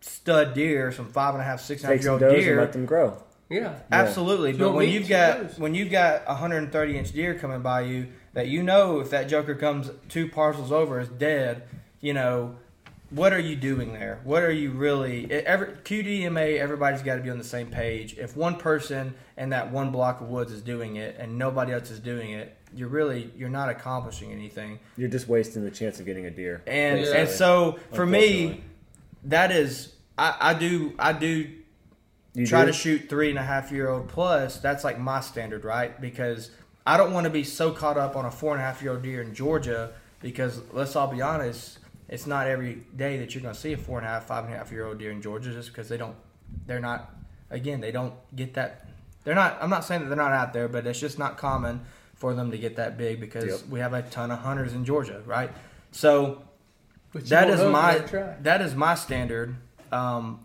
stud 0.00 0.54
deer, 0.54 0.90
some 0.90 1.08
five 1.08 1.34
and 1.34 1.42
a 1.42 1.44
half, 1.44 1.60
six 1.60 1.84
and 1.84 1.92
a 1.92 1.96
Take 1.96 2.04
half 2.04 2.04
some 2.06 2.20
year 2.20 2.30
old 2.30 2.36
does 2.36 2.44
and 2.44 2.52
deer. 2.54 2.60
let 2.62 2.72
them 2.72 2.86
grow. 2.86 3.22
Yeah. 3.50 3.74
Absolutely, 3.92 4.52
You 4.52 4.58
but 4.60 4.72
when 4.72 4.88
you've 4.88 5.10
got 5.10 5.42
lose. 5.42 5.58
when 5.58 5.74
you've 5.74 5.90
got 5.90 6.26
130 6.26 6.98
inch 6.98 7.12
deer 7.12 7.34
coming 7.34 7.60
by 7.60 7.82
you 7.82 8.06
that 8.32 8.48
you 8.48 8.62
know 8.62 9.00
if 9.00 9.10
that 9.10 9.28
joker 9.28 9.54
comes 9.54 9.90
two 10.08 10.30
parcels 10.30 10.72
over 10.72 10.98
is 11.00 11.08
dead, 11.08 11.64
you 12.00 12.14
know, 12.14 12.56
what 13.14 13.32
are 13.32 13.38
you 13.40 13.54
doing 13.56 13.92
there? 13.92 14.20
What 14.24 14.42
are 14.42 14.50
you 14.50 14.70
really? 14.70 15.30
Every 15.30 15.68
QDMA, 15.68 16.58
everybody's 16.58 17.02
got 17.02 17.16
to 17.16 17.20
be 17.22 17.30
on 17.30 17.38
the 17.38 17.44
same 17.44 17.68
page. 17.68 18.16
If 18.18 18.36
one 18.36 18.56
person 18.56 19.14
in 19.36 19.50
that 19.50 19.70
one 19.70 19.90
block 19.90 20.20
of 20.20 20.28
woods 20.28 20.52
is 20.52 20.62
doing 20.62 20.96
it 20.96 21.16
and 21.18 21.38
nobody 21.38 21.72
else 21.72 21.90
is 21.90 22.00
doing 22.00 22.32
it, 22.32 22.56
you're 22.74 22.88
really 22.88 23.30
you're 23.36 23.48
not 23.48 23.68
accomplishing 23.68 24.32
anything. 24.32 24.78
You're 24.96 25.08
just 25.08 25.28
wasting 25.28 25.62
the 25.64 25.70
chance 25.70 26.00
of 26.00 26.06
getting 26.06 26.26
a 26.26 26.30
deer. 26.30 26.62
And 26.66 27.00
Yeah. 27.00 27.12
and 27.18 27.28
so 27.28 27.78
for 27.92 28.04
me, 28.04 28.64
that 29.24 29.52
is 29.52 29.94
I, 30.18 30.36
I 30.40 30.54
do 30.54 30.94
I 30.98 31.12
do 31.12 31.48
You 32.34 32.46
try 32.46 32.62
do? 32.62 32.66
to 32.68 32.72
shoot 32.72 33.08
three 33.08 33.30
and 33.30 33.38
a 33.38 33.42
half 33.42 33.70
year 33.70 33.88
old 33.88 34.08
plus, 34.08 34.58
that's 34.58 34.82
like 34.82 34.98
my 34.98 35.20
standard, 35.20 35.64
right? 35.64 35.98
Because 36.00 36.50
I 36.86 36.96
don't 36.96 37.12
want 37.12 37.24
to 37.24 37.30
be 37.30 37.44
so 37.44 37.70
caught 37.70 37.96
up 37.96 38.16
on 38.16 38.24
a 38.24 38.30
four 38.30 38.52
and 38.52 38.60
a 38.60 38.64
half 38.64 38.82
year 38.82 38.92
old 38.92 39.02
deer 39.02 39.22
in 39.22 39.34
Georgia 39.34 39.92
because 40.20 40.60
let's 40.72 40.96
all 40.96 41.06
be 41.06 41.22
honest, 41.22 41.78
it's 42.08 42.26
not 42.26 42.46
every 42.46 42.82
day 42.96 43.18
that 43.18 43.34
you're 43.34 43.42
going 43.42 43.54
to 43.54 43.60
see 43.60 43.72
a 43.72 43.76
four 43.78 43.98
and 43.98 44.06
a 44.06 44.10
half, 44.10 44.26
five 44.26 44.44
and 44.44 44.54
a 44.54 44.56
half 44.56 44.70
year 44.70 44.86
old 44.86 44.98
deer 44.98 45.10
in 45.10 45.22
Georgia 45.22 45.52
just 45.52 45.68
because 45.68 45.88
they 45.88 45.96
don't, 45.96 46.16
they're 46.66 46.80
not, 46.80 47.14
again, 47.50 47.80
they 47.80 47.90
don't 47.92 48.14
get 48.34 48.54
that. 48.54 48.86
They're 49.24 49.34
not, 49.34 49.56
I'm 49.60 49.70
not 49.70 49.84
saying 49.84 50.02
that 50.02 50.08
they're 50.08 50.16
not 50.16 50.32
out 50.32 50.52
there, 50.52 50.68
but 50.68 50.86
it's 50.86 51.00
just 51.00 51.18
not 51.18 51.38
common 51.38 51.80
for 52.14 52.34
them 52.34 52.50
to 52.50 52.58
get 52.58 52.76
that 52.76 52.96
big 52.98 53.20
because 53.20 53.44
Yep. 53.44 53.60
we 53.70 53.80
have 53.80 53.94
a 53.94 54.02
ton 54.02 54.30
of 54.30 54.40
hunters 54.40 54.72
in 54.74 54.84
Georgia, 54.84 55.22
right? 55.26 55.50
So 55.92 56.42
that 57.14 57.48
is 57.48 57.60
my, 57.72 57.98
that 58.42 58.60
is 58.60 58.74
my 58.74 58.94
standard. 58.94 59.56
Um, 59.92 60.40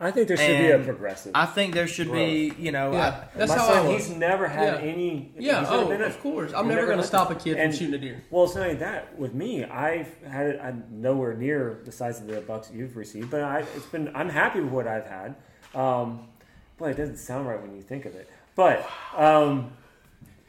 I 0.00 0.10
think 0.10 0.26
there 0.26 0.36
should 0.36 0.58
be 0.58 0.70
a 0.70 0.78
progressive. 0.80 1.32
I 1.36 1.46
think 1.46 1.72
there 1.72 1.86
should 1.86 2.10
be, 2.10 2.52
you 2.58 2.72
know, 2.72 2.92
Yeah, 2.92 3.24
that's 3.36 3.50
My 3.52 3.58
how 3.58 3.66
son, 3.68 3.76
I 3.86 3.88
was. 3.88 4.06
he's 4.08 4.16
never 4.16 4.48
had 4.48 4.82
Yeah. 4.82 4.90
any. 4.90 5.32
Yeah, 5.38 5.60
he's 5.60 5.68
oh, 5.70 5.86
been 5.88 6.02
a- 6.02 6.06
of 6.06 6.20
course. 6.20 6.52
I'm 6.52 6.64
he's 6.66 6.74
never 6.74 6.86
going 6.86 6.98
to 6.98 7.04
stop 7.04 7.30
a 7.30 7.36
kid 7.36 7.56
And- 7.56 7.72
from 7.72 7.78
shooting 7.78 7.94
a 7.94 7.98
deer. 7.98 8.22
Well, 8.30 8.44
it's 8.44 8.56
not 8.56 8.64
only 8.64 8.76
that. 8.78 9.16
With 9.16 9.34
me, 9.34 9.64
I've 9.64 10.08
had 10.24 10.46
it. 10.46 10.60
I'm 10.60 10.84
nowhere 10.90 11.34
near 11.34 11.80
the 11.84 11.92
size 11.92 12.20
of 12.20 12.26
the 12.26 12.40
bucks 12.40 12.70
you've 12.74 12.96
received, 12.96 13.30
but 13.30 13.42
I, 13.42 13.60
it's 13.76 13.86
been. 13.86 14.10
I'm 14.16 14.28
happy 14.28 14.60
with 14.60 14.72
what 14.72 14.88
I've 14.88 15.06
had. 15.06 15.36
Um, 15.76 16.26
boy, 16.76 16.90
it 16.90 16.96
doesn't 16.96 17.18
sound 17.18 17.46
right 17.46 17.60
when 17.62 17.76
you 17.76 17.82
think 17.82 18.04
of 18.04 18.16
it. 18.16 18.28
But 18.56 18.84
um, 19.16 19.72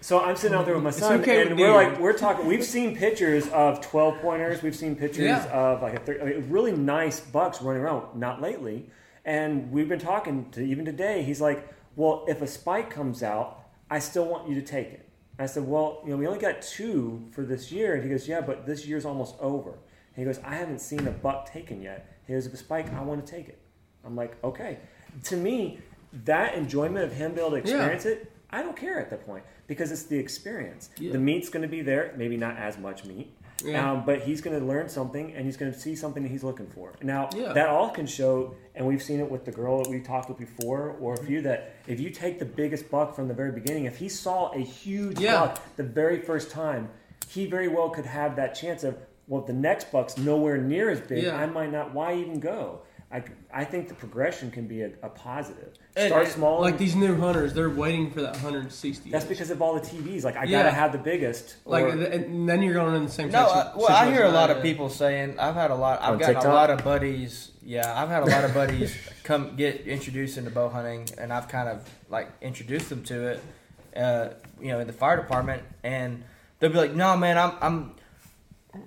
so 0.01 0.21
I'm 0.23 0.35
sitting 0.37 0.57
out 0.57 0.65
there 0.65 0.73
with 0.75 0.83
my 0.83 0.89
son, 0.89 1.21
okay 1.21 1.41
and 1.43 1.51
we're 1.51 1.67
deer. 1.67 1.73
like, 1.91 1.99
we're 1.99 2.13
talking. 2.17 2.47
We've 2.47 2.63
seen 2.65 2.95
pictures 2.97 3.47
of 3.49 3.79
12 3.81 4.21
pointers. 4.21 4.63
We've 4.63 4.75
seen 4.75 4.95
pictures 4.95 5.25
Yeah. 5.25 5.45
of 5.51 5.83
like 5.83 5.93
a 5.93 5.99
thir- 5.99 6.19
I 6.21 6.25
mean, 6.25 6.45
really 6.49 6.71
nice 6.71 7.19
bucks 7.19 7.61
running 7.61 7.83
around. 7.83 8.19
Not 8.19 8.41
lately, 8.41 8.89
and 9.25 9.71
we've 9.71 9.89
been 9.89 9.99
talking 9.99 10.49
to 10.51 10.61
even 10.61 10.85
today. 10.85 11.23
He's 11.23 11.41
like, 11.41 11.67
well, 11.95 12.25
if 12.27 12.41
a 12.41 12.47
spike 12.47 12.89
comes 12.89 13.23
out, 13.23 13.65
I 13.89 13.99
still 13.99 14.25
want 14.25 14.47
you 14.47 14.55
to 14.55 14.61
take 14.61 14.87
it. 14.87 15.09
I 15.37 15.47
said, 15.47 15.63
well, 15.63 16.01
you 16.05 16.11
know, 16.11 16.17
we 16.17 16.27
only 16.27 16.39
got 16.39 16.61
two 16.61 17.27
for 17.31 17.43
this 17.43 17.71
year. 17.71 17.95
And 17.95 18.03
he 18.03 18.09
goes, 18.09 18.27
yeah, 18.27 18.41
but 18.41 18.65
this 18.65 18.85
year's 18.85 19.05
almost 19.05 19.35
over. 19.39 19.71
And 19.71 20.15
he 20.15 20.23
goes, 20.23 20.39
I 20.45 20.55
haven't 20.55 20.79
seen 20.79 21.07
a 21.07 21.11
buck 21.11 21.51
taken 21.51 21.81
yet. 21.81 22.19
He 22.25 22.33
goes, 22.33 22.45
if 22.45 22.53
a 22.53 22.57
spike, 22.57 22.93
I 22.93 23.01
want 23.01 23.25
to 23.25 23.31
take 23.31 23.49
it. 23.49 23.59
I'm 24.05 24.15
like, 24.15 24.41
okay. 24.43 24.77
To 25.25 25.35
me, 25.35 25.79
that 26.23 26.55
enjoyment 26.55 27.03
of 27.03 27.11
him 27.11 27.33
being 27.33 27.45
able 27.45 27.51
to 27.51 27.55
experience 27.57 28.05
it, 28.05 28.31
I 28.49 28.61
don't 28.61 28.77
care 28.77 28.99
at 28.99 29.09
that 29.09 29.25
point 29.25 29.43
because 29.67 29.91
it's 29.91 30.03
the 30.03 30.17
experience. 30.17 30.89
Yeah. 30.97 31.11
The 31.11 31.19
meat's 31.19 31.49
going 31.49 31.63
to 31.63 31.67
be 31.67 31.81
there, 31.81 32.13
maybe 32.15 32.37
not 32.37 32.57
as 32.57 32.77
much 32.77 33.03
meat, 33.03 33.35
Yeah. 33.65 33.91
um, 33.91 34.05
but 34.05 34.21
he's 34.21 34.41
going 34.41 34.59
to 34.59 34.65
learn 34.65 34.87
something 34.89 35.33
and 35.33 35.45
he's 35.45 35.57
going 35.57 35.71
to 35.73 35.79
see 35.79 35.95
something 35.95 36.23
that 36.23 36.29
he's 36.29 36.43
looking 36.43 36.67
for. 36.67 36.93
Now, 37.01 37.29
Yeah. 37.35 37.53
that 37.53 37.67
all 37.69 37.89
can 37.89 38.05
show, 38.05 38.55
and 38.75 38.85
we've 38.85 39.01
seen 39.03 39.19
it 39.19 39.29
with 39.29 39.45
the 39.45 39.51
girl 39.51 39.81
that 39.83 39.89
we 39.89 39.99
talked 39.99 40.29
with 40.29 40.37
before, 40.37 40.95
or 41.01 41.13
a 41.15 41.23
few 41.23 41.41
that 41.41 41.75
if 41.87 41.99
you 41.99 42.09
take 42.09 42.39
the 42.39 42.45
biggest 42.45 42.89
buck 42.91 43.15
from 43.15 43.27
the 43.27 43.33
very 43.33 43.51
beginning, 43.51 43.85
if 43.85 43.97
he 43.97 44.09
saw 44.09 44.51
a 44.53 44.59
huge 44.59 45.19
Yeah. 45.19 45.39
buck 45.39 45.61
the 45.75 45.83
very 45.83 46.19
first 46.19 46.51
time, 46.51 46.89
he 47.27 47.45
very 47.45 47.67
well 47.67 47.89
could 47.89 48.05
have 48.05 48.35
that 48.35 48.53
chance 48.55 48.83
of, 48.83 48.97
well, 49.27 49.41
the 49.41 49.53
next 49.53 49.91
buck's 49.91 50.17
nowhere 50.17 50.57
near 50.57 50.89
as 50.89 51.01
big. 51.01 51.25
I 51.27 51.45
might 51.47 51.71
not. 51.71 51.93
Why 51.93 52.13
even 52.15 52.39
go? 52.39 52.81
I, 53.11 53.23
I 53.57 53.63
think 53.63 53.87
the 53.87 53.93
progression 53.93 54.51
can 54.51 54.67
be 54.67 54.81
a, 54.81 54.91
a 55.01 55.07
positive. 55.07 55.73
And- 55.95 56.09
Start 56.09 56.27
small. 56.27 56.59
Like 56.59 56.77
these 56.77 56.93
new 56.93 57.15
hunters, 57.17 57.53
they're 57.53 57.69
waiting 57.69 58.11
for 58.11 58.21
that 58.21 58.33
160. 58.33 59.09
that's 59.09 59.23
inch. 59.23 59.29
because 59.29 59.49
of 59.49 59.61
all 59.61 59.75
the 59.75 59.79
TVs. 59.79 60.25
Like 60.25 60.35
I 60.35 60.43
Yeah. 60.43 60.59
gotta 60.63 60.71
have 60.75 60.91
the 60.91 60.97
biggest. 60.97 61.55
like, 61.65 61.85
and 61.87 62.49
then 62.49 62.61
you're 62.61 62.73
going 62.73 62.95
in 62.95 63.05
the 63.05 63.09
same. 63.11 63.29
No, 63.31 63.47
section- 63.47 63.57
uh, 63.67 63.73
well, 63.77 63.89
I 63.89 64.11
hear 64.11 64.25
a 64.25 64.29
lot 64.31 64.51
of 64.51 64.61
people 64.61 64.89
saying 64.89 65.39
I've 65.39 65.55
had 65.55 65.71
a 65.71 65.75
lot. 65.75 66.01
I've 66.01 66.13
On 66.13 66.17
gotten 66.19 66.35
a 66.51 66.53
lot 66.53 66.69
of 66.69 66.83
buddies. 66.83 67.51
Yeah, 67.63 67.99
I've 67.99 68.09
had 68.09 68.23
a 68.23 68.25
lot 68.25 68.43
of 68.43 68.53
buddies 68.53 68.93
come 69.23 69.55
get 69.55 69.87
introduced 69.87 70.37
into 70.37 70.51
bow 70.51 70.67
hunting, 70.67 71.07
and 71.17 71.31
I've 71.31 71.47
kind 71.47 71.69
of 71.69 71.89
like 72.09 72.29
introduced 72.41 72.89
them 72.89 73.03
to 73.05 73.27
it. 73.29 73.39
Uh, 73.95 74.29
you 74.59 74.67
know, 74.67 74.79
in 74.81 74.87
the 74.87 74.93
fire 74.93 75.15
department, 75.15 75.63
and 75.81 76.25
they'll 76.59 76.69
be 76.71 76.77
like, 76.77 76.93
"No, 76.93 77.15
man, 77.15 77.37
I'm." 77.37 77.53
I'm 77.61 77.91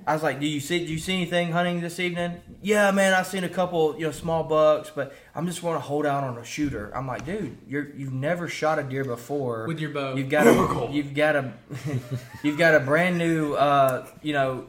I 0.07 0.15
was 0.15 0.23
like, 0.23 0.41
"Do 0.41 0.47
you 0.47 0.61
see? 0.61 0.85
Do 0.87 0.93
you 0.93 0.99
see 0.99 1.15
anything 1.15 1.53
hunting 1.53 1.81
this 1.81 1.99
evening?" 2.01 2.41
Yeah, 2.63 2.91
man, 2.91 3.13
I've 3.15 3.27
seen 3.27 3.45
a 3.45 3.49
couple, 3.49 3.95
you 3.99 4.07
know, 4.07 4.11
small 4.13 4.43
bucks, 4.45 4.91
but 4.95 5.15
I'm 5.35 5.47
just 5.47 5.63
want 5.63 5.77
to 5.77 5.81
hold 5.81 6.07
out 6.07 6.25
on 6.25 6.39
a 6.39 6.45
shooter. 6.45 6.91
I'm 6.95 7.07
like, 7.07 7.25
dude, 7.25 7.57
you're 7.69 7.89
you've 7.97 8.13
never 8.13 8.49
shot 8.49 8.79
a 8.79 8.83
deer 8.83 9.05
before 9.05 9.67
with 9.67 9.79
your 9.81 9.91
bow. 9.91 10.15
You've 10.17 10.29
got 10.29 10.47
a 10.47 10.89
you've 10.93 11.15
got 11.15 11.37
a 11.37 11.53
you've 12.43 12.59
got 12.59 12.75
a 12.75 12.81
brand 12.81 13.19
new 13.19 13.55
uh, 13.55 14.07
you 14.23 14.33
know 14.33 14.67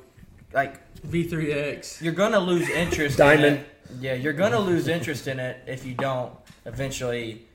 like 0.54 0.80
V3X. 1.04 2.02
you're 2.02 2.14
gonna 2.14 2.40
lose 2.40 2.68
interest 2.70 3.18
Diamond. 3.18 3.46
in 3.46 3.54
it. 3.54 3.66
Yeah, 4.00 4.14
you're 4.14 4.34
gonna 4.34 4.60
lose 4.60 4.88
interest 4.88 5.28
in 5.28 5.40
it 5.40 5.58
if 5.68 5.86
you 5.86 5.94
don't 5.96 6.32
eventually, 6.66 7.48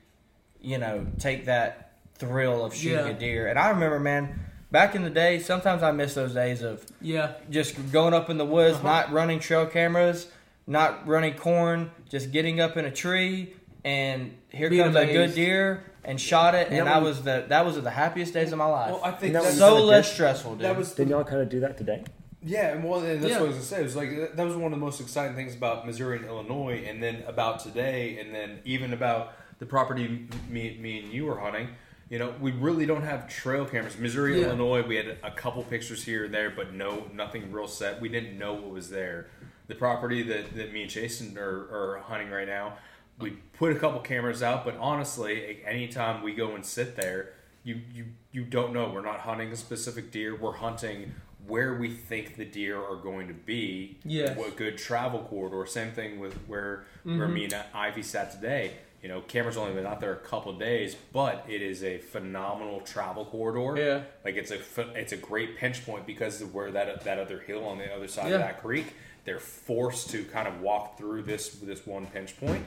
you 0.61 0.77
know, 0.77 1.05
take 1.19 1.45
that 1.45 1.93
thrill 2.15 2.65
of 2.65 2.73
shooting 2.75 3.05
Yeah. 3.05 3.11
a 3.11 3.13
deer. 3.13 3.47
And 3.47 3.57
I 3.59 3.69
remember, 3.69 3.99
man, 3.99 4.39
back 4.75 4.93
in 4.93 5.03
the 5.03 5.09
day, 5.09 5.39
sometimes 5.39 5.81
I 5.83 5.91
miss 5.93 6.15
those 6.15 6.33
days 6.33 6.61
of 6.61 6.85
Yeah, 6.99 7.31
just 7.49 7.93
going 7.93 8.13
up 8.13 8.29
in 8.29 8.37
the 8.37 8.43
woods, 8.43 8.75
Uh-huh. 8.79 8.87
not 8.89 9.11
running 9.13 9.39
trail 9.39 9.65
cameras, 9.65 10.27
not 10.67 11.07
running 11.07 11.33
corn, 11.35 11.91
just 12.09 12.33
getting 12.33 12.59
up 12.59 12.75
in 12.75 12.83
a 12.83 12.91
tree 12.91 13.53
and 13.85 14.35
here 14.49 14.69
Being 14.69 14.83
comes 14.83 14.97
a 14.97 15.05
good 15.05 15.33
deer 15.33 15.85
and 16.03 16.19
shot 16.19 16.55
it, 16.55 16.67
and 16.67 16.87
Yeah, 16.87 16.93
I 16.93 16.97
was 16.97 17.21
the 17.21 17.45
that 17.47 17.65
was 17.65 17.81
the 17.81 17.89
happiest 17.89 18.33
days 18.33 18.51
of 18.51 18.57
my 18.57 18.65
life. 18.65 18.91
Well, 18.91 19.01
I 19.01 19.11
think 19.11 19.31
that 19.31 19.43
that's 19.43 19.55
was- 19.55 19.59
so 19.59 19.81
less 19.81 20.07
did- 20.09 20.13
stressful, 20.15 20.55
dude. 20.55 20.65
that 20.65 20.75
was 20.77 20.91
Didn't 20.93 21.11
y'all 21.11 21.23
kind 21.23 21.41
of 21.41 21.47
do 21.47 21.61
that 21.61 21.77
today? 21.77 22.03
Yeah, 22.43 22.73
and 22.73 22.83
well, 22.83 22.99
and 22.99 23.21
that's 23.23 23.31
Yeah. 23.31 23.39
what 23.39 23.45
I 23.45 23.47
was 23.47 23.55
gonna 23.55 23.65
say. 23.67 23.79
It 23.79 23.83
was 23.83 23.95
like 23.95 24.09
that- 24.19 24.35
that 24.35 24.45
was 24.45 24.57
one 24.57 24.73
of 24.73 24.77
the 24.77 24.85
most 24.85 24.99
exciting 24.99 25.37
things 25.37 25.55
about 25.55 25.85
Missouri 25.87 26.17
and 26.17 26.25
Illinois, 26.25 26.83
and 26.85 27.01
then 27.01 27.23
about 27.27 27.61
today, 27.61 28.17
and 28.19 28.35
then 28.35 28.59
even 28.65 28.91
about 28.91 29.31
the 29.59 29.65
property 29.65 30.27
me, 30.49 30.77
me 30.81 30.99
and 30.99 31.13
you 31.13 31.25
were 31.27 31.39
hunting. 31.39 31.69
You 32.09 32.19
know, 32.19 32.33
we 32.39 32.51
really 32.51 32.85
don't 32.85 33.03
have 33.03 33.27
trail 33.27 33.65
cameras. 33.65 33.97
Missouri, 33.97 34.39
Yeah. 34.39 34.47
Illinois, 34.47 34.83
we 34.83 34.95
had 34.95 35.17
a 35.23 35.31
couple 35.31 35.63
pictures 35.63 36.03
here 36.03 36.25
and 36.25 36.33
there, 36.33 36.51
but 36.51 36.73
no, 36.73 37.07
nothing 37.13 37.51
real 37.51 37.67
set. 37.67 37.99
We 37.99 38.09
didn't 38.09 38.37
know 38.37 38.53
what 38.53 38.69
was 38.69 38.89
there. 38.89 39.27
The 39.67 39.75
property 39.75 40.21
that, 40.23 40.55
that 40.55 40.71
me 40.71 40.83
and 40.83 40.91
Jason 40.91 41.35
are, 41.37 41.95
are 41.95 42.03
hunting 42.05 42.29
right 42.29 42.47
now, 42.47 42.73
we 43.19 43.31
put 43.53 43.71
a 43.71 43.79
couple 43.79 43.99
cameras 44.01 44.43
out, 44.43 44.65
but 44.65 44.77
honestly, 44.77 45.59
anytime 45.65 46.21
we 46.21 46.33
go 46.33 46.53
and 46.55 46.65
sit 46.65 46.95
there, 46.95 47.33
you 47.63 47.81
you 47.93 48.05
you 48.31 48.43
don't 48.43 48.73
know. 48.73 48.89
We're 48.89 49.01
not 49.01 49.21
hunting 49.21 49.51
a 49.51 49.55
specific 49.55 50.11
deer. 50.11 50.35
We're 50.35 50.53
hunting 50.53 51.13
where 51.47 51.75
we 51.75 51.91
think 51.91 52.37
the 52.37 52.45
deer 52.45 52.81
are 52.81 52.95
going 52.95 53.27
to 53.27 53.33
be. 53.33 53.97
Yes. 54.03 54.37
What 54.37 54.55
good 54.55 54.77
travel 54.77 55.21
corridor. 55.21 55.65
Same 55.65 55.91
thing 55.91 56.19
with 56.19 56.33
where 56.47 56.85
where 57.03 57.15
mm-hmm. 57.15 57.33
me 57.33 57.43
and 57.45 57.55
Ivy 57.73 58.03
sat 58.03 58.31
today. 58.31 58.73
You 59.05 59.11
know, 59.11 59.21
camera's 59.21 59.55
only 59.55 59.71
been 59.75 59.85
out 59.85 59.99
there 60.01 60.13
a 60.13 60.17
couple 60.17 60.51
of 60.51 60.57
days, 60.57 60.95
but 61.13 61.45
it 61.47 61.61
is 61.61 61.83
a 61.83 61.99
phenomenal 61.99 62.79
travel 62.81 63.23
corridor. 63.23 63.79
Yeah. 63.79 64.01
like 64.23 64.33
it's 64.35 64.49
a 64.49 64.57
it's 64.99 65.11
a 65.11 65.15
great 65.17 65.57
pinch 65.57 65.85
point 65.85 66.07
because 66.07 66.41
of 66.41 66.55
where 66.55 66.71
that 66.71 67.03
that 67.03 67.19
other 67.19 67.37
hill 67.39 67.65
on 67.65 67.77
the 67.77 67.93
other 67.93 68.07
side 68.07 68.29
Yeah. 68.29 68.37
of 68.37 68.41
that 68.41 68.63
creek. 68.63 68.95
They're 69.23 69.37
forced 69.37 70.09
to 70.09 70.23
kind 70.23 70.47
of 70.47 70.59
walk 70.59 70.97
through 70.97 71.21
this 71.21 71.49
this 71.49 71.85
one 71.85 72.07
pinch 72.07 72.35
point. 72.39 72.65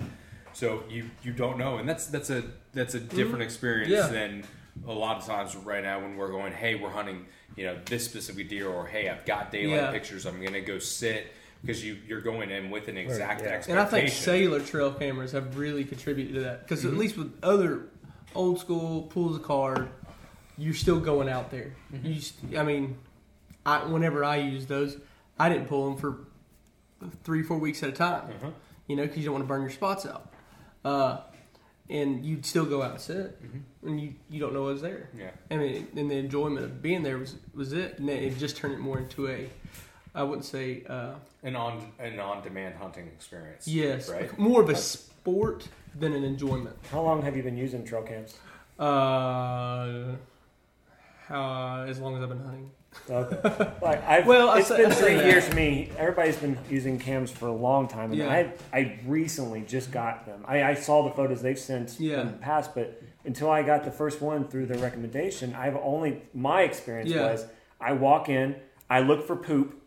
So 0.52 0.85
you 0.89 1.10
you 1.24 1.32
don't 1.32 1.59
know, 1.59 1.78
and 1.78 1.89
that's 1.89 2.06
that's 2.06 2.31
a 2.31 2.44
that's 2.73 2.94
a 2.94 3.01
different 3.01 3.43
experience 3.43 3.90
Mm-hmm. 3.93 4.15
Yeah. 4.15 4.20
than 4.20 4.44
a 4.86 4.93
lot 4.93 5.16
of 5.16 5.27
times 5.27 5.56
right 5.56 5.82
now 5.82 5.98
when 5.98 6.16
we're 6.16 6.31
going, 6.31 6.52
hey, 6.52 6.77
we're 6.77 6.89
hunting, 6.90 7.27
you 7.56 7.66
know, 7.66 7.77
this 7.86 8.05
specific 8.05 8.48
deer, 8.48 8.69
or 8.69 8.86
hey, 8.86 9.09
I've 9.09 9.27
got 9.27 9.51
daylight 9.51 9.74
Yeah. 9.81 9.90
pictures, 9.90 10.24
I'm 10.24 10.40
gonna 10.40 10.60
go 10.60 10.78
sit 10.78 11.32
because 11.63 11.85
you 11.85 11.97
you're 12.07 12.21
going 12.21 12.51
in 12.51 12.71
with 12.71 12.89
an 12.89 12.97
exact 12.97 13.43
yeah. 13.43 13.49
expectation. 13.49 13.79
And 13.79 13.81
I 13.81 13.91
think 13.91 14.09
cellular 14.11 14.61
trail 14.61 14.93
cameras 14.93 15.33
have 15.33 15.57
really 15.59 15.85
contributed 15.85 16.35
to 16.35 16.41
that 16.43 16.63
because 16.63 16.81
Mm-hmm. 16.85 16.93
at 16.95 16.99
least 16.99 17.17
with 17.17 17.33
other 17.43 17.87
old 18.35 18.61
school 18.61 19.03
pools 19.03 19.37
of 19.37 19.43
card, 19.43 19.89
you're 20.57 20.75
still 20.75 21.01
going 21.01 21.29
out 21.29 21.51
there. 21.51 21.75
Mm-hmm. 21.93 22.07
You, 22.07 22.15
just, 22.15 22.35
I 22.57 22.63
mean, 22.63 22.99
I 23.67 23.85
whenever 23.85 24.25
I 24.25 24.37
use 24.37 24.67
those, 24.67 24.97
I 25.39 25.49
didn't 25.49 25.67
pull 25.67 25.91
them 25.91 25.99
for 25.99 26.19
three 27.25 27.43
four 27.43 27.59
weeks 27.59 27.83
at 27.83 27.89
a 27.89 27.93
time. 27.93 28.29
Mm-hmm. 28.29 28.49
You 28.87 28.97
know, 28.97 29.03
because 29.03 29.19
you 29.19 29.25
don't 29.25 29.35
want 29.35 29.45
to 29.45 29.49
burn 29.49 29.61
your 29.63 29.71
spots 29.71 30.07
out. 30.07 30.33
Uh, 30.85 31.19
and 31.91 32.25
you'd 32.25 32.45
still 32.47 32.65
go 32.67 32.83
out 32.83 32.93
and 32.93 33.01
sit, 33.01 33.43
Mm-hmm. 33.43 33.89
and 33.89 34.01
you 34.01 34.15
you 34.31 34.41
don't 34.41 34.53
know 34.53 34.65
what's 34.65 34.83
there. 34.83 35.09
Yeah. 35.17 35.31
I 35.51 35.57
mean, 35.57 35.89
and 35.97 36.11
the 36.11 36.17
enjoyment 36.17 36.65
of 36.65 36.81
being 36.83 37.03
there 37.03 37.19
was 37.19 37.35
was 37.55 37.73
it, 37.73 37.99
and 37.99 38.09
it 38.11 38.39
just 38.39 38.57
turned 38.57 38.75
it 38.75 38.79
more 38.81 38.99
into 38.99 39.29
a 39.29 39.49
I 40.15 40.23
wouldn't 40.23 40.45
say 40.45 40.83
uh, 40.89 41.15
An 41.43 41.55
on 41.57 41.93
an 41.99 42.19
on 42.21 42.43
demand 42.43 42.75
hunting 42.77 43.07
experience. 43.09 43.67
yes, 43.69 44.09
Right. 44.09 44.37
more 44.39 44.61
of 44.63 44.69
a 44.69 44.75
sport 44.77 45.69
than 45.99 46.13
an 46.15 46.25
enjoyment. 46.25 46.77
How 46.91 47.03
long 47.03 47.23
have 47.23 47.37
you 47.37 47.43
been 47.43 47.57
using 47.57 47.85
trail 47.85 48.03
cams? 48.03 48.37
Uh, 48.79 50.15
how, 51.27 51.85
as 51.87 51.99
long 51.99 52.17
as 52.17 52.23
I've 52.23 52.29
been 52.29 52.41
hunting. 52.41 52.71
Okay. 53.11 53.71
Like 53.83 54.03
I've, 54.09 54.27
Well, 54.27 54.49
I 54.49 54.59
it's 54.61 54.69
say- 54.69 54.79
been 54.79 54.93
I 54.93 54.95
three 54.95 55.15
that. 55.15 55.27
years 55.31 55.47
for 55.49 55.55
me. 55.55 55.91
Everybody's 55.99 56.37
been 56.37 56.57
using 56.71 56.99
cams 56.99 57.31
for 57.31 57.47
a 57.49 57.53
long 57.53 57.87
time, 57.87 58.11
and 58.13 58.19
Yeah. 58.21 58.31
I 58.31 58.53
I 58.73 58.99
recently 59.07 59.61
just 59.63 59.91
got 59.93 60.25
them. 60.27 60.43
I, 60.47 60.63
I 60.63 60.75
saw 60.75 61.03
the 61.09 61.11
photos 61.15 61.43
they've 61.43 61.59
sent 61.59 61.97
Yeah. 62.01 62.23
in 62.23 62.27
the 62.29 62.33
past, 62.35 62.75
but 62.75 63.01
until 63.25 63.51
I 63.51 63.63
got 63.63 63.85
the 63.85 63.91
first 63.91 64.21
one 64.23 64.49
through 64.49 64.67
the 64.67 64.79
recommendation, 64.79 65.55
I've 65.55 65.77
only 65.77 66.23
my 66.35 66.63
experience 66.63 67.11
Yeah. 67.11 67.31
was 67.31 67.47
I 67.81 67.93
walk 67.93 68.29
in, 68.31 68.57
I 68.89 69.01
look 69.01 69.27
for 69.27 69.37
poop, 69.37 69.78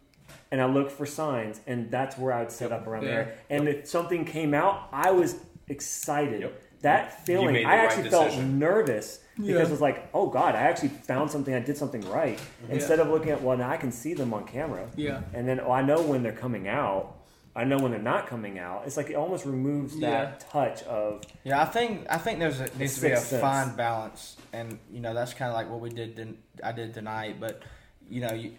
and 0.51 0.61
I 0.61 0.65
look 0.65 0.91
for 0.91 1.05
signs, 1.05 1.61
and 1.67 1.89
that's 1.89 2.17
where 2.17 2.33
I 2.33 2.41
would 2.41 2.51
set 2.51 2.71
up 2.71 2.85
around 2.87 3.03
Yeah. 3.03 3.09
there. 3.11 3.33
And 3.49 3.67
if 3.67 3.87
something 3.87 4.25
came 4.25 4.53
out, 4.53 4.87
I 4.91 5.11
was 5.11 5.35
excited. 5.67 6.41
Yep. 6.41 6.61
That 6.81 7.25
feeling, 7.25 7.57
I 7.65 7.69
right 7.77 7.79
actually 7.85 8.09
felt 8.09 8.25
decision. 8.29 8.57
nervous 8.59 9.19
because 9.35 9.49
Yeah. 9.49 9.59
it 9.61 9.69
was 9.69 9.81
like, 9.81 10.09
oh 10.13 10.27
god, 10.27 10.55
I 10.55 10.61
actually 10.63 10.89
found 10.89 11.29
something. 11.29 11.53
I 11.53 11.59
did 11.59 11.77
something 11.77 12.01
right. 12.09 12.37
Mm-hmm. 12.37 12.73
Instead 12.73 12.99
of 12.99 13.07
looking 13.09 13.29
at 13.31 13.41
well, 13.41 13.55
now 13.57 13.69
I 13.69 13.77
can 13.77 13.91
see 13.91 14.13
them 14.15 14.33
on 14.33 14.45
camera, 14.45 14.87
Yeah. 14.95 15.21
and 15.33 15.47
then 15.47 15.59
oh, 15.59 15.71
I 15.71 15.83
know 15.83 16.01
when 16.01 16.23
they're 16.23 16.31
coming 16.33 16.67
out. 16.67 17.17
I 17.53 17.65
know 17.65 17.77
when 17.77 17.91
they're 17.91 18.01
not 18.01 18.27
coming 18.27 18.59
out. 18.59 18.83
It's 18.85 18.95
like 18.95 19.09
it 19.09 19.15
almost 19.15 19.45
removes 19.45 19.99
that 19.99 20.39
touch 20.39 20.83
of 20.83 21.21
Yeah, 21.43 21.61
I 21.61 21.65
think 21.65 22.07
I 22.09 22.17
think 22.17 22.39
there's 22.39 22.61
a, 22.61 22.69
needs 22.77 22.95
to 22.95 23.01
be 23.01 23.11
a 23.11 23.17
sense. 23.17 23.41
fine 23.41 23.75
balance, 23.75 24.37
and 24.53 24.79
you 24.91 25.01
know 25.01 25.13
that's 25.13 25.33
kind 25.33 25.49
of 25.51 25.55
like 25.55 25.69
what 25.69 25.81
we 25.81 25.89
did. 25.89 26.15
Din- 26.15 26.37
I 26.63 26.71
did 26.71 26.93
tonight, 26.93 27.35
but 27.39 27.61
you 28.09 28.21
know, 28.21 28.33
you, 28.33 28.53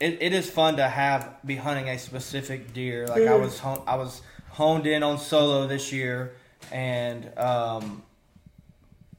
it, 0.00 0.18
it 0.20 0.32
is 0.32 0.48
fun 0.50 0.76
to 0.76 0.88
have 0.88 1.36
be 1.44 1.56
hunting 1.56 1.88
a 1.88 1.98
specific 1.98 2.72
deer. 2.72 3.06
Like 3.06 3.22
I 3.26 3.34
was 3.36 3.58
hon- 3.58 3.82
I 3.86 3.96
was 3.96 4.22
honed 4.50 4.86
in 4.86 5.02
on 5.02 5.18
solo 5.18 5.66
this 5.66 5.92
year, 5.92 6.34
and 6.72 7.30
um, 7.38 8.02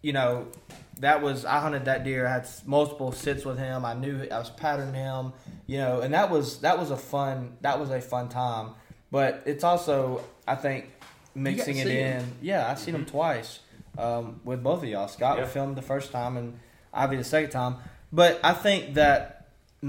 you 0.01 0.13
know 0.13 0.47
that 0.99 1.21
was 1.21 1.45
I 1.45 1.59
hunted 1.59 1.85
that 1.85 2.03
deer. 2.03 2.27
I 2.27 2.33
had 2.33 2.47
multiple 2.65 3.11
sits 3.11 3.45
with 3.45 3.57
him. 3.57 3.85
I 3.85 3.93
knew 3.93 4.27
I 4.31 4.39
was 4.39 4.49
patterning 4.49 4.93
him, 4.95 5.33
you 5.67 5.77
know, 5.77 6.01
and 6.01 6.13
that 6.13 6.29
was 6.29 6.59
that 6.59 6.77
was 6.79 6.91
a 6.91 6.97
fun 6.97 7.57
that 7.61 7.79
was 7.79 7.89
a 7.89 8.01
fun 8.01 8.29
time. 8.29 8.71
But 9.11 9.43
it's 9.45 9.63
also 9.63 10.23
I 10.47 10.55
think 10.55 10.91
mixing 11.35 11.77
it 11.77 11.87
in. 11.87 11.93
him. 12.21 12.31
Yeah, 12.41 12.69
I've 12.69 12.79
seen 12.79 12.95
him 12.95 13.05
twice 13.05 13.59
um, 13.97 14.41
with 14.43 14.63
both 14.63 14.83
of 14.83 14.89
y'all. 14.89 15.07
Scott 15.07 15.37
Yeah. 15.37 15.45
filmed 15.45 15.75
the 15.75 15.81
first 15.81 16.11
time 16.11 16.35
and 16.37 16.59
Ivy 16.93 17.17
the 17.17 17.23
second 17.23 17.51
time. 17.51 17.75
But 18.11 18.39
I 18.43 18.53
think 18.53 18.95
that 18.95 19.36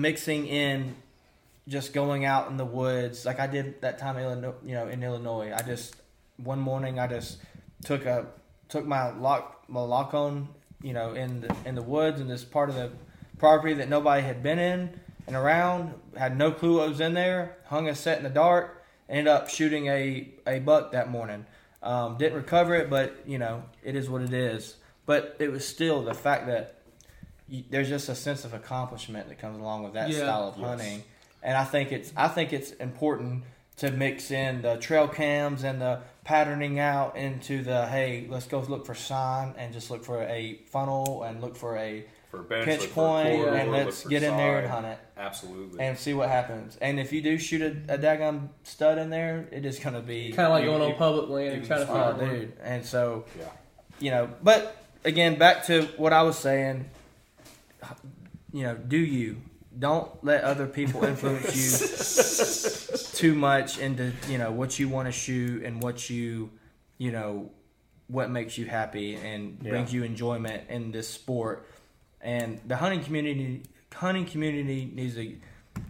mixing 0.00 0.46
in 0.46 0.94
just 1.66 1.92
going 1.92 2.24
out 2.24 2.50
in 2.50 2.56
the 2.56 2.64
woods 2.64 3.26
like 3.26 3.40
I 3.40 3.46
did 3.46 3.80
that 3.82 3.98
time 3.98 4.16
in 4.16 4.24
Illinois, 4.24 4.54
you 4.64 4.74
know, 4.74 4.88
in 4.88 5.02
Illinois. 5.02 5.52
I 5.54 5.62
just 5.62 5.96
one 6.36 6.60
morning 6.60 6.98
I 6.98 7.06
just 7.06 7.38
took 7.84 8.06
a 8.06 8.26
took 8.68 8.86
my 8.86 9.10
lock 9.10 9.64
my 9.68 9.80
lock 9.80 10.14
on, 10.14 10.48
you 10.82 10.92
know, 10.92 11.14
in 11.14 11.40
the 11.42 11.54
in 11.64 11.74
the 11.74 11.82
woods 11.82 12.20
in 12.20 12.28
this 12.28 12.44
part 12.44 12.70
of 12.70 12.76
the 12.76 12.90
property 13.38 13.74
that 13.74 13.88
nobody 13.88 14.22
had 14.22 14.42
been 14.42 14.58
in 14.58 14.98
and 15.26 15.36
around, 15.36 15.94
had 16.16 16.38
no 16.38 16.50
clue 16.52 16.78
what 16.78 16.88
was 16.88 17.00
in 17.00 17.14
there, 17.14 17.58
hung 17.66 17.88
a 17.88 17.94
set 17.94 18.16
in 18.16 18.24
the 18.24 18.30
dark, 18.30 18.84
ended 19.08 19.28
up 19.28 19.48
shooting 19.48 19.86
a, 19.86 20.28
a 20.46 20.58
buck 20.60 20.92
that 20.92 21.10
morning. 21.10 21.44
Um, 21.82 22.16
didn't 22.16 22.36
recover 22.36 22.74
it, 22.74 22.88
but 22.88 23.22
you 23.26 23.38
know, 23.38 23.64
it 23.82 23.94
is 23.94 24.08
what 24.08 24.22
it 24.22 24.32
is. 24.32 24.76
But 25.06 25.36
it 25.38 25.52
was 25.52 25.66
still 25.66 26.02
the 26.02 26.14
fact 26.14 26.46
that 26.46 26.77
you, 27.48 27.64
there's 27.70 27.88
just 27.88 28.08
a 28.08 28.14
sense 28.14 28.44
of 28.44 28.54
accomplishment 28.54 29.28
that 29.28 29.38
comes 29.38 29.58
along 29.58 29.84
with 29.84 29.94
that 29.94 30.10
Yeah. 30.10 30.18
style 30.18 30.48
of 30.48 30.56
hunting, 30.56 31.02
and 31.42 31.56
I 31.56 31.64
think 31.64 31.92
it's 31.92 32.12
I 32.16 32.28
think 32.28 32.52
it's 32.52 32.70
important 32.72 33.44
to 33.78 33.90
mix 33.92 34.30
in 34.32 34.60
the 34.62 34.76
trail 34.76 35.06
cams 35.06 35.62
and 35.62 35.80
the 35.80 36.00
patterning 36.24 36.78
out 36.80 37.16
into 37.16 37.62
the 37.62 37.86
hey, 37.86 38.26
let's 38.28 38.46
go 38.46 38.58
look 38.60 38.84
for 38.86 38.94
sign 38.94 39.54
and 39.56 39.72
just 39.72 39.90
look 39.90 40.04
for 40.04 40.22
a 40.24 40.58
funnel 40.70 41.22
and 41.22 41.40
look 41.40 41.56
for 41.56 41.76
a 41.78 42.04
For 42.32 42.42
bench, 42.42 42.64
pitch 42.64 42.80
look 42.80 42.88
for 42.90 42.94
point 42.94 43.28
corridor, 43.36 43.56
and 43.56 43.70
let's 43.72 44.04
get 44.04 44.22
in 44.24 44.36
there 44.36 44.58
and 44.58 44.68
hunt 44.68 44.86
it 44.86 44.98
Absolutely. 45.16 45.80
and 45.80 45.96
see 45.96 46.12
what 46.12 46.28
happens. 46.28 46.76
And 46.82 46.98
if 46.98 47.12
you 47.12 47.22
do 47.22 47.38
shoot 47.38 47.62
a, 47.62 47.94
a 47.94 47.98
daggum 47.98 48.48
stud 48.64 48.98
in 48.98 49.10
there, 49.10 49.48
it 49.52 49.64
is 49.64 49.78
gonna 49.78 50.00
be 50.02 50.32
Kind 50.32 50.46
of 50.48 50.52
like 50.54 50.64
You- 50.64 50.70
going 50.70 50.82
on 50.92 50.98
public 50.98 51.28
land 51.30 51.54
and 51.54 51.64
trying 51.66 51.80
to 51.80 51.86
just 51.86 51.96
oh, 51.96 52.02
find 52.16 52.18
one. 52.20 52.30
dude. 52.30 52.52
And 52.62 52.84
so 52.84 53.24
yeah. 53.38 53.44
you 54.00 54.10
know, 54.10 54.28
but 54.42 54.76
again, 55.04 55.38
back 55.38 55.66
to 55.66 55.82
what 55.98 56.12
I 56.12 56.22
was 56.22 56.36
saying. 56.36 56.90
You 58.52 58.62
know, 58.64 58.74
do 58.76 58.96
you 58.98 59.36
don't 59.78 60.08
let 60.24 60.42
other 60.44 60.66
people 60.66 61.04
influence 61.04 61.54
you 61.54 62.98
too 63.18 63.34
much 63.34 63.78
into 63.78 64.12
you 64.28 64.38
know 64.38 64.50
what 64.50 64.78
you 64.78 64.88
want 64.88 65.06
to 65.06 65.12
shoot 65.12 65.62
and 65.64 65.82
what 65.82 66.08
you 66.10 66.50
you 66.96 67.12
know 67.12 67.50
what 68.08 68.30
makes 68.30 68.56
you 68.56 68.64
happy 68.66 69.14
and 69.16 69.58
Yeah. 69.62 69.70
brings 69.70 69.92
you 69.92 70.02
enjoyment 70.02 70.68
in 70.70 70.90
this 70.92 71.08
sport. 71.08 71.66
And 72.20 72.60
the 72.66 72.76
hunting 72.76 73.04
community 73.04 73.62
hunting 73.94 74.24
community 74.26 74.90
needs 74.92 75.14
to 75.16 75.36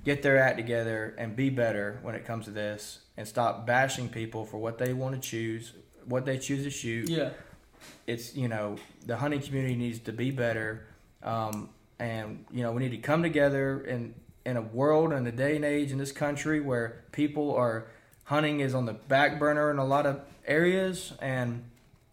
get 0.04 0.22
their 0.22 0.38
act 0.38 0.56
together 0.58 1.14
and 1.18 1.34
be 1.36 1.48
better 1.50 1.98
when 2.02 2.14
it 2.14 2.24
comes 2.26 2.44
to 2.46 2.50
this 2.50 2.98
and 3.16 3.26
stop 3.26 3.66
bashing 3.66 4.08
people 4.08 4.44
for 4.44 4.58
what 4.58 4.78
they 4.78 4.92
want 4.92 5.14
to 5.14 5.20
choose, 5.20 5.72
what 6.04 6.24
they 6.26 6.38
choose 6.38 6.64
to 6.64 6.70
shoot 6.70 7.08
Yeah. 7.08 7.30
it's 8.06 8.34
you 8.34 8.48
know 8.48 8.76
the 9.06 9.16
hunting 9.16 9.40
community 9.40 9.76
needs 9.76 10.00
to 10.00 10.12
be 10.12 10.30
better 10.30 10.86
um, 11.22 11.70
and 11.98 12.44
you 12.52 12.62
know 12.62 12.72
we 12.72 12.82
need 12.82 12.90
to 12.90 12.98
come 12.98 13.22
together 13.22 13.80
in 13.80 14.14
in 14.44 14.56
a 14.56 14.62
world 14.62 15.12
and 15.12 15.26
a 15.26 15.32
day 15.32 15.56
and 15.56 15.64
age 15.64 15.90
in 15.92 15.98
this 15.98 16.12
country 16.12 16.60
where 16.60 17.04
people 17.12 17.54
are 17.54 17.86
hunting 18.24 18.60
is 18.60 18.74
on 18.74 18.86
the 18.86 18.92
back 18.94 19.38
burner 19.38 19.70
in 19.70 19.78
a 19.78 19.84
lot 19.84 20.06
of 20.06 20.20
areas 20.46 21.12
and 21.20 21.64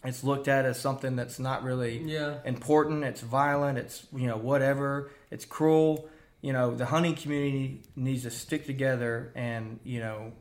it's 0.04 0.24
looked 0.24 0.48
at 0.48 0.66
as 0.66 0.80
something 0.80 1.16
that's 1.16 1.40
not 1.40 1.64
really 1.64 1.98
Yeah. 2.00 2.36
important. 2.46 3.04
It's 3.04 3.22
violent. 3.22 3.78
It's 3.80 4.06
you 4.16 4.28
know 4.28 4.38
whatever. 4.38 5.10
It's 5.32 5.46
cruel. 5.46 6.08
You 6.42 6.54
know 6.54 6.76
the 6.76 6.86
hunting 6.86 7.16
community 7.16 7.82
needs 7.96 8.24
to 8.24 8.30
stick 8.32 8.66
together 8.66 9.32
and 9.36 9.80
you 9.84 10.00
know 10.00 10.34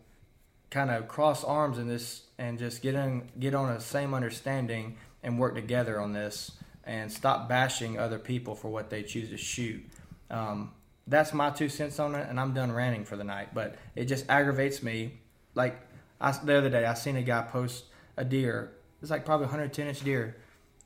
kind 0.71 0.91
of 0.91 1.07
cross 1.09 1.45
arms 1.45 1.79
in 1.79 1.87
this 1.89 2.23
and 2.39 2.59
just 2.59 2.83
get 2.83 2.95
in 2.95 3.31
get 3.39 3.55
on 3.55 3.71
a 3.71 3.81
same 3.81 4.13
understanding 4.13 4.97
and 5.23 5.39
work 5.39 5.55
together 5.55 5.99
on 6.01 6.13
this 6.13 6.51
and 6.87 7.11
stop 7.11 7.49
bashing 7.49 7.99
other 7.99 8.19
people 8.19 8.55
for 8.55 8.69
what 8.69 8.91
they 8.91 9.03
choose 9.03 9.31
to 9.31 9.37
shoot 9.37 9.83
um, 10.31 10.73
that's 11.07 11.33
my 11.35 11.51
two 11.51 11.69
cents 11.69 11.99
on 11.99 12.15
it 12.15 12.27
and 12.29 12.39
i'm 12.41 12.53
done 12.55 12.71
ranting 12.73 13.05
for 13.05 13.17
the 13.17 13.25
night 13.25 13.49
but 13.55 13.77
it 13.95 14.05
just 14.07 14.25
aggravates 14.29 14.83
me 14.83 15.13
like 15.55 15.77
I, 16.21 16.33
the 16.33 16.57
other 16.57 16.71
day 16.71 16.85
i 16.87 16.95
seen 16.95 17.17
a 17.17 17.23
guy 17.23 17.43
post 17.43 17.85
a 18.17 18.25
deer 18.25 18.73
it's 19.03 19.11
like 19.11 19.25
probably 19.25 19.45
110 19.47 19.87
inch 19.89 20.01
deer 20.05 20.37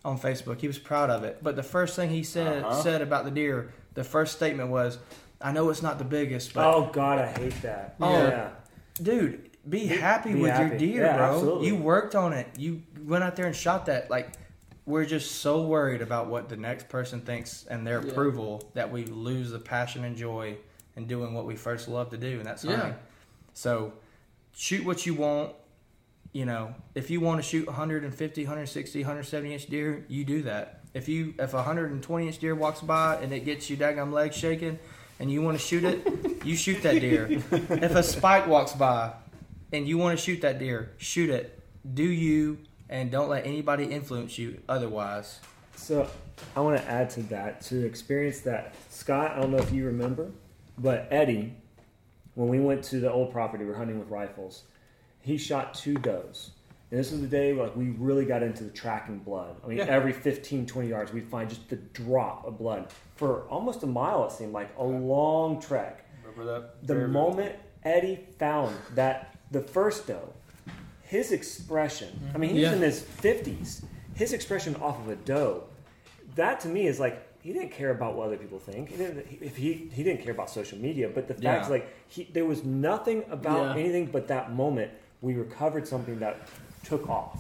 on 0.05 0.19
facebook 0.19 0.61
he 0.61 0.67
was 0.67 0.79
proud 0.79 1.11
of 1.11 1.25
it 1.25 1.39
but 1.43 1.57
the 1.57 1.63
first 1.63 1.95
thing 1.97 2.11
he 2.11 2.23
said 2.23 2.63
Uh-huh. 2.65 2.83
said 2.83 3.03
about 3.03 3.25
the 3.25 3.31
deer 3.31 3.73
the 3.95 4.05
first 4.05 4.35
statement 4.37 4.71
was 4.71 4.99
i 5.41 5.53
know 5.53 5.69
it's 5.71 5.83
not 5.83 5.99
the 5.99 6.05
biggest 6.05 6.55
but 6.55 6.67
oh 6.67 6.91
god, 6.93 7.19
I 7.21 7.27
hate 7.27 7.63
that. 7.63 7.95
Oh, 8.01 8.13
yeah. 8.29 8.51
dude, 9.01 9.51
be 9.69 9.87
happy 9.87 10.33
be 10.33 10.41
with 10.41 10.51
happy. 10.51 10.69
your 10.71 10.79
deer, 10.79 11.05
Yeah, 11.05 11.17
bro. 11.17 11.27
absolutely. 11.35 11.67
You 11.69 11.77
worked 11.77 12.15
on 12.17 12.33
it. 12.33 12.49
You 12.57 12.83
went 13.05 13.23
out 13.23 13.37
there 13.37 13.47
and 13.47 13.55
shot 13.55 13.87
that. 13.87 14.09
Like, 14.11 14.33
we're 14.89 15.05
just 15.05 15.43
so 15.43 15.61
worried 15.61 16.01
about 16.01 16.29
what 16.29 16.49
the 16.49 16.57
next 16.57 16.89
person 16.89 17.21
thinks 17.21 17.67
and 17.69 17.87
their 17.87 18.01
Yeah. 18.01 18.11
approval 18.11 18.71
that 18.73 18.91
we 18.91 19.05
lose 19.05 19.51
the 19.51 19.59
passion 19.59 20.03
and 20.03 20.17
joy 20.17 20.57
in 20.97 21.07
doing 21.07 21.35
what 21.35 21.45
we 21.45 21.57
first 21.57 21.89
love 21.89 22.09
to 22.11 22.17
do, 22.17 22.39
and 22.39 22.47
that's 22.47 22.65
Yeah. 22.65 22.77
hunting. 22.77 22.95
So, 23.53 23.93
shoot 24.53 24.85
what 24.87 25.05
you 25.05 25.13
want. 25.13 25.53
You 26.33 26.47
know, 26.47 26.75
if 26.95 27.11
you 27.11 27.21
want 27.21 27.39
to 27.39 27.43
shoot 27.43 27.67
150, 27.69 28.45
160, 28.45 29.03
170 29.03 29.53
inch 29.53 29.67
deer, 29.67 30.05
you 30.09 30.25
do 30.25 30.43
that. 30.43 30.81
If 30.95 31.07
you 31.07 31.35
if 31.39 31.53
a 31.53 31.59
120 31.59 32.27
inch 32.27 32.39
deer 32.39 32.55
walks 32.55 32.81
by 32.81 33.17
and 33.17 33.31
it 33.33 33.45
gets 33.45 33.69
you 33.69 33.77
daggum 33.77 34.11
legs 34.13 34.37
shaking, 34.37 34.79
and 35.21 35.31
you 35.31 35.43
want 35.43 35.59
to 35.59 35.63
shoot 35.65 35.85
it, 35.85 36.45
you 36.47 36.57
shoot 36.57 36.83
that 36.83 37.01
deer. 37.01 37.27
if 37.53 37.95
a 37.95 38.03
spike 38.03 38.47
walks 38.47 38.73
by 38.73 39.13
and 39.71 39.87
you 39.87 39.99
want 39.99 40.19
to 40.19 40.25
shoot 40.25 40.41
that 40.41 40.59
deer, 40.59 40.93
shoot 40.97 41.29
it. 41.29 41.61
Do 41.95 42.05
you 42.05 42.59
and 42.89 43.11
don't 43.11 43.29
let 43.29 43.47
anybody 43.47 43.85
influence 43.85 44.39
you 44.39 44.61
otherwise. 44.69 45.41
So 45.77 46.09
I 46.57 46.61
want 46.61 46.81
to 46.81 46.89
add 46.91 47.11
to 47.11 47.23
that 47.25 47.61
to 47.63 47.85
experience 47.87 48.41
that. 48.41 48.75
Scott, 48.91 49.33
I 49.37 49.41
don't 49.41 49.51
know 49.51 49.59
if 49.59 49.73
you 49.73 49.87
remember, 49.87 50.31
but 50.79 51.07
Eddie, 51.11 51.55
when 52.35 52.49
we 52.49 52.61
went 52.61 52.83
to 52.85 53.01
the 53.01 53.11
old 53.11 53.33
property, 53.33 53.65
we 53.65 53.71
were 53.71 53.77
hunting 53.77 53.99
with 53.99 54.09
rifles. 54.09 54.65
He 55.21 55.37
shot 55.37 55.75
two 55.75 55.95
does. 55.95 56.51
And 56.91 56.99
this 56.99 57.11
was 57.13 57.21
the 57.21 57.27
day 57.27 57.53
like 57.53 57.77
we 57.77 57.91
really 57.91 58.25
got 58.25 58.43
into 58.43 58.65
the 58.65 58.71
tracking 58.71 59.19
blood. 59.19 59.57
I 59.63 59.69
mean, 59.69 59.79
Yeah. 59.79 59.85
every 59.87 60.13
15, 60.13 60.65
20 60.67 60.89
yards, 60.89 61.13
we'd 61.13 61.29
find 61.29 61.49
just 61.49 61.69
the 61.69 61.77
drop 61.77 62.47
of 62.47 62.59
blood 62.59 62.87
for 63.17 63.43
almost 63.49 63.83
a 63.83 63.87
mile. 63.87 64.25
It 64.27 64.33
seemed 64.33 64.53
like 64.55 64.71
a 64.79 64.85
long 64.85 65.61
trek. 65.61 66.05
Remember 66.25 66.61
that? 66.61 66.87
The 66.87 67.07
moment 67.09 67.57
Eddie 67.85 68.27
found 68.39 68.75
that 68.95 69.37
the 69.51 69.61
first 69.61 70.07
doe, 70.07 70.33
his 71.09 71.33
expression, 71.33 72.09
I 72.35 72.39
mean, 72.39 72.51
he's 72.51 72.63
Yeah. 72.63 72.75
in 72.75 72.83
his 72.83 73.01
50s, 73.03 73.83
his 74.15 74.33
expression 74.33 74.77
off 74.77 74.99
of 75.01 75.09
a 75.09 75.17
doe, 75.17 75.65
that 76.35 76.61
to 76.61 76.69
me 76.69 76.87
is 76.87 77.01
like, 77.01 77.23
he 77.41 77.53
didn't 77.53 77.71
care 77.73 77.91
about 77.91 78.15
what 78.17 78.27
other 78.27 78.37
people 78.37 78.59
think. 78.59 78.91
He 78.91 78.97
didn't, 78.97 79.27
if 79.41 79.57
he 79.57 79.89
he 79.93 80.03
didn't 80.03 80.23
care 80.23 80.33
about 80.33 80.51
social 80.51 80.79
media, 80.79 81.09
but 81.09 81.29
the 81.29 81.35
fact 81.35 81.43
Yeah. 81.45 81.65
is 81.65 81.71
like 81.71 81.89
he, 82.09 82.25
there 82.33 82.45
was 82.45 82.63
nothing 82.65 83.25
about 83.31 83.77
Yeah. 83.77 83.83
anything 83.83 84.07
but 84.07 84.29
that 84.29 84.53
moment. 84.53 84.91
We 85.23 85.35
recovered 85.35 85.89
something 85.89 86.19
that 86.21 86.37
took 86.85 87.09
off, 87.09 87.39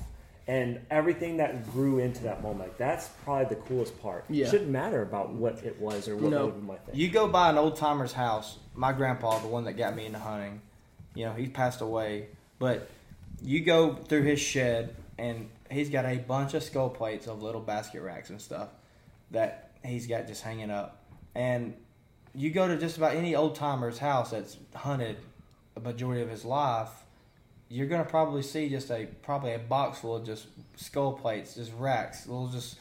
and 0.49 0.81
everything 0.91 1.37
that 1.37 1.71
grew 1.73 1.99
into 1.99 2.23
that 2.25 2.43
moment. 2.43 2.61
Like, 2.71 2.79
that's 2.79 3.09
probably 3.25 3.55
the 3.55 3.61
coolest 3.63 4.01
part. 4.03 4.25
Yeah. 4.29 4.47
It 4.47 4.51
shouldn't 4.51 4.71
matter 4.71 5.03
about 5.03 5.31
what 5.31 5.63
it 5.63 5.79
was 5.81 6.09
or 6.09 6.17
what 6.17 6.31
No. 6.31 6.37
other 6.45 6.47
people 6.53 6.63
might 6.69 6.81
think. 6.87 6.97
You 6.99 7.09
go 7.11 7.29
by 7.29 7.51
an 7.51 7.59
old 7.59 7.77
timer's 7.77 8.15
house. 8.15 8.59
My 8.75 8.93
grandpa, 8.93 9.39
the 9.41 9.47
one 9.49 9.65
that 9.65 9.75
got 9.75 9.95
me 9.95 10.07
into 10.07 10.19
hunting, 10.19 10.61
you 11.15 11.27
know, 11.27 11.33
he 11.35 11.47
passed 11.49 11.81
away. 11.83 12.29
But 12.59 12.89
you 13.43 13.61
go 13.61 13.95
through 13.95 14.23
his 14.23 14.41
shed, 14.41 14.95
and 15.19 15.49
he's 15.71 15.91
got 15.91 16.05
a 16.05 16.17
bunch 16.17 16.55
of 16.55 16.63
skull 16.63 16.91
plates 16.91 17.27
of 17.27 17.43
little 17.43 17.61
basket 17.61 18.03
racks 18.03 18.31
and 18.31 18.41
stuff 18.41 18.69
that 19.31 19.71
he's 19.85 20.07
got 20.07 20.27
just 20.27 20.43
hanging 20.43 20.71
up. 20.71 21.03
And 21.35 21.75
you 22.35 22.51
go 22.51 22.69
to 22.69 22.77
just 22.77 22.97
about 22.97 23.15
any 23.15 23.35
old 23.35 23.57
timer's 23.57 23.99
house 23.99 24.31
that's 24.31 24.57
hunted 24.75 25.17
a 25.77 25.81
majority 25.81 26.23
of 26.23 26.31
his 26.31 26.45
life, 26.45 26.91
you're 27.69 27.87
gonna 27.87 28.05
probably 28.05 28.43
see 28.43 28.69
just 28.69 28.91
a 28.91 29.07
probably 29.23 29.53
a 29.53 29.59
box 29.59 29.99
full 29.99 30.17
of 30.17 30.25
just 30.25 30.47
skull 30.77 31.13
plates, 31.13 31.55
just 31.55 31.73
racks, 31.79 32.27
little 32.27 32.49
just 32.49 32.79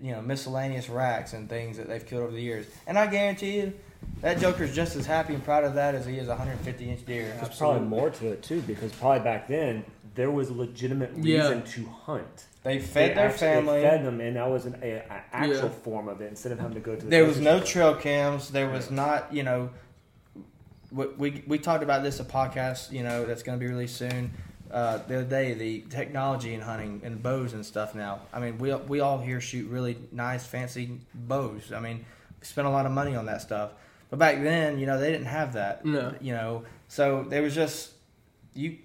you 0.00 0.12
know 0.12 0.22
miscellaneous 0.22 0.88
racks 0.88 1.34
and 1.34 1.48
things 1.48 1.76
that 1.76 1.88
they've 1.88 2.06
killed 2.06 2.22
over 2.22 2.32
the 2.32 2.40
years. 2.40 2.66
And 2.86 2.98
I 2.98 3.06
guarantee 3.06 3.56
you, 3.56 3.74
that 4.22 4.38
Joker's 4.38 4.74
just 4.74 4.96
as 4.96 5.06
happy 5.06 5.34
and 5.34 5.44
proud 5.44 5.64
of 5.64 5.74
that 5.74 5.94
as 5.94 6.06
he 6.06 6.16
is 6.16 6.28
a 6.28 6.30
150 6.30 6.90
inch 6.90 7.04
deer. 7.04 7.36
There's 7.40 7.56
probably 7.56 7.86
more 7.86 8.10
to 8.10 8.32
it 8.32 8.42
too, 8.42 8.62
because 8.62 8.92
probably 8.92 9.20
back 9.20 9.48
then 9.48 9.84
there 10.14 10.30
was 10.30 10.48
a 10.50 10.54
legitimate 10.54 11.12
Yeah. 11.16 11.42
reason 11.42 11.62
to 11.62 11.86
hunt. 11.86 12.46
They 12.62 12.78
fed 12.78 13.10
They 13.10 13.14
their 13.14 13.28
actually- 13.28 13.46
they 13.48 13.54
family. 13.54 13.82
fed 13.82 14.04
them, 14.04 14.20
and 14.20 14.36
that 14.36 14.50
was 14.50 14.66
an 14.66 14.78
a, 14.82 14.92
a 14.96 15.22
actual 15.32 15.54
Yeah. 15.64 15.68
form 15.68 16.08
of 16.08 16.20
it 16.20 16.28
instead 16.28 16.52
of 16.52 16.58
having 16.58 16.74
to 16.74 16.80
go 16.80 16.94
to. 16.94 17.02
The 17.02 17.08
There 17.10 17.24
was 17.24 17.40
no 17.40 17.58
store. 17.60 17.66
trail 17.66 17.94
cams. 17.96 18.50
There 18.50 18.68
was 18.68 18.90
not, 18.90 19.32
you 19.32 19.42
know, 19.42 19.70
we 20.92 21.06
we, 21.16 21.44
we 21.46 21.58
talked 21.58 21.82
about 21.82 22.02
this 22.02 22.20
a 22.20 22.24
podcast, 22.24 22.90
you 22.92 23.02
know, 23.02 23.24
that's 23.24 23.42
going 23.42 23.58
to 23.58 23.64
be 23.64 23.70
released 23.70 23.96
soon. 23.96 24.32
Uh, 24.70 24.98
the 25.08 25.16
other 25.16 25.24
day, 25.24 25.52
the 25.54 25.80
technology 25.90 26.54
in 26.54 26.60
hunting 26.60 27.00
and 27.04 27.20
bows 27.22 27.54
and 27.54 27.64
stuff. 27.66 27.94
Now, 27.94 28.20
I 28.32 28.38
mean, 28.40 28.58
we 28.58 28.72
we 28.74 29.00
all 29.00 29.18
here 29.18 29.40
shoot 29.40 29.68
really 29.68 29.98
nice, 30.12 30.46
fancy 30.46 31.00
bows. 31.14 31.72
I 31.72 31.80
mean, 31.80 32.04
we 32.40 32.44
spent 32.46 32.66
a 32.66 32.70
lot 32.70 32.86
of 32.86 32.92
money 32.92 33.16
on 33.16 33.26
that 33.26 33.40
stuff. 33.42 33.70
But 34.10 34.18
back 34.18 34.42
then, 34.42 34.78
you 34.78 34.86
know, 34.86 34.98
they 34.98 35.10
didn't 35.12 35.26
have 35.26 35.52
that. 35.54 35.84
No. 35.84 36.14
You 36.20 36.32
know, 36.34 36.62
so 36.88 37.24
there 37.28 37.42
was 37.42 37.54
just 37.54 37.92
you. 38.54 38.78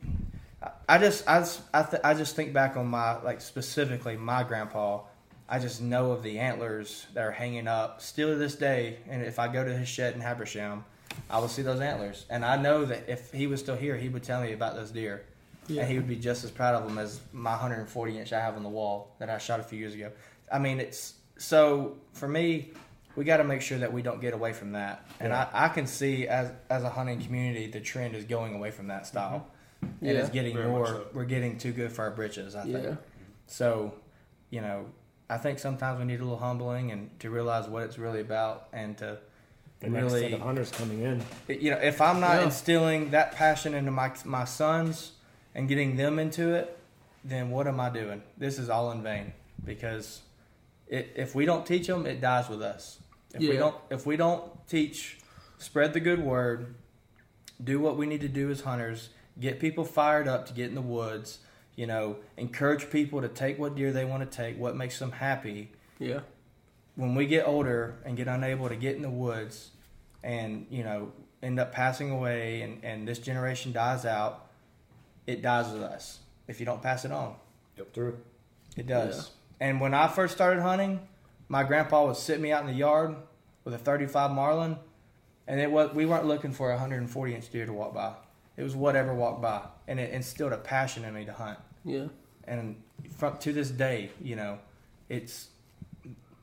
I- 0.87 0.97
just 0.97 1.27
I 1.27 1.39
just, 1.39 1.61
I, 1.73 1.83
th- 1.83 2.01
I 2.03 2.13
just 2.13 2.35
think 2.35 2.53
back 2.53 2.77
on 2.77 2.87
my 2.87 3.21
like 3.21 3.41
specifically 3.41 4.17
my 4.17 4.43
grandpa. 4.43 5.01
I 5.47 5.59
just 5.59 5.79
know 5.81 6.11
of 6.11 6.23
the 6.23 6.39
antlers 6.39 7.05
that 7.13 7.23
are 7.23 7.31
hanging 7.31 7.67
up 7.67 8.01
still 8.01 8.29
to 8.29 8.35
this 8.35 8.55
day. 8.55 8.97
And 9.07 9.21
if 9.23 9.37
I 9.37 9.47
go 9.47 9.63
to 9.63 9.71
his 9.77 9.87
shed 9.87 10.15
in 10.15 10.21
Habersham, 10.21 10.83
I 11.29 11.37
will 11.37 11.47
see 11.47 11.61
those 11.61 11.79
antlers. 11.81 12.25
And 12.31 12.43
I 12.43 12.55
know 12.59 12.83
that 12.85 13.07
if 13.07 13.31
he 13.31 13.45
was 13.45 13.59
still 13.59 13.75
here, 13.75 13.95
he 13.95 14.09
would 14.09 14.23
tell 14.23 14.41
me 14.41 14.53
about 14.53 14.73
those 14.75 14.89
deer. 14.89 15.23
Yeah. 15.67 15.81
And 15.83 15.91
he 15.91 15.97
would 15.97 16.07
be 16.07 16.15
just 16.15 16.43
as 16.43 16.49
proud 16.51 16.73
of 16.73 16.87
them 16.87 16.97
as 16.97 17.19
my 17.31 17.51
140 17.51 18.17
inch 18.19 18.33
I 18.33 18.39
have 18.39 18.55
on 18.55 18.63
the 18.63 18.69
wall 18.69 19.13
that 19.19 19.29
I 19.29 19.37
shot 19.37 19.59
a 19.59 19.63
few 19.63 19.77
years 19.77 19.93
ago. 19.93 20.11
I 20.51 20.57
mean, 20.57 20.79
it's 20.79 21.13
so 21.37 21.95
for 22.13 22.27
me, 22.27 22.71
we 23.15 23.23
got 23.23 23.37
to 23.37 23.43
make 23.43 23.61
sure 23.61 23.77
that 23.77 23.93
we 23.93 24.01
don't 24.01 24.19
get 24.21 24.33
away 24.33 24.51
from 24.51 24.71
that. 24.73 25.05
And 25.19 25.29
Yeah. 25.29 25.47
I, 25.53 25.65
I 25.65 25.69
can 25.69 25.85
see 25.85 26.27
as 26.27 26.51
as 26.71 26.83
a 26.83 26.89
hunting 26.89 27.21
community, 27.21 27.67
the 27.67 27.81
trend 27.81 28.15
is 28.15 28.25
going 28.25 28.55
away 28.55 28.71
from 28.71 28.87
that 28.87 29.05
style. 29.05 29.39
Mm-hmm. 29.39 29.49
And 29.81 29.93
Yeah. 30.01 30.11
it's 30.13 30.29
getting 30.29 30.55
more, 30.57 30.87
so. 30.87 31.07
we're 31.13 31.25
getting 31.25 31.57
too 31.57 31.71
good 31.71 31.91
for 31.91 32.03
our 32.03 32.11
britches, 32.11 32.55
I 32.55 32.63
think. 32.63 32.83
Yeah. 32.83 32.95
So, 33.47 33.93
you 34.49 34.61
know, 34.61 34.85
I 35.29 35.37
think 35.37 35.59
sometimes 35.59 35.99
we 35.99 36.05
need 36.05 36.19
a 36.19 36.23
little 36.23 36.37
humbling 36.37 36.91
and 36.91 37.17
to 37.19 37.29
realize 37.29 37.67
what 37.67 37.83
it's 37.83 37.97
really 37.97 38.21
about 38.21 38.67
and 38.73 38.97
to 38.99 39.17
The 39.79 39.89
next 39.89 40.11
set 40.11 40.21
really, 40.21 40.33
of 40.33 40.41
hunters 40.41 40.71
coming 40.71 41.01
in. 41.01 41.23
you 41.47 41.71
know, 41.71 41.77
if 41.77 42.01
I'm 42.01 42.19
not 42.19 42.37
Yeah. 42.39 42.45
instilling 42.45 43.11
that 43.11 43.33
passion 43.33 43.73
into 43.73 43.91
my 43.91 44.11
my 44.23 44.45
sons 44.45 45.13
and 45.53 45.67
getting 45.67 45.95
them 45.97 46.19
into 46.19 46.53
it, 46.53 46.77
then 47.23 47.49
what 47.49 47.67
am 47.67 47.79
I 47.79 47.89
doing? 47.89 48.21
This 48.37 48.59
is 48.59 48.69
all 48.69 48.91
in 48.91 49.01
vain 49.01 49.33
because 49.63 50.21
it, 50.87 51.13
if 51.15 51.33
we 51.33 51.45
don't 51.45 51.65
teach 51.65 51.87
them, 51.87 52.05
it 52.05 52.21
dies 52.21 52.47
with 52.49 52.61
us. 52.61 52.99
If 53.33 53.41
we 53.41 53.57
don't, 53.57 53.75
if 53.89 54.05
we 54.05 54.15
don't 54.17 54.43
teach, 54.67 55.17
spread 55.57 55.93
the 55.93 55.99
good 55.99 56.19
word, 56.23 56.75
do 57.63 57.79
what 57.79 57.97
we 57.97 58.05
need 58.05 58.21
to 58.21 58.27
do 58.29 58.49
as 58.51 58.61
hunters, 58.61 59.09
get 59.39 59.59
people 59.59 59.83
fired 59.85 60.27
up 60.27 60.45
to 60.47 60.53
get 60.53 60.69
in 60.69 60.75
the 60.75 60.81
woods. 60.81 61.39
You 61.75 61.87
know, 61.87 62.17
encourage 62.37 62.89
people 62.89 63.21
to 63.21 63.27
take 63.27 63.59
what 63.59 63.75
deer 63.75 63.91
they 63.91 64.05
want 64.05 64.29
to 64.29 64.37
take, 64.37 64.57
what 64.57 64.75
makes 64.77 64.97
them 64.99 65.11
happy, 65.11 65.71
Yeah. 65.99 66.21
when 66.95 67.15
we 67.15 67.25
get 67.25 67.45
older 67.45 67.95
and 68.05 68.15
get 68.15 68.27
unable 68.29 68.69
to 68.69 68.75
get 68.77 68.95
in 68.95 69.01
the 69.01 69.09
woods 69.09 69.71
and 70.23 70.65
you 70.69 70.83
know 70.83 71.11
end 71.43 71.59
up 71.59 71.71
passing 71.73 72.09
away 72.11 72.61
and, 72.61 72.83
and 72.83 73.07
this 73.07 73.19
generation 73.19 73.71
dies 73.73 74.05
out 74.05 74.47
it 75.27 75.41
dies 75.41 75.71
with 75.71 75.83
us 75.83 76.19
if 76.47 76.59
you 76.59 76.65
don't 76.65 76.81
pass 76.81 77.05
it 77.05 77.11
on 77.11 77.35
Yep, 77.77 77.93
True. 77.93 78.17
it 78.77 78.87
does 78.87 79.31
and 79.59 79.79
when 79.79 79.93
i 79.93 80.07
first 80.07 80.33
started 80.33 80.61
hunting 80.61 80.99
my 81.47 81.63
grandpa 81.63 82.05
would 82.07 82.15
sit 82.15 82.39
me 82.39 82.51
out 82.51 82.61
in 82.61 82.67
the 82.67 82.73
yard 82.73 83.15
with 83.65 83.73
a 83.75 83.77
35 83.77 84.31
Marlin 84.31 84.77
and 85.47 85.59
it 85.59 85.69
was 85.69 85.93
we 85.93 86.05
weren't 86.07 86.25
looking 86.25 86.51
for 86.53 86.69
a 86.71 86.75
140 86.75 87.35
inch 87.35 87.51
deer 87.51 87.65
to 87.67 87.73
walk 87.73 87.93
by 87.93 88.13
it 88.57 88.63
was 88.63 88.75
whatever 88.75 89.13
walked 89.13 89.41
by 89.41 89.61
and 89.87 89.99
it 89.99 90.11
instilled 90.13 90.53
a 90.53 90.57
passion 90.57 91.03
in 91.05 91.13
me 91.13 91.25
to 91.25 91.33
hunt 91.33 91.59
Yeah. 91.83 92.05
and 92.45 92.75
from 93.17 93.37
to 93.39 93.51
this 93.53 93.69
day, 93.69 94.09
you 94.21 94.35
know, 94.35 94.59
it's 95.09 95.47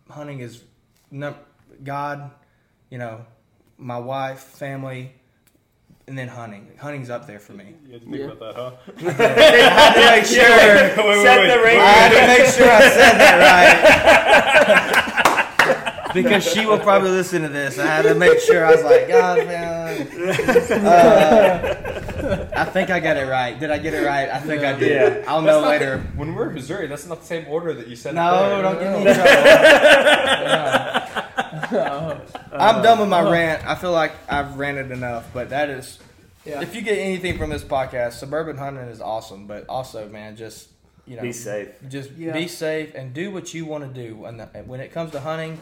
hunting 0.08 0.40
is 0.40 0.62
num- 1.10 1.34
God, 1.82 2.30
you 2.90 2.98
know, 2.98 3.24
my 3.78 3.98
wife, 3.98 4.40
family, 4.40 5.12
and 6.06 6.16
then 6.18 6.28
hunting. 6.28 6.68
Hunting's 6.78 7.10
up 7.10 7.26
there 7.26 7.38
for 7.40 7.52
me. 7.54 7.74
You 7.86 7.92
had 7.92 8.00
to 8.02 8.06
think 8.10 8.18
Yeah. 8.18 8.26
about 8.26 8.40
that, 8.40 8.54
huh? 8.56 8.72
I 9.08 9.12
had 9.72 9.94
to 9.94 10.00
make 10.10 10.24
sure. 10.36 10.44
Wait, 10.48 11.16
wait, 11.16 11.22
Set 11.22 11.38
wait. 11.40 11.48
the 11.56 11.62
rate. 11.62 11.78
I 11.78 11.90
had 11.92 12.10
to 12.20 12.26
make 12.26 12.46
sure 12.52 12.70
I 12.70 12.80
said 12.88 13.18
that 13.18 13.36
right. 16.04 16.14
because 16.14 16.44
she 16.44 16.66
will 16.66 16.78
probably 16.78 17.10
listen 17.10 17.42
to 17.42 17.48
this. 17.48 17.78
I 17.78 17.86
had 17.86 18.02
to 18.02 18.14
make 18.14 18.38
sure. 18.40 18.64
I 18.66 18.72
was 18.72 18.84
like, 18.84 19.08
God, 19.08 19.46
man. 19.46 20.06
Uh, 20.86 21.91
I 22.54 22.64
think 22.64 22.90
I 22.90 23.00
got 23.00 23.16
it 23.16 23.26
right. 23.28 23.58
Did 23.58 23.70
I 23.70 23.78
get 23.78 23.94
it 23.94 24.04
right? 24.06 24.28
I 24.28 24.38
think 24.38 24.62
I 24.62 24.78
did. 24.78 24.90
Yeah. 24.90 25.24
I'll 25.30 25.42
That's 25.42 25.62
know 25.62 25.68
later. 25.68 25.96
the- 25.98 26.02
when 26.18 26.34
we're 26.34 26.48
in 26.48 26.54
Missouri, 26.54 26.86
that's 26.86 27.06
not 27.06 27.20
the 27.20 27.26
same 27.26 27.46
order 27.48 27.72
that 27.74 27.88
you 27.88 27.96
said. 27.96 28.14
No, 28.14 28.48
there. 28.48 28.62
don't 28.62 28.78
get 28.78 28.92
me 28.92 29.08
in 29.08 29.14
trouble. 29.14 29.32
I'm 32.52 32.82
done 32.82 32.98
with 33.00 33.08
my 33.08 33.20
uh-huh. 33.20 33.30
rant. 33.30 33.66
I 33.66 33.74
feel 33.74 33.92
like 33.92 34.12
I've 34.28 34.58
ranted 34.58 34.90
enough, 34.90 35.30
but 35.32 35.50
that 35.50 35.70
is. 35.70 35.98
Yeah. 36.44 36.60
If 36.60 36.74
you 36.74 36.82
get 36.82 36.98
anything 36.98 37.38
from 37.38 37.50
this 37.50 37.62
podcast, 37.62 38.14
suburban 38.14 38.56
hunting 38.58 38.84
is 38.84 39.00
awesome, 39.00 39.46
but 39.46 39.66
also, 39.68 40.08
man, 40.08 40.36
just 40.36 40.68
you 41.06 41.16
know, 41.16 41.22
Be 41.22 41.32
safe. 41.32 41.68
just 41.88 42.10
Yeah. 42.12 42.32
be 42.32 42.48
safe 42.48 42.94
and 42.94 43.12
do 43.12 43.30
what 43.30 43.54
you 43.54 43.64
want 43.64 43.92
to 43.92 44.02
do. 44.02 44.24
And 44.24 44.40
when 44.68 44.80
it 44.80 44.92
comes 44.92 45.10
to 45.12 45.20
hunting, 45.20 45.58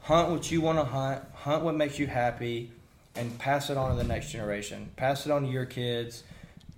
hunt 0.00 0.30
what 0.30 0.50
you 0.50 0.60
want 0.60 0.78
to 0.78 0.84
hunt, 0.84 1.22
hunt 1.34 1.62
what 1.64 1.74
makes 1.74 1.98
you 1.98 2.06
happy, 2.06 2.72
and 3.14 3.38
pass 3.38 3.70
it 3.70 3.76
on 3.76 3.90
to 3.90 3.96
the 3.96 4.08
next 4.08 4.30
generation. 4.30 4.90
Pass 4.96 5.26
it 5.26 5.32
on 5.32 5.42
to 5.42 5.48
your 5.48 5.66
kids. 5.66 6.24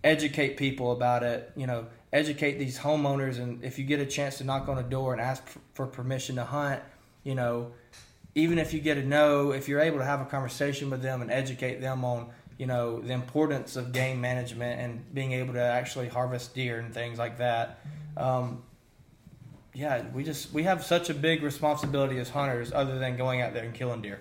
Educate 0.04 0.56
people 0.56 0.92
about 0.92 1.24
it. 1.24 1.50
You 1.56 1.66
know, 1.66 1.86
educate 2.12 2.58
these 2.58 2.78
homeowners. 2.78 3.38
And 3.38 3.64
if 3.64 3.78
you 3.78 3.84
get 3.84 4.00
a 4.00 4.06
chance 4.06 4.38
to 4.38 4.44
knock 4.44 4.68
on 4.68 4.78
a 4.78 4.82
door 4.82 5.12
and 5.12 5.20
ask 5.20 5.42
for 5.74 5.86
permission 5.86 6.36
to 6.36 6.44
hunt, 6.44 6.80
you 7.24 7.34
know, 7.34 7.72
even 8.34 8.58
if 8.58 8.72
you 8.72 8.80
get 8.80 8.96
a 8.96 9.02
no, 9.02 9.50
if 9.52 9.68
you're 9.68 9.80
able 9.80 9.98
to 9.98 10.04
have 10.04 10.20
a 10.20 10.24
conversation 10.24 10.90
with 10.90 11.02
them 11.02 11.22
and 11.22 11.30
educate 11.30 11.80
them 11.80 12.04
on, 12.04 12.30
you 12.58 12.66
know, 12.66 13.00
the 13.00 13.12
importance 13.12 13.76
of 13.76 13.92
game 13.92 14.20
management 14.20 14.80
and 14.80 15.14
being 15.14 15.32
able 15.32 15.54
to 15.54 15.62
actually 15.62 16.08
harvest 16.08 16.54
deer 16.54 16.78
and 16.78 16.94
things 16.94 17.18
like 17.18 17.38
that. 17.38 17.80
Um, 18.16 18.62
yeah, 19.72 20.04
we 20.14 20.22
just 20.22 20.52
we 20.52 20.62
have 20.62 20.84
such 20.84 21.10
a 21.10 21.14
big 21.14 21.42
responsibility 21.42 22.18
as 22.18 22.30
hunters, 22.30 22.72
other 22.72 22.98
than 22.98 23.16
going 23.16 23.40
out 23.40 23.54
there 23.54 23.64
and 23.64 23.74
killing 23.74 24.02
deer. 24.02 24.20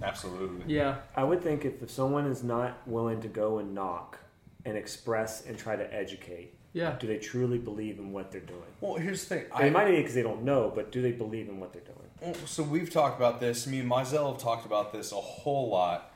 Absolutely. 0.00 0.72
Yeah. 0.72 0.96
I 1.16 1.24
would 1.24 1.42
think 1.42 1.64
if, 1.64 1.82
if 1.82 1.90
someone 1.90 2.26
is 2.26 2.42
not 2.42 2.86
willing 2.86 3.20
to 3.22 3.28
go 3.28 3.58
and 3.58 3.74
knock 3.74 4.18
and 4.64 4.76
express 4.76 5.44
and 5.46 5.58
try 5.58 5.76
to 5.76 5.94
educate, 5.94 6.54
Yeah. 6.72 6.96
do 6.98 7.06
they 7.06 7.18
truly 7.18 7.58
believe 7.58 7.98
in 7.98 8.12
what 8.12 8.30
they're 8.30 8.40
doing? 8.40 8.62
Well, 8.80 8.94
here's 8.94 9.24
the 9.24 9.36
thing. 9.36 9.44
They 9.58 9.70
might 9.70 9.86
be 9.90 9.96
because 9.96 10.14
they 10.14 10.22
don't 10.22 10.42
know, 10.42 10.70
but 10.74 10.92
do 10.92 11.02
they 11.02 11.12
believe 11.12 11.48
in 11.48 11.58
what 11.60 11.72
they're 11.72 11.82
doing? 11.82 11.98
Well, 12.20 12.34
so 12.46 12.62
we've 12.62 12.90
talked 12.90 13.16
about 13.18 13.40
this. 13.40 13.66
Me 13.66 13.80
and 13.80 13.90
Mizell 13.90 14.32
have 14.32 14.40
talked 14.40 14.64
about 14.66 14.92
this 14.92 15.12
a 15.12 15.16
whole 15.16 15.68
lot. 15.70 16.10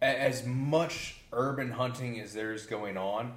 As 0.00 0.46
much 0.46 1.16
urban 1.32 1.72
hunting 1.72 2.20
as 2.20 2.32
there's 2.32 2.66
going 2.66 2.96
on, 2.96 3.34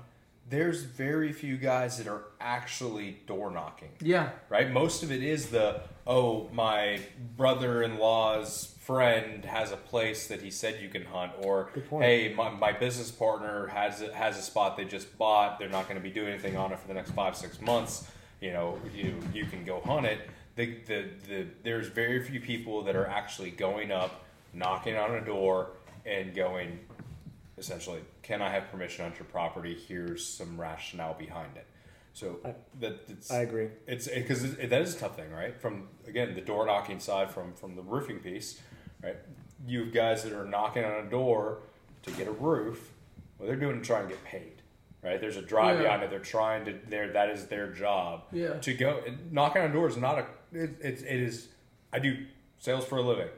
there's 0.49 0.83
very 0.83 1.31
few 1.33 1.57
guys 1.57 1.97
that 1.97 2.07
are 2.07 2.23
actually 2.39 3.17
door 3.25 3.51
knocking. 3.51 3.89
Yeah. 3.99 4.29
Right? 4.49 4.69
Most 4.71 5.01
of 5.03 5.11
it 5.11 5.23
is 5.23 5.47
the 5.49 5.81
oh, 6.05 6.49
my 6.51 6.99
brother-in-law's 7.37 8.75
friend 9.01 9.45
has 9.45 9.71
a 9.71 9.77
place 9.77 10.27
that 10.27 10.41
he 10.41 10.51
said 10.51 10.81
you 10.81 10.89
can 10.89 11.05
hunt, 11.05 11.31
or 11.43 11.69
hey, 11.89 12.33
my, 12.35 12.49
my 12.49 12.71
business 12.71 13.09
partner 13.11 13.67
has 13.67 14.01
a, 14.01 14.13
has 14.13 14.37
a 14.37 14.41
spot 14.41 14.75
they 14.77 14.85
just 14.85 15.17
bought. 15.17 15.59
They're 15.59 15.69
not 15.69 15.85
going 15.87 15.95
to 15.99 16.03
be 16.03 16.11
doing 16.11 16.29
anything 16.29 16.57
on 16.57 16.71
it 16.71 16.79
for 16.79 16.87
the 16.87 16.93
next 16.93 17.11
five 17.11 17.35
six 17.35 17.61
months. 17.61 18.07
You 18.41 18.51
know, 18.53 18.79
you 18.93 19.15
you 19.33 19.45
can 19.45 19.63
go 19.63 19.79
hunt 19.81 20.05
it. 20.05 20.29
the, 20.55 20.65
the, 20.87 21.05
the 21.27 21.47
there's 21.63 21.87
very 21.87 22.23
few 22.23 22.39
people 22.41 22.83
that 22.83 22.95
are 22.95 23.07
actually 23.07 23.51
going 23.51 23.91
up, 23.91 24.25
knocking 24.53 24.97
on 24.97 25.15
a 25.15 25.21
door, 25.23 25.71
and 26.05 26.33
going, 26.35 26.79
essentially, 27.57 27.99
can 28.23 28.41
I 28.41 28.49
have 28.49 28.69
permission 28.71 29.05
on 29.05 29.13
your 29.13 29.25
property? 29.25 29.77
Here's 29.87 30.25
some 30.27 30.59
rationale 30.59 31.13
behind 31.13 31.55
it. 31.55 31.65
So 32.13 32.39
I- 32.43 32.55
that 32.81 33.03
it's 33.07 33.31
I 33.31 33.41
agree. 33.43 33.69
it's 33.87 34.07
because 34.07 34.43
it, 34.43 34.69
that 34.69 34.81
is 34.81 34.95
a 34.95 34.99
tough 34.99 35.15
thing, 35.15 35.31
right? 35.31 35.55
From 35.61 35.87
again 36.07 36.35
the 36.35 36.41
door 36.41 36.65
knocking 36.65 36.99
side 36.99 37.31
from 37.31 37.53
from 37.53 37.75
the 37.75 37.81
roofing 37.83 38.19
piece, 38.19 38.59
right? 39.03 39.17
You 39.67 39.81
have 39.85 39.93
guys 39.93 40.23
that 40.23 40.33
are 40.33 40.45
knocking 40.45 40.83
on 40.83 41.05
a 41.05 41.09
door 41.09 41.59
to 42.03 42.11
get 42.11 42.27
a 42.27 42.31
roof. 42.31 42.91
Well, 43.37 43.47
they're 43.47 43.55
doing 43.57 43.77
it 43.77 43.79
to 43.79 43.85
try 43.85 43.99
and 43.99 44.09
get 44.09 44.23
paid, 44.23 44.61
right? 45.03 45.19
There's 45.21 45.37
a 45.37 45.41
drive 45.41 45.77
Yeah. 45.77 45.83
behind 45.83 46.03
it. 46.03 46.09
They're 46.09 46.19
trying 46.19 46.65
to. 46.65 46.73
There, 46.89 47.11
that 47.13 47.29
is 47.29 47.45
their 47.47 47.67
job. 47.71 48.23
Yeah. 48.31 48.53
To 48.59 48.73
go 48.73 49.01
and 49.05 49.31
knocking 49.31 49.61
on 49.61 49.71
doors 49.71 49.93
is 49.93 49.99
not 50.01 50.19
a. 50.19 50.25
It, 50.53 50.71
it's 50.81 51.01
it 51.03 51.19
is. 51.21 51.47
I 51.93 51.99
do 51.99 52.25
sales 52.59 52.85
for 52.85 52.97
a 52.97 53.01
living. 53.01 53.29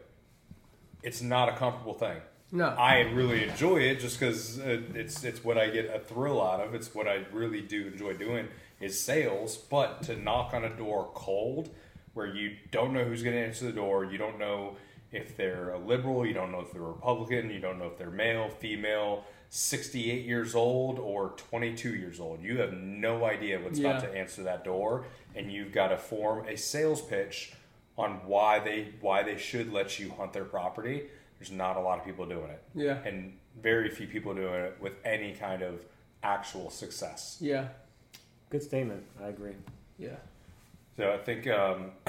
It's 1.02 1.22
not 1.22 1.50
a 1.50 1.54
comfortable 1.56 1.94
thing. 1.94 2.18
No. 2.52 2.68
I 2.68 3.00
really 3.00 3.44
enjoy 3.50 3.78
it 3.78 4.00
just 4.00 4.20
because 4.20 4.58
it's 4.60 5.24
it's 5.24 5.44
what 5.44 5.58
I 5.58 5.70
get 5.70 5.94
a 5.94 6.00
thrill 6.00 6.42
out 6.42 6.62
of. 6.62 6.74
It's 6.76 6.94
what 6.94 7.08
I 7.08 7.26
really 7.32 7.62
do 7.62 7.88
enjoy 7.88 8.14
doing 8.14 8.48
is 8.80 9.00
sales. 9.00 9.58
But 9.58 10.04
to 10.04 10.16
knock 10.16 10.54
on 10.54 10.64
a 10.64 10.70
door 10.70 11.10
cold, 11.16 11.70
where 12.14 12.28
you 12.28 12.56
don't 12.72 12.94
know 12.94 13.04
who's 13.04 13.24
going 13.24 13.36
to 13.36 13.42
answer 13.42 13.66
the 13.66 13.72
door, 13.72 14.06
you 14.06 14.18
don't 14.18 14.38
know 14.40 14.78
if 15.14 15.38
they're 15.38 15.70
a 15.72 15.78
liberal, 15.78 16.26
you 16.26 16.34
don't 16.34 16.52
know 16.52 16.60
if 16.62 16.72
they're 16.74 16.82
Republican, 16.82 17.50
you 17.50 17.60
don't 17.60 17.80
know 17.80 17.86
if 17.88 17.98
they're 17.98 18.10
male, 18.10 18.50
female, 18.50 19.24
sixty 19.50 20.12
eight 20.12 20.26
years 20.26 20.56
old, 20.56 21.00
or 21.00 21.30
twenty 21.38 21.74
two 21.76 21.96
years 21.96 22.20
old. 22.20 22.42
You 22.42 22.58
have 22.60 22.74
no 22.74 23.24
idea 23.26 23.60
what's 23.60 23.80
about 23.80 24.02
Yeah. 24.04 24.10
to 24.10 24.18
answer 24.18 24.44
that 24.44 24.64
door, 24.64 25.06
and 25.36 25.52
you've 25.52 25.72
got 25.72 25.90
to 25.90 25.98
form 25.98 26.48
a 26.48 26.58
sales 26.58 27.02
pitch 27.02 27.54
on 27.98 28.26
why 28.26 28.58
they 28.60 28.88
why 29.02 29.22
they 29.24 29.38
should 29.38 29.72
let 29.72 30.00
you 30.00 30.10
hunt 30.12 30.34
their 30.34 30.46
property. 30.46 31.04
There's 31.40 31.52
not 31.52 31.78
a 31.78 31.80
lot 31.82 32.00
of 32.00 32.06
people 32.06 32.26
doing 32.26 32.50
it 32.50 32.62
Yeah. 32.74 32.98
and 33.06 33.38
very 33.62 33.90
few 33.90 34.08
people 34.08 34.34
doing 34.34 34.54
it 34.64 34.78
with 34.82 34.94
any 35.06 35.34
kind 35.34 35.62
of 35.62 35.86
actual 36.24 36.70
success. 36.72 37.38
Yeah. 37.40 37.68
Good 38.50 38.64
statement. 38.64 39.04
I 39.22 39.28
agree. 39.28 39.54
Yeah. 40.00 40.16
So 40.98 41.12
I 41.12 41.18
think 41.18 41.48
um, 41.48 41.92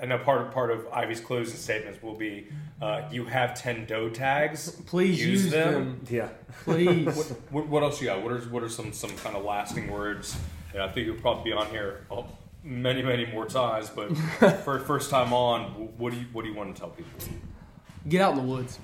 I 0.00 0.06
know 0.06 0.18
part 0.18 0.42
of 0.42 0.52
part 0.52 0.70
of 0.70 0.86
Ivy's 0.92 1.20
closing 1.20 1.56
statements 1.56 2.02
will 2.02 2.14
be 2.14 2.48
uh, 2.80 3.02
you 3.10 3.24
have 3.24 3.54
ten 3.54 3.86
doe 3.86 4.08
tags. 4.10 4.70
Please 4.86 5.20
Use 5.20 5.44
use, 5.44 5.52
them. 5.52 5.72
them. 5.72 6.00
Yeah. 6.10 6.28
Please. 6.64 7.32
What, 7.50 7.66
what 7.68 7.82
else 7.82 8.00
you 8.00 8.08
got? 8.08 8.22
What 8.22 8.32
are 8.32 8.40
what 8.40 8.62
are 8.62 8.68
some 8.68 8.92
some 8.92 9.10
kind 9.16 9.36
of 9.36 9.44
lasting 9.44 9.90
words? 9.90 10.36
And 10.72 10.82
I 10.82 10.88
think 10.88 11.06
you'll 11.06 11.20
probably 11.20 11.44
be 11.44 11.52
on 11.52 11.68
here 11.68 12.06
oh, 12.10 12.26
many 12.62 13.02
many 13.02 13.26
more 13.26 13.46
times. 13.46 13.88
But 13.88 14.14
for 14.64 14.78
first 14.80 15.10
time 15.10 15.32
on, 15.32 15.64
what 15.96 16.12
do 16.12 16.18
you 16.18 16.26
what 16.32 16.42
do 16.42 16.50
you 16.50 16.56
want 16.56 16.74
to 16.74 16.80
tell 16.80 16.90
people? 16.90 17.10
get 18.08 18.20
out 18.20 18.32
in 18.32 18.38
the 18.38 18.44
woods. 18.44 18.78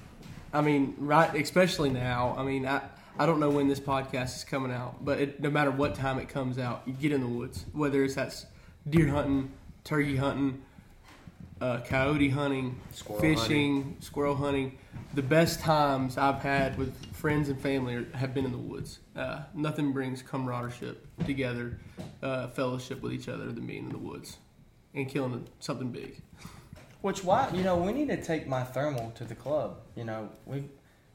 I 0.53 0.61
mean, 0.61 0.95
right, 0.99 1.35
especially 1.35 1.91
now. 1.91 2.35
I 2.37 2.43
mean, 2.43 2.67
I, 2.67 2.83
I 3.19 3.27
don't 3.27 3.41
know 3.41 3.51
when 3.51 3.69
this 3.69 3.81
podcast 3.81 4.37
is 4.37 4.45
coming 4.45 4.73
out, 4.73 5.05
but 5.05 5.21
it, 5.21 5.41
no 5.41 5.51
matter 5.51 5.71
what 5.71 5.95
time 5.95 6.19
it 6.19 6.29
comes 6.29 6.59
out, 6.59 6.83
you 6.87 6.93
get 6.93 7.13
in 7.13 7.21
the 7.21 7.29
woods. 7.29 7.65
Whether 7.73 8.05
it's 8.05 8.15
that's 8.15 8.47
deer 8.89 9.09
hunting, 9.09 9.53
turkey 9.85 10.17
hunting, 10.17 10.63
uh, 11.63 11.81
coyote 11.81 12.29
hunting, 12.29 12.79
Squirrel 12.91 13.21
fishing, 13.21 13.97
squirrel 14.01 14.35
hunting. 14.35 14.77
The 15.15 15.23
best 15.23 15.61
times 15.61 16.19
I've 16.19 16.43
had 16.43 16.77
with 16.77 16.93
friends 17.15 17.49
and 17.49 17.61
family 17.61 17.95
are, 17.95 18.07
have 18.15 18.35
been 18.35 18.45
in 18.45 18.51
the 18.51 18.59
woods. 18.59 18.99
Uh, 19.15 19.43
nothing 19.55 19.93
brings 19.93 20.23
camaraderie 20.23 20.97
together, 21.25 21.79
uh, 22.23 22.49
fellowship 22.49 23.01
with 23.01 23.13
each 23.13 23.29
other 23.29 23.53
than 23.53 23.67
being 23.67 23.85
in 23.85 23.91
the 23.91 23.99
woods 23.99 24.39
and 24.95 25.09
killing 25.09 25.47
something 25.61 25.91
big. 25.91 26.21
Which 27.01 27.23
why 27.23 27.49
you 27.53 27.63
know 27.63 27.77
we 27.77 27.93
need 27.93 28.09
to 28.09 28.21
take 28.21 28.47
my 28.47 28.65
thermal 28.65 29.13
to 29.13 29.25
the 29.25 29.35
club. 29.35 29.81
You 29.95 30.05
know 30.05 30.31
we 30.47 30.65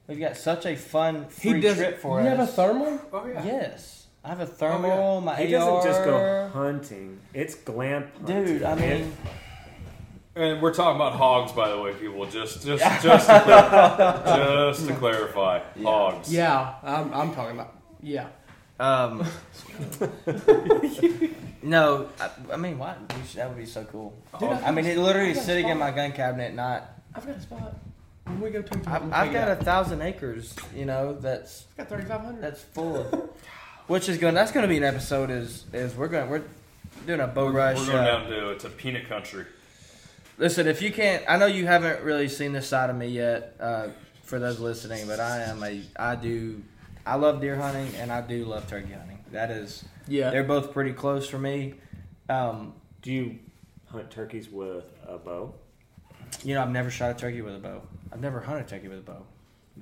we've 0.08 0.20
got 0.20 0.38
such 0.38 0.66
a 0.66 0.76
fun 0.76 1.28
free 1.28 1.62
trip 1.62 2.00
for 2.00 2.22
you 2.22 2.28
us. 2.28 2.32
You 2.32 2.38
have 2.38 2.50
a 2.50 2.52
thermal? 2.52 3.02
Oh 3.12 3.28
yeah. 3.28 3.46
Yes, 3.46 4.08
I 4.24 4.30
have 4.30 4.40
a 4.40 4.46
thermal. 4.46 4.92
Oh 4.92 5.22
My 5.22 5.36
He 5.36 5.54
AR. 5.56 5.60
doesn't 5.60 5.90
just 5.92 6.04
go 6.06 6.50
hunting. 6.54 7.20
It's 7.34 7.56
glamp 7.56 8.14
hunting. 8.16 8.46
Dude, 8.46 8.64
I 8.64 8.76
mean, 8.76 9.14
And 10.38 10.62
we're 10.62 10.74
talking 10.74 10.96
about 10.98 11.14
hogs, 11.14 11.52
by 11.52 11.70
the 11.70 11.80
way, 11.82 11.94
people. 11.94 12.26
Just 12.28 12.64
just 12.64 12.84
just 13.02 13.28
to, 13.28 13.40
clar- 13.42 14.24
just 14.74 14.88
to 14.88 14.94
clarify, 14.96 15.62
hogs. 15.82 16.32
Yeah, 16.32 16.76
I'm, 16.84 17.12
I'm 17.14 17.34
talking 17.34 17.56
about. 17.60 17.74
Yeah. 18.04 18.28
um, 18.80 19.26
no, 21.64 22.10
I, 22.20 22.30
I 22.54 22.58
mean, 22.58 22.78
why? 22.78 22.96
We 23.10 23.16
should- 23.28 23.40
That 23.40 23.50
would 23.50 23.58
be 23.58 23.66
so 23.66 23.84
cool. 23.86 24.14
Dude, 24.40 24.50
I 24.50 24.70
mean, 24.72 24.86
it 24.86 24.98
literally 25.00 25.32
is 25.32 25.42
sitting 25.42 25.70
in 25.70 25.78
my 25.80 25.90
gun 25.92 26.12
cabinet. 26.12 26.54
Not, 26.54 26.88
I've 27.16 27.26
got 27.26 27.36
a 27.36 27.42
spot. 27.42 27.76
When 28.26 28.42
we 28.42 28.50
go 28.52 28.62
turkey 28.62 28.82
I've, 28.82 29.02
hunting, 29.02 29.14
I've 29.14 29.34
got 29.34 29.50
a 29.50 29.56
thousand 29.56 30.02
acres. 30.02 30.56
You 30.76 30.86
know, 30.86 31.14
that's 31.20 31.66
I've 31.80 31.90
got 31.90 31.98
3,500. 32.00 32.42
that's 32.44 32.62
full 32.62 32.98
of. 32.98 33.30
Which 33.88 34.10
is 34.10 34.18
going? 34.18 34.36
That's 34.36 34.52
going 34.52 34.64
to 34.64 34.68
be 34.68 34.78
an 34.78 34.84
episode. 34.84 35.32
Is 35.32 35.66
is 35.74 35.96
we're 35.96 36.10
going 36.10 36.30
we're 36.30 36.44
doing 37.08 37.22
a 37.22 37.28
boat 37.28 37.54
We're, 37.54 37.60
rush. 37.60 37.80
we're 37.80 37.94
going 37.94 37.98
uh, 38.00 38.06
down 38.06 38.30
to 38.30 38.58
to 38.60 38.70
peanut 38.70 39.08
country. 39.08 39.46
Listen, 40.38 40.68
if 40.68 40.82
you 40.82 40.92
can't, 40.92 41.24
I 41.28 41.38
know 41.38 41.48
you 41.48 41.66
haven't 41.66 42.04
really 42.04 42.28
seen 42.30 42.54
this 42.54 42.68
side 42.68 42.90
of 42.90 42.96
me 42.96 43.08
yet. 43.08 43.56
Uh, 43.60 43.88
for 44.24 44.40
those 44.40 44.60
listening, 44.60 45.08
but 45.08 45.22
I 45.22 45.44
am 45.44 45.64
a, 45.64 45.82
I 45.98 46.16
do, 46.16 46.62
I 47.06 47.16
love 47.16 47.40
deer 47.40 47.56
hunting 47.56 47.88
and 47.96 48.12
I 48.12 48.20
do 48.20 48.44
love 48.44 48.68
turkey 48.68 48.92
hunting. 48.92 49.20
That 49.32 49.50
is, 49.52 49.86
Yeah. 50.06 50.32
they're 50.32 50.44
both 50.44 50.74
pretty 50.74 50.92
close 50.92 51.30
for 51.30 51.40
me. 51.40 51.76
Um, 52.28 52.74
Do 53.02 53.14
you 53.14 53.40
hunt 53.90 54.12
turkeys 54.12 54.50
with 54.50 54.84
a 55.08 55.18
bow? 55.18 55.54
you 56.44 56.56
know, 56.56 56.62
I've 56.62 56.72
never 56.72 56.90
shot 56.92 57.12
a 57.12 57.14
turkey 57.14 57.42
with 57.42 57.56
a 57.56 57.60
bow. 57.60 57.82
I've 58.12 58.20
never 58.20 58.42
hunted 58.42 58.66
a 58.66 58.70
turkey 58.70 58.90
with 58.90 59.00
a 59.00 59.02
bow. 59.02 59.24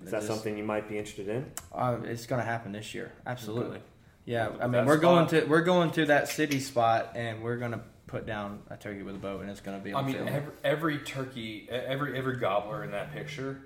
Is 0.03 0.11
that 0.11 0.17
Just- 0.17 0.27
something 0.27 0.55
you 0.59 0.63
might 0.63 0.87
be 0.87 0.99
interested 0.99 1.27
in? 1.27 1.51
Uh, 1.73 1.97
it's 2.03 2.27
going 2.27 2.39
to 2.39 2.45
happen 2.45 2.71
this 2.71 2.93
year. 2.93 3.11
Absolutely. 3.25 3.79
Yeah, 4.25 4.49
I 4.59 4.63
mean, 4.63 4.73
that 4.73 4.85
we're 4.85 4.97
going 4.97 5.27
spot? 5.27 5.41
to 5.41 5.47
we're 5.47 5.61
going 5.63 5.89
to 5.93 6.05
that 6.05 6.27
city 6.27 6.59
spot 6.59 7.13
and 7.15 7.41
we're 7.41 7.57
going 7.57 7.71
to 7.71 7.79
put 8.07 8.25
down 8.25 8.61
a 8.69 8.77
turkey 8.77 9.01
with 9.01 9.15
a 9.15 9.19
bow 9.19 9.39
and 9.39 9.49
it's 9.49 9.61
going 9.61 9.77
to 9.77 9.83
be 9.83 9.93
I 9.93 10.01
mean, 10.01 10.15
film. 10.15 10.27
every, 10.27 10.53
every 10.63 10.97
turkey, 10.99 11.67
every 11.69 12.17
every 12.17 12.37
gobbler 12.37 12.83
in 12.83 12.91
that 12.91 13.11
picture 13.11 13.61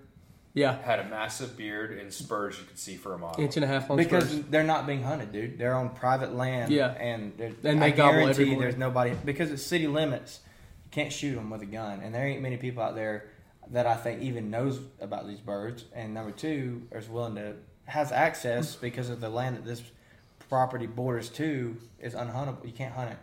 yeah. 0.54 0.82
had 0.82 1.00
a 1.00 1.04
massive 1.06 1.56
beard 1.58 1.98
and 1.98 2.12
spurs 2.12 2.58
you 2.60 2.66
could 2.66 2.80
see 2.80 2.96
for 2.96 3.14
a 3.14 3.18
mile. 3.18 3.36
Inch 3.38 3.56
and 3.58 3.64
a 3.64 3.68
half 3.68 3.90
long 3.90 3.98
Because 3.98 4.30
spurs. 4.30 4.44
they're 4.50 4.64
not 4.64 4.88
being 4.88 5.04
hunted, 5.04 5.32
dude. 5.32 5.58
They're 5.58 5.76
on 5.76 5.90
private 5.90 6.36
land. 6.36 6.72
Yeah. 6.72 6.92
and 6.92 7.34
they're, 7.38 7.54
And 7.64 7.82
they 7.82 7.88
I 7.88 7.92
gobble 7.92 8.20
guarantee 8.20 8.44
every 8.44 8.56
there's 8.56 8.78
nobody 8.78 9.14
because 9.26 9.52
it's 9.52 9.64
city 9.64 9.88
limits. 9.88 10.40
You 10.86 10.92
can't 10.92 11.14
shoot 11.14 11.36
them 11.36 11.50
with 11.50 11.62
a 11.62 11.68
gun, 11.68 12.02
and 12.02 12.16
there 12.16 12.26
ain't 12.26 12.42
many 12.42 12.58
people 12.58 12.82
out 12.82 12.96
there 12.96 13.30
that 13.72 13.86
I 13.86 13.96
think 13.96 14.24
even 14.24 14.50
knows 14.50 14.80
about 15.00 15.28
these 15.28 15.40
birds. 15.40 15.86
And 15.94 16.16
number 16.16 16.32
two, 16.32 16.88
is 16.92 17.08
willing 17.08 17.36
to 17.36 17.54
has 17.86 18.12
access 18.12 18.76
because 18.76 19.10
of 19.10 19.22
the 19.22 19.30
land 19.30 19.58
that 19.58 19.66
this 19.66 19.82
property 20.50 20.88
borders 20.88 21.30
to 21.30 21.78
is 22.00 22.16
unhuntable. 22.16 22.66
You 22.66 22.72
can't 22.72 22.94
hunt 22.94 23.12
it. 23.12 23.18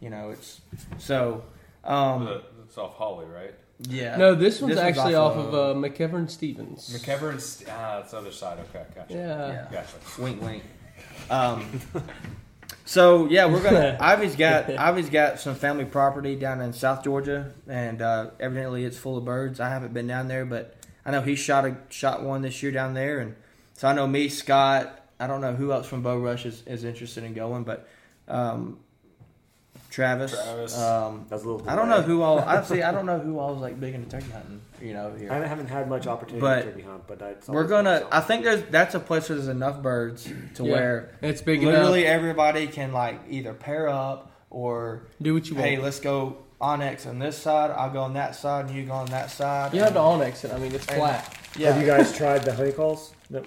You 0.00 0.10
know, 0.10 0.30
it's 0.30 0.60
so. 0.98 1.44
Um, 1.84 2.40
It's 2.64 2.76
off 2.78 2.96
Holly, 2.96 3.26
right? 3.26 3.54
yeah. 3.88 4.16
No, 4.16 4.34
this 4.34 4.60
one's 4.60 4.74
This 4.74 4.82
actually 4.82 5.14
off 5.14 5.36
off, 5.36 5.46
of 5.46 5.54
uh, 5.54 5.78
McEvern 5.78 6.30
Stevens. 6.30 6.90
McEvern, 6.96 7.40
St- 7.40 7.70
ah, 7.72 8.00
it's 8.00 8.10
the 8.10 8.18
other 8.18 8.32
side. 8.32 8.58
Okay, 8.70 8.84
gotcha. 8.94 9.14
Yeah. 9.14 9.48
Yeah. 9.48 9.66
Gotcha. 9.70 10.22
Wink, 10.22 10.42
wink. 10.42 10.62
Um, 11.30 11.80
so 12.84 13.26
yeah, 13.28 13.46
we're 13.46 13.62
gonna. 13.62 13.96
Ivy's 14.00 14.36
got 14.36 14.70
Ivy's 14.70 15.10
got 15.10 15.40
some 15.40 15.54
family 15.54 15.84
property 15.84 16.36
down 16.36 16.60
in 16.60 16.72
South 16.72 17.04
Georgia, 17.04 17.52
and 17.68 18.00
uh, 18.02 18.30
evidently 18.40 18.84
it's 18.84 18.98
full 18.98 19.16
of 19.16 19.24
birds. 19.24 19.60
I 19.60 19.68
haven't 19.68 19.92
been 19.92 20.06
down 20.06 20.28
there, 20.28 20.44
but 20.44 20.76
I 21.04 21.10
know 21.10 21.20
he 21.20 21.36
shot 21.36 21.64
a 21.66 21.76
shot 21.88 22.22
one 22.22 22.42
this 22.42 22.62
year 22.62 22.72
down 22.72 22.94
there, 22.94 23.18
and 23.20 23.34
so 23.74 23.88
I 23.88 23.92
know 23.92 24.06
me, 24.06 24.28
Scott. 24.28 25.02
I 25.18 25.26
don't 25.26 25.40
know 25.40 25.54
who 25.54 25.72
else 25.72 25.86
from 25.86 26.02
Bow 26.02 26.18
Rush 26.18 26.44
is, 26.44 26.62
is 26.66 26.84
interested 26.84 27.24
in 27.24 27.32
going, 27.32 27.64
but 27.64 27.88
um, 28.28 28.78
Travis. 29.96 30.32
Travis. 30.32 30.78
Um, 30.78 31.24
That 31.30 31.36
was 31.36 31.44
a 31.44 31.48
little. 31.48 31.68
I 31.70 31.74
don't 31.74 31.88
know 31.88 32.02
who 32.02 32.20
all. 32.22 32.38
I 32.40 32.62
see. 32.62 32.82
I 32.82 32.92
don't 32.92 33.06
know 33.06 33.18
who 33.18 33.38
all 33.40 33.54
was 33.54 33.62
like 33.62 33.80
big 33.80 33.94
into 33.94 34.08
turkey 34.10 34.30
hunting. 34.30 34.60
You 34.80 34.92
know, 34.92 35.14
here. 35.18 35.32
I 35.32 35.36
haven't 35.46 35.68
had 35.68 35.88
much 35.88 36.06
opportunity 36.06 36.40
But 36.42 36.62
to 36.62 36.70
turkey 36.72 36.82
hunt, 36.82 37.04
but 37.06 37.22
I, 37.22 37.34
We're 37.48 37.64
gonna. 37.64 38.00
been 38.00 38.08
I 38.12 38.20
think 38.20 38.44
there's 38.44 38.62
that's 38.70 38.94
a 38.94 39.00
place 39.00 39.28
where 39.30 39.36
there's 39.38 39.48
enough 39.48 39.80
birds 39.82 40.28
to 40.56 40.64
Yeah. 40.66 40.72
where 40.72 41.18
It's 41.22 41.40
big 41.40 41.62
literally 41.62 42.04
enough. 42.04 42.14
everybody 42.14 42.66
can 42.66 42.92
like 42.92 43.20
either 43.30 43.54
pair 43.54 43.88
up 43.88 44.30
or 44.50 45.06
Do 45.22 45.32
what 45.34 45.48
you 45.48 45.54
want. 45.56 45.66
hey, 45.66 45.78
let's 45.78 45.98
go 46.00 46.36
onyx 46.60 47.06
on 47.06 47.18
this 47.18 47.36
side. 47.38 47.70
I'll 47.70 47.90
go 47.90 48.02
on 48.02 48.12
that 48.14 48.34
side, 48.36 48.66
and 48.66 48.74
you 48.76 48.84
go 48.84 48.92
on 48.92 49.06
that 49.06 49.30
side. 49.30 49.72
you 49.72 49.80
have 49.80 49.94
the 49.94 50.00
onX, 50.00 50.44
and 50.44 50.52
I 50.52 50.58
mean, 50.58 50.74
it's 50.74 50.86
And- 50.88 50.98
flat. 50.98 51.36
yeah. 51.56 51.72
Have 51.72 51.80
you 51.80 51.86
guys 51.86 52.14
tried 52.16 52.42
the 52.44 52.52
honey 52.54 52.72
calls? 52.72 53.14
No, 53.30 53.42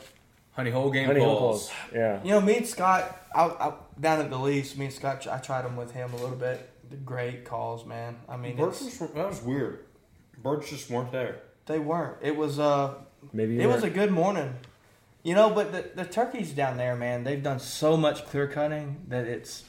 Honey 0.59 0.71
hole 0.71 0.91
game 0.91 1.05
honey 1.05 1.21
balls. 1.21 1.39
calls. 1.39 1.71
Yeah. 1.93 2.19
You 2.21 2.31
know, 2.31 2.41
me 2.41 2.57
and 2.57 2.67
Scott, 2.67 3.17
I, 3.33 3.45
I, 3.45 3.73
down 3.97 4.19
at 4.19 4.29
the 4.29 4.37
lease, 4.37 4.75
me 4.75 4.87
and 4.87 4.93
Scott, 4.93 5.25
I 5.25 5.37
tried 5.37 5.63
them 5.63 5.77
with 5.77 5.91
him 5.93 6.11
a 6.11 6.17
little 6.17 6.35
bit. 6.35 6.69
The 6.89 6.97
great 6.97 7.45
calls, 7.45 7.85
man. 7.85 8.17
I 8.27 8.35
mean, 8.35 8.57
Birds 8.57 8.81
it's, 8.81 8.99
just, 8.99 9.15
that 9.15 9.29
was 9.29 9.41
weird. 9.41 9.85
Birds 10.43 10.69
just 10.69 10.89
weren't 10.89 11.13
there. 11.13 11.43
they 11.65 11.79
weren't. 11.79 12.17
It 12.21 12.35
was 12.35 12.59
uh, 12.59 12.95
Maybe 13.31 13.53
you 13.53 13.61
it 13.61 13.67
was 13.67 13.83
a 13.83 13.89
good 13.89 14.11
morning. 14.11 14.53
You 15.23 15.33
know, 15.33 15.49
but 15.49 15.71
the, 15.71 15.91
the 15.95 16.03
turkeys 16.03 16.51
down 16.51 16.75
there, 16.75 16.97
man, 16.97 17.23
they've 17.23 17.41
done 17.41 17.59
so 17.59 17.95
much 17.95 18.25
clear 18.25 18.47
cutting 18.47 19.05
that 19.07 19.27
it's 19.27 19.63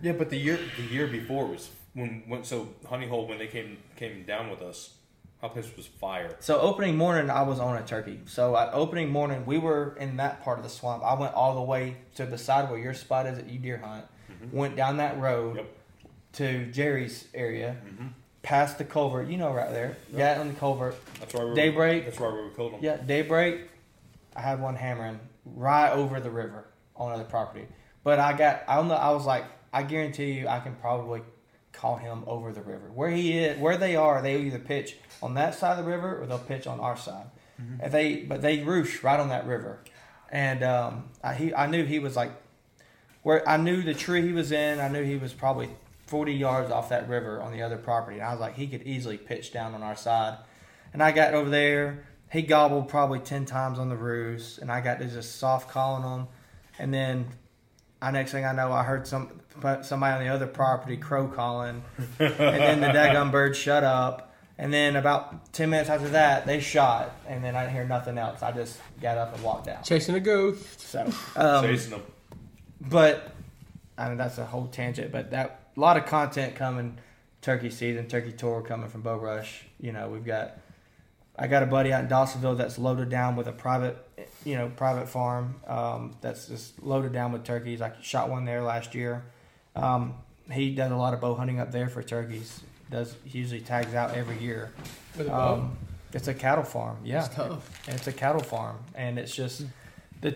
Yeah, 0.00 0.12
but 0.12 0.30
the 0.30 0.36
year 0.36 0.60
the 0.76 0.94
year 0.94 1.08
before 1.08 1.46
was 1.46 1.70
when 1.94 2.22
when 2.28 2.44
so 2.44 2.68
Honey 2.86 3.08
Hole 3.08 3.26
when 3.26 3.38
they 3.38 3.48
came 3.48 3.78
came 3.96 4.22
down 4.24 4.48
with 4.48 4.62
us, 4.62 4.94
our 5.42 5.48
place 5.48 5.70
was 5.76 5.86
fire. 5.86 6.36
So 6.40 6.60
opening 6.60 6.96
morning, 6.96 7.30
I 7.30 7.42
was 7.42 7.60
on 7.60 7.76
a 7.76 7.82
turkey. 7.82 8.20
So 8.26 8.56
at 8.56 8.72
opening 8.72 9.08
morning, 9.10 9.46
we 9.46 9.58
were 9.58 9.96
in 9.98 10.16
that 10.18 10.42
part 10.44 10.58
of 10.58 10.64
the 10.64 10.70
swamp. 10.70 11.02
I 11.02 11.14
went 11.14 11.34
all 11.34 11.54
the 11.54 11.62
way 11.62 11.96
to 12.16 12.26
the 12.26 12.36
side 12.36 12.70
where 12.70 12.78
your 12.78 12.94
spot 12.94 13.26
is 13.26 13.36
that 13.36 13.48
you 13.48 13.58
deer 13.58 13.78
hunt. 13.78 14.04
Mm-hmm. 14.30 14.56
Went 14.56 14.76
down 14.76 14.98
that 14.98 15.18
road 15.18 15.56
Yep. 15.56 15.76
to 16.34 16.66
Jerry's 16.72 17.26
area, 17.34 17.76
mm-hmm. 17.86 18.08
past 18.42 18.78
the 18.78 18.84
culvert. 18.84 19.28
You 19.28 19.38
know, 19.38 19.52
right 19.52 19.70
there. 19.70 19.96
Got 20.14 20.38
on 20.38 20.48
the 20.48 20.54
culvert. 20.54 20.96
That's 21.18 21.32
where 21.32 21.44
we 21.44 21.50
were, 21.50 21.56
Daybreak. 21.56 22.04
That's 22.04 22.20
why 22.20 22.32
we 22.32 22.54
killed 22.54 22.74
them. 22.74 22.80
Yeah, 22.82 22.98
daybreak. 22.98 23.62
I 24.36 24.42
had 24.42 24.60
one 24.60 24.76
hammering 24.76 25.18
right 25.44 25.90
over 25.90 26.20
the 26.20 26.30
river 26.30 26.66
on 26.96 27.12
other 27.12 27.24
property. 27.24 27.66
But 28.04 28.18
I 28.18 28.34
got. 28.34 28.62
I 28.68 28.76
don't 28.76 28.88
know. 28.88 28.94
I 28.94 29.10
was 29.10 29.24
like, 29.24 29.44
I 29.72 29.82
guarantee 29.84 30.32
you, 30.32 30.48
I 30.48 30.60
can 30.60 30.74
probably 30.76 31.22
call 31.80 31.96
him 31.96 32.24
over 32.26 32.52
the 32.52 32.60
river. 32.62 32.90
Where 32.94 33.10
he 33.10 33.38
is, 33.38 33.58
where 33.58 33.78
they 33.78 33.96
are, 33.96 34.20
they 34.20 34.40
either 34.42 34.58
pitch 34.58 34.96
on 35.22 35.34
that 35.34 35.54
side 35.54 35.78
of 35.78 35.84
the 35.84 35.90
river 35.90 36.20
or 36.20 36.26
they'll 36.26 36.38
pitch 36.38 36.66
on 36.66 36.78
our 36.78 36.96
side. 36.96 37.26
And 37.80 37.92
they, 37.92 38.16
but 38.16 38.42
they 38.42 38.62
roost 38.62 39.02
right 39.02 39.18
on 39.18 39.28
that 39.30 39.46
river. 39.46 39.80
And 40.30 40.62
um, 40.62 41.10
I, 41.22 41.34
he, 41.34 41.54
I 41.54 41.66
knew 41.66 41.84
he 41.84 41.98
was 41.98 42.16
like, 42.16 42.32
where 43.22 43.46
I 43.48 43.56
knew 43.56 43.82
the 43.82 43.94
tree 43.94 44.22
he 44.22 44.32
was 44.32 44.52
in. 44.52 44.80
I 44.80 44.88
knew 44.88 45.02
he 45.02 45.16
was 45.16 45.32
probably 45.32 45.68
forty 46.06 46.32
yards 46.32 46.70
off 46.70 46.88
that 46.88 47.08
river 47.08 47.42
on 47.42 47.52
the 47.52 47.62
other 47.62 47.76
property. 47.76 48.18
And 48.18 48.26
I 48.26 48.30
was 48.32 48.40
like, 48.40 48.54
he 48.54 48.66
could 48.66 48.82
easily 48.84 49.18
pitch 49.18 49.52
down 49.52 49.74
on 49.74 49.82
our 49.82 49.96
side. 49.96 50.38
And 50.92 51.02
I 51.02 51.12
got 51.12 51.34
over 51.34 51.50
there. 51.50 52.04
He 52.32 52.42
gobbled 52.42 52.88
probably 52.88 53.18
10 53.18 53.44
times 53.44 53.78
on 53.78 53.88
the 53.88 53.96
roost. 53.96 54.58
And 54.58 54.70
I 54.70 54.80
got 54.80 55.00
to 55.00 55.06
just 55.06 55.36
soft 55.36 55.68
calling 55.68 56.02
him. 56.02 56.28
And 56.78 56.94
then, 56.94 57.26
I 58.00 58.10
next 58.10 58.32
thing 58.32 58.44
I 58.44 58.52
know, 58.52 58.72
I 58.72 58.84
heard 58.84 59.06
some 59.06 59.39
somebody 59.82 60.14
on 60.14 60.24
the 60.24 60.32
other 60.32 60.46
property 60.46 60.96
crow 60.96 61.28
calling. 61.28 61.82
and 62.18 62.36
then 62.38 62.80
the 62.80 62.88
daggum 62.88 63.30
bird 63.32 63.56
shut 63.56 63.84
up. 63.84 64.26
And 64.58 64.72
then 64.74 64.96
about 64.96 65.54
10 65.54 65.70
minutes 65.70 65.88
after 65.88 66.10
that, 66.10 66.44
they 66.46 66.60
shot. 66.60 67.12
And 67.26 67.42
then 67.42 67.56
I 67.56 67.62
didn't 67.62 67.74
hear 67.74 67.86
nothing 67.86 68.18
else. 68.18 68.42
I 68.42 68.52
just 68.52 68.78
got 69.00 69.16
up 69.16 69.34
and 69.34 69.42
walked 69.42 69.68
out. 69.68 69.84
Chasing 69.84 70.14
a 70.14 70.20
ghost. 70.20 70.80
So, 70.80 71.10
um, 71.36 71.64
Chasing 71.64 71.92
them. 71.92 72.02
but 72.80 73.32
I 73.96 74.08
mean 74.08 74.18
that's 74.18 74.36
a 74.38 74.44
whole 74.44 74.66
tangent. 74.66 75.12
But 75.12 75.30
that 75.30 75.60
a 75.76 75.80
lot 75.80 75.96
of 75.96 76.04
content 76.04 76.56
coming, 76.56 76.98
turkey 77.40 77.70
season, 77.70 78.06
turkey 78.06 78.32
tour 78.32 78.60
coming 78.60 78.88
from 78.90 79.00
Bow 79.00 79.16
Rush. 79.18 79.64
You 79.80 79.92
know, 79.92 80.08
we've 80.10 80.24
got. 80.26 80.58
I 81.38 81.46
got 81.46 81.62
a 81.62 81.66
buddy 81.66 81.90
out 81.90 82.02
in 82.02 82.08
Dawsonville 82.10 82.58
that's 82.58 82.76
loaded 82.78 83.08
down 83.08 83.34
with 83.34 83.46
a 83.46 83.52
private, 83.52 83.96
you 84.44 84.56
know, 84.56 84.68
private 84.76 85.08
farm 85.08 85.54
um, 85.66 86.16
that's 86.20 86.48
just 86.48 86.82
loaded 86.82 87.14
down 87.14 87.32
with 87.32 87.44
turkeys. 87.44 87.80
I 87.80 87.92
shot 88.02 88.28
one 88.28 88.44
there 88.44 88.62
last 88.62 88.94
year. 88.94 89.24
Um, 89.76 90.14
he 90.50 90.74
does 90.74 90.90
a 90.90 90.96
lot 90.96 91.14
of 91.14 91.20
bow 91.20 91.34
hunting 91.34 91.60
up 91.60 91.70
there 91.72 91.88
for 91.88 92.02
turkeys. 92.02 92.60
Does 92.90 93.14
he 93.24 93.38
usually 93.38 93.60
tags 93.60 93.94
out 93.94 94.14
every 94.16 94.38
year. 94.38 94.72
With 95.16 95.28
a 95.28 95.30
bow. 95.30 95.54
Um, 95.54 95.76
it's 96.12 96.26
a 96.26 96.34
cattle 96.34 96.64
farm. 96.64 96.96
Yeah, 97.04 97.24
It's 97.24 97.34
tough. 97.34 97.86
and 97.86 97.96
it's 97.96 98.08
a 98.08 98.12
cattle 98.12 98.42
farm, 98.42 98.78
and 98.96 99.16
it's 99.18 99.34
just 99.34 99.62
the 100.20 100.34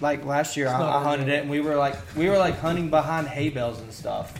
like 0.00 0.24
last 0.24 0.56
year 0.56 0.68
I, 0.68 0.80
I 0.80 1.02
hunted 1.02 1.28
it, 1.28 1.42
and 1.42 1.50
we 1.50 1.60
were 1.60 1.76
like 1.76 1.94
we 2.16 2.28
were 2.30 2.38
like 2.38 2.58
hunting 2.58 2.88
behind 2.88 3.28
hay 3.28 3.50
bales 3.50 3.78
and 3.80 3.92
stuff. 3.92 4.32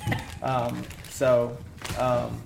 Um, 0.43 0.83
so, 1.11 1.57
um, 1.99 2.41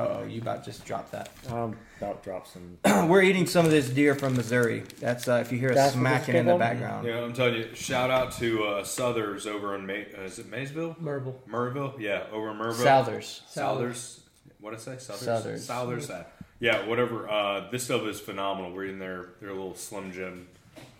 oh, 0.00 0.24
you 0.24 0.40
about 0.40 0.64
just 0.64 0.84
dropped 0.84 1.12
that. 1.12 1.30
Um, 1.48 1.76
about 1.98 2.22
drop 2.22 2.46
some. 2.46 2.78
we're 3.08 3.22
eating 3.22 3.46
some 3.46 3.64
of 3.64 3.70
this 3.70 3.88
deer 3.88 4.14
from 4.14 4.36
Missouri. 4.36 4.84
That's 4.98 5.28
uh, 5.28 5.34
if 5.44 5.52
you 5.52 5.58
hear 5.58 5.70
a 5.70 5.74
That's 5.74 5.94
what 5.94 6.02
this 6.02 6.10
smacking 6.10 6.36
in 6.36 6.46
the 6.46 6.52
came 6.52 6.60
from? 6.60 6.68
background. 6.78 7.06
Yeah, 7.06 7.20
I'm 7.20 7.32
telling 7.32 7.54
you. 7.54 7.74
Shout 7.74 8.10
out 8.10 8.32
to 8.32 8.64
uh, 8.64 8.84
Southers 8.84 9.46
over 9.46 9.74
in 9.74 9.86
May. 9.86 10.06
Uh, 10.16 10.22
is 10.22 10.38
it 10.38 10.50
Maysville? 10.50 10.96
Merble. 10.98 11.40
Murrayville? 11.48 11.98
Yeah, 11.98 12.24
over 12.32 12.50
in 12.50 12.56
Murrayville. 12.58 12.82
Southers. 12.82 13.42
Southers. 13.48 14.20
What 14.60 14.70
did 14.70 14.80
I 14.80 14.82
say? 14.82 14.98
Southers. 14.98 15.24
Southers. 15.24 15.64
Southers. 15.66 16.08
That. 16.08 16.32
Yeah, 16.60 16.86
whatever. 16.86 17.28
Uh, 17.28 17.70
this 17.70 17.84
stuff 17.84 18.02
is 18.02 18.20
phenomenal. 18.20 18.72
We're 18.72 18.84
eating 18.84 18.98
their 18.98 19.30
their 19.40 19.50
little 19.50 19.74
Slim 19.74 20.12
Jim 20.12 20.46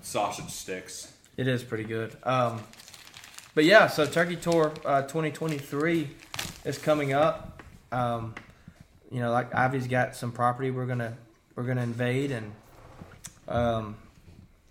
sausage 0.02 0.51
sticks. 0.51 1.12
It 1.36 1.47
is 1.47 1.62
pretty 1.62 1.85
good. 1.85 2.16
Um, 2.24 2.62
but 3.55 3.64
yeah, 3.64 3.86
so 3.89 4.06
Turkey 4.06 4.36
Tour 4.36 4.72
uh, 4.85 5.02
2023 5.02 6.09
is 6.64 6.78
coming 6.78 7.12
up. 7.12 7.62
Um, 7.93 8.35
you 9.10 9.20
know, 9.20 9.32
like 9.32 9.54
Ivy's 9.54 9.86
got 9.86 10.14
some 10.14 10.32
property 10.32 10.70
we're 10.70 10.86
gonna 10.86 11.16
we're 11.56 11.64
gonna 11.64 11.82
invade, 11.82 12.30
and 12.30 12.52
um, 13.48 13.96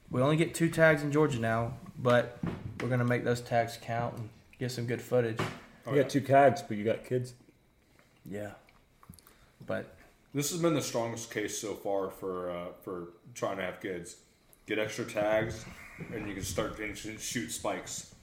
we 0.10 0.22
only 0.22 0.38
get 0.38 0.56
two 0.56 0.70
tags 0.70 1.04
in 1.04 1.12
Georgia 1.12 1.40
now, 1.40 1.74
but 1.98 2.40
we're 2.82 2.90
gonna 2.90 3.06
make 3.06 3.26
those 3.26 3.42
tags 3.42 3.78
count 3.82 4.18
and 4.18 4.30
get 4.58 4.72
some 4.72 4.86
good 4.86 5.02
footage. 5.02 5.40
Oh, 5.86 5.92
you 5.92 5.98
yeah. 5.98 6.04
got 6.04 6.10
two 6.10 6.22
tags, 6.22 6.62
but 6.62 6.78
you 6.78 6.86
got 6.86 7.04
kids. 7.04 7.34
Yeah, 8.26 8.52
but 9.66 9.94
This 10.34 10.52
has 10.52 10.62
been 10.62 10.74
the 10.74 10.82
strongest 10.82 11.32
case 11.32 11.60
so 11.60 11.74
far 11.74 12.10
for 12.10 12.50
uh, 12.50 12.68
for 12.82 13.10
trying 13.34 13.58
to 13.58 13.64
have 13.64 13.82
kids. 13.82 14.16
Get 14.68 14.80
extra 14.80 15.04
tags, 15.04 15.66
and 16.14 16.28
you 16.28 16.34
can 16.34 16.44
start 16.44 16.78
to 16.78 17.18
shoot 17.18 17.52
spikes. 17.52 18.16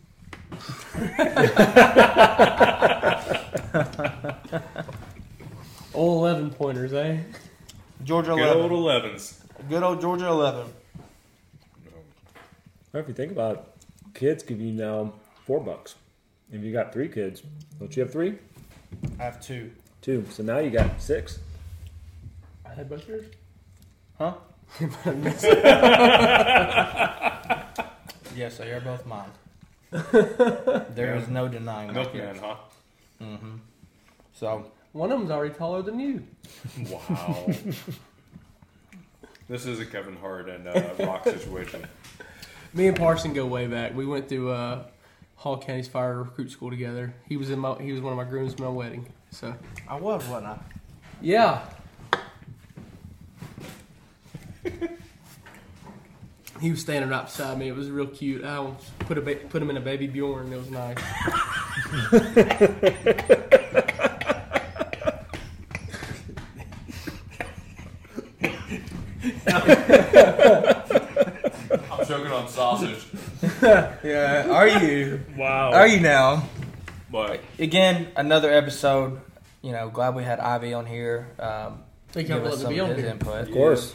All 5.97 6.19
11 6.27 6.51
pointers, 6.51 6.93
eh? 6.93 7.19
Georgia 8.05 8.33
Good 8.35 8.41
11, 8.57 8.71
old 8.71 8.85
11s. 8.85 9.35
good 9.69 9.83
old 9.83 10.01
Georgia 10.01 10.27
11. 10.29 10.67
Well, 12.93 13.03
if 13.03 13.09
you 13.09 13.15
think 13.15 13.33
about 13.33 13.57
it, 13.57 13.65
kids 14.15 14.43
give 14.43 14.61
you 14.61 14.73
now 14.73 15.15
four 15.47 15.61
bucks. 15.61 15.95
If 16.53 16.63
you 16.63 16.73
got 16.73 16.93
three 16.93 17.09
kids, 17.09 17.43
don't 17.81 17.95
you 17.97 18.03
have 18.03 18.13
three? 18.13 18.39
I 19.19 19.23
have 19.25 19.41
two. 19.41 19.71
Two. 20.03 20.25
So 20.31 20.43
now 20.43 20.59
you 20.59 20.71
got 20.71 21.01
six. 21.01 21.39
I 22.65 22.75
had 22.75 22.89
both 22.89 23.09
yours. 23.09 23.25
Huh? 24.19 24.35
yes, 28.37 28.59
they 28.59 28.71
are 28.73 28.81
both 28.81 29.07
mine. 29.07 29.31
There 30.95 31.17
is 31.17 31.29
no 31.29 31.49
denying 31.49 31.93
that. 31.93 32.13
Milkman, 32.15 32.37
huh? 32.39 32.57
Mm-hmm. 33.23 33.57
So 34.35 34.67
One 34.97 35.13
of 35.13 35.19
them's 35.19 35.31
already 35.31 35.53
taller 35.53 35.83
than 35.83 36.01
you. 36.01 36.25
Wow. 36.91 37.45
this 39.47 39.67
is 39.67 39.79
a 39.79 39.85
Kevin 39.85 40.17
Hart 40.17 40.49
and 40.49 40.67
uh, 40.67 40.95
Rock 41.01 41.25
situation. 41.25 41.87
Me 42.73 42.87
and 42.87 42.97
Parson 42.97 43.35
go 43.35 43.45
way 43.45 43.67
back. 43.67 43.95
We 43.95 44.07
went 44.07 44.27
through 44.27 44.53
uh, 44.53 44.85
Hall 45.35 45.59
County's 45.59 45.87
fire 45.87 46.23
recruit 46.23 46.51
school 46.51 46.71
together. 46.71 47.13
He 47.29 47.37
was 47.37 47.51
in 47.51 47.59
my 47.59 47.75
he 47.75 47.93
was 47.93 48.01
one 48.01 48.15
of 48.15 48.17
my 48.17 48.25
grooms 48.25 48.55
at 48.55 48.61
my 48.61 48.71
wedding. 48.71 49.07
So 49.31 49.55
I 49.87 49.97
was, 49.97 50.27
wasn't 50.29 50.47
I? 50.47 50.59
yeah. 51.21 51.67
he 56.63 56.71
was 56.71 56.81
standing 56.81 57.11
right 57.11 57.27
beside 57.27 57.59
me. 57.59 57.69
It 57.69 57.77
was 57.77 57.91
real 57.91 58.07
cute. 58.07 58.47
I 58.47 58.57
almost 58.57 58.99
put 59.01 59.19
a 59.19 59.21
ba- 59.21 59.41
put 59.51 59.61
him 59.61 59.69
in 59.69 59.77
a 59.77 59.81
baby 59.81 60.07
Bjorn. 60.07 60.55
It 60.55 60.57
was 60.57 60.71
nice. 60.71 60.97
I'm 71.91 72.07
choking 72.07 72.33
on 72.33 72.49
sausage. 72.49 73.05
Yeah. 73.63 74.49
Are 74.51 74.69
you? 74.69 75.21
Wow. 75.37 75.73
Are 75.73 75.87
you 75.87 76.01
now? 76.01 76.49
But 77.11 77.41
Again, 77.59 78.09
another 78.17 78.51
episode. 78.53 79.21
You 79.63 79.73
know, 79.73 79.89
glad 79.91 80.15
we 80.15 80.23
had 80.25 80.39
Ivy 80.41 80.75
on 80.75 80.87
here. 80.87 81.29
Um, 81.39 81.83
Thank 82.09 82.29
you 82.29 82.35
give 82.35 82.45
for 82.45 82.49
us 82.51 82.63
some 82.63 82.73
on 82.73 82.79
of 82.91 82.97
his 82.97 83.05
here. 83.05 83.11
input. 83.13 83.49
Of 83.49 83.53
course. 83.53 83.95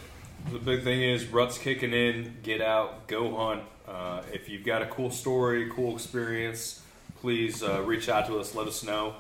the 0.52 0.60
big 0.60 0.84
thing 0.84 1.02
is 1.02 1.26
ruts 1.28 1.58
kicking 1.58 1.94
in. 1.94 2.38
Get 2.44 2.62
out, 2.62 3.08
go 3.08 3.36
hunt. 3.36 3.64
Uh, 3.88 4.22
if 4.32 4.48
you've 4.50 4.64
got 4.66 4.82
a 4.82 4.86
cool 4.88 5.12
story, 5.12 5.70
cool 5.74 5.96
experience, 5.96 6.82
please 7.22 7.62
uh, 7.64 7.82
reach 7.84 8.10
out 8.10 8.28
to 8.28 8.40
us. 8.40 8.54
Let 8.56 8.68
us 8.68 8.84
know. 8.84 9.16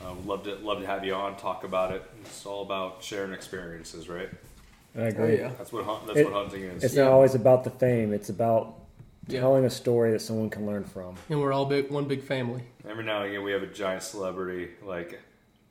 Uh, 0.00 0.12
we'd 0.14 0.26
love 0.26 0.44
to 0.44 0.54
love 0.56 0.80
to 0.80 0.86
have 0.86 1.04
you 1.04 1.14
on, 1.14 1.36
talk 1.36 1.64
about 1.64 1.92
it. 1.92 2.02
It's 2.22 2.44
all 2.46 2.62
about 2.62 3.02
sharing 3.02 3.32
experiences, 3.32 4.08
right? 4.08 4.28
I 4.96 5.00
Oh 5.00 5.04
agree. 5.06 5.38
yeah. 5.38 5.50
That's 5.58 5.72
what 5.72 5.84
hunt, 5.84 6.06
that's 6.06 6.18
It- 6.18 6.24
what 6.24 6.32
hunting 6.34 6.62
is. 6.62 6.82
It's 6.84 6.94
Yeah. 6.94 7.04
not 7.04 7.12
always 7.12 7.34
about 7.34 7.64
the 7.64 7.70
fame. 7.70 8.12
It's 8.12 8.28
about 8.28 8.74
Yeah. 9.28 9.40
telling 9.40 9.64
a 9.64 9.70
story 9.70 10.12
that 10.12 10.20
someone 10.20 10.48
can 10.50 10.66
learn 10.66 10.84
from. 10.84 11.16
And 11.28 11.40
we're 11.40 11.52
all 11.52 11.66
big 11.66 11.90
one 11.90 12.04
big 12.06 12.22
family. 12.22 12.62
Every 12.88 13.04
now 13.04 13.22
and 13.22 13.30
again, 13.30 13.42
we 13.44 13.52
have 13.52 13.62
a 13.62 13.66
giant 13.66 14.02
celebrity 14.02 14.68
like 14.84 15.18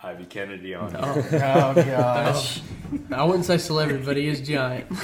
Ivy 0.02 0.26
Kennedy 0.26 0.76
on. 0.76 0.92
here. 0.92 1.00
Oh, 1.02 1.74
Oh 1.78 1.84
gosh. 1.86 2.62
I 3.12 3.24
wouldn't 3.24 3.46
say 3.46 3.58
celebrity, 3.58 4.04
but 4.06 4.18
he 4.18 4.28
is 4.28 4.42
giant. 4.42 4.88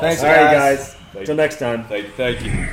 Thanks, 0.00 0.22
All 0.22 0.28
right, 0.28 0.52
guys. 0.52 0.94
guys. 1.14 1.26
Till 1.26 1.34
next 1.34 1.58
time. 1.58 1.84
Thank, 1.84 2.08
thank 2.14 2.44
you. 2.44 2.68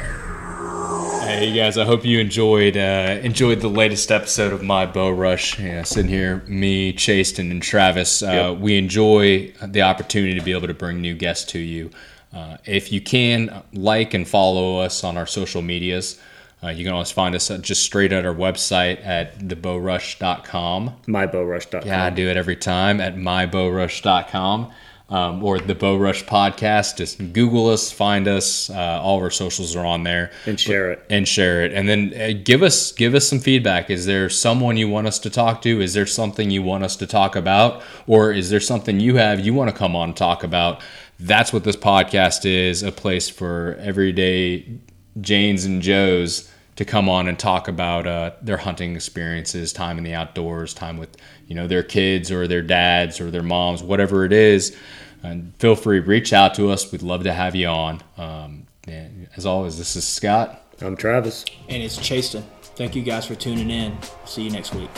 Hey 1.26 1.52
guys, 1.54 1.78
I 1.78 1.86
hope 1.86 2.06
you 2.06 2.20
enjoyed 2.20 2.78
uh, 2.78 3.20
enjoyed 3.24 3.60
the 3.60 3.68
latest 3.68 4.12
episode 4.12 4.54
of 4.54 4.62
my 4.62 4.86
Bow 4.86 5.10
Rush. 5.10 5.60
Yeah, 5.60 5.82
sitting 5.82 6.10
here, 6.10 6.44
me, 6.48 6.94
Chaston, 6.94 7.50
and 7.52 7.64
Travis. 7.64 8.22
Uh, 8.22 8.56
We 8.58 8.78
enjoy 8.78 9.52
the 9.62 9.82
opportunity 9.82 10.36
to 10.38 10.42
be 10.46 10.52
able 10.52 10.68
to 10.68 10.74
bring 10.76 11.02
new 11.02 11.16
guests 11.16 11.52
to 11.54 11.60
you. 11.60 11.90
Uh, 12.32 12.58
if 12.66 12.92
you 12.92 13.02
can, 13.02 13.64
like 13.74 14.14
and 14.14 14.28
follow 14.28 14.80
us 14.80 15.04
on 15.04 15.18
our 15.18 15.26
social 15.26 15.62
medias. 15.64 16.20
Uh, 16.64 16.70
you 16.70 16.84
can 16.84 16.94
always 16.94 17.12
find 17.12 17.34
us 17.36 17.48
just 17.62 17.82
straight 17.84 18.14
at 18.14 18.26
our 18.26 18.34
website 18.34 19.04
at 19.06 19.38
thebowrush.com. 19.40 20.96
Mybowrush.com. 21.08 21.88
Yeah, 21.88 22.06
I 22.06 22.10
do 22.12 22.30
it 22.30 22.38
every 22.38 22.56
time 22.56 23.02
at 23.02 23.16
mybowrush.com 23.16 24.72
um, 25.10 25.44
or 25.44 25.60
the 25.60 25.76
Bow 25.76 25.96
Rush 25.98 26.24
Podcast. 26.26 26.98
Just 26.98 27.32
Google 27.34 27.70
us, 27.70 27.92
find 27.92 28.28
us. 28.28 28.70
Uh, 28.70 29.00
all 29.02 29.18
of 29.18 29.24
our 29.24 29.30
socials 29.30 29.76
are 29.76 29.86
on 29.86 30.04
there, 30.04 30.32
And 30.46 30.60
share 30.60 30.92
it. 30.92 31.06
and 31.10 31.28
share 31.28 31.64
it. 31.64 31.74
And 31.74 31.88
then 31.88 32.14
uh, 32.20 32.40
give 32.44 32.64
us 32.64 32.92
give 32.92 33.14
us 33.14 33.28
some 33.28 33.40
feedback. 33.40 33.90
Is 33.90 34.06
there 34.06 34.30
someone 34.30 34.78
you 34.78 34.90
want 34.90 35.08
us 35.08 35.20
to 35.20 35.30
talk 35.30 35.62
to? 35.62 35.80
Is 35.82 35.94
there 35.94 36.06
something 36.08 36.50
you 36.50 36.64
want 36.64 36.84
us 36.84 36.96
to 36.98 37.08
talk 37.08 37.36
about, 37.36 37.84
or 38.08 38.32
is 38.32 38.50
there 38.50 38.60
something 38.60 39.00
you 39.00 39.16
have 39.18 39.40
you 39.40 39.54
want 39.54 39.70
to 39.70 39.76
come 39.76 39.96
on 39.96 40.10
and 40.10 40.18
talk 40.18 40.44
about? 40.44 40.82
That's 41.20 41.54
what 41.54 41.64
this 41.64 41.78
podcast 41.78 42.46
is 42.46 42.84
a 42.84 42.92
place 42.92 43.30
for 43.30 43.78
everyday 43.80 44.80
Janes 45.22 45.64
and 45.66 45.82
Joes 45.82 46.52
to 46.76 46.86
come 46.86 47.08
on 47.08 47.28
and 47.28 47.40
talk 47.40 47.68
about 47.68 48.06
uh, 48.06 48.32
their 48.42 48.58
hunting 48.58 48.96
experiences, 48.96 49.72
time 49.72 49.98
in 49.98 50.04
the 50.04 50.14
outdoors, 50.14 50.74
time 50.74 50.98
with 50.98 51.16
you 51.48 51.56
know 51.56 51.68
their 51.68 51.84
kids 51.84 52.32
or 52.32 52.48
their 52.48 52.62
dads 52.62 53.20
or 53.22 53.32
their 53.32 53.44
moms, 53.44 53.82
whatever 53.82 54.26
it 54.26 54.34
is. 54.34 54.76
And 55.24 55.56
feel 55.58 55.76
free 55.76 56.00
reach 56.00 56.34
out 56.34 56.54
to 56.56 56.70
us. 56.70 56.92
We'd 56.92 57.02
love 57.02 57.24
to 57.24 57.34
have 57.34 57.56
you 57.56 57.68
on. 57.68 58.04
Um, 58.18 58.68
and 58.88 59.28
as 59.36 59.46
always, 59.46 59.78
this 59.78 59.96
is 59.96 60.06
Scott. 60.06 60.62
I'm 60.82 60.96
Travis. 60.96 61.46
And 61.70 61.82
it's 61.82 61.98
Chasten. 61.98 62.44
Thank 62.62 62.96
you 62.96 63.02
guys 63.02 63.26
for 63.26 63.36
tuning 63.36 63.72
in. 63.72 63.98
See 64.26 64.44
you 64.44 64.52
next 64.52 64.76
week. 64.76 64.90